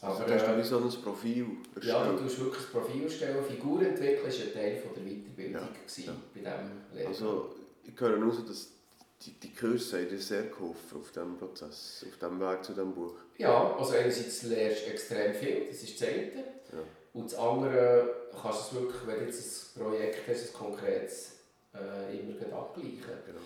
Aber, 0.00 0.20
also, 0.20 0.34
hast 0.34 0.46
du 0.46 0.58
wie 0.58 0.62
so 0.62 0.78
ein 0.78 1.02
Profil 1.02 1.46
erstellen? 1.74 1.96
Ja, 1.96 2.12
du 2.12 2.18
tust 2.18 2.38
wirklich 2.38 2.64
ein 2.64 2.70
Profil 2.70 3.02
erstellen. 3.04 3.44
Figur 3.44 3.82
entwickeln 3.82 4.22
war 4.22 4.28
ein 4.28 4.52
Teil 4.52 4.76
von 4.76 4.94
der 4.94 5.02
Weiterbildung 5.02 5.52
ja, 5.54 5.60
ja. 5.60 6.12
bei 6.34 6.40
diesem 6.40 6.94
Leben. 6.94 7.08
Also, 7.08 7.56
ich 7.82 8.00
höre 8.00 8.22
raus, 8.22 8.36
dass 8.46 8.75
die, 9.22 9.32
die 9.32 9.54
Kurse 9.54 9.98
haben 9.98 10.08
dir 10.08 10.18
sehr 10.18 10.44
geholfen 10.44 11.00
auf 11.00 11.10
diesem 11.10 11.38
Prozess, 11.38 12.04
auf 12.08 12.18
diesem 12.18 12.40
Weg 12.40 12.64
zu 12.64 12.72
diesem 12.72 12.94
Buch. 12.94 13.14
Ja, 13.38 13.74
also 13.76 13.94
einerseits 13.94 14.42
lernst 14.42 14.86
du 14.86 14.90
extrem 14.90 15.34
viel, 15.34 15.66
das 15.68 15.82
ist 15.82 16.00
das 16.00 16.08
eine. 16.08 16.32
Ja. 16.34 16.82
Und 17.14 17.32
das 17.32 17.38
andere 17.38 18.28
kannst 18.30 18.72
du 18.72 18.76
es 18.76 18.82
wirklich, 18.82 19.06
wenn 19.06 19.18
du 19.20 19.24
jetzt 19.24 19.76
ein 19.76 19.82
Projekt 19.82 20.28
hast, 20.28 20.46
ein 20.46 20.52
konkretes, 20.52 21.32
äh, 21.74 22.18
immer 22.18 22.56
abgleichen. 22.56 23.00
Genau. 23.26 23.40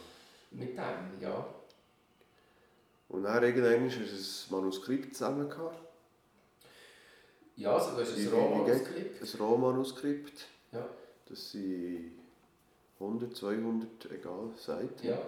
Mit 0.50 0.76
dem, 0.76 1.20
ja. 1.20 1.46
Und 3.08 3.24
dann 3.24 3.42
irgendwann 3.42 3.86
hast 3.86 4.50
du 4.50 4.56
ein 4.56 4.60
Manuskript 4.60 5.14
zusammen 5.14 5.48
gehabt. 5.48 5.80
Ja, 7.56 7.74
also 7.76 7.96
das 7.96 8.10
ist 8.10 8.26
ein 8.26 8.32
Rohmanuskript. 8.32 9.22
Ein 9.22 9.40
Rohmanuskript. 9.40 10.46
Ja. 10.72 10.88
Das 11.28 11.50
sind 11.52 12.12
100, 12.98 13.36
200, 13.36 14.10
egal, 14.12 14.50
Seiten. 14.56 15.06
Ja. 15.06 15.18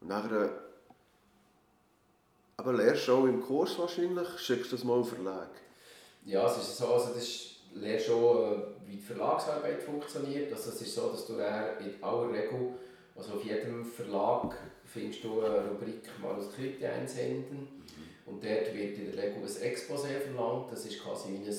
Und 0.00 0.08
nachher, 0.08 0.50
aber 2.56 2.72
lernst 2.72 3.08
du 3.08 3.14
auch 3.14 3.24
im 3.24 3.40
Kurs 3.42 3.78
wahrscheinlich, 3.78 4.28
schickst 4.38 4.72
du 4.72 4.76
das 4.76 4.84
mal 4.84 5.00
auf 5.00 5.10
Verlag? 5.10 5.50
Ja, 6.24 6.46
es 6.46 6.58
ist 6.58 6.76
so, 6.76 6.88
also 6.88 7.14
das 7.14 7.22
ist, 7.22 7.56
lernst 7.74 8.06
schon, 8.06 8.52
äh, 8.52 8.62
wie 8.86 8.96
die 8.96 9.02
Verlagsarbeit 9.02 9.82
funktioniert. 9.82 10.52
Also 10.52 10.70
es 10.70 10.82
ist 10.82 10.94
so, 10.94 11.10
dass 11.10 11.26
du 11.26 11.34
in 11.34 12.02
aller 12.02 12.32
Regel, 12.32 12.74
also 13.16 13.34
auf 13.34 13.44
jedem 13.44 13.84
Verlag 13.84 14.56
findest 14.84 15.24
du 15.24 15.40
eine 15.40 15.68
Rubrik 15.68 16.08
Manuskripte 16.20 16.88
einsenden. 16.88 17.60
Mhm. 17.60 17.68
Und 18.26 18.44
dort 18.44 18.74
wird 18.74 18.98
in 18.98 19.12
der 19.12 19.22
Regel 19.22 19.42
ein 19.42 19.44
Exposé 19.44 20.20
verlangt. 20.20 20.72
Das 20.72 20.84
ist 20.84 21.02
quasi 21.02 21.30
wie 21.30 21.48
ein 21.48 21.54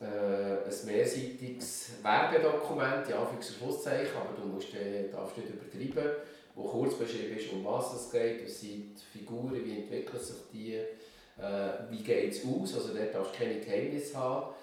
äh, 0.00 0.04
ein 0.04 0.86
mehrseitiges 0.86 1.90
Werbedokument, 2.02 3.08
ja, 3.08 3.24
für 3.24 3.42
Schlusszeichen, 3.42 4.16
aber 4.16 4.38
du 4.38 4.46
musst, 4.46 4.74
äh, 4.74 5.08
darfst 5.10 5.38
nicht 5.38 5.48
übertreiben 5.48 6.16
wo 6.56 6.64
kurz 6.64 6.94
beschrieben 6.94 7.36
ist, 7.36 7.52
um 7.52 7.64
was 7.64 7.94
es 7.94 8.10
geht, 8.10 8.44
was 8.44 8.60
sind 8.60 8.96
die 8.96 9.18
Figuren, 9.18 9.62
wie 9.64 9.78
entwickeln 9.78 10.18
sich 10.18 10.36
die, 10.52 10.74
äh, 10.74 11.90
wie 11.90 12.02
geht 12.02 12.32
es 12.32 12.44
aus, 12.44 12.74
also 12.74 12.94
dort 12.94 13.14
darfst 13.14 13.34
du 13.34 13.38
keine 13.38 13.60
Geheimnisse 13.60 14.16
haben 14.16 14.54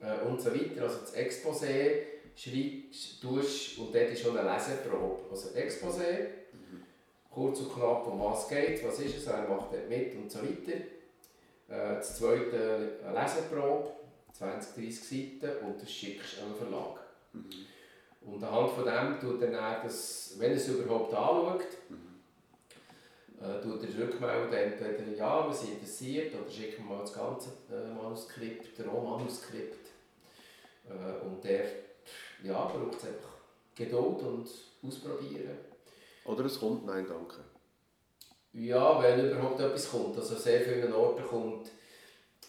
äh, 0.00 0.26
und 0.26 0.40
so 0.40 0.52
weiter. 0.52 0.82
Also 0.82 1.00
das 1.00 1.14
Exposé 1.14 1.98
schreibst 2.34 3.22
du 3.22 3.36
und 3.82 3.94
dort 3.94 4.10
ist 4.10 4.22
schon 4.22 4.36
eine 4.36 4.50
Leseprobe. 4.50 5.30
Also 5.30 5.50
Exposé, 5.50 6.28
mhm. 6.52 6.82
kurz 7.30 7.60
und 7.60 7.74
knapp, 7.74 8.06
um 8.06 8.18
was 8.18 8.44
es 8.44 8.48
geht, 8.48 8.86
was 8.86 8.98
ist 9.00 9.18
es, 9.18 9.26
wer 9.26 9.46
macht 9.46 9.72
dort 9.72 9.90
mit 9.90 10.14
und 10.16 10.32
so 10.32 10.38
weiter. 10.38 10.78
Äh, 11.68 11.96
das 11.96 12.16
zweite 12.16 12.98
eine 13.06 13.22
Leseprobe, 13.22 13.90
20, 14.32 14.74
30 14.74 15.40
Seiten 15.40 15.66
und 15.66 15.82
das 15.82 15.92
schickst 15.92 16.38
du 16.38 16.42
an 16.44 16.48
den 16.48 16.56
Verlag. 16.56 17.00
Mhm. 17.34 17.50
Und 18.24 18.42
anhand 18.42 18.70
von 18.70 18.84
dem 18.84 19.20
tut 19.20 19.42
er 19.42 19.82
das, 19.82 20.34
wenn 20.38 20.50
er 20.50 20.56
es 20.56 20.68
überhaupt 20.68 21.12
anschaut, 21.12 21.66
mhm. 21.88 23.44
äh, 23.44 23.60
tut 23.60 23.82
er 23.82 24.02
rückmelden, 24.02 24.52
entweder 24.52 25.16
ja, 25.16 25.46
wir 25.46 25.54
sind 25.54 25.74
interessiert, 25.74 26.34
oder 26.34 26.50
schickt 26.50 26.78
mir 26.78 26.86
mal 26.86 27.00
das 27.00 27.12
ganze 27.12 27.50
äh, 27.70 27.92
Manuskript, 27.92 28.78
Rohmanuskript. 28.86 29.88
Äh, 30.88 31.26
und 31.26 31.42
der 31.42 31.64
ja, 32.42 32.64
braucht 32.64 32.98
es 32.98 33.08
einfach 33.08 33.32
Geduld 33.74 34.22
und 34.22 34.48
Ausprobieren. 34.84 35.58
Oder 36.24 36.44
es 36.44 36.58
kommt 36.58 36.86
Nein, 36.86 37.06
danke. 37.08 37.36
Ja, 38.52 39.00
wenn 39.02 39.30
überhaupt 39.30 39.60
etwas 39.60 39.90
kommt. 39.90 40.16
Also 40.16 40.36
sehr 40.36 40.60
vielen 40.60 40.92
Orten 40.92 41.24
kommt 41.24 41.70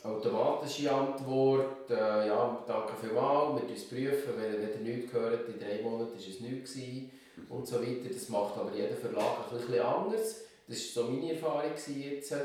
automatische 0.03 0.91
Antwort, 0.91 1.89
äh, 1.89 2.27
ja, 2.27 2.63
danke 2.67 2.93
vielmals, 2.99 3.61
wir 3.61 3.75
prüfen 3.75 3.89
prüfen, 3.89 4.33
wenn, 4.37 4.61
wenn 4.61 4.85
ihr 4.85 4.95
nichts 4.95 5.11
gehört, 5.11 5.47
in 5.47 5.59
drei 5.59 5.81
Monaten 5.81 6.11
war 6.11 6.19
es 6.19 6.39
nichts 6.41 6.73
gewesen 6.73 7.11
und 7.49 7.67
so 7.67 7.81
weiter. 7.81 8.09
Das 8.11 8.29
macht 8.29 8.57
aber 8.57 8.75
jeder 8.75 8.95
Verlag 8.95 9.37
ein 9.49 9.57
bisschen 9.57 9.79
anders. 9.79 10.35
Das 10.67 10.95
war 10.95 11.03
so 11.03 11.09
meine 11.09 11.33
Erfahrung 11.33 11.71
jetzt. 11.87 12.35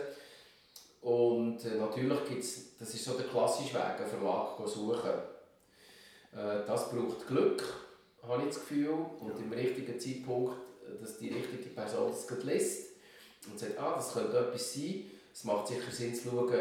Und 1.00 1.64
äh, 1.64 1.76
natürlich 1.78 2.24
gibt 2.28 2.44
es, 2.44 2.76
das 2.78 2.94
ist 2.94 3.04
so 3.04 3.14
der 3.14 3.26
klassische 3.26 3.74
Weg, 3.74 3.98
einen 3.98 4.08
Verlag 4.08 4.56
zu 4.56 4.66
suchen. 4.66 5.10
Äh, 6.32 6.66
das 6.66 6.90
braucht 6.90 7.26
Glück, 7.26 7.62
habe 8.26 8.42
ich 8.42 8.48
das 8.48 8.60
Gefühl, 8.60 8.94
und 9.20 9.30
ja. 9.30 9.36
im 9.36 9.52
richtigen 9.52 9.98
Zeitpunkt, 9.98 10.54
dass 11.00 11.18
die 11.18 11.28
richtige 11.28 11.70
Person 11.70 12.10
das 12.10 12.44
liest 12.44 12.88
und 13.50 13.58
sagt, 13.58 13.78
ah, 13.78 13.94
das 13.96 14.12
könnte 14.12 14.38
etwas 14.38 14.74
sein. 14.74 15.04
Es 15.32 15.44
macht 15.44 15.68
sicher 15.68 15.90
Sinn 15.90 16.14
zu 16.14 16.30
schauen, 16.30 16.52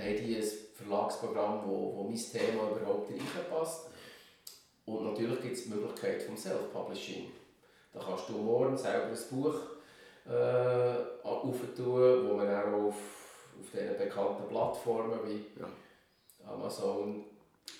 haben 0.00 0.16
die 0.16 0.36
ein 0.36 0.44
Verlagsprogramm, 0.74 1.62
wo, 1.66 1.96
wo 1.96 2.04
mein 2.04 2.16
Thema 2.16 2.70
überhaupt 2.70 3.10
reinpasst. 3.10 3.88
Und 4.84 5.04
natürlich 5.04 5.40
gibt 5.40 5.56
es 5.56 5.64
die 5.64 5.70
Möglichkeit 5.70 6.22
vom 6.22 6.36
Self-Publishing. 6.36 7.30
Da 7.92 8.00
kannst 8.00 8.28
du 8.28 8.34
morgen 8.34 8.76
selber 8.76 9.06
ein 9.06 9.18
Buch 9.30 9.54
äh, 10.28 11.26
auftun, 11.26 12.28
wo 12.28 12.34
man 12.34 12.54
auch 12.54 12.88
auf, 12.88 12.94
auf 13.58 13.70
diesen 13.72 13.96
bekannten 13.96 14.48
Plattformen 14.48 15.18
wie 15.24 15.46
ja. 15.58 15.68
Amazon 16.46 17.24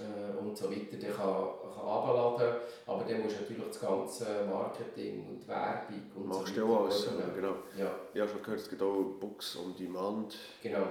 äh, 0.01 0.37
und 0.39 0.57
so 0.57 0.71
weiter 0.71 0.97
kann, 1.09 1.15
kann 1.15 1.87
abladen. 1.87 2.61
Aber 2.87 3.05
dann 3.05 3.23
musst 3.23 3.37
du 3.37 3.43
natürlich 3.43 3.69
das 3.69 3.81
ganze 3.81 4.45
Marketing 4.51 5.27
und 5.29 5.47
Werbung 5.47 6.11
und 6.17 6.27
Machst 6.27 6.55
so 6.55 6.63
weiter. 6.63 6.83
Machst 6.83 7.07
du 7.07 7.11
alles, 7.11 7.35
genau. 7.35 7.55
Ja. 7.79 7.95
Ich 8.15 8.21
habe 8.21 8.31
schon 8.31 8.43
gehört, 8.43 8.61
es 8.61 8.71
gibt 8.71 8.83
auch 8.83 9.03
Books 9.21 9.59
on 9.59 9.77
Demand. 9.77 10.37
Genau 10.63 10.87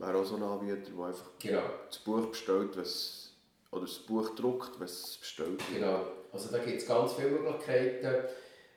wäre 0.00 0.16
auch 0.16 0.24
so 0.24 0.36
ein 0.36 0.42
Anbieter, 0.42 0.90
der 0.90 1.04
einfach 1.04 1.30
genau. 1.38 1.62
das 1.86 1.98
Buch 1.98 2.26
bestellt, 2.26 2.76
was, 2.76 3.32
oder 3.70 3.82
das 3.82 3.98
Buch 3.98 4.34
druckt, 4.34 4.80
was 4.80 4.90
es 4.92 5.16
bestellt 5.18 5.60
Genau, 5.72 6.06
also 6.32 6.50
da 6.50 6.58
gibt 6.58 6.80
es 6.80 6.88
ganz 6.88 7.12
viele 7.12 7.30
Möglichkeiten. 7.30 8.06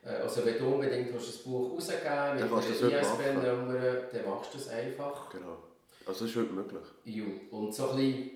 Äh, 0.03 0.09
also 0.09 0.45
wenn 0.45 0.57
du 0.57 0.65
unbedingt 0.65 1.07
ein 1.07 1.13
Buch 1.13 1.71
rausgeben 1.71 2.33
mit 2.33 2.43
das 2.43 2.51
machen. 2.51 2.91
ISBN-Nummer, 2.91 3.79
dann 4.11 4.25
machst 4.29 4.53
du 4.53 4.57
das 4.57 4.67
einfach. 4.67 5.29
Genau. 5.29 5.57
Also 6.05 6.25
das 6.25 6.31
ist 6.31 6.35
heute 6.35 6.53
möglich. 6.53 6.83
Ja. 7.05 7.23
Und 7.51 7.73
so 7.73 7.89
ein 7.91 7.95
bisschen... 7.95 8.31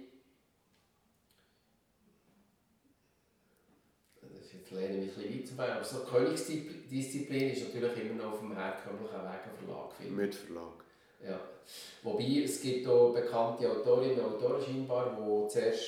Das 4.22 4.54
jetzt 4.54 4.72
lehne 4.72 5.04
ich 5.04 5.18
mich 5.18 5.26
ein 5.26 5.42
bisschen 5.42 5.58
weit, 5.58 5.72
aber 5.72 5.84
so 5.84 6.00
Königsdisziplin 6.06 7.52
ist 7.52 7.64
natürlich 7.66 7.98
immer 7.98 8.24
noch 8.24 8.34
auf 8.34 8.40
dem 8.40 8.56
herkömmlichen 8.56 9.14
Weg 9.14 9.42
ein 9.44 9.66
Verlag. 9.66 9.94
finde 9.94 10.10
ich. 10.10 10.18
Mit 10.18 10.36
Verlag. 10.36 10.87
Ja. 11.26 11.40
Wobei 12.04 12.44
es 12.44 12.62
gibt 12.62 12.88
auch 12.88 13.14
bekannte 13.14 13.70
Autorinnen 13.70 14.20
und 14.20 14.36
Autoren 14.36 14.62
scheinbar, 14.64 15.18
die 15.20 15.48
zuerst 15.50 15.84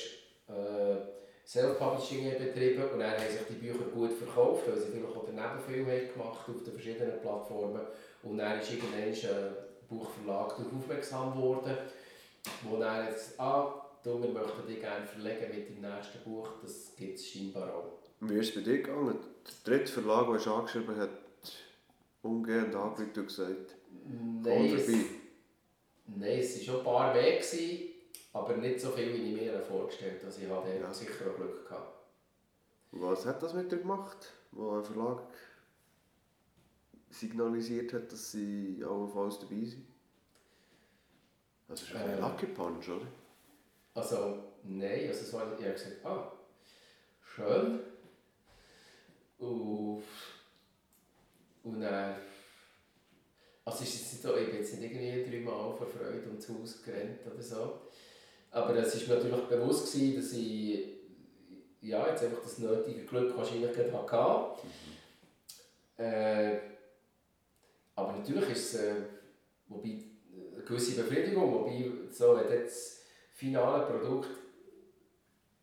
äh, 0.48 0.96
Self-Publishing 1.46 2.38
betrieben 2.38 2.84
und 2.92 3.00
dann 3.00 3.12
haben 3.12 3.28
sich 3.28 3.40
die 3.48 3.54
Bücher 3.54 3.84
gut 3.92 4.12
verkauft, 4.12 4.68
weil 4.68 4.78
sie 4.78 4.92
vielleicht 4.92 5.16
auch 5.16 5.26
daneben 5.26 5.60
viel 5.66 6.08
gemacht 6.12 6.48
auf 6.48 6.62
den 6.64 6.72
verschiedenen 6.72 7.20
Plattformen. 7.20 7.80
Und 8.22 8.38
dann 8.38 8.60
ist 8.60 8.70
irgendwann 8.70 9.02
ein 9.02 9.56
Buchverlag 9.88 10.50
darauf 10.50 10.72
aufmerksam 10.78 11.32
geworden, 11.32 11.76
wo 12.62 12.76
dann 12.76 13.06
jetzt, 13.06 13.40
ah, 13.40 13.84
du, 14.04 14.22
wir 14.22 14.28
möchten 14.28 14.66
dich 14.66 14.80
gerne 14.80 15.04
verlegen 15.04 15.48
mit 15.52 15.68
dem 15.68 15.80
nächsten 15.80 16.22
Buch, 16.24 16.48
das 16.62 16.94
gibt 16.96 17.18
es 17.18 17.26
scheinbar 17.26 17.74
auch. 17.74 17.98
Wie 18.20 18.38
ist 18.38 18.50
es 18.50 18.54
bei 18.54 18.60
dir 18.60 18.82
gegangen? 18.82 19.18
Der 19.66 19.78
dritte 19.78 19.92
Verlag, 19.92 20.26
den 20.26 20.44
du 20.44 20.54
angeschrieben 20.54 20.96
hast, 20.96 21.10
umgehend 22.22 22.74
angerufen 22.74 23.12
und 23.16 23.26
gesagt, 23.26 23.74
Nein, 24.42 24.74
es, 24.74 24.88
nein, 26.06 26.38
es 26.38 26.56
waren 26.56 26.64
schon 26.64 26.78
ein 26.78 26.84
paar 26.84 27.12
gewesen, 27.14 27.88
aber 28.32 28.56
nicht 28.56 28.80
so 28.80 28.90
viel, 28.90 29.12
wie 29.14 29.34
ich 29.34 29.40
mir 29.40 29.60
vorgestellt 29.60 30.16
habe. 30.22 30.26
Also 30.26 30.40
ich 30.42 30.48
hatte 30.48 30.78
Ja. 30.80 30.92
sicher 30.92 31.30
auch 31.30 31.36
Glück 31.36 31.68
gehabt. 31.68 31.96
Was 32.92 33.26
hat 33.26 33.42
das 33.42 33.54
mit 33.54 33.70
dir 33.70 33.78
gemacht, 33.78 34.32
wo 34.52 34.72
ein 34.78 34.84
Verlag 34.84 35.22
signalisiert 37.10 37.92
hat, 37.92 38.10
dass 38.12 38.32
sie 38.32 38.82
allenfalls 38.84 39.38
dabei 39.38 39.64
sind? 39.64 39.86
Das 41.68 41.82
ist 41.82 41.94
ein 41.94 42.10
Äh. 42.10 42.20
Lucky 42.20 42.46
Punch, 42.46 42.88
oder? 42.88 43.06
Also, 43.94 44.42
nein, 44.64 45.08
also 45.08 45.32
war, 45.36 45.58
ich 45.58 45.64
habe 45.64 45.72
gesagt, 45.74 46.04
ah, 46.04 46.32
schön. 47.22 47.80
Und, 49.38 50.02
und 51.64 51.80
dann, 51.80 52.16
also 53.64 53.84
ist 53.84 53.94
jetzt 53.94 54.12
nicht 54.12 54.22
so, 54.22 54.36
ich 54.36 54.46
bin 54.48 54.56
jetzt 54.56 54.78
nicht 54.78 54.92
irgendwie 54.92 55.30
dreimal 55.30 55.74
vor 55.76 55.86
Freude 55.86 56.26
ums 56.28 56.48
Haus 56.48 56.82
gerannt 56.82 57.20
oder 57.32 57.42
so. 57.42 57.80
Aber 58.50 58.74
es 58.76 59.08
war 59.08 59.16
mir 59.16 59.22
natürlich 59.22 59.46
bewusst, 59.46 59.92
gewesen, 59.92 60.16
dass 60.16 60.32
ich 60.32 61.00
ja, 61.82 62.08
jetzt 62.08 62.24
einfach 62.24 62.42
das 62.42 62.58
nötige 62.58 63.04
Glück 63.04 63.36
wahrscheinlich 63.36 63.72
gerade 63.72 63.92
hatte. 63.92 64.60
Äh, 65.96 66.58
aber 67.94 68.12
natürlich 68.12 68.50
ist 68.50 68.74
es, 68.74 68.80
äh, 68.80 68.94
wobei, 69.68 69.98
eine 70.54 70.64
gewisse 70.64 71.02
Befriedigung, 71.02 71.52
wobei, 71.52 71.90
so, 72.10 72.36
wenn 72.36 72.48
du 72.48 72.64
das 72.64 73.02
finale 73.32 73.86
Produkt 73.86 74.30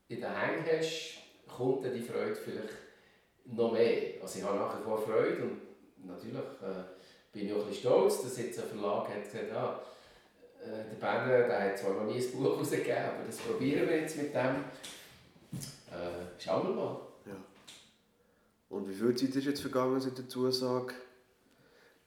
in 0.07 0.21
den 0.21 0.35
Händen 0.35 0.69
hast, 0.77 1.17
kommt 1.47 1.85
dann 1.85 1.93
die 1.93 2.01
Freude 2.01 2.35
vielleicht 2.35 2.73
noch 3.45 3.71
mehr. 3.71 4.21
Also 4.21 4.39
ich 4.39 4.45
habe 4.45 4.57
nach 4.57 4.79
wie 4.79 4.83
vor 4.83 4.97
Freude 4.97 5.43
und 5.43 6.05
natürlich 6.05 6.37
äh, 6.61 6.96
bin 7.37 7.47
ich 7.47 7.53
auch 7.53 7.59
ein 7.59 7.67
bisschen 7.67 7.91
stolz, 7.91 8.23
dass 8.23 8.37
jetzt 8.37 8.59
ein 8.59 8.67
Verlag 8.67 9.09
hat 9.09 9.23
gesagt 9.23 9.51
ah, 9.53 9.79
äh, 10.63 10.89
der 10.89 10.97
Banner 10.99 11.47
der 11.47 11.59
hat 11.59 11.77
zwar 11.77 11.93
noch 11.93 12.11
nie 12.11 12.19
ein 12.19 12.31
Buch 12.31 12.43
herausgegeben, 12.53 12.97
aber 12.97 13.25
das 13.27 13.37
probieren 13.37 13.87
wir 13.87 14.01
jetzt 14.01 14.17
mit 14.17 14.33
dem. 14.33 14.65
Äh, 15.91 16.43
schauen 16.43 16.67
wir 16.67 16.75
mal. 16.75 16.99
Ja. 17.27 17.35
Und 18.69 18.89
wie 18.89 18.93
viel 18.93 19.15
Zeit 19.15 19.35
ist 19.35 19.45
jetzt 19.45 19.61
vergangen 19.61 20.01
seit 20.01 20.17
der 20.17 20.27
Zusage, 20.27 20.95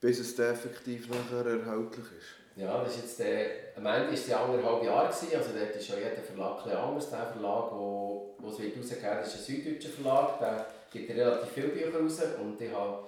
bis 0.01 0.19
es 0.19 0.35
dann 0.35 0.53
effektiv 0.53 1.09
nachher 1.09 1.47
erhältlich 1.47 2.07
ist? 2.07 2.37
Ja, 2.57 2.83
das 2.83 2.97
ist 2.97 3.03
jetzt 3.03 3.19
der, 3.21 3.47
am 3.77 3.87
Ende 3.87 4.09
war 4.09 4.13
es 4.13 4.27
ja 4.27 4.45
anderthalb 4.45 4.83
Jahre, 4.83 5.07
also 5.07 5.27
dort 5.31 5.77
ist 5.77 5.89
ja 5.89 5.97
jeder 5.97 6.23
Verlag 6.23 6.59
ein 6.59 6.65
bisschen 6.65 6.79
anders. 6.79 7.11
Der 7.11 7.27
Verlag, 7.27 7.73
wo, 7.73 8.35
wo 8.39 8.49
es 8.49 8.59
wird 8.59 8.77
rausgegeben 8.77 9.17
wird, 9.17 9.27
ist 9.27 9.37
ein 9.37 9.43
süddeutscher 9.43 9.91
Verlag, 9.91 10.39
der 10.41 10.67
gibt 10.91 11.11
relativ 11.11 11.51
viele 11.51 11.69
Bücher 11.69 12.01
raus 12.01 12.19
und 12.43 12.61
ich 12.61 12.73
habe 12.73 13.05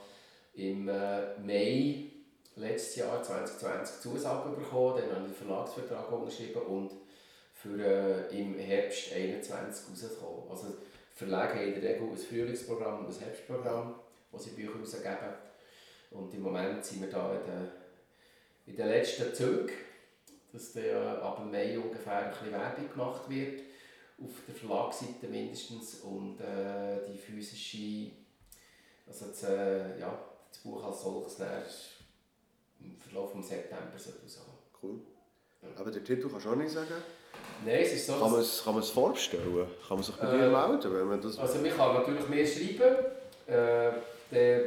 im 0.55 0.89
äh, 0.89 1.39
Mai 1.44 2.12
letztes 2.57 2.97
Jahr, 2.97 3.23
2020, 3.23 4.01
Zusage 4.01 4.51
bekommen, 4.51 5.01
dann 5.01 5.16
habe 5.16 5.27
ich 5.27 5.37
den 5.37 5.47
Verlagsvertrag 5.47 6.11
unterschrieben 6.12 6.62
und 6.62 6.93
für 7.55 7.79
äh, 7.79 8.39
im 8.41 8.59
Herbst 8.59 9.09
2021 9.09 9.91
rausgekommen. 9.91 10.51
Also 10.51 10.66
Verlage 11.15 11.55
haben 11.55 11.73
in 11.73 11.81
der 11.81 11.91
Regel 11.91 12.09
ein 12.09 12.16
Frühlingsprogramm 12.16 13.01
und 13.01 13.15
ein 13.15 13.20
Herbstprogramm, 13.20 13.95
wo 14.31 14.39
sie 14.39 14.51
Bücher 14.51 14.79
rausgeben. 14.79 15.35
Und 16.11 16.35
im 16.35 16.43
Moment 16.43 16.85
sind 16.85 17.03
wir 17.03 17.11
da 17.11 17.33
in 17.35 17.45
den, 17.45 17.70
in 18.66 18.77
den 18.77 18.89
letzten 18.89 19.35
Zügen, 19.35 19.70
dass 20.53 20.73
da 20.73 21.19
ab 21.23 21.39
dem 21.39 21.51
Mai 21.51 21.79
ungefähr 21.79 22.19
ein 22.19 22.31
bisschen 22.31 22.53
Werbung 22.53 22.91
gemacht 22.91 23.31
wird, 23.31 23.62
auf 24.19 24.31
der 24.47 24.55
Verlagsseite 24.55 25.27
mindestens, 25.29 26.01
und 26.01 26.41
äh, 26.41 27.01
die 27.09 27.16
physische, 27.16 28.12
also 29.07 29.27
das, 29.27 29.43
äh, 29.45 29.99
ja, 29.99 30.19
das 30.51 30.59
Buch 30.59 30.85
als 30.85 31.03
solches 31.03 31.39
im 32.85 32.97
Verlauf 32.99 33.33
des 33.35 33.49
September 33.49 33.85
rauskommen. 33.95 34.61
Cool. 34.83 35.01
Aber 35.77 35.91
den 35.91 36.05
Titel 36.05 36.29
kannst 36.29 36.47
du 36.47 36.51
auch 36.51 36.57
nicht 36.57 36.73
sagen. 36.73 36.89
Nein, 37.65 37.81
es 37.83 37.93
ist 37.93 38.07
so, 38.07 38.15
Kann 38.19 38.33
man 38.33 38.41
es, 38.41 38.63
kann 38.65 38.75
man 38.75 38.83
es 38.83 38.91
vorstellen? 38.91 39.67
Kann 39.87 39.97
man 39.97 40.03
sich 40.05 40.15
bei 40.17 40.27
dir 40.27 40.45
Äh, 40.45 40.49
melden, 40.51 40.93
wenn 40.95 41.07
man 41.09 41.21
das... 41.21 41.39
Also 41.39 41.59
man 41.61 41.71
kann 41.71 41.95
natürlich 41.95 42.29
mehr 42.29 42.47
schreiben. 42.47 42.97
Äh, 43.47 43.93
dann 44.31 44.61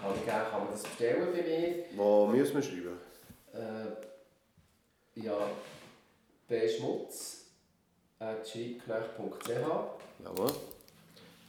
kann, 0.00 0.14
ich 0.14 0.24
gerne, 0.24 0.44
kann 0.50 0.60
man 0.64 0.70
das 0.72 0.82
bestellen 0.82 1.28
bei 1.32 1.42
mir. 1.42 1.84
Wo 1.96 2.26
müssen 2.26 2.54
wir 2.56 2.62
schreiben? 2.62 2.98
Äh, 3.54 5.20
ja, 5.20 5.38
bschmutz.schreibknecht.ch 6.48 9.48
Jawohl. 10.24 10.52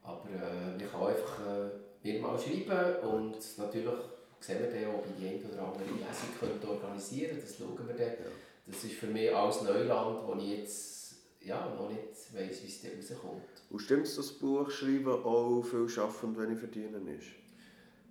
Aber 0.09 0.29
äh, 0.29 0.77
man 0.77 0.91
kann 0.91 1.07
einfach 1.07 1.39
äh, 1.47 1.69
mir 2.03 2.21
mal 2.21 2.39
schreiben 2.39 3.07
und 3.07 3.37
natürlich 3.57 3.99
sehen 4.39 4.59
wir 4.59 4.71
dann, 4.71 4.95
ob 4.95 5.05
ich 5.05 5.15
die 5.19 5.27
eine 5.27 5.53
oder 5.53 5.67
andere 5.67 5.83
Lesung 5.83 6.29
könnte 6.39 6.69
organisieren 6.69 7.31
könnte. 7.31 7.45
Das 7.45 7.57
schauen 7.57 7.87
wir 7.87 7.95
dann. 7.95 8.07
Ja. 8.07 8.31
Das 8.65 8.83
ist 8.83 8.93
für 8.93 9.07
mich 9.07 9.35
alles 9.35 9.61
Neuland, 9.63 10.19
wo 10.27 10.35
ich 10.35 10.59
jetzt 10.59 11.15
ja, 11.41 11.73
noch 11.75 11.89
nicht 11.89 12.33
weiss, 12.33 12.63
wie 12.63 12.67
es 12.67 12.81
dann 12.81 12.91
rauskommt. 12.97 13.41
Und 13.69 13.79
stimmt 13.79 14.07
es, 14.07 14.15
dass 14.15 14.27
das 14.27 14.35
Buch 14.37 14.69
schreiben 14.69 15.07
auch 15.07 15.63
viel 15.63 15.87
schaffen 15.87 16.29
und 16.29 16.41
wenig 16.41 16.59
verdienen 16.59 17.07
ist? 17.07 17.27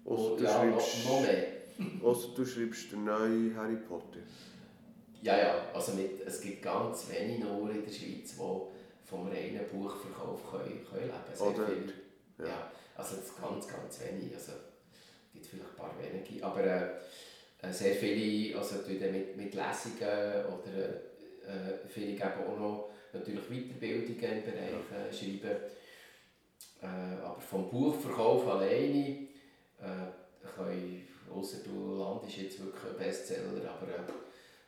Ausser 0.04 0.32
Und, 0.32 0.40
du, 0.40 0.44
ja, 0.44 0.50
schreibst, 0.50 1.04
noch 1.04 1.20
mehr. 1.20 1.46
ausser 2.02 2.28
du 2.34 2.46
schreibst 2.46 2.92
den 2.92 3.04
neuen 3.04 3.54
Harry 3.56 3.76
Potter. 3.76 4.20
Ja, 5.22 5.36
ja, 5.36 5.64
also 5.74 5.92
mit, 5.92 6.20
es 6.24 6.40
gibt 6.40 6.62
ganz 6.62 7.08
wenige 7.10 7.44
nur 7.44 7.70
in 7.70 7.84
der 7.84 7.90
Schweiz, 7.90 8.34
die 8.34 8.40
vom 9.09 9.28
reinen 9.28 9.66
Buchverkauf 9.68 10.51
können, 10.51 10.85
können 10.85 11.05
leben 11.05 11.12
können. 11.12 11.35
Sehr 11.36 11.47
Oder? 11.47 11.66
viele. 11.66 11.93
Ja. 12.39 12.47
Ja. 12.47 12.72
also 12.97 13.16
das 13.16 13.36
ganz, 13.36 13.66
ganz 13.66 14.01
wenig. 14.01 14.35
Also, 14.35 14.52
es 14.52 15.32
gibt 15.32 15.47
vielleicht 15.47 15.70
ein 15.70 15.76
paar 15.76 15.94
wenige. 15.98 16.44
Aber 16.44 16.62
äh, 16.62 16.90
äh, 17.62 17.72
sehr 17.72 17.94
viele, 17.94 18.56
also 18.59 18.76
mit, 18.86 19.36
mit 19.36 19.55
Lesungen 19.55 20.44
oder 20.47 20.89
äh, 21.47 21.89
viele 21.89 22.12
geben 22.12 22.44
auch 22.47 22.59
noch 22.59 22.90
natürlich 23.12 23.48
Weiterbildungen 23.48 24.39
im 24.39 24.44
Bereich 24.44 25.10
äh, 25.10 25.12
Schreiben. 25.12 25.56
Äh, 26.80 27.24
aber 27.24 27.40
vom 27.40 27.68
Buchverkauf 27.70 28.47
alleine 28.47 29.28
äh, 29.80 30.48
können, 30.55 31.09
ausser 31.35 31.59
du 31.64 31.97
landest 31.98 32.36
jetzt 32.36 32.64
wirklich 32.64 32.93
ein 32.93 32.98
Bestseller, 32.98 33.70
aber 33.70 33.89
äh, 33.89 34.12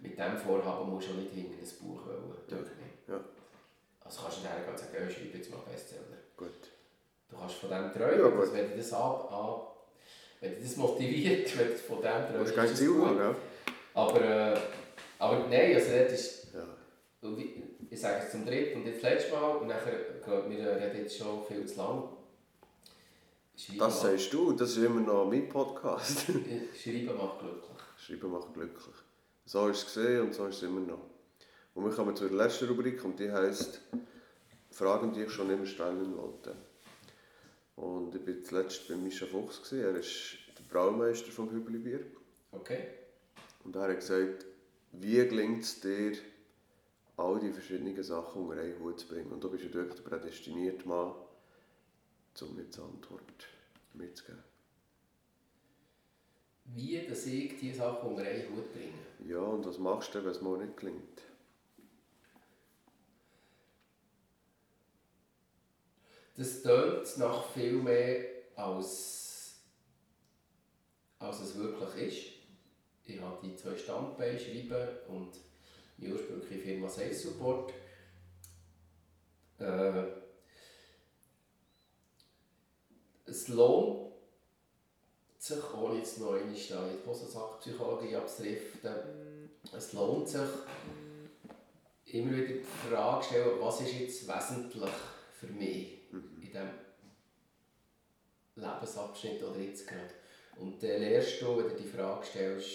mit 0.00 0.18
diesem 0.18 0.36
Vorhaben 0.38 0.90
musst 0.90 1.08
du 1.08 1.12
auch 1.12 1.16
nicht 1.16 1.32
hinter 1.32 1.58
ein 1.58 1.86
Buch 1.86 2.06
wollen. 2.06 2.66
Ja. 3.06 3.14
Ja. 3.14 3.20
Also 4.10 4.22
kannst 4.22 4.38
du 4.38 4.40
nicht 4.42 4.50
hergehen 4.50 4.70
und 4.72 4.78
sagen, 4.78 4.92
ja, 4.98 5.08
schreib 5.08 5.34
jetzt 5.36 5.50
mal 5.52 5.60
Bestseller. 5.70 6.18
Gut. 6.36 6.48
Du 7.28 7.36
kannst 7.36 7.54
von 7.54 7.70
dem 7.70 7.92
träumen, 7.92 8.18
Ja, 8.18 8.28
gut. 8.28 8.52
wenn 8.52 8.66
dich 8.66 8.76
das, 8.78 8.92
ab, 8.92 9.30
ab, 9.32 9.86
wenn 10.40 10.54
dich 10.56 10.64
das 10.64 10.76
motiviert, 10.76 11.58
wenn 11.58 11.68
du 11.68 11.74
von 11.76 12.02
dem 12.02 12.52
träumst, 12.52 12.72
ist 12.72 12.76
Ziel 12.76 12.88
gut. 12.92 13.06
haben? 13.06 13.36
Aber, 13.94 14.20
äh, 14.20 14.58
aber 15.20 15.46
nein, 15.48 15.76
also 15.76 15.92
das 15.92 16.12
ist, 16.12 16.48
Ja. 16.52 16.66
ich 17.88 18.00
sage 18.00 18.24
es 18.24 18.32
zum 18.32 18.44
dritten 18.44 18.80
und 18.80 18.86
jetzt 18.88 19.04
das 19.04 19.10
letzte 19.12 19.32
Mal 19.32 19.56
und 19.58 19.68
nachher 19.68 19.92
geht 20.24 20.48
mir 20.48 20.58
äh, 20.58 20.84
reden 20.84 21.02
jetzt 21.04 21.16
schon 21.16 21.44
viel 21.46 21.64
zu 21.66 21.76
lang. 21.76 22.08
Schreiben 23.56 23.78
Das 23.78 24.00
sagst 24.00 24.32
du, 24.32 24.52
das 24.52 24.70
ist 24.70 24.78
immer 24.78 25.00
noch 25.02 25.26
mein 25.26 25.48
Podcast. 25.48 26.22
Schreiben 26.82 27.16
macht 27.16 27.38
glücklich. 27.38 27.80
Schreiben 27.96 28.32
macht 28.32 28.52
glücklich. 28.54 28.94
So 29.44 29.68
ist 29.68 29.78
es 29.78 29.84
gesehen 29.94 30.22
und 30.22 30.34
so 30.34 30.46
ist 30.46 30.56
es 30.56 30.62
immer 30.64 30.80
noch. 30.80 30.98
Und 31.74 31.84
wir 31.84 31.92
kommen 31.92 32.16
zur 32.16 32.30
letzten 32.30 32.68
Rubrik 32.68 33.04
und 33.04 33.18
die 33.18 33.30
heisst 33.30 33.80
Fragen, 34.70 35.12
die 35.12 35.22
ich 35.22 35.30
schon 35.30 35.50
immer 35.50 35.66
stellen 35.66 36.16
wollte. 36.16 36.56
Und 37.76 38.14
ich 38.14 38.26
war 38.26 38.42
zuletzt 38.42 38.88
bei 38.88 38.96
Mischa 38.96 39.26
Fuchs. 39.26 39.62
gewesen. 39.62 39.84
Er 39.84 39.94
ist 39.96 40.36
der 40.58 40.64
Braumeister 40.64 41.30
vom 41.30 41.50
Hübeli-Bier. 41.50 42.04
Okay. 42.52 42.88
Und 43.64 43.76
er 43.76 43.82
hat 43.82 43.96
gesagt, 43.96 44.46
wie 44.92 45.16
gelingt 45.16 45.62
es 45.62 45.80
dir, 45.80 46.12
all 47.16 47.38
die 47.38 47.52
verschiedenen 47.52 48.02
Sachen 48.02 48.42
unter 48.42 48.60
einen 48.60 48.78
Hut 48.80 49.00
zu 49.00 49.08
bringen? 49.08 49.30
Und 49.32 49.42
du 49.42 49.50
bist 49.50 49.64
ja 49.64 49.72
wirklich 49.72 50.00
der 50.00 50.10
prädestinierte 50.10 50.86
Mann, 50.88 51.14
um 52.40 52.56
mir 52.56 52.64
die 52.64 52.80
Antwort 52.80 53.48
mitzugeben. 53.94 54.42
Wie, 56.64 57.06
dass 57.06 57.26
ich 57.26 57.58
diese 57.58 57.78
Sachen 57.78 58.10
unter 58.10 58.22
einen 58.22 58.48
Hut 58.54 58.72
bringe. 58.72 59.30
Ja, 59.30 59.40
und 59.40 59.66
was 59.66 59.78
machst 59.78 60.14
du, 60.14 60.24
wenn 60.24 60.30
es 60.30 60.40
mal 60.40 60.58
nicht 60.58 60.76
gelingt? 60.76 61.22
Das 66.36 66.62
tönt 66.62 67.18
nach 67.18 67.50
viel 67.50 67.72
mehr, 67.72 68.24
als, 68.56 69.54
als 71.18 71.40
es 71.40 71.56
wirklich 71.56 72.08
ist. 72.08 72.40
Ich 73.04 73.20
habe 73.20 73.38
die 73.42 73.56
zwei 73.56 73.76
Standbeine 73.76 74.38
schreiben 74.38 74.88
und 75.08 75.32
die 75.98 76.12
ursprüngliche 76.12 76.58
Firma 76.58 76.88
Sales 76.88 77.22
Support. 77.22 77.72
Äh, 79.58 80.04
es 83.26 83.48
lohnt 83.48 84.12
sich, 85.38 85.74
ohne 85.74 85.98
jetzt 85.98 86.18
noch 86.18 86.34
einmal 86.34 86.54
da 86.68 86.88
in 86.88 86.96
die 87.02 87.08
Hosensackpsychologie 87.08 88.16
abzudriften, 88.16 88.94
es 89.76 89.92
lohnt 89.92 90.28
sich, 90.28 90.48
immer 92.06 92.32
wieder 92.32 92.54
die 92.54 92.64
Frage 92.88 93.22
zu 93.22 93.28
stellen, 93.28 93.60
was 93.60 93.80
ist 93.80 94.00
jetzt 94.00 94.28
wesentlich 94.28 94.90
für 95.38 95.46
mich 95.48 95.99
in 96.50 96.60
diesem 96.60 96.70
Lebensabschnitt 98.56 99.42
oder 99.42 99.60
jetzt 99.60 99.86
gerade. 99.86 100.14
Und 100.56 100.82
dann 100.82 101.00
lernst 101.00 101.40
du, 101.40 101.56
wenn 101.56 101.68
du 101.68 101.76
die 101.76 101.88
Frage 101.88 102.26
stellst, 102.26 102.66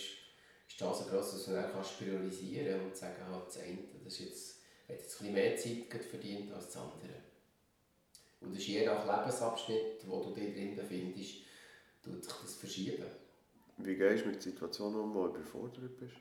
ist 0.68 0.82
das 0.82 1.00
so 1.00 1.06
gross, 1.06 1.32
dass 1.32 1.46
du 1.46 1.52
dann 1.52 1.72
kannst 1.72 2.00
priorisieren 2.00 2.82
und 2.82 2.96
sagen, 2.96 3.22
ah, 3.30 3.42
das 3.46 3.60
eine 3.60 3.78
das 4.04 4.14
ist 4.14 4.20
jetzt, 4.20 4.60
hat 4.88 4.98
jetzt 4.98 5.22
ein 5.22 5.34
bisschen 5.34 5.34
mehr 5.34 5.56
Zeit 5.58 6.04
verdient 6.04 6.52
als 6.54 6.68
das 6.68 6.78
andere. 6.78 7.22
Und 8.42 8.52
das 8.52 8.60
ist 8.60 8.68
je 8.68 8.86
nach 8.86 9.06
Lebensabschnitt, 9.06 10.08
wo 10.08 10.24
du 10.24 10.34
dich 10.34 10.54
drin 10.54 10.76
befindest, 10.76 11.36
tut 12.04 12.24
sich 12.24 12.34
das 12.34 12.56
verschieben. 12.56 13.06
Wie 13.78 13.96
gehst 13.96 14.24
du 14.24 14.30
mit 14.30 14.42
Situationen 14.42 15.00
um, 15.00 15.14
wo 15.14 15.28
du 15.28 15.36
überfordert 15.36 15.98
bist? 15.98 16.16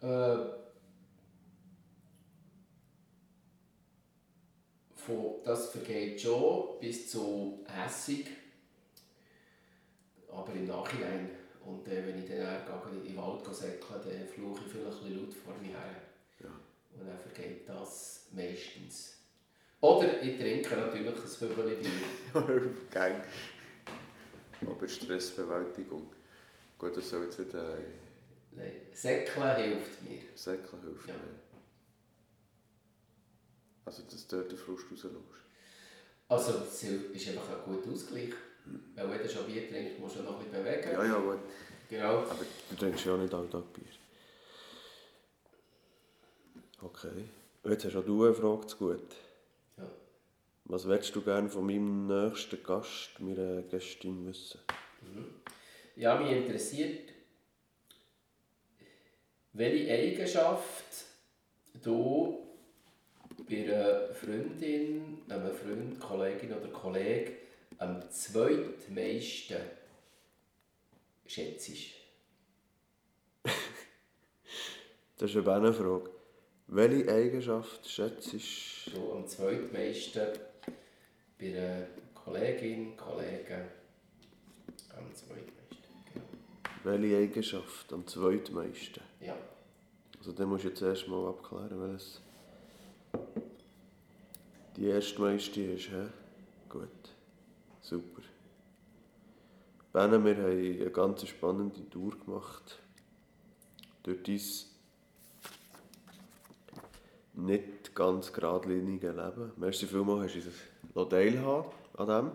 Äh, 0.00 0.67
von 5.08 5.36
das 5.42 5.70
vergeht 5.70 6.20
schon 6.20 6.78
bis 6.80 7.10
zu 7.10 7.64
hässig, 7.66 8.26
aber 10.30 10.52
im 10.52 10.66
Nachhinein. 10.66 11.30
Und 11.64 11.86
äh, 11.88 12.06
wenn 12.06 12.22
ich 12.22 12.28
dann 12.28 12.68
auch 12.68 12.86
in 12.92 13.04
den 13.04 13.16
Wald 13.16 13.44
säckeln, 13.54 14.00
dann 14.04 14.28
fluche 14.28 14.62
ich 14.66 14.72
vielleicht 14.72 14.86
ein 14.86 15.04
bisschen 15.04 15.16
laut 15.16 15.34
vor 15.34 15.54
mir 15.60 15.68
her. 15.68 16.02
Ja. 16.40 16.50
Und 16.94 17.08
dann 17.08 17.18
vergeht 17.18 17.68
das 17.68 18.26
meistens. 18.32 19.16
Oder 19.80 20.22
ich 20.22 20.38
trinke 20.38 20.76
natürlich 20.76 21.08
ein 21.08 21.54
Kübel 21.54 21.76
Bier. 21.76 22.70
Gang. 22.90 23.22
Aber 24.66 24.88
Stressbewältigung. 24.88 26.10
Gut, 26.78 26.96
das 26.96 27.08
soll 27.08 27.24
jetzt 27.24 27.38
nicht 27.38 27.54
äh, 27.54 27.58
Nein, 28.52 28.72
Säckeln 28.92 29.56
hilft 29.56 30.02
mir. 30.02 30.20
Säckchen 30.34 30.80
helfen. 30.82 31.08
Ja. 31.08 31.14
Also, 33.88 34.02
dass 34.02 34.26
dort 34.26 34.50
den 34.52 34.58
Frust 34.58 34.84
rauslässt. 34.92 35.14
Also 36.28 36.52
es 36.58 36.82
ist 36.82 37.28
einfach 37.28 37.66
ein 37.66 37.74
guter 37.74 37.90
Ausgleich. 37.90 38.34
Weil 38.94 39.08
wenn 39.08 39.22
du 39.22 39.28
schon 39.30 39.46
Bier 39.46 39.66
trinkst, 39.66 39.98
musst 39.98 40.16
du 40.16 40.24
noch 40.24 40.38
ein 40.38 40.44
bisschen 40.44 40.62
bewegen. 40.62 40.92
Ja, 40.92 41.04
ja, 41.06 41.18
gut. 41.18 41.38
Genau. 41.88 42.18
Aber 42.18 42.44
du 42.68 42.76
trinkst 42.76 43.06
ja 43.06 43.14
auch 43.14 43.16
nicht 43.16 43.32
alle 43.32 43.48
Tag 43.48 43.72
Bier. 43.72 43.84
Okay. 46.82 47.24
Jetzt 47.64 47.86
hast 47.86 47.96
auch 47.96 48.04
du 48.04 48.26
eine 48.26 48.34
Frage 48.34 48.66
zu 48.66 48.76
gut. 48.76 49.14
Ja. 49.78 49.84
Was 50.66 50.86
willst 50.86 51.16
du 51.16 51.22
gerne 51.22 51.48
von 51.48 51.64
meinem 51.64 52.08
nächsten 52.08 52.62
Gast, 52.62 53.18
meiner 53.20 53.62
Gästin, 53.62 54.26
wissen? 54.26 54.60
Ja, 55.96 56.20
mich 56.20 56.30
interessiert, 56.30 57.08
welche 59.54 59.90
Eigenschaft 59.90 61.06
du 61.82 62.47
bei 63.48 63.64
einer 63.64 64.12
Freundin, 64.14 65.18
einem 65.28 65.54
Freund, 65.54 65.98
Kollegin 66.00 66.52
oder 66.52 66.68
Kollegen 66.68 67.32
am 67.78 68.02
zweitmeisten 68.10 69.58
schätzt. 71.26 71.70
Das 75.18 75.30
ist 75.30 75.36
eine 75.36 75.44
Bennenfrage. 75.46 76.10
Welche 76.68 77.12
Eigenschaft 77.12 77.88
schätzt 77.88 78.32
Du 78.94 79.12
am 79.12 79.26
zweitmeisten 79.26 80.28
bei 81.38 81.46
einer 81.46 81.86
Kollegin, 82.14 82.96
Kollegen 82.96 83.64
am 84.96 85.12
zweitmeisten. 85.14 85.78
Genau. 86.12 86.24
welche 86.84 87.16
Eigenschaft 87.16 87.92
am 87.92 88.06
zweitmeisten? 88.06 89.02
Ja. 89.20 89.36
Also 90.18 90.32
dann 90.32 90.48
musst 90.48 90.64
du 90.64 90.68
jetzt 90.68 90.82
erst 90.82 91.08
mal 91.08 91.28
abklären, 91.28 91.80
welches 91.80 92.20
die 94.76 94.86
erste 94.86 95.20
meiste 95.20 95.60
ist. 95.60 95.88
He? 95.88 96.06
Gut, 96.68 96.88
super. 97.80 98.22
Benne, 99.92 100.24
wir 100.24 100.36
haben 100.36 100.80
eine 100.80 100.90
ganz 100.90 101.26
spannende 101.26 101.88
Tour 101.88 102.16
gemacht. 102.18 102.78
Durch 104.02 104.22
dein 104.22 104.40
nicht 107.34 107.94
ganz 107.94 108.32
geradlinige 108.32 109.10
Leben. 109.10 109.52
Merci 109.56 109.86
vielmals, 109.86 110.34
hast 110.34 110.46
du 110.94 111.00
uns 111.00 111.08
teilhaben 111.08 111.70
an 111.96 112.08
dem. 112.08 112.30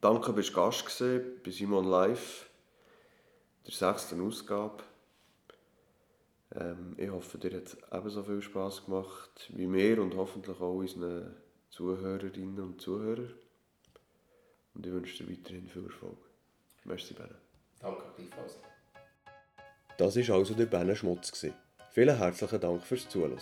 Danke, 0.00 0.32
bist 0.32 0.50
du 0.50 0.54
Gast 0.54 0.84
gewesen 0.84 1.40
bei 1.44 1.50
Simon 1.50 1.86
Live, 1.86 2.50
der 3.66 3.72
sechsten 3.72 4.20
Ausgabe. 4.20 4.82
Ähm, 6.56 6.94
ich 6.96 7.10
hoffe, 7.10 7.38
dir 7.38 7.56
hat 7.56 7.66
es 7.66 7.76
ebenso 7.92 8.22
viel 8.22 8.42
Spass 8.42 8.84
gemacht 8.84 9.50
wie 9.54 9.66
mir 9.66 10.00
und 10.00 10.14
hoffentlich 10.14 10.60
auch 10.60 10.74
unseren 10.74 11.34
Zuhörerinnen 11.70 12.60
und 12.60 12.80
Zuhörern. 12.80 13.34
Und 14.74 14.86
ich 14.86 14.92
wünsche 14.92 15.24
dir 15.24 15.30
weiterhin 15.30 15.68
viel 15.68 15.84
Erfolg. 15.84 16.18
Merci, 16.84 17.14
Benne. 17.14 17.36
Danke 17.80 18.02
gleichfalls. 18.16 18.58
Das 19.96 20.16
war 20.16 20.36
also 20.36 20.54
der 20.54 20.66
Benne 20.66 20.96
Schmutz. 20.96 21.46
Vielen 21.92 22.18
herzlichen 22.18 22.60
Dank 22.60 22.82
fürs 22.82 23.08
Zuhören. 23.08 23.38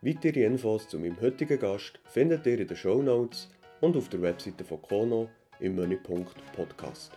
Weitere 0.00 0.44
Infos 0.44 0.88
zu 0.88 0.98
meinem 0.98 1.20
heutigen 1.20 1.58
Gast 1.58 1.98
findet 2.04 2.46
ihr 2.46 2.60
in 2.60 2.68
den 2.68 2.76
Shownotes 2.76 3.48
und 3.80 3.96
auf 3.96 4.08
der 4.08 4.22
Webseite 4.22 4.64
von 4.64 4.82
Kono 4.82 5.28
im 5.60 5.76
Menüpunkt 5.76 6.36
Podcast. 6.52 7.12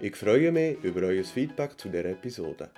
Ich 0.00 0.16
freue 0.16 0.50
mich 0.52 0.82
über 0.82 1.02
euer 1.06 1.24
Feedback 1.24 1.78
zu 1.78 1.88
dieser 1.88 2.06
Episode. 2.06 2.70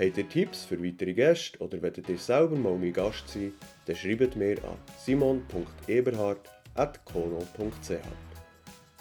Habt 0.00 0.16
ihr 0.16 0.26
Tipps 0.26 0.64
für 0.64 0.82
weitere 0.82 1.12
Gäste 1.12 1.58
oder 1.58 1.82
wollt 1.82 2.08
ihr 2.08 2.16
selber 2.16 2.56
mal 2.56 2.78
mein 2.78 2.94
Gast 2.94 3.28
sein, 3.28 3.52
dann 3.84 3.96
schreibt 3.96 4.34
mir 4.34 4.56
an 4.64 4.78
simon.eberhard.kono.ch. 4.96 7.90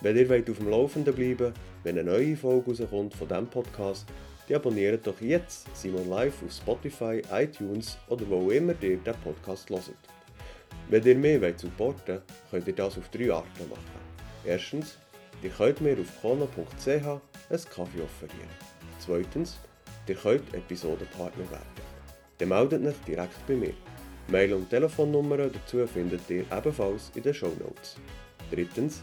Wenn 0.02 0.18
ihr 0.18 0.28
wollt 0.28 0.50
auf 0.50 0.58
dem 0.58 0.70
Laufenden 0.70 1.16
bleiben 1.16 1.54
wenn 1.86 1.98
eine 1.98 2.12
neue 2.12 2.36
Folge 2.36 2.72
rauskommt 2.72 3.14
von 3.14 3.30
diesem 3.30 3.48
Podcast, 3.48 4.10
dann 4.50 4.58
abonniert 4.58 5.08
doch 5.08 5.22
jetzt 5.22 5.74
Simon 5.74 6.10
Live 6.10 6.44
auf 6.44 6.52
Spotify, 6.52 7.22
iTunes 7.32 7.98
oder 8.10 8.30
wo 8.30 8.52
immer 8.52 8.74
ihr 8.82 8.98
den 8.98 9.16
Podcast 9.24 9.70
hört. 9.70 9.94
Wenn 10.90 11.06
ihr 11.06 11.16
mehr 11.16 11.42
wollt 11.42 11.60
supporten 11.60 12.20
könnt 12.52 12.68
ihr 12.68 12.76
das 12.76 12.98
auf 12.98 13.08
drei 13.08 13.32
Arten 13.32 13.70
machen. 13.70 14.02
Erstens, 14.44 14.98
ihr 15.42 15.52
könnt 15.52 15.80
mir 15.80 15.98
auf 15.98 16.22
kono.ch 16.22 16.88
einen 16.88 17.22
Kaffee 17.70 18.02
offerieren. 18.02 18.50
Zweitens, 19.00 19.62
ihr 20.10 20.16
könnt 20.16 20.54
Episodenpartner 20.54 21.50
werden. 21.50 21.90
Dann 22.38 22.50
meldet 22.50 22.86
euch 22.86 23.00
direkt 23.08 23.48
bei 23.48 23.56
mir. 23.56 23.74
Mail- 24.28 24.54
und 24.54 24.70
Telefonnummern 24.70 25.52
dazu 25.52 25.86
findet 25.88 26.30
ihr 26.30 26.46
ebenfalls 26.56 27.12
in 27.16 27.24
den 27.24 27.34
Shownotes. 27.34 27.98
Drittens, 28.52 29.02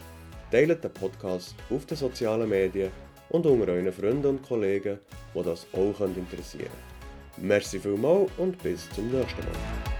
teilt 0.51 0.83
den 0.83 0.93
Podcast 0.93 1.55
auf 1.69 1.85
den 1.85 1.97
sozialen 1.97 2.49
Medien 2.49 2.91
und 3.29 3.45
unter 3.45 3.71
euren 3.71 3.91
Freunden 3.91 4.27
und 4.27 4.43
Kollegen, 4.43 4.99
die 5.33 5.43
das 5.43 5.67
auch 5.73 5.99
interessieren 6.01 6.69
können. 7.35 7.47
Merci 7.47 7.79
vielmals 7.79 8.31
und 8.37 8.61
bis 8.63 8.89
zum 8.91 9.11
nächsten 9.11 9.41
Mal. 9.41 9.96